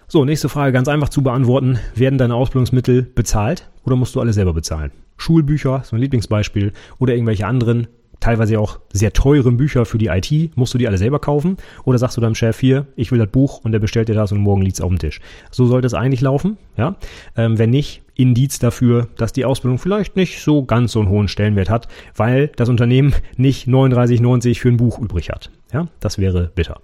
So, 0.08 0.26
nächste 0.26 0.50
Frage 0.50 0.72
ganz 0.72 0.88
einfach 0.88 1.10
zu 1.10 1.22
beantworten. 1.22 1.78
Werden 1.94 2.18
deine 2.18 2.34
Ausbildungsmittel 2.34 3.04
bezahlt 3.04 3.70
oder 3.84 3.96
musst 3.96 4.16
du 4.16 4.22
alle 4.22 4.34
selber 4.34 4.54
bezahlen? 4.54 4.92
Schulbücher, 5.18 5.84
so 5.84 5.96
ein 5.96 6.02
Lieblingsbeispiel, 6.02 6.74
oder 6.98 7.14
irgendwelche 7.14 7.46
anderen 7.46 7.88
teilweise 8.20 8.60
auch 8.60 8.80
sehr 8.92 9.14
teuren 9.14 9.58
Bücher 9.58 9.86
für 9.86 9.98
die 9.98 10.08
IT, 10.08 10.58
musst 10.58 10.74
du 10.74 10.78
die 10.78 10.88
alle 10.88 10.98
selber 10.98 11.20
kaufen? 11.20 11.58
Oder 11.84 11.98
sagst 11.98 12.18
du 12.18 12.22
deinem 12.22 12.36
Chef 12.36 12.60
hier, 12.60 12.88
ich 12.96 13.12
will 13.12 13.20
das 13.20 13.30
Buch 13.30 13.62
und 13.64 13.72
der 13.72 13.80
bestellt 13.80 14.10
dir 14.10 14.16
das 14.16 14.32
und 14.32 14.40
morgen 14.40 14.62
liegt's 14.62 14.82
auf 14.82 14.90
dem 14.90 15.00
Tisch? 15.00 15.20
So 15.52 15.66
sollte 15.66 15.88
es 15.88 15.94
eigentlich 15.94 16.22
laufen, 16.22 16.58
ja. 16.78 16.96
Ähm, 17.36 17.58
wenn 17.58 17.70
nicht, 17.70 18.02
Indiz 18.16 18.60
dafür, 18.60 19.08
dass 19.16 19.32
die 19.32 19.46
Ausbildung 19.46 19.78
vielleicht 19.78 20.18
nicht 20.18 20.44
so 20.44 20.64
ganz 20.66 20.92
so 20.92 21.00
einen 21.00 21.10
hohen 21.10 21.30
Stellenwert 21.30 21.70
hat, 21.70 21.88
weil 22.16 22.50
das 22.58 22.68
Unternehmen 22.68 23.16
nicht 23.38 23.68
39,90 23.68 24.60
für 24.60 24.68
ein 24.68 24.78
Buch 24.78 25.00
übrig 25.00 25.30
hat. 25.30 25.50
Ja, 25.72 25.88
das 26.02 26.18
wäre 26.18 26.52
bitter. 26.54 26.82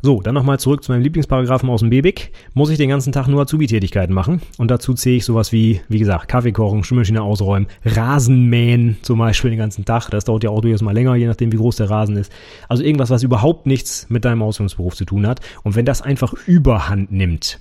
So, 0.00 0.22
dann 0.22 0.34
nochmal 0.34 0.60
zurück 0.60 0.84
zu 0.84 0.92
meinem 0.92 1.02
Lieblingsparagraphen 1.02 1.68
aus 1.68 1.80
dem 1.80 1.90
BBIC. 1.90 2.30
Muss 2.54 2.70
ich 2.70 2.78
den 2.78 2.88
ganzen 2.88 3.12
Tag 3.12 3.26
nur 3.26 3.42
Azubi-Tätigkeiten 3.42 4.14
machen? 4.14 4.40
Und 4.56 4.70
dazu 4.70 4.94
zähle 4.94 5.16
ich 5.16 5.24
sowas 5.24 5.50
wie, 5.50 5.80
wie 5.88 5.98
gesagt, 5.98 6.28
Kaffee 6.28 6.52
kochen, 6.52 6.84
Schwimmmaschine 6.84 7.20
ausräumen, 7.20 7.66
Rasenmähen 7.84 8.98
zum 9.02 9.18
Beispiel 9.18 9.50
den 9.50 9.58
ganzen 9.58 9.84
Tag. 9.84 10.08
Das 10.10 10.24
dauert 10.24 10.44
ja 10.44 10.50
auch 10.50 10.60
durchaus 10.60 10.82
mal 10.82 10.94
länger, 10.94 11.16
je 11.16 11.26
nachdem 11.26 11.50
wie 11.50 11.56
groß 11.56 11.76
der 11.76 11.90
Rasen 11.90 12.16
ist. 12.16 12.32
Also 12.68 12.84
irgendwas, 12.84 13.10
was 13.10 13.24
überhaupt 13.24 13.66
nichts 13.66 14.06
mit 14.08 14.24
deinem 14.24 14.42
Ausbildungsberuf 14.42 14.94
zu 14.94 15.04
tun 15.04 15.26
hat. 15.26 15.40
Und 15.64 15.74
wenn 15.74 15.84
das 15.84 16.00
einfach 16.00 16.32
überhand 16.46 17.10
nimmt, 17.10 17.58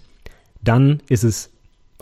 dann 0.61 1.01
ist 1.09 1.23
es 1.23 1.49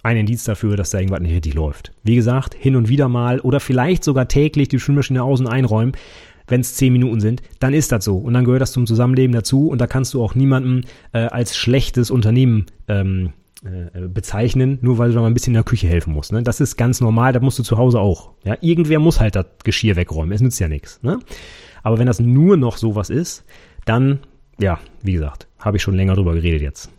ein 0.03 0.17
Indiz 0.17 0.43
dafür, 0.43 0.75
dass 0.75 0.89
da 0.89 0.99
irgendwas 0.99 1.21
nicht 1.21 1.33
richtig 1.33 1.53
läuft. 1.53 1.93
Wie 2.03 2.15
gesagt, 2.15 2.55
hin 2.55 2.75
und 2.75 2.89
wieder 2.89 3.07
mal 3.07 3.39
oder 3.39 3.61
vielleicht 3.61 4.03
sogar 4.03 4.27
täglich 4.27 4.67
die 4.67 4.79
Schwimmmaschine 4.79 5.23
außen 5.23 5.47
einräumen 5.47 5.93
wenn 6.47 6.61
es 6.61 6.75
zehn 6.75 6.93
Minuten 6.93 7.19
sind, 7.19 7.41
dann 7.59 7.73
ist 7.73 7.91
das 7.91 8.05
so. 8.05 8.17
Und 8.17 8.33
dann 8.33 8.45
gehört 8.45 8.61
das 8.61 8.71
zum 8.71 8.85
Zusammenleben 8.85 9.33
dazu 9.33 9.67
und 9.67 9.79
da 9.79 9.87
kannst 9.87 10.13
du 10.13 10.23
auch 10.23 10.35
niemandem 10.35 10.81
äh, 11.13 11.19
als 11.19 11.55
schlechtes 11.55 12.11
Unternehmen 12.11 12.65
ähm, 12.87 13.33
äh, 13.63 14.07
bezeichnen, 14.07 14.77
nur 14.81 14.97
weil 14.97 15.09
du 15.09 15.15
da 15.15 15.21
mal 15.21 15.27
ein 15.27 15.33
bisschen 15.33 15.51
in 15.51 15.55
der 15.55 15.63
Küche 15.63 15.87
helfen 15.87 16.13
musst. 16.13 16.31
Ne? 16.31 16.43
Das 16.43 16.61
ist 16.61 16.75
ganz 16.77 17.01
normal, 17.01 17.33
da 17.33 17.39
musst 17.39 17.57
du 17.57 17.63
zu 17.63 17.77
Hause 17.77 17.99
auch. 17.99 18.31
Ja? 18.43 18.57
Irgendwer 18.61 18.99
muss 18.99 19.19
halt 19.19 19.35
das 19.35 19.47
Geschirr 19.63 19.95
wegräumen, 19.95 20.33
es 20.33 20.41
nützt 20.41 20.59
ja 20.59 20.67
nichts. 20.67 21.01
Ne? 21.01 21.19
Aber 21.81 21.97
wenn 21.97 22.05
das 22.05 22.19
nur 22.19 22.57
noch 22.57 22.77
sowas 22.77 23.09
ist, 23.09 23.43
dann, 23.85 24.19
ja, 24.59 24.79
wie 25.01 25.13
gesagt, 25.13 25.47
habe 25.57 25.77
ich 25.77 25.83
schon 25.83 25.95
länger 25.95 26.15
drüber 26.15 26.33
geredet 26.33 26.61
jetzt. 26.61 26.91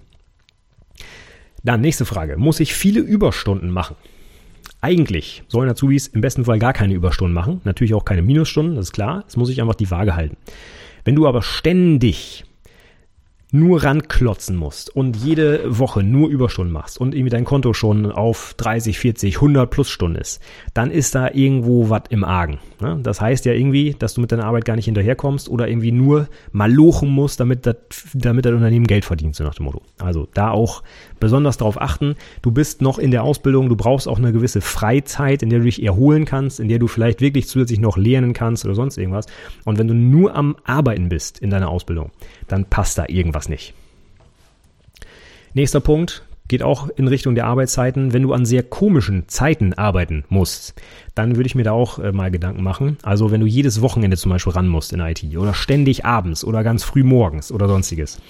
Dann 1.62 1.80
nächste 1.80 2.04
Frage. 2.04 2.36
Muss 2.36 2.60
ich 2.60 2.74
viele 2.74 3.00
Überstunden 3.00 3.70
machen? 3.70 3.96
Eigentlich 4.86 5.42
sollen 5.48 5.68
Azubis 5.68 6.06
im 6.06 6.20
besten 6.20 6.44
Fall 6.44 6.60
gar 6.60 6.72
keine 6.72 6.94
Überstunden 6.94 7.34
machen. 7.34 7.60
Natürlich 7.64 7.92
auch 7.92 8.04
keine 8.04 8.22
Minusstunden, 8.22 8.76
das 8.76 8.86
ist 8.86 8.92
klar. 8.92 9.24
Das 9.24 9.36
muss 9.36 9.50
ich 9.50 9.60
einfach 9.60 9.74
die 9.74 9.90
Waage 9.90 10.14
halten. 10.14 10.36
Wenn 11.04 11.16
du 11.16 11.26
aber 11.26 11.42
ständig 11.42 12.44
nur 13.50 13.82
ranklotzen 13.82 14.54
musst 14.54 14.94
und 14.94 15.16
jede 15.16 15.78
Woche 15.78 16.04
nur 16.04 16.28
Überstunden 16.28 16.72
machst 16.72 17.00
und 17.00 17.14
irgendwie 17.14 17.30
dein 17.30 17.44
Konto 17.44 17.72
schon 17.72 18.12
auf 18.12 18.54
30, 18.58 18.96
40, 18.98 19.36
100 19.36 19.68
plus 19.68 19.90
Stunden 19.90 20.18
ist, 20.18 20.40
dann 20.72 20.92
ist 20.92 21.16
da 21.16 21.30
irgendwo 21.32 21.90
was 21.90 22.02
im 22.10 22.22
Argen. 22.22 22.58
Ne? 22.80 23.00
Das 23.02 23.20
heißt 23.20 23.44
ja 23.44 23.52
irgendwie, 23.52 23.96
dass 23.98 24.14
du 24.14 24.20
mit 24.20 24.30
deiner 24.30 24.44
Arbeit 24.44 24.66
gar 24.66 24.76
nicht 24.76 24.84
hinterherkommst 24.84 25.48
oder 25.48 25.68
irgendwie 25.68 25.92
nur 25.92 26.28
mal 26.52 26.72
lochen 26.72 27.08
musst, 27.08 27.40
damit 27.40 27.66
das, 27.66 27.76
damit 28.14 28.44
das 28.44 28.52
Unternehmen 28.52 28.86
Geld 28.86 29.04
verdient, 29.04 29.34
so 29.34 29.42
nach 29.42 29.54
dem 29.54 29.64
Motto. 29.66 29.82
Also 29.98 30.28
da 30.32 30.50
auch 30.50 30.82
besonders 31.20 31.56
darauf 31.56 31.80
achten. 31.80 32.16
Du 32.42 32.50
bist 32.50 32.82
noch 32.82 32.98
in 32.98 33.10
der 33.10 33.22
Ausbildung, 33.22 33.68
du 33.68 33.76
brauchst 33.76 34.08
auch 34.08 34.18
eine 34.18 34.32
gewisse 34.32 34.60
Freizeit, 34.60 35.42
in 35.42 35.50
der 35.50 35.60
du 35.60 35.64
dich 35.64 35.82
erholen 35.82 36.24
kannst, 36.24 36.60
in 36.60 36.68
der 36.68 36.78
du 36.78 36.86
vielleicht 36.86 37.20
wirklich 37.20 37.48
zusätzlich 37.48 37.80
noch 37.80 37.96
lernen 37.96 38.32
kannst 38.32 38.64
oder 38.64 38.74
sonst 38.74 38.98
irgendwas. 38.98 39.26
Und 39.64 39.78
wenn 39.78 39.88
du 39.88 39.94
nur 39.94 40.34
am 40.34 40.56
Arbeiten 40.64 41.08
bist 41.08 41.38
in 41.38 41.50
deiner 41.50 41.68
Ausbildung, 41.68 42.10
dann 42.48 42.64
passt 42.64 42.98
da 42.98 43.06
irgendwas 43.08 43.48
nicht. 43.48 43.74
Nächster 45.54 45.80
Punkt 45.80 46.22
geht 46.48 46.62
auch 46.62 46.88
in 46.90 47.08
Richtung 47.08 47.34
der 47.34 47.46
Arbeitszeiten. 47.46 48.12
Wenn 48.12 48.22
du 48.22 48.32
an 48.32 48.46
sehr 48.46 48.62
komischen 48.62 49.28
Zeiten 49.28 49.74
arbeiten 49.74 50.24
musst, 50.28 50.74
dann 51.14 51.36
würde 51.36 51.46
ich 51.46 51.54
mir 51.54 51.64
da 51.64 51.72
auch 51.72 51.98
äh, 51.98 52.12
mal 52.12 52.30
Gedanken 52.30 52.62
machen. 52.62 52.98
Also 53.02 53.30
wenn 53.30 53.40
du 53.40 53.46
jedes 53.46 53.82
Wochenende 53.82 54.16
zum 54.16 54.30
Beispiel 54.30 54.52
ran 54.52 54.68
musst 54.68 54.92
in 54.92 55.00
IT 55.00 55.24
oder 55.36 55.54
ständig 55.54 56.04
abends 56.04 56.44
oder 56.44 56.62
ganz 56.62 56.84
früh 56.84 57.02
morgens 57.02 57.50
oder 57.50 57.68
sonstiges, 57.68 58.20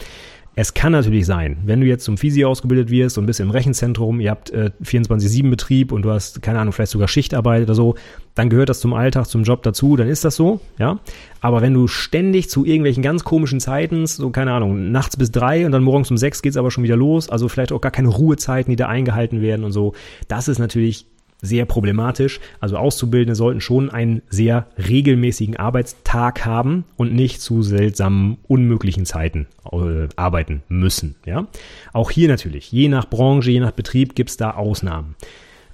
es 0.59 0.73
kann 0.73 0.93
natürlich 0.93 1.27
sein, 1.27 1.59
wenn 1.67 1.83
du 1.83 1.87
jetzt 1.87 2.05
zum 2.05 2.17
Physio 2.17 2.49
ausgebildet 2.49 2.89
wirst 2.89 3.19
und 3.19 3.27
bist 3.27 3.41
im 3.41 3.51
Rechenzentrum, 3.51 4.21
ihr 4.21 4.31
habt 4.31 4.49
äh, 4.51 4.71
24-7-Betrieb 4.83 5.93
und 5.93 6.01
du 6.01 6.11
hast, 6.11 6.41
keine 6.41 6.59
Ahnung, 6.59 6.73
vielleicht 6.73 6.93
sogar 6.93 7.09
Schichtarbeit 7.09 7.65
oder 7.65 7.75
so, 7.75 7.95
dann 8.35 8.49
gehört 8.49 8.71
das 8.71 8.81
zum 8.81 8.95
Alltag, 8.95 9.27
zum 9.27 9.43
Job 9.43 9.63
dazu, 9.63 9.97
dann 9.97 10.09
ist 10.09 10.25
das 10.25 10.35
so, 10.35 10.61
ja. 10.79 10.99
Aber 11.43 11.61
wenn 11.61 11.75
du 11.75 11.89
ständig 11.89 12.49
zu 12.49 12.65
irgendwelchen 12.65 13.03
ganz 13.03 13.23
komischen 13.23 13.61
Zeiten, 13.61 14.07
so 14.07 14.31
keine 14.31 14.53
Ahnung, 14.53 14.91
nachts 14.93 15.19
bis 15.19 15.31
drei 15.31 15.67
und 15.67 15.73
dann 15.73 15.83
morgens 15.83 16.11
um 16.11 16.17
sechs 16.17 16.41
geht's 16.41 16.57
aber 16.57 16.71
schon 16.71 16.85
wieder 16.85 16.97
los, 16.97 17.29
also 17.29 17.49
vielleicht 17.49 17.73
auch 17.73 17.83
gar 17.83 17.93
keine 17.93 18.09
Ruhezeiten, 18.09 18.71
die 18.71 18.77
da 18.77 18.89
eingehalten 18.89 19.43
werden 19.43 19.63
und 19.63 19.73
so, 19.73 19.93
das 20.27 20.49
ist 20.49 20.59
natürlich 20.59 21.05
sehr 21.43 21.65
problematisch. 21.65 22.41
Also 22.61 22.77
Auszubildende 22.77 23.35
sollten 23.35 23.61
schon 23.61 23.91
einen 23.91 24.23
sehr 24.29 24.67
regelmäßigen 24.77 25.57
Arbeitstag 25.57 26.45
haben 26.45 26.85
und 26.97 27.15
nicht 27.15 27.41
zu 27.41 27.63
seltsamen, 27.63 28.39
unmöglichen 28.49 29.07
Zeiten 29.07 29.47
äh, 29.71 30.09
arbeiten 30.17 30.63
müssen. 30.69 31.17
Ja? 31.25 31.47
Auch 31.93 32.11
hier 32.11 32.29
natürlich, 32.29 32.73
je 32.73 32.89
nach 32.89 33.09
Branche, 33.09 33.51
je 33.51 33.61
nach 33.61 33.73
Betrieb 33.73 34.15
gibt 34.15 34.31
es 34.31 34.37
da 34.37 34.53
Ausnahmen. 34.53 35.15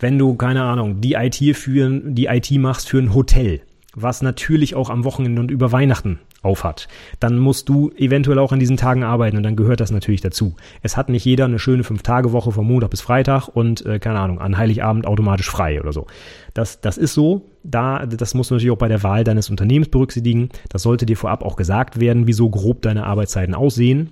Wenn 0.01 0.19
du, 0.19 0.35
keine 0.35 0.65
Ahnung, 0.65 1.01
die 1.01 1.13
IT 1.15 1.57
führen, 1.57 2.15
die 2.15 2.27
IT 2.27 2.51
machst 2.53 2.89
für 2.89 2.99
ein 2.99 3.15
Hotel, 3.15 3.61
was 3.95 4.23
natürlich 4.23 4.75
auch 4.75 4.91
am 4.91 5.05
Wochenende 5.05 5.41
und 5.41 5.51
über 5.51 5.73
Weihnachten 5.73 6.21
aufhat, 6.43 6.89
dann 7.21 7.39
musst 7.39 7.69
du 7.69 7.91
eventuell 7.97 8.39
auch 8.39 8.53
an 8.53 8.59
diesen 8.59 8.77
Tagen 8.77 9.05
arbeiten 9.05 9.37
und 9.37 9.43
dann 9.43 9.57
gehört 9.57 9.81
das 9.81 9.91
natürlich 9.91 10.21
dazu. 10.21 10.57
Es 10.83 10.97
hat 10.97 11.09
nicht 11.09 11.25
jeder 11.25 11.45
eine 11.45 11.59
schöne 11.59 11.85
Fünf-Tage-Woche 11.85 12.53
von 12.53 12.67
Montag 12.67 12.91
bis 12.91 13.01
Freitag 13.01 13.49
und, 13.49 13.87
äh, 13.87 13.99
keine 13.99 14.19
Ahnung, 14.19 14.41
an 14.41 14.59
Heiligabend 14.59 15.07
automatisch 15.07 15.51
frei 15.51 15.81
oder 15.81 15.93
so. 15.93 16.07
Das, 16.55 16.81
das 16.81 16.99
ist 16.99 17.15
so. 17.15 17.49
Da, 17.63 18.07
das 18.07 18.35
musst 18.35 18.51
du 18.51 18.55
natürlich 18.55 18.73
auch 18.73 18.79
bei 18.79 18.89
der 18.89 19.03
Wahl 19.03 19.25
deines 19.25 19.51
Unternehmens 19.51 19.89
berücksichtigen. 19.89 20.49
Das 20.69 20.83
sollte 20.83 21.07
dir 21.07 21.17
vorab 21.17 21.45
auch 21.45 21.57
gesagt 21.57 22.01
werden, 22.01 22.27
wie 22.27 22.33
so 22.33 22.51
grob 22.51 22.83
deine 22.83 23.07
Arbeitszeiten 23.07 23.55
aussehen. 23.55 24.11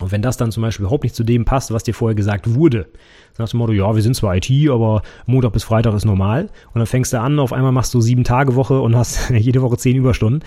Und 0.00 0.12
wenn 0.12 0.22
das 0.22 0.36
dann 0.36 0.50
zum 0.50 0.62
Beispiel 0.62 0.84
überhaupt 0.84 1.04
nicht 1.04 1.14
zu 1.14 1.24
dem 1.24 1.44
passt, 1.44 1.72
was 1.72 1.82
dir 1.82 1.94
vorher 1.94 2.14
gesagt 2.14 2.54
wurde, 2.54 2.86
sagst 3.34 3.52
du 3.52 3.58
Motto, 3.58 3.72
ja, 3.72 3.94
wir 3.94 4.02
sind 4.02 4.16
zwar 4.16 4.36
IT, 4.36 4.50
aber 4.70 5.02
Montag 5.26 5.52
bis 5.52 5.64
Freitag 5.64 5.94
ist 5.94 6.04
normal. 6.04 6.48
Und 6.72 6.78
dann 6.78 6.86
fängst 6.86 7.12
du 7.12 7.20
an, 7.20 7.38
auf 7.38 7.52
einmal 7.52 7.72
machst 7.72 7.92
du 7.94 8.00
sieben 8.00 8.24
Tage 8.24 8.54
Woche 8.54 8.80
und 8.80 8.96
hast 8.96 9.30
jede 9.30 9.62
Woche 9.62 9.76
zehn 9.76 9.96
Überstunden. 9.96 10.42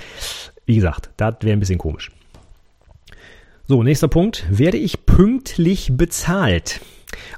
Wie 0.66 0.76
gesagt, 0.76 1.12
das 1.18 1.36
wäre 1.42 1.54
ein 1.54 1.60
bisschen 1.60 1.78
komisch. 1.78 2.12
So, 3.68 3.84
nächster 3.84 4.08
Punkt. 4.08 4.46
Werde 4.50 4.78
ich 4.78 5.06
pünktlich 5.06 5.92
bezahlt? 5.96 6.82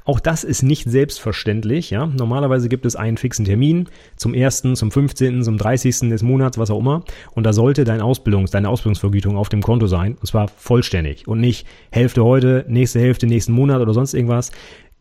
Auch 0.04 0.20
das 0.20 0.44
ist 0.44 0.62
nicht 0.62 0.88
selbstverständlich. 0.88 1.90
Ja? 1.90 2.06
Normalerweise 2.06 2.68
gibt 2.68 2.86
es 2.86 2.96
einen 2.96 3.16
fixen 3.16 3.44
Termin 3.44 3.88
zum 4.16 4.34
1., 4.34 4.62
zum 4.74 4.90
15., 4.90 5.42
zum 5.42 5.58
30. 5.58 6.10
des 6.10 6.22
Monats, 6.22 6.58
was 6.58 6.70
auch 6.70 6.80
immer. 6.80 7.02
Und 7.34 7.44
da 7.44 7.52
sollte 7.52 7.84
dein 7.84 8.00
Ausbildungs-, 8.00 8.50
deine 8.50 8.68
Ausbildungsvergütung 8.68 9.36
auf 9.36 9.48
dem 9.48 9.62
Konto 9.62 9.86
sein. 9.86 10.16
Und 10.20 10.26
zwar 10.26 10.48
vollständig. 10.48 11.26
Und 11.26 11.40
nicht 11.40 11.66
Hälfte 11.90 12.24
heute, 12.24 12.64
nächste 12.68 13.00
Hälfte 13.00 13.26
nächsten 13.26 13.52
Monat 13.52 13.80
oder 13.80 13.94
sonst 13.94 14.14
irgendwas. 14.14 14.52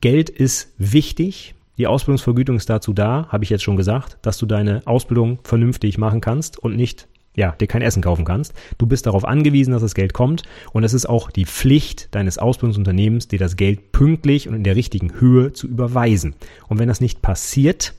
Geld 0.01 0.29
ist 0.29 0.73
wichtig. 0.77 1.55
Die 1.77 1.87
Ausbildungsvergütung 1.87 2.55
ist 2.55 2.69
dazu 2.69 2.93
da, 2.93 3.27
habe 3.29 3.43
ich 3.43 3.49
jetzt 3.49 3.63
schon 3.63 3.75
gesagt, 3.75 4.17
dass 4.21 4.37
du 4.37 4.45
deine 4.45 4.81
Ausbildung 4.85 5.39
vernünftig 5.43 5.97
machen 5.97 6.21
kannst 6.21 6.57
und 6.57 6.75
nicht 6.75 7.07
ja, 7.35 7.51
dir 7.51 7.67
kein 7.67 7.81
Essen 7.81 8.01
kaufen 8.01 8.25
kannst. 8.25 8.53
Du 8.77 8.85
bist 8.85 9.05
darauf 9.05 9.25
angewiesen, 9.25 9.71
dass 9.71 9.81
das 9.81 9.95
Geld 9.95 10.13
kommt 10.13 10.43
und 10.71 10.83
es 10.83 10.93
ist 10.93 11.07
auch 11.07 11.31
die 11.31 11.45
Pflicht 11.45 12.13
deines 12.15 12.37
Ausbildungsunternehmens, 12.37 13.27
dir 13.27 13.39
das 13.39 13.55
Geld 13.55 13.91
pünktlich 13.91 14.47
und 14.47 14.55
in 14.55 14.63
der 14.63 14.75
richtigen 14.75 15.19
Höhe 15.19 15.53
zu 15.53 15.67
überweisen. 15.67 16.35
Und 16.67 16.79
wenn 16.79 16.87
das 16.87 17.01
nicht 17.01 17.21
passiert, 17.21 17.95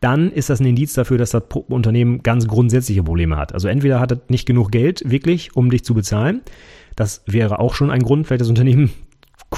dann 0.00 0.30
ist 0.30 0.50
das 0.50 0.60
ein 0.60 0.66
Indiz 0.66 0.92
dafür, 0.92 1.16
dass 1.16 1.30
das 1.30 1.44
Unternehmen 1.68 2.22
ganz 2.22 2.46
grundsätzliche 2.46 3.02
Probleme 3.02 3.36
hat. 3.36 3.54
Also 3.54 3.68
entweder 3.68 4.00
hat 4.00 4.12
es 4.12 4.18
nicht 4.28 4.44
genug 4.44 4.70
Geld 4.70 5.02
wirklich, 5.10 5.56
um 5.56 5.70
dich 5.70 5.84
zu 5.84 5.94
bezahlen. 5.94 6.42
Das 6.94 7.22
wäre 7.26 7.58
auch 7.58 7.74
schon 7.74 7.90
ein 7.90 8.02
Grund, 8.02 8.26
vielleicht 8.26 8.42
das 8.42 8.48
Unternehmen 8.48 8.90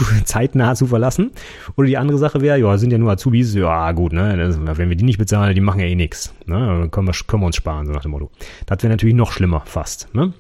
zeitnah 0.25 0.75
zu 0.75 0.87
verlassen. 0.87 1.33
Oder 1.77 1.89
die 1.89 1.99
andere 1.99 2.19
Sache 2.19 2.41
wäre, 2.41 2.59
ja, 2.59 2.77
sind 2.79 2.93
ja 2.93 2.99
nur 2.99 3.11
Azubis, 3.11 3.55
ja 3.55 3.93
gut, 3.93 4.13
ne, 4.13 4.57
wenn 4.75 4.89
wir 4.89 4.97
die 4.97 5.05
nicht 5.05 5.19
bezahlen, 5.19 5.55
die 5.55 5.61
machen 5.61 5.81
ja 5.81 5.87
eh 5.87 5.95
nichts. 5.95 6.35
Ne, 6.47 6.89
können 6.91 7.07
wir, 7.07 7.15
können 7.27 7.43
wir 7.43 7.47
uns 7.47 7.57
sparen, 7.57 7.87
so 7.87 7.93
nach 7.93 8.03
dem 8.03 8.13
Motto. 8.13 8.31
Das 8.67 8.83
wäre 8.83 8.91
natürlich 8.91 9.15
noch 9.15 9.33
schlimmer 9.33 9.63
fast. 9.65 10.15
Ne? 10.15 10.33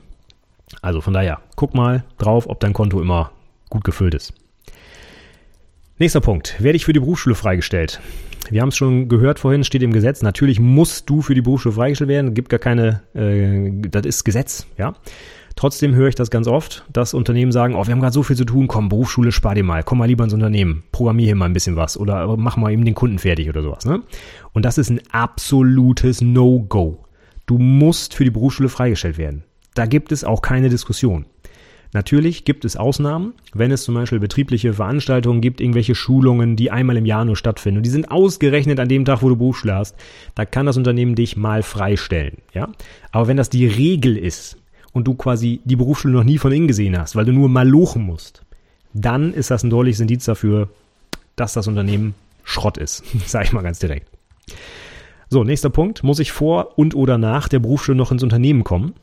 Also 0.82 1.00
von 1.00 1.12
daher, 1.12 1.40
guck 1.54 1.74
mal 1.74 2.04
drauf, 2.18 2.48
ob 2.48 2.60
dein 2.60 2.72
Konto 2.72 3.00
immer 3.00 3.30
gut 3.68 3.84
gefüllt 3.84 4.14
ist. 4.14 4.32
Nächster 5.98 6.20
Punkt. 6.20 6.62
Werde 6.62 6.76
ich 6.76 6.84
für 6.84 6.92
die 6.92 7.00
Berufsschule 7.00 7.34
freigestellt? 7.34 8.00
Wir 8.50 8.60
haben 8.60 8.68
es 8.68 8.76
schon 8.76 9.08
gehört 9.08 9.38
vorhin, 9.38 9.64
steht 9.64 9.82
im 9.82 9.92
Gesetz. 9.92 10.22
Natürlich 10.22 10.60
musst 10.60 11.08
du 11.08 11.22
für 11.22 11.34
die 11.34 11.40
Berufsschule 11.40 11.74
freigestellt 11.74 12.08
werden. 12.08 12.34
Gibt 12.34 12.48
gar 12.48 12.58
keine, 12.58 13.02
äh, 13.14 13.70
das 13.88 14.06
ist 14.06 14.24
Gesetz, 14.24 14.66
ja. 14.76 14.94
Trotzdem 15.56 15.94
höre 15.94 16.08
ich 16.08 16.14
das 16.14 16.28
ganz 16.28 16.48
oft, 16.48 16.84
dass 16.92 17.14
Unternehmen 17.14 17.50
sagen, 17.50 17.74
oh, 17.74 17.86
wir 17.86 17.92
haben 17.92 18.00
gerade 18.00 18.12
so 18.12 18.22
viel 18.22 18.36
zu 18.36 18.44
tun, 18.44 18.68
komm, 18.68 18.90
Berufsschule, 18.90 19.32
spar 19.32 19.54
dir 19.54 19.64
mal, 19.64 19.82
komm 19.82 19.96
mal 19.96 20.04
lieber 20.04 20.22
ins 20.22 20.34
Unternehmen, 20.34 20.84
programmier 20.92 21.24
hier 21.24 21.34
mal 21.34 21.46
ein 21.46 21.54
bisschen 21.54 21.76
was 21.76 21.98
oder 21.98 22.36
mach 22.36 22.58
mal 22.58 22.72
eben 22.72 22.84
den 22.84 22.94
Kunden 22.94 23.18
fertig 23.18 23.48
oder 23.48 23.62
sowas. 23.62 23.86
Ne? 23.86 24.02
Und 24.52 24.66
das 24.66 24.76
ist 24.76 24.90
ein 24.90 25.00
absolutes 25.10 26.20
No-Go. 26.20 27.02
Du 27.46 27.56
musst 27.56 28.12
für 28.12 28.24
die 28.24 28.30
Berufsschule 28.30 28.68
freigestellt 28.68 29.16
werden. 29.16 29.44
Da 29.74 29.86
gibt 29.86 30.12
es 30.12 30.24
auch 30.24 30.42
keine 30.42 30.68
Diskussion. 30.68 31.24
Natürlich 31.94 32.44
gibt 32.44 32.66
es 32.66 32.76
Ausnahmen, 32.76 33.32
wenn 33.54 33.70
es 33.70 33.84
zum 33.84 33.94
Beispiel 33.94 34.18
betriebliche 34.18 34.74
Veranstaltungen 34.74 35.40
gibt, 35.40 35.62
irgendwelche 35.62 35.94
Schulungen, 35.94 36.56
die 36.56 36.70
einmal 36.70 36.98
im 36.98 37.06
Jahr 37.06 37.24
nur 37.24 37.36
stattfinden 37.36 37.78
und 37.78 37.86
die 37.86 37.90
sind 37.90 38.10
ausgerechnet 38.10 38.78
an 38.78 38.88
dem 38.88 39.06
Tag, 39.06 39.22
wo 39.22 39.30
du 39.30 39.36
Berufsschule 39.36 39.74
hast, 39.74 39.96
da 40.34 40.44
kann 40.44 40.66
das 40.66 40.76
Unternehmen 40.76 41.14
dich 41.14 41.38
mal 41.38 41.62
freistellen, 41.62 42.42
ja. 42.52 42.68
Aber 43.12 43.28
wenn 43.28 43.38
das 43.38 43.48
die 43.48 43.66
Regel 43.66 44.18
ist, 44.18 44.58
und 44.96 45.04
du 45.04 45.14
quasi 45.14 45.60
die 45.66 45.76
Berufsschule 45.76 46.14
noch 46.14 46.24
nie 46.24 46.38
von 46.38 46.50
innen 46.50 46.68
gesehen 46.68 46.98
hast, 46.98 47.16
weil 47.16 47.26
du 47.26 47.32
nur 47.32 47.50
mal 47.50 47.68
lochen 47.68 48.02
musst, 48.02 48.42
dann 48.94 49.34
ist 49.34 49.50
das 49.50 49.62
ein 49.62 49.68
deutliches 49.68 50.00
Indiz 50.00 50.24
dafür, 50.24 50.70
dass 51.36 51.52
das 51.52 51.68
Unternehmen 51.68 52.14
Schrott 52.44 52.78
ist. 52.78 53.04
Sag 53.26 53.44
ich 53.44 53.52
mal 53.52 53.60
ganz 53.60 53.78
direkt. 53.78 54.08
So, 55.28 55.44
nächster 55.44 55.68
Punkt. 55.68 56.02
Muss 56.02 56.18
ich 56.18 56.32
vor 56.32 56.78
und 56.78 56.94
oder 56.94 57.18
nach 57.18 57.46
der 57.46 57.58
Berufsschule 57.58 57.94
noch 57.94 58.10
ins 58.10 58.22
Unternehmen 58.22 58.64
kommen? 58.64 58.94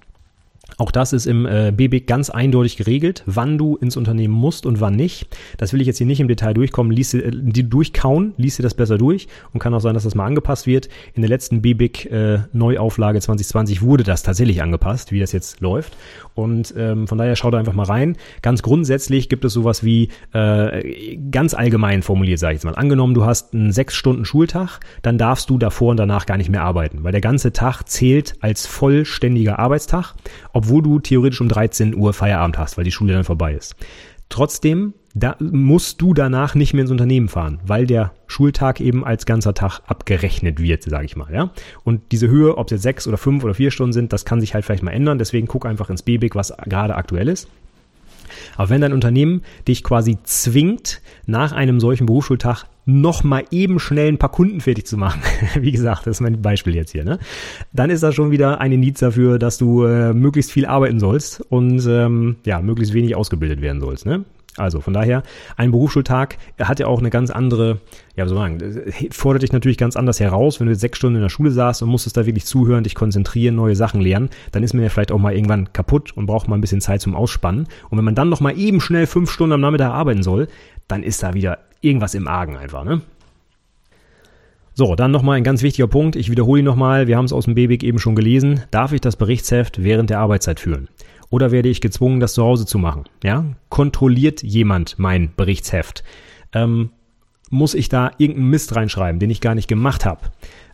Auch 0.78 0.92
das 0.92 1.14
ist 1.14 1.28
im 1.28 1.46
äh, 1.46 1.72
BBIC 1.76 2.08
ganz 2.08 2.30
eindeutig 2.30 2.78
geregelt, 2.78 3.24
wann 3.26 3.58
du 3.58 3.76
ins 3.76 3.98
Unternehmen 3.98 4.34
musst 4.34 4.66
und 4.66 4.80
wann 4.82 4.96
nicht. 4.96 5.28
Das 5.58 5.74
will 5.74 5.82
ich 5.82 5.88
jetzt 5.88 5.98
hier 5.98 6.08
nicht 6.08 6.20
im 6.20 6.28
Detail 6.28 6.54
durchkommen, 6.54 6.92
liest, 6.92 7.14
äh, 7.14 7.32
die 7.32 7.70
durchkauen, 7.70 8.34
liest 8.38 8.60
dir 8.60 8.64
das 8.64 8.74
besser 8.74 8.98
durch 8.98 9.28
und 9.54 9.60
kann 9.60 9.74
auch 9.74 9.82
sein, 9.82 9.94
dass 9.94 10.04
das 10.04 10.16
mal 10.16 10.26
angepasst 10.26 10.66
wird. 10.66 10.90
In 11.14 11.22
der 11.22 11.30
letzten 11.30 11.62
BBIC 11.62 12.06
äh, 12.12 12.40
Neuauflage 12.54 13.20
2020 13.20 13.82
wurde 13.82 14.04
das 14.04 14.24
tatsächlich 14.24 14.64
angepasst, 14.64 15.12
wie 15.12 15.20
das 15.20 15.32
jetzt 15.32 15.62
läuft. 15.62 15.96
Und 16.34 16.74
ähm, 16.76 17.08
von 17.08 17.18
daher 17.18 17.36
schau 17.36 17.52
da 17.52 17.60
einfach 17.60 17.74
mal 17.74 17.84
rein. 17.84 18.18
Ganz 18.42 18.64
grundsätzlich 18.64 19.30
gibt 19.30 19.46
es 19.46 19.54
sowas 19.54 19.84
wie 19.84 20.10
äh, 20.34 21.18
ganz 21.30 21.54
allgemein 21.54 22.02
formuliert, 22.02 22.40
sage 22.40 22.54
ich 22.54 22.58
jetzt 22.58 22.66
mal. 22.66 22.76
Angenommen, 22.76 23.14
du 23.14 23.26
hast 23.26 23.54
einen 23.54 23.72
sechs 23.72 23.94
Stunden 23.94 24.26
Schultag, 24.26 24.80
dann 25.04 25.20
darfst 25.20 25.50
du 25.50 25.60
davor 25.60 25.92
und 25.92 25.98
danach 25.98 26.26
gar 26.26 26.38
nicht 26.38 26.50
mehr 26.50 26.64
arbeiten, 26.64 27.04
weil 27.04 27.12
der 27.12 27.22
ganze 27.22 27.54
Tag 27.54 27.84
zählt 27.84 28.36
als 28.40 28.66
vollständiger 28.66 29.60
Arbeitstag, 29.60 30.16
obwohl 30.54 30.82
du 30.82 31.00
theoretisch 31.00 31.42
um 31.42 31.50
13 31.50 31.96
Uhr 31.96 32.14
Feierabend 32.14 32.58
hast, 32.58 32.78
weil 32.78 32.86
die 32.86 32.92
Schule 32.92 33.14
dann 33.14 33.26
vorbei 33.26 33.54
ist. 33.54 33.76
Trotzdem 34.30 34.94
da 35.16 35.36
musst 35.40 36.02
du 36.02 36.14
danach 36.14 36.56
nicht 36.56 36.74
mehr 36.74 36.82
ins 36.82 36.92
Unternehmen 36.92 37.28
fahren, 37.28 37.60
weil 37.66 37.86
der 37.86 38.14
Schultag 38.26 38.82
eben 38.82 39.06
als 39.06 39.28
ganzer 39.28 39.54
Tag 39.54 39.82
abgerechnet 39.86 40.60
wird, 40.60 40.84
sage 40.84 41.06
ich 41.06 41.16
mal. 41.16 41.32
Ja? 41.32 41.52
Und 41.84 42.02
diese 42.12 42.28
Höhe, 42.28 42.58
ob 42.58 42.68
es 42.68 42.72
jetzt 42.72 42.82
sechs 42.82 43.08
oder 43.08 43.18
fünf 43.18 43.44
oder 43.44 43.54
vier 43.54 43.70
Stunden 43.70 43.94
sind, 43.94 44.12
das 44.12 44.26
kann 44.26 44.42
sich 44.42 44.56
halt 44.56 44.66
vielleicht 44.66 44.82
mal 44.82 44.92
ändern. 44.92 45.20
Deswegen 45.20 45.48
guck 45.48 45.68
einfach 45.68 45.92
ins 45.92 46.02
BBIG, 46.02 46.36
was 46.36 46.54
gerade 46.66 46.96
aktuell 46.96 47.28
ist. 47.28 47.48
Aber 48.58 48.70
wenn 48.70 48.82
dein 48.82 48.94
Unternehmen 48.94 49.44
dich 49.68 49.84
quasi 49.84 50.18
zwingt, 50.24 51.02
nach 51.28 51.52
einem 51.52 51.80
solchen 51.80 52.08
Berufsschultag 52.08 52.66
noch 52.86 53.24
mal 53.24 53.44
eben 53.52 53.80
schnell 53.80 54.10
ein 54.10 54.18
paar 54.18 54.32
Kunden 54.32 54.62
fertig 54.62 54.86
zu 54.86 54.98
machen, 54.98 55.22
wie 55.60 55.72
gesagt, 55.72 56.08
das 56.08 56.18
ist 56.18 56.22
mein 56.22 56.42
Beispiel 56.42 56.76
jetzt 56.76 56.92
hier, 56.92 57.04
ne? 57.04 57.20
dann 57.72 57.90
ist 57.90 58.04
das 58.04 58.16
schon 58.16 58.32
wieder 58.32 58.60
ein 58.60 58.72
Indiz 58.72 59.00
dafür, 59.00 59.40
dass 59.40 59.58
du 59.58 59.84
äh, 59.84 60.14
möglichst 60.14 60.52
viel 60.52 60.66
arbeiten 60.66 61.00
sollst 61.00 61.42
und 61.50 61.86
ähm, 61.88 62.38
ja, 62.46 62.62
möglichst 62.62 62.94
wenig 62.94 63.16
ausgebildet 63.16 63.62
werden 63.62 63.82
sollst. 63.82 64.06
Ne? 64.06 64.26
Also 64.56 64.82
von 64.82 64.94
daher, 64.94 65.24
ein 65.58 65.72
Berufsschultag 65.72 66.38
hat 66.60 66.80
ja 66.80 66.86
auch 66.86 67.00
eine 67.00 67.10
ganz 67.10 67.32
andere, 67.32 67.80
ja, 68.16 68.26
man 68.26 68.60
sagen, 68.60 68.94
fordert 69.10 69.42
dich 69.42 69.52
natürlich 69.52 69.80
ganz 69.80 69.96
anders 69.96 70.20
heraus. 70.20 70.60
Wenn 70.60 70.68
du 70.68 70.74
jetzt 70.74 70.82
sechs 70.82 71.00
Stunden 71.00 71.16
in 71.16 71.24
der 71.24 71.30
Schule 71.30 71.50
saßt 71.50 71.82
und 71.82 71.90
musstest 71.90 72.18
da 72.18 72.28
wirklich 72.28 72.46
zuhören, 72.46 72.84
dich 72.84 72.94
konzentrieren, 72.94 73.56
neue 73.56 73.76
Sachen 73.76 74.00
lernen, 74.00 74.30
dann 74.52 74.62
ist 74.62 74.74
man 74.74 74.84
ja 74.84 74.90
vielleicht 74.90 75.12
auch 75.12 75.18
mal 75.18 75.34
irgendwann 75.34 75.74
kaputt 75.74 76.16
und 76.16 76.28
braucht 76.28 76.48
mal 76.48 76.56
ein 76.56 76.62
bisschen 76.62 76.82
Zeit 76.82 77.02
zum 77.02 77.16
Ausspannen. 77.16 77.68
Und 77.90 77.98
wenn 77.98 78.06
man 78.06 78.14
dann 78.14 78.30
noch 78.30 78.42
mal 78.42 78.56
eben 78.56 78.80
schnell 78.80 79.08
fünf 79.08 79.32
Stunden 79.32 79.54
am 79.54 79.62
Nachmittag 79.62 79.92
arbeiten 79.92 80.22
soll, 80.22 80.48
dann 80.88 81.04
ist 81.04 81.24
da 81.24 81.34
wieder 81.34 81.60
irgendwas 81.82 82.14
im 82.14 82.28
Argen 82.28 82.58
einfach, 82.58 82.84
ne? 82.84 83.02
So, 84.76 84.96
dann 84.96 85.12
nochmal 85.12 85.38
ein 85.38 85.44
ganz 85.44 85.62
wichtiger 85.62 85.88
Punkt. 85.88 86.16
Ich 86.16 86.32
wiederhole 86.32 86.62
ihn 86.62 86.66
nochmal. 86.66 87.06
Wir 87.06 87.16
haben 87.16 87.26
es 87.26 87.34
aus 87.34 87.46
dem 87.46 87.54
BBIG 87.54 87.84
eben 87.84 88.00
schon 88.00 88.16
gelesen. 88.16 88.64
Darf 88.72 88.92
ich 88.92 89.02
das 89.02 89.16
Berichtsheft 89.16 89.84
während 89.84 90.10
der 90.10 90.18
Arbeitszeit 90.18 90.60
führen? 90.60 90.90
Oder 91.30 91.52
werde 91.52 91.70
ich 91.70 91.80
gezwungen, 91.80 92.20
das 92.20 92.34
zu 92.34 92.44
Hause 92.44 92.66
zu 92.66 92.80
machen? 92.80 93.04
Ja? 93.24 93.46
Kontrolliert 93.70 94.42
jemand 94.42 94.98
mein 94.98 95.32
Berichtsheft? 95.36 96.04
Ähm, 96.54 96.90
muss 97.52 97.76
ich 97.76 97.88
da 97.88 98.12
irgendeinen 98.18 98.50
Mist 98.50 98.76
reinschreiben, 98.76 99.20
den 99.20 99.30
ich 99.30 99.42
gar 99.42 99.54
nicht 99.54 99.68
gemacht 99.68 100.06
habe? 100.06 100.22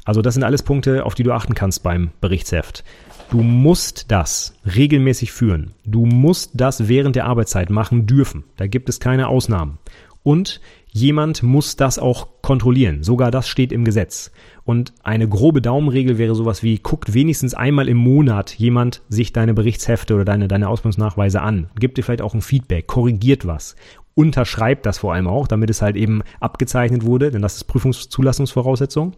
Also 0.06 0.22
das 0.22 0.34
sind 0.34 0.44
alles 0.44 0.64
Punkte, 0.64 1.06
auf 1.06 1.14
die 1.14 1.24
du 1.24 1.34
achten 1.34 1.54
kannst 1.54 1.84
beim 1.84 2.12
Berichtsheft. 2.22 2.86
Du 3.32 3.44
musst 3.44 4.10
das 4.10 4.56
regelmäßig 4.76 5.32
führen. 5.32 5.76
Du 5.86 6.06
musst 6.06 6.52
das 6.56 6.88
während 6.88 7.16
der 7.16 7.26
Arbeitszeit 7.26 7.70
machen 7.70 8.08
dürfen. 8.08 8.44
Da 8.58 8.66
gibt 8.66 8.90
es 8.90 9.00
keine 9.00 9.28
Ausnahmen. 9.28 9.78
Und 10.24 10.62
jemand 10.92 11.44
muss 11.44 11.76
das 11.76 12.00
auch 12.00 12.28
kontrollieren. 12.42 13.04
Sogar 13.04 13.30
das 13.30 13.48
steht 13.48 13.72
im 13.72 13.86
Gesetz. 13.86 14.32
Und 14.66 14.94
eine 15.04 15.30
grobe 15.30 15.62
Daumenregel 15.62 16.18
wäre 16.18 16.34
sowas 16.34 16.64
wie, 16.64 16.80
guckt 16.80 17.14
wenigstens 17.14 17.54
einmal 17.54 17.88
im 17.88 17.98
Monat 17.98 18.56
jemand 18.56 19.02
sich 19.10 19.32
deine 19.32 19.54
Berichtshefte 19.54 20.16
oder 20.16 20.26
deine, 20.26 20.48
deine 20.48 20.68
Ausbildungsnachweise 20.68 21.42
an. 21.42 21.70
Gibt 21.80 21.98
dir 21.98 22.04
vielleicht 22.04 22.24
auch 22.24 22.34
ein 22.34 22.42
Feedback, 22.42 22.88
korrigiert 22.88 23.46
was. 23.46 23.76
Unterschreibt 24.20 24.86
das 24.86 24.98
vor 24.98 25.14
allem 25.14 25.28
auch, 25.28 25.48
damit 25.48 25.70
es 25.70 25.82
halt 25.82 25.96
eben 25.96 26.24
abgezeichnet 26.42 27.06
wurde, 27.06 27.32
denn 27.32 27.42
das 27.42 27.56
ist 27.56 27.64
Prüfungszulassungsvoraussetzung. 27.64 29.14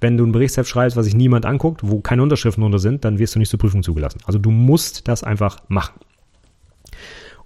Wenn 0.00 0.16
du 0.16 0.24
ein 0.24 0.30
Berichtsheft 0.30 0.70
schreibst, 0.70 0.96
was 0.96 1.06
sich 1.06 1.16
niemand 1.16 1.44
anguckt, 1.44 1.80
wo 1.82 1.98
keine 1.98 2.22
Unterschriften 2.22 2.60
drunter 2.62 2.78
sind, 2.78 3.04
dann 3.04 3.18
wirst 3.18 3.34
du 3.34 3.40
nicht 3.40 3.48
zur 3.48 3.58
Prüfung 3.58 3.82
zugelassen. 3.82 4.20
Also 4.26 4.38
du 4.38 4.52
musst 4.52 5.08
das 5.08 5.24
einfach 5.24 5.56
machen. 5.66 5.98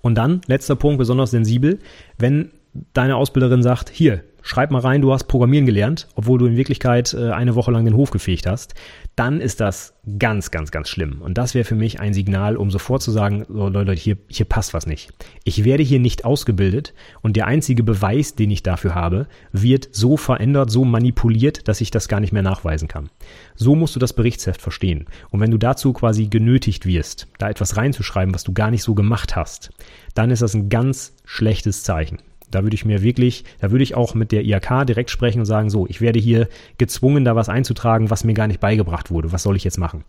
Und 0.02 0.16
dann, 0.16 0.42
letzter 0.48 0.76
Punkt, 0.76 0.98
besonders 0.98 1.30
sensibel, 1.30 1.78
wenn 2.18 2.50
deine 2.92 3.16
Ausbilderin 3.16 3.62
sagt, 3.62 3.88
hier, 3.88 4.22
schreib 4.48 4.70
mal 4.70 4.80
rein, 4.80 5.02
du 5.02 5.12
hast 5.12 5.24
Programmieren 5.24 5.66
gelernt, 5.66 6.08
obwohl 6.14 6.38
du 6.38 6.46
in 6.46 6.56
Wirklichkeit 6.56 7.12
äh, 7.12 7.32
eine 7.32 7.54
Woche 7.54 7.70
lang 7.70 7.84
den 7.84 7.94
Hof 7.94 8.10
gefegt 8.10 8.46
hast, 8.46 8.74
dann 9.14 9.42
ist 9.42 9.60
das 9.60 9.94
ganz, 10.18 10.50
ganz, 10.50 10.70
ganz 10.70 10.88
schlimm. 10.88 11.20
Und 11.20 11.36
das 11.36 11.54
wäre 11.54 11.66
für 11.66 11.74
mich 11.74 12.00
ein 12.00 12.14
Signal, 12.14 12.56
um 12.56 12.70
sofort 12.70 13.02
zu 13.02 13.10
sagen, 13.10 13.44
so 13.46 13.68
Leute, 13.68 13.92
hier, 13.92 14.16
hier 14.28 14.46
passt 14.46 14.72
was 14.72 14.86
nicht. 14.86 15.12
Ich 15.44 15.64
werde 15.64 15.82
hier 15.82 16.00
nicht 16.00 16.24
ausgebildet 16.24 16.94
und 17.20 17.36
der 17.36 17.46
einzige 17.46 17.82
Beweis, 17.82 18.36
den 18.36 18.50
ich 18.50 18.62
dafür 18.62 18.94
habe, 18.94 19.26
wird 19.52 19.90
so 19.92 20.16
verändert, 20.16 20.70
so 20.70 20.86
manipuliert, 20.86 21.68
dass 21.68 21.82
ich 21.82 21.90
das 21.90 22.08
gar 22.08 22.20
nicht 22.20 22.32
mehr 22.32 22.42
nachweisen 22.42 22.88
kann. 22.88 23.10
So 23.54 23.74
musst 23.74 23.96
du 23.96 24.00
das 24.00 24.14
Berichtsheft 24.14 24.62
verstehen. 24.62 25.04
Und 25.28 25.40
wenn 25.40 25.50
du 25.50 25.58
dazu 25.58 25.92
quasi 25.92 26.28
genötigt 26.28 26.86
wirst, 26.86 27.28
da 27.36 27.50
etwas 27.50 27.76
reinzuschreiben, 27.76 28.34
was 28.34 28.44
du 28.44 28.54
gar 28.54 28.70
nicht 28.70 28.82
so 28.82 28.94
gemacht 28.94 29.36
hast, 29.36 29.70
dann 30.14 30.30
ist 30.30 30.40
das 30.40 30.54
ein 30.54 30.70
ganz 30.70 31.14
schlechtes 31.26 31.82
Zeichen. 31.82 32.18
Da 32.50 32.62
würde 32.62 32.74
ich 32.74 32.84
mir 32.84 33.02
wirklich, 33.02 33.44
da 33.60 33.70
würde 33.70 33.82
ich 33.82 33.94
auch 33.94 34.14
mit 34.14 34.32
der 34.32 34.44
IHK 34.44 34.86
direkt 34.86 35.10
sprechen 35.10 35.40
und 35.40 35.46
sagen, 35.46 35.70
so, 35.70 35.86
ich 35.86 36.00
werde 36.00 36.18
hier 36.18 36.48
gezwungen, 36.78 37.24
da 37.24 37.36
was 37.36 37.48
einzutragen, 37.48 38.10
was 38.10 38.24
mir 38.24 38.34
gar 38.34 38.46
nicht 38.46 38.60
beigebracht 38.60 39.10
wurde. 39.10 39.32
Was 39.32 39.42
soll 39.42 39.56
ich 39.56 39.64
jetzt 39.64 39.78
machen? 39.78 40.04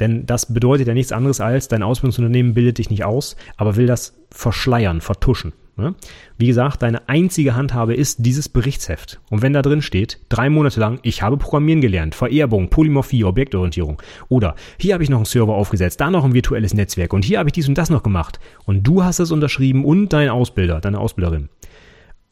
Denn 0.00 0.26
das 0.26 0.52
bedeutet 0.52 0.88
ja 0.88 0.94
nichts 0.94 1.12
anderes 1.12 1.40
als, 1.40 1.68
dein 1.68 1.82
Ausbildungsunternehmen 1.82 2.54
bildet 2.54 2.78
dich 2.78 2.90
nicht 2.90 3.04
aus, 3.04 3.36
aber 3.56 3.76
will 3.76 3.86
das 3.86 4.14
verschleiern, 4.30 5.00
vertuschen. 5.00 5.52
Ne? 5.78 5.94
Wie 6.38 6.46
gesagt, 6.46 6.82
deine 6.82 7.06
einzige 7.06 7.54
Handhabe 7.54 7.94
ist 7.94 8.24
dieses 8.24 8.48
Berichtsheft. 8.48 9.20
Und 9.28 9.42
wenn 9.42 9.52
da 9.52 9.60
drin 9.60 9.82
steht, 9.82 10.18
drei 10.30 10.48
Monate 10.48 10.80
lang, 10.80 11.00
ich 11.02 11.20
habe 11.20 11.36
Programmieren 11.36 11.82
gelernt, 11.82 12.14
Vererbung, 12.14 12.70
Polymorphie, 12.70 13.24
Objektorientierung. 13.24 14.00
Oder 14.28 14.54
hier 14.78 14.94
habe 14.94 15.04
ich 15.04 15.10
noch 15.10 15.18
einen 15.18 15.26
Server 15.26 15.54
aufgesetzt, 15.54 16.00
da 16.00 16.10
noch 16.10 16.24
ein 16.24 16.32
virtuelles 16.32 16.72
Netzwerk 16.72 17.12
und 17.12 17.26
hier 17.26 17.38
habe 17.38 17.50
ich 17.50 17.52
dies 17.52 17.68
und 17.68 17.76
das 17.76 17.90
noch 17.90 18.02
gemacht. 18.02 18.40
Und 18.64 18.84
du 18.84 19.04
hast 19.04 19.18
es 19.18 19.30
unterschrieben 19.30 19.84
und 19.84 20.14
dein 20.14 20.30
Ausbilder, 20.30 20.80
deine 20.80 20.98
Ausbilderin. 20.98 21.50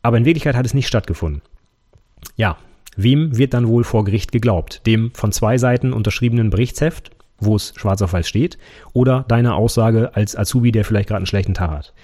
Aber 0.05 0.19
in 0.19 0.27
Wirklichkeit 0.27 0.55
hat 0.55 0.67
es 0.67 0.75
nicht 0.75 0.87
stattgefunden. 0.87 1.41
Ja, 2.37 2.59
wem 2.95 3.39
wird 3.39 3.55
dann 3.55 3.67
wohl 3.67 3.85
vor 3.85 4.05
Gericht 4.05 4.33
geglaubt? 4.33 4.87
Dem 4.87 5.11
von 5.15 5.33
zwei 5.33 5.57
Seiten 5.57 5.95
unterschriebenen 5.95 6.51
Berichtsheft, 6.51 7.11
wo 7.39 7.57
es 7.57 7.73
schwarz 7.75 8.03
auf 8.03 8.13
weiß 8.13 8.29
steht, 8.29 8.59
oder 8.93 9.25
deiner 9.29 9.55
Aussage 9.57 10.15
als 10.15 10.37
Azubi, 10.37 10.73
der 10.73 10.85
vielleicht 10.85 11.09
gerade 11.09 11.21
einen 11.21 11.27
schlechten 11.27 11.55
Tag 11.55 11.71
hat? 11.71 11.95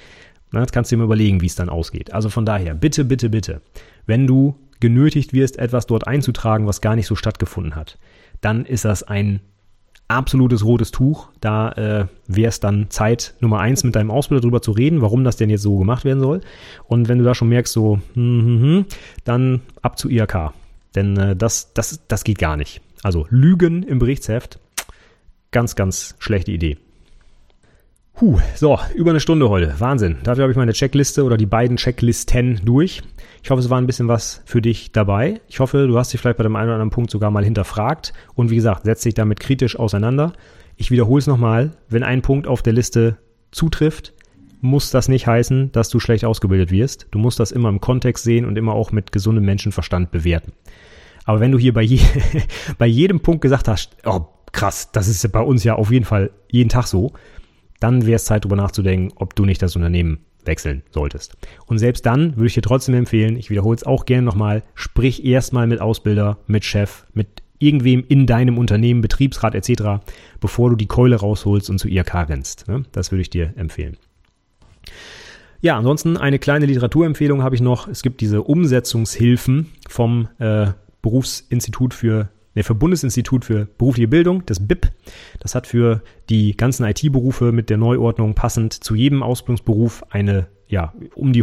Na, 0.50 0.60
jetzt 0.60 0.72
kannst 0.72 0.90
du 0.90 0.96
dir 0.96 1.00
mal 1.00 1.04
überlegen, 1.04 1.42
wie 1.42 1.46
es 1.46 1.56
dann 1.56 1.68
ausgeht. 1.68 2.14
Also 2.14 2.30
von 2.30 2.46
daher, 2.46 2.74
bitte, 2.74 3.04
bitte, 3.04 3.28
bitte, 3.28 3.60
wenn 4.06 4.26
du 4.26 4.56
genötigt 4.80 5.34
wirst, 5.34 5.58
etwas 5.58 5.86
dort 5.86 6.06
einzutragen, 6.06 6.66
was 6.66 6.80
gar 6.80 6.96
nicht 6.96 7.06
so 7.06 7.16
stattgefunden 7.16 7.76
hat, 7.76 7.98
dann 8.40 8.64
ist 8.64 8.86
das 8.86 9.02
ein 9.02 9.40
absolutes 10.10 10.64
rotes 10.64 10.90
Tuch. 10.90 11.28
Da 11.40 11.72
äh, 11.72 12.06
wäre 12.26 12.48
es 12.48 12.60
dann 12.60 12.90
Zeit, 12.90 13.34
Nummer 13.40 13.60
eins 13.60 13.84
mit 13.84 13.94
deinem 13.94 14.10
Ausbilder 14.10 14.42
drüber 14.42 14.62
zu 14.62 14.72
reden, 14.72 15.00
warum 15.00 15.24
das 15.24 15.36
denn 15.36 15.50
jetzt 15.50 15.62
so 15.62 15.78
gemacht 15.78 16.04
werden 16.04 16.20
soll. 16.20 16.40
Und 16.86 17.08
wenn 17.08 17.18
du 17.18 17.24
da 17.24 17.34
schon 17.34 17.48
merkst, 17.48 17.72
so, 17.72 18.00
hm, 18.14 18.44
hm, 18.44 18.62
hm, 18.62 18.84
dann 19.24 19.60
ab 19.82 19.98
zu 19.98 20.10
IHK. 20.10 20.52
Denn 20.94 21.16
äh, 21.16 21.36
das, 21.36 21.72
das, 21.72 22.00
das 22.08 22.24
geht 22.24 22.38
gar 22.38 22.56
nicht. 22.56 22.80
Also 23.02 23.26
Lügen 23.30 23.82
im 23.82 23.98
Berichtsheft, 23.98 24.58
ganz, 25.52 25.76
ganz 25.76 26.16
schlechte 26.18 26.52
Idee. 26.52 26.76
Puh, 28.20 28.38
so, 28.54 28.78
über 28.94 29.12
eine 29.12 29.20
Stunde 29.20 29.48
heute. 29.48 29.76
Wahnsinn. 29.78 30.18
Dafür 30.24 30.42
habe 30.42 30.52
ich 30.52 30.58
meine 30.58 30.74
Checkliste 30.74 31.24
oder 31.24 31.38
die 31.38 31.46
beiden 31.46 31.78
Checklisten 31.78 32.60
durch. 32.62 33.00
Ich 33.42 33.48
hoffe, 33.48 33.60
es 33.60 33.70
war 33.70 33.80
ein 33.80 33.86
bisschen 33.86 34.08
was 34.08 34.42
für 34.44 34.60
dich 34.60 34.92
dabei. 34.92 35.40
Ich 35.48 35.58
hoffe, 35.58 35.86
du 35.86 35.96
hast 35.96 36.12
dich 36.12 36.20
vielleicht 36.20 36.36
bei 36.36 36.42
dem 36.42 36.54
einen 36.54 36.66
oder 36.66 36.74
anderen 36.74 36.90
Punkt 36.90 37.10
sogar 37.10 37.30
mal 37.30 37.42
hinterfragt. 37.44 38.12
Und 38.34 38.50
wie 38.50 38.56
gesagt, 38.56 38.84
setz 38.84 39.00
dich 39.04 39.14
damit 39.14 39.40
kritisch 39.40 39.78
auseinander. 39.78 40.34
Ich 40.76 40.90
wiederhole 40.90 41.20
es 41.20 41.28
nochmal. 41.28 41.70
Wenn 41.88 42.02
ein 42.02 42.20
Punkt 42.20 42.46
auf 42.46 42.60
der 42.60 42.74
Liste 42.74 43.16
zutrifft, 43.52 44.12
muss 44.60 44.90
das 44.90 45.08
nicht 45.08 45.26
heißen, 45.26 45.72
dass 45.72 45.88
du 45.88 45.98
schlecht 45.98 46.26
ausgebildet 46.26 46.70
wirst. 46.70 47.06
Du 47.12 47.18
musst 47.18 47.40
das 47.40 47.52
immer 47.52 47.70
im 47.70 47.80
Kontext 47.80 48.24
sehen 48.24 48.44
und 48.44 48.58
immer 48.58 48.74
auch 48.74 48.92
mit 48.92 49.12
gesundem 49.12 49.46
Menschenverstand 49.46 50.10
bewerten. 50.10 50.52
Aber 51.24 51.40
wenn 51.40 51.52
du 51.52 51.58
hier 51.58 51.72
bei, 51.72 51.80
je 51.80 52.00
bei 52.76 52.86
jedem 52.86 53.20
Punkt 53.20 53.40
gesagt 53.40 53.66
hast, 53.66 53.96
oh 54.04 54.26
krass, 54.52 54.92
das 54.92 55.08
ist 55.08 55.32
bei 55.32 55.40
uns 55.40 55.64
ja 55.64 55.76
auf 55.76 55.90
jeden 55.90 56.04
Fall 56.04 56.32
jeden 56.50 56.68
Tag 56.68 56.86
so, 56.86 57.14
dann 57.80 58.06
wäre 58.06 58.16
es 58.16 58.24
Zeit, 58.24 58.44
darüber 58.44 58.56
nachzudenken, 58.56 59.12
ob 59.16 59.34
du 59.34 59.44
nicht 59.44 59.60
das 59.62 59.76
Unternehmen 59.76 60.20
wechseln 60.44 60.82
solltest. 60.90 61.36
Und 61.66 61.78
selbst 61.78 62.06
dann 62.06 62.36
würde 62.36 62.46
ich 62.46 62.54
dir 62.54 62.62
trotzdem 62.62 62.94
empfehlen, 62.94 63.36
ich 63.36 63.50
wiederhole 63.50 63.76
es 63.76 63.84
auch 63.84 64.06
gerne 64.06 64.22
nochmal, 64.22 64.62
sprich 64.74 65.24
erstmal 65.24 65.66
mit 65.66 65.80
Ausbilder, 65.80 66.38
mit 66.46 66.64
Chef, 66.64 67.04
mit 67.12 67.42
irgendwem 67.58 68.04
in 68.08 68.26
deinem 68.26 68.58
Unternehmen, 68.58 69.02
Betriebsrat 69.02 69.54
etc., 69.54 70.02
bevor 70.40 70.70
du 70.70 70.76
die 70.76 70.86
Keule 70.86 71.16
rausholst 71.16 71.68
und 71.70 71.78
zu 71.78 71.88
IRK 71.88 72.28
rennst. 72.28 72.68
Ne? 72.68 72.84
Das 72.92 73.12
würde 73.12 73.22
ich 73.22 73.30
dir 73.30 73.52
empfehlen. 73.56 73.96
Ja, 75.60 75.76
ansonsten 75.76 76.16
eine 76.16 76.38
kleine 76.38 76.64
Literaturempfehlung 76.64 77.42
habe 77.42 77.54
ich 77.54 77.60
noch. 77.60 77.86
Es 77.86 78.02
gibt 78.02 78.22
diese 78.22 78.42
Umsetzungshilfen 78.42 79.66
vom 79.88 80.28
äh, 80.38 80.68
Berufsinstitut 81.02 81.92
für 81.92 82.30
nee, 82.54 82.62
für 82.62 82.74
Bundesinstitut 82.74 83.44
für 83.44 83.66
berufliche 83.78 84.08
Bildung, 84.08 84.44
das 84.46 84.66
BIP. 84.66 84.90
Das 85.38 85.54
hat 85.54 85.66
für 85.66 86.02
die 86.28 86.56
ganzen 86.56 86.84
IT-Berufe 86.84 87.52
mit 87.52 87.70
der 87.70 87.76
Neuordnung 87.76 88.34
passend 88.34 88.72
zu 88.72 88.94
jedem 88.94 89.22
Ausbildungsberuf 89.22 90.04
eine 90.10 90.48
ja, 90.70 90.94
um 91.16 91.32
die 91.32 91.42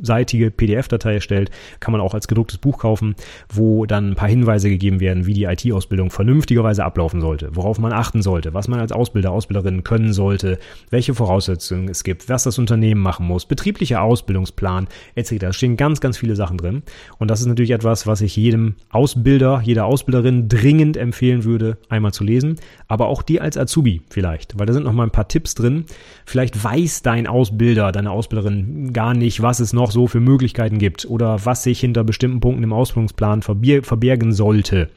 100-seitige 0.00 0.50
PDF-Datei 0.50 1.14
erstellt, 1.14 1.50
kann 1.80 1.92
man 1.92 2.00
auch 2.00 2.14
als 2.14 2.28
gedrucktes 2.28 2.58
Buch 2.58 2.78
kaufen, 2.78 3.14
wo 3.52 3.86
dann 3.86 4.10
ein 4.10 4.14
paar 4.14 4.28
Hinweise 4.28 4.68
gegeben 4.68 5.00
werden, 5.00 5.26
wie 5.26 5.34
die 5.34 5.44
IT-Ausbildung 5.44 6.10
vernünftigerweise 6.10 6.84
ablaufen 6.84 7.20
sollte, 7.20 7.50
worauf 7.54 7.78
man 7.78 7.92
achten 7.92 8.22
sollte, 8.22 8.54
was 8.54 8.68
man 8.68 8.80
als 8.80 8.92
Ausbilder, 8.92 9.30
Ausbilderin 9.30 9.84
können 9.84 10.12
sollte, 10.12 10.58
welche 10.90 11.14
Voraussetzungen 11.14 11.88
es 11.88 12.04
gibt, 12.04 12.28
was 12.28 12.44
das 12.44 12.58
Unternehmen 12.58 13.00
machen 13.00 13.26
muss, 13.26 13.46
betrieblicher 13.46 14.02
Ausbildungsplan 14.02 14.88
etc. 15.14 15.36
Da 15.38 15.52
stehen 15.52 15.76
ganz, 15.76 16.00
ganz 16.00 16.18
viele 16.18 16.36
Sachen 16.36 16.58
drin. 16.58 16.82
Und 17.18 17.30
das 17.30 17.40
ist 17.40 17.46
natürlich 17.46 17.70
etwas, 17.70 18.06
was 18.06 18.20
ich 18.20 18.36
jedem 18.36 18.76
Ausbilder, 18.90 19.60
jeder 19.64 19.86
Ausbilderin 19.86 20.48
dringend 20.48 20.96
empfehlen 20.96 21.44
würde, 21.44 21.78
einmal 21.88 22.12
zu 22.12 22.24
lesen, 22.24 22.56
aber 22.88 23.06
auch 23.06 23.22
dir 23.22 23.42
als 23.42 23.56
Azubi 23.56 24.02
vielleicht, 24.10 24.58
weil 24.58 24.66
da 24.66 24.72
sind 24.72 24.84
noch 24.84 24.92
mal 24.92 25.04
ein 25.04 25.10
paar 25.10 25.28
Tipps 25.28 25.54
drin. 25.54 25.84
Vielleicht 26.26 26.62
weiß 26.62 27.02
dein 27.02 27.26
Ausbilder, 27.26 27.92
deine 27.92 28.10
Ausbilderin 28.10 28.92
gar 28.92 29.14
nicht, 29.14 29.42
was 29.42 29.60
es 29.60 29.72
noch 29.72 29.81
noch 29.82 29.90
so 29.90 30.06
für 30.06 30.20
Möglichkeiten 30.20 30.78
gibt 30.78 31.04
oder 31.04 31.44
was 31.44 31.62
sich 31.64 31.80
hinter 31.80 32.04
bestimmten 32.04 32.40
Punkten 32.40 32.62
im 32.62 32.72
Ausbildungsplan 32.72 33.42
verbergen 33.42 34.32
sollte. 34.32 34.88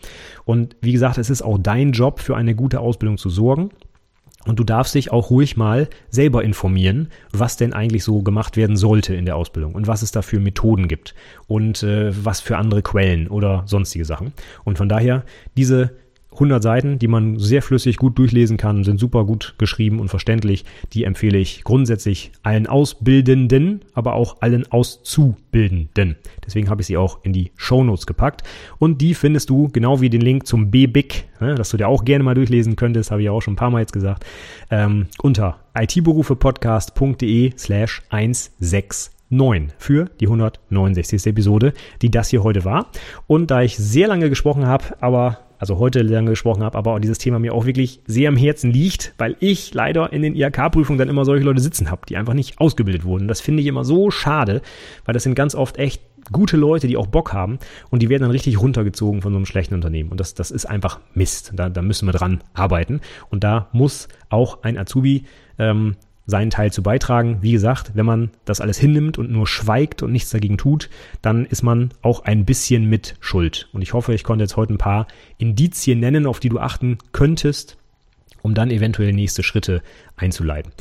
Und 0.46 0.76
wie 0.82 0.94
gesagt, 0.94 1.18
es 1.18 1.30
ist 1.30 1.42
auch 1.42 1.58
dein 1.58 1.92
Job, 1.92 2.20
für 2.20 2.36
eine 2.36 2.56
gute 2.56 2.80
Ausbildung 2.80 3.18
zu 3.18 3.30
sorgen. 3.30 3.72
Und 4.46 4.60
du 4.60 4.64
darfst 4.64 4.94
dich 4.94 5.12
auch 5.12 5.32
ruhig 5.32 5.58
mal 5.58 5.90
selber 6.10 6.44
informieren, 6.44 7.10
was 7.32 7.58
denn 7.58 7.74
eigentlich 7.74 8.04
so 8.04 8.22
gemacht 8.22 8.58
werden 8.58 8.78
sollte 8.78 9.16
in 9.16 9.26
der 9.26 9.38
Ausbildung 9.38 9.74
und 9.74 9.88
was 9.88 10.04
es 10.04 10.12
da 10.12 10.22
für 10.22 10.40
Methoden 10.40 10.88
gibt 10.88 11.16
und 11.48 11.82
äh, 11.82 12.14
was 12.24 12.42
für 12.42 12.58
andere 12.58 12.84
Quellen 12.84 13.28
oder 13.28 13.64
sonstige 13.66 14.06
Sachen. 14.06 14.34
Und 14.64 14.78
von 14.78 14.88
daher, 14.88 15.24
diese 15.58 15.96
100 16.36 16.62
Seiten, 16.62 17.00
die 17.00 17.08
man 17.08 17.40
sehr 17.40 17.62
flüssig 17.62 17.98
gut 17.98 18.18
durchlesen 18.18 18.58
kann, 18.58 18.84
sind 18.84 19.00
super 19.00 19.26
gut 19.26 19.56
geschrieben 19.58 20.00
und 20.00 20.10
verständlich. 20.10 20.66
Die 20.94 21.04
empfehle 21.04 21.38
ich 21.38 21.64
grundsätzlich 21.64 22.32
allen 22.44 22.68
Ausbildenden, 22.68 23.82
aber 23.94 24.14
auch 24.14 24.42
allen 24.42 24.72
Auszubildenden. 24.72 26.16
Deswegen 26.46 26.70
habe 26.70 26.82
ich 26.82 26.88
sie 26.88 26.98
auch 26.98 27.20
in 27.24 27.34
die 27.34 27.52
Shownotes 27.56 28.06
gepackt. 28.06 28.44
Und 28.78 29.02
die 29.02 29.14
findest 29.14 29.50
du 29.50 29.70
genau 29.70 30.02
wie 30.02 30.10
den 30.10 30.22
Link 30.22 30.46
zum 30.46 30.72
BBIC, 30.72 31.26
ne, 31.40 31.56
dass 31.56 31.70
du 31.70 31.78
dir 31.78 31.88
auch 31.88 32.06
gerne 32.06 32.24
mal 32.24 32.36
durchlesen 32.36 32.76
könntest, 32.76 33.12
habe 33.12 33.22
ich 33.22 33.30
auch 33.30 33.42
schon 33.42 33.54
ein 33.54 33.58
paar 33.58 33.72
Mal 33.72 33.80
jetzt 33.80 33.94
gesagt, 33.94 34.26
ähm, 34.70 35.08
unter 35.22 35.60
itberufepodcast.de 35.78 37.54
slash 37.58 38.02
169 38.10 39.16
für 39.78 40.06
die 40.20 40.28
169. 40.28 41.26
Episode, 41.28 41.74
die 42.02 42.12
das 42.12 42.30
hier 42.30 42.44
heute 42.44 42.64
war. 42.64 42.88
Und 43.28 43.52
da 43.52 43.62
ich 43.62 43.78
sehr 43.78 44.08
lange 44.08 44.30
gesprochen 44.30 44.66
habe, 44.66 44.86
aber 45.02 45.40
also 45.60 45.80
heute 45.80 46.02
lange 46.02 46.32
gesprochen 46.32 46.64
habe, 46.64 46.78
aber 46.78 47.00
dieses 47.00 47.18
Thema 47.18 47.40
mir 47.40 47.54
auch 47.54 47.66
wirklich 47.66 48.02
sehr 48.06 48.30
am 48.30 48.38
Herzen 48.38 48.72
liegt, 48.72 49.14
weil 49.18 49.36
ich 49.40 49.74
leider 49.74 50.12
in 50.14 50.22
den 50.22 50.36
IHK-Prüfungen 50.36 50.98
dann 50.98 51.10
immer 51.10 51.26
solche 51.26 51.46
Leute 51.46 51.62
sitzen 51.62 51.92
habe, 51.92 52.02
die 52.08 52.18
einfach 52.18 52.34
nicht 52.34 52.60
ausgebildet 52.60 53.04
wurden. 53.04 53.28
Das 53.28 53.42
finde 53.42 53.62
ich 53.62 53.68
immer 53.68 53.84
so 53.84 54.12
schade, 54.12 54.62
weil 55.06 55.14
das 55.14 55.24
sind 55.24 55.36
ganz 55.36 55.56
oft 55.56 55.78
echt 55.78 56.02
gute 56.32 56.58
Leute, 56.58 56.88
die 56.88 56.98
auch 56.98 57.08
Bock 57.08 57.34
haben 57.34 57.60
und 57.90 58.02
die 58.02 58.10
werden 58.10 58.24
dann 58.24 58.32
richtig 58.32 58.60
runtergezogen 58.60 59.22
von 59.22 59.32
so 59.32 59.38
einem 59.38 59.46
schlechten 59.46 59.76
Unternehmen. 59.76 60.10
Und 60.10 60.20
das, 60.20 60.34
das 60.34 60.52
ist 60.52 60.66
einfach 60.66 61.00
Mist. 61.14 61.54
Da, 61.56 61.70
da 61.70 61.82
müssen 61.82 62.08
wir 62.08 62.14
dran 62.14 62.42
arbeiten. 62.54 63.02
Und 63.30 63.44
da 63.44 63.70
muss 63.72 64.08
auch 64.30 64.64
ein 64.64 64.78
Azubi 64.78 65.26
ähm, 65.60 65.96
seinen 66.26 66.50
Teil 66.50 66.72
zu 66.72 66.82
beitragen. 66.82 67.38
Wie 67.42 67.52
gesagt, 67.52 67.92
wenn 67.94 68.06
man 68.06 68.32
das 68.46 68.62
alles 68.62 68.78
hinnimmt 68.78 69.18
und 69.18 69.32
nur 69.32 69.48
schweigt 69.48 70.02
und 70.04 70.12
nichts 70.12 70.32
dagegen 70.32 70.58
tut, 70.58 70.90
dann 71.22 71.46
ist 71.46 71.62
man 71.62 71.92
auch 72.02 72.22
ein 72.22 72.46
bisschen 72.46 72.86
mit 72.86 73.16
Schuld. 73.20 73.70
Und 73.74 73.82
ich 73.82 73.94
hoffe, 73.94 74.14
ich 74.14 74.24
konnte 74.24 74.44
jetzt 74.44 74.58
heute 74.58 74.74
ein 74.74 74.80
paar 74.80 75.08
Indizien 75.38 76.00
nennen, 76.00 76.26
auf 76.26 76.40
die 76.40 76.50
du 76.50 76.60
achten 76.60 76.98
könntest, 77.12 77.78
um 78.42 78.54
dann 78.54 78.72
eventuell 78.72 79.14
nächste 79.14 79.44
Schritte 79.44 79.82
einzuleiten. 80.16 80.72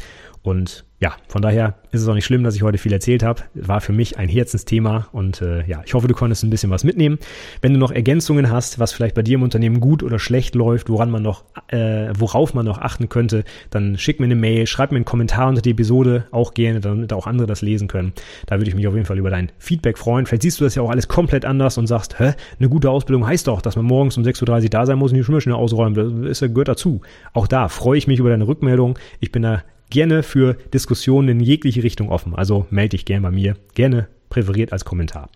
Und 0.44 0.84
ja, 1.00 1.14
von 1.26 1.40
daher 1.40 1.76
ist 1.90 2.02
es 2.02 2.08
auch 2.08 2.12
nicht 2.14 2.26
schlimm, 2.26 2.44
dass 2.44 2.54
ich 2.54 2.62
heute 2.62 2.76
viel 2.76 2.92
erzählt 2.92 3.22
habe. 3.22 3.42
War 3.54 3.80
für 3.80 3.94
mich 3.94 4.18
ein 4.18 4.28
Herzensthema 4.28 5.08
und 5.10 5.40
äh, 5.40 5.64
ja, 5.66 5.82
ich 5.86 5.94
hoffe, 5.94 6.06
du 6.06 6.14
konntest 6.14 6.44
ein 6.44 6.50
bisschen 6.50 6.70
was 6.70 6.84
mitnehmen. 6.84 7.18
Wenn 7.62 7.72
du 7.72 7.78
noch 7.78 7.90
Ergänzungen 7.90 8.50
hast, 8.50 8.78
was 8.78 8.92
vielleicht 8.92 9.14
bei 9.14 9.22
dir 9.22 9.36
im 9.36 9.42
Unternehmen 9.42 9.80
gut 9.80 10.02
oder 10.02 10.18
schlecht 10.18 10.54
läuft, 10.54 10.90
woran 10.90 11.10
man 11.10 11.22
noch, 11.22 11.44
äh, 11.68 12.10
worauf 12.18 12.52
man 12.52 12.66
noch 12.66 12.76
achten 12.78 13.08
könnte, 13.08 13.44
dann 13.70 13.96
schick 13.96 14.20
mir 14.20 14.26
eine 14.26 14.34
Mail, 14.34 14.66
schreib 14.66 14.92
mir 14.92 14.96
einen 14.96 15.06
Kommentar 15.06 15.48
unter 15.48 15.62
die 15.62 15.70
Episode, 15.70 16.26
auch 16.30 16.52
gerne, 16.52 16.80
damit 16.80 17.14
auch 17.14 17.26
andere 17.26 17.46
das 17.46 17.62
lesen 17.62 17.88
können. 17.88 18.12
Da 18.44 18.58
würde 18.58 18.68
ich 18.68 18.76
mich 18.76 18.86
auf 18.86 18.94
jeden 18.94 19.06
Fall 19.06 19.18
über 19.18 19.30
dein 19.30 19.50
Feedback 19.58 19.96
freuen. 19.96 20.26
Vielleicht 20.26 20.42
siehst 20.42 20.60
du 20.60 20.64
das 20.64 20.74
ja 20.74 20.82
auch 20.82 20.90
alles 20.90 21.08
komplett 21.08 21.46
anders 21.46 21.78
und 21.78 21.86
sagst, 21.86 22.18
hä, 22.18 22.34
eine 22.58 22.68
gute 22.68 22.90
Ausbildung 22.90 23.26
heißt 23.26 23.46
doch, 23.46 23.62
dass 23.62 23.76
man 23.76 23.86
morgens 23.86 24.18
um 24.18 24.24
6.30 24.24 24.64
Uhr 24.64 24.68
da 24.68 24.84
sein 24.84 24.98
muss 24.98 25.10
und 25.10 25.16
die 25.16 25.24
Schuhe 25.24 25.40
schnell 25.40 25.54
ausräumen. 25.54 26.24
Das 26.24 26.40
gehört 26.40 26.68
dazu. 26.68 27.00
Auch 27.32 27.46
da 27.46 27.68
freue 27.68 27.96
ich 27.96 28.06
mich 28.06 28.18
über 28.18 28.28
deine 28.28 28.46
Rückmeldung. 28.46 28.98
Ich 29.20 29.32
bin 29.32 29.42
da 29.42 29.62
gerne 29.94 30.22
für 30.22 30.54
Diskussionen 30.74 31.28
in 31.28 31.40
jegliche 31.40 31.82
Richtung 31.82 32.10
offen. 32.10 32.34
Also 32.34 32.66
melde 32.68 32.90
dich 32.90 33.06
gerne 33.06 33.22
bei 33.22 33.30
mir, 33.30 33.54
gerne 33.74 34.08
präferiert 34.28 34.72
als 34.72 34.84
Kommentar. 34.84 35.30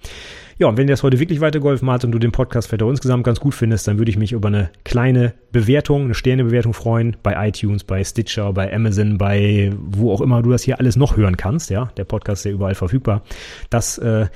Ja, 0.58 0.66
und 0.66 0.76
wenn 0.76 0.88
dir 0.88 0.92
das 0.92 1.04
heute 1.04 1.20
wirklich 1.20 1.40
weitergeholfen 1.40 1.88
hat 1.88 2.04
und 2.04 2.10
du 2.10 2.18
den 2.18 2.32
Podcast 2.32 2.68
vielleicht 2.68 2.82
insgesamt 2.82 3.22
ganz 3.22 3.38
gut 3.38 3.54
findest, 3.54 3.86
dann 3.86 3.98
würde 3.98 4.10
ich 4.10 4.18
mich 4.18 4.32
über 4.32 4.48
eine 4.48 4.70
kleine 4.84 5.34
Bewertung, 5.52 6.06
eine 6.06 6.14
Sternebewertung 6.14 6.74
freuen 6.74 7.16
bei 7.22 7.48
iTunes, 7.48 7.84
bei 7.84 8.02
Stitcher, 8.02 8.52
bei 8.52 8.74
Amazon, 8.74 9.16
bei 9.16 9.72
wo 9.78 10.12
auch 10.12 10.20
immer 10.20 10.42
du 10.42 10.50
das 10.50 10.64
hier 10.64 10.80
alles 10.80 10.96
noch 10.96 11.16
hören 11.16 11.36
kannst. 11.36 11.70
Ja, 11.70 11.92
der 11.96 12.04
Podcast 12.04 12.40
ist 12.40 12.50
ja 12.50 12.50
überall 12.50 12.74
verfügbar. 12.74 13.22
Das, 13.70 13.98
äh, 13.98 14.26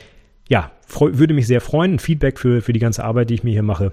ja, 0.48 0.70
würde 1.00 1.34
mich 1.34 1.48
sehr 1.48 1.60
freuen. 1.60 1.98
Feedback 1.98 2.38
für, 2.38 2.62
für 2.62 2.72
die 2.72 2.78
ganze 2.78 3.02
Arbeit, 3.02 3.30
die 3.30 3.34
ich 3.34 3.42
mir 3.42 3.50
hier 3.50 3.64
mache. 3.64 3.90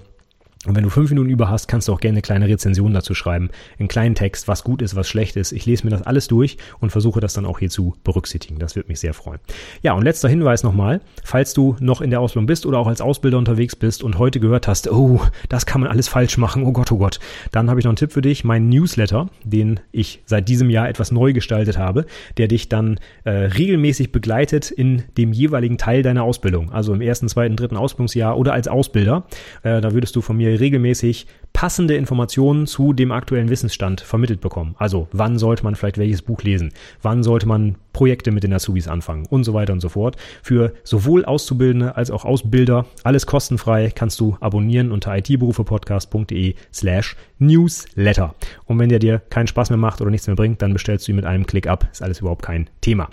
Und 0.66 0.76
wenn 0.76 0.82
du 0.82 0.90
fünf 0.90 1.08
Minuten 1.08 1.30
über 1.30 1.48
hast, 1.48 1.68
kannst 1.68 1.88
du 1.88 1.92
auch 1.94 2.00
gerne 2.00 2.16
eine 2.16 2.22
kleine 2.22 2.46
Rezension 2.46 2.92
dazu 2.92 3.14
schreiben. 3.14 3.48
Einen 3.78 3.88
kleinen 3.88 4.14
Text, 4.14 4.46
was 4.46 4.62
gut 4.62 4.82
ist, 4.82 4.94
was 4.94 5.08
schlecht 5.08 5.36
ist. 5.36 5.52
Ich 5.52 5.64
lese 5.64 5.84
mir 5.84 5.90
das 5.90 6.02
alles 6.02 6.28
durch 6.28 6.58
und 6.80 6.90
versuche 6.90 7.18
das 7.18 7.32
dann 7.32 7.46
auch 7.46 7.60
hier 7.60 7.70
zu 7.70 7.94
berücksichtigen. 8.04 8.58
Das 8.58 8.76
wird 8.76 8.86
mich 8.86 9.00
sehr 9.00 9.14
freuen. 9.14 9.40
Ja, 9.80 9.94
und 9.94 10.02
letzter 10.02 10.28
Hinweis 10.28 10.62
nochmal. 10.62 11.00
Falls 11.24 11.54
du 11.54 11.76
noch 11.80 12.02
in 12.02 12.10
der 12.10 12.20
Ausbildung 12.20 12.44
bist 12.44 12.66
oder 12.66 12.78
auch 12.78 12.88
als 12.88 13.00
Ausbilder 13.00 13.38
unterwegs 13.38 13.74
bist 13.74 14.02
und 14.02 14.18
heute 14.18 14.38
gehört 14.38 14.68
hast, 14.68 14.92
oh, 14.92 15.22
das 15.48 15.64
kann 15.64 15.80
man 15.80 15.88
alles 15.88 16.08
falsch 16.08 16.36
machen, 16.36 16.64
oh 16.66 16.72
Gott, 16.72 16.92
oh 16.92 16.98
Gott, 16.98 17.20
dann 17.52 17.70
habe 17.70 17.80
ich 17.80 17.84
noch 17.84 17.92
einen 17.92 17.96
Tipp 17.96 18.12
für 18.12 18.20
dich. 18.20 18.44
Mein 18.44 18.68
Newsletter, 18.68 19.30
den 19.42 19.80
ich 19.92 20.20
seit 20.26 20.46
diesem 20.46 20.68
Jahr 20.68 20.90
etwas 20.90 21.10
neu 21.10 21.32
gestaltet 21.32 21.78
habe, 21.78 22.04
der 22.36 22.48
dich 22.48 22.68
dann 22.68 23.00
äh, 23.24 23.30
regelmäßig 23.30 24.12
begleitet 24.12 24.70
in 24.70 25.04
dem 25.16 25.32
jeweiligen 25.32 25.78
Teil 25.78 26.02
deiner 26.02 26.22
Ausbildung. 26.22 26.70
Also 26.70 26.92
im 26.92 27.00
ersten, 27.00 27.30
zweiten, 27.30 27.56
dritten 27.56 27.78
Ausbildungsjahr 27.78 28.36
oder 28.36 28.52
als 28.52 28.68
Ausbilder. 28.68 29.24
Äh, 29.62 29.80
da 29.80 29.94
würdest 29.94 30.14
du 30.16 30.20
von 30.20 30.36
mir 30.36 30.49
regelmäßig 30.56 31.26
passende 31.52 31.96
Informationen 31.96 32.66
zu 32.66 32.92
dem 32.92 33.12
aktuellen 33.12 33.48
Wissensstand 33.50 34.00
vermittelt 34.00 34.40
bekommen. 34.40 34.74
Also 34.78 35.08
wann 35.12 35.38
sollte 35.38 35.64
man 35.64 35.74
vielleicht 35.74 35.98
welches 35.98 36.22
Buch 36.22 36.42
lesen, 36.42 36.72
wann 37.02 37.22
sollte 37.22 37.46
man 37.46 37.76
Projekte 37.92 38.30
mit 38.30 38.44
den 38.44 38.52
Azubis 38.52 38.88
anfangen 38.88 39.26
und 39.26 39.44
so 39.44 39.52
weiter 39.52 39.72
und 39.72 39.80
so 39.80 39.88
fort. 39.88 40.16
Für 40.42 40.72
sowohl 40.84 41.24
Auszubildende 41.24 41.96
als 41.96 42.10
auch 42.10 42.24
Ausbilder, 42.24 42.86
alles 43.02 43.26
kostenfrei, 43.26 43.90
kannst 43.94 44.20
du 44.20 44.36
abonnieren 44.40 44.92
unter 44.92 45.16
itberufepodcast.de 45.16 46.54
slash 46.72 47.16
newsletter. 47.38 48.34
Und 48.66 48.78
wenn 48.78 48.88
der 48.88 49.00
dir 49.00 49.18
keinen 49.30 49.48
Spaß 49.48 49.70
mehr 49.70 49.76
macht 49.76 50.00
oder 50.00 50.10
nichts 50.10 50.28
mehr 50.28 50.36
bringt, 50.36 50.62
dann 50.62 50.72
bestellst 50.72 51.08
du 51.08 51.12
ihn 51.12 51.16
mit 51.16 51.26
einem 51.26 51.46
Klick 51.46 51.66
ab. 51.66 51.88
Ist 51.90 52.02
alles 52.02 52.20
überhaupt 52.20 52.42
kein 52.42 52.70
Thema. 52.80 53.10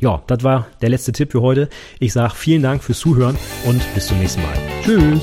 Ja, 0.00 0.22
das 0.26 0.44
war 0.44 0.66
der 0.82 0.90
letzte 0.90 1.12
Tipp 1.12 1.32
für 1.32 1.40
heute. 1.40 1.68
Ich 1.98 2.12
sage 2.12 2.34
vielen 2.34 2.62
Dank 2.62 2.84
fürs 2.84 2.98
Zuhören 2.98 3.36
und 3.64 3.82
bis 3.94 4.06
zum 4.06 4.18
nächsten 4.18 4.42
Mal. 4.42 4.54
Tschüss! 4.82 5.22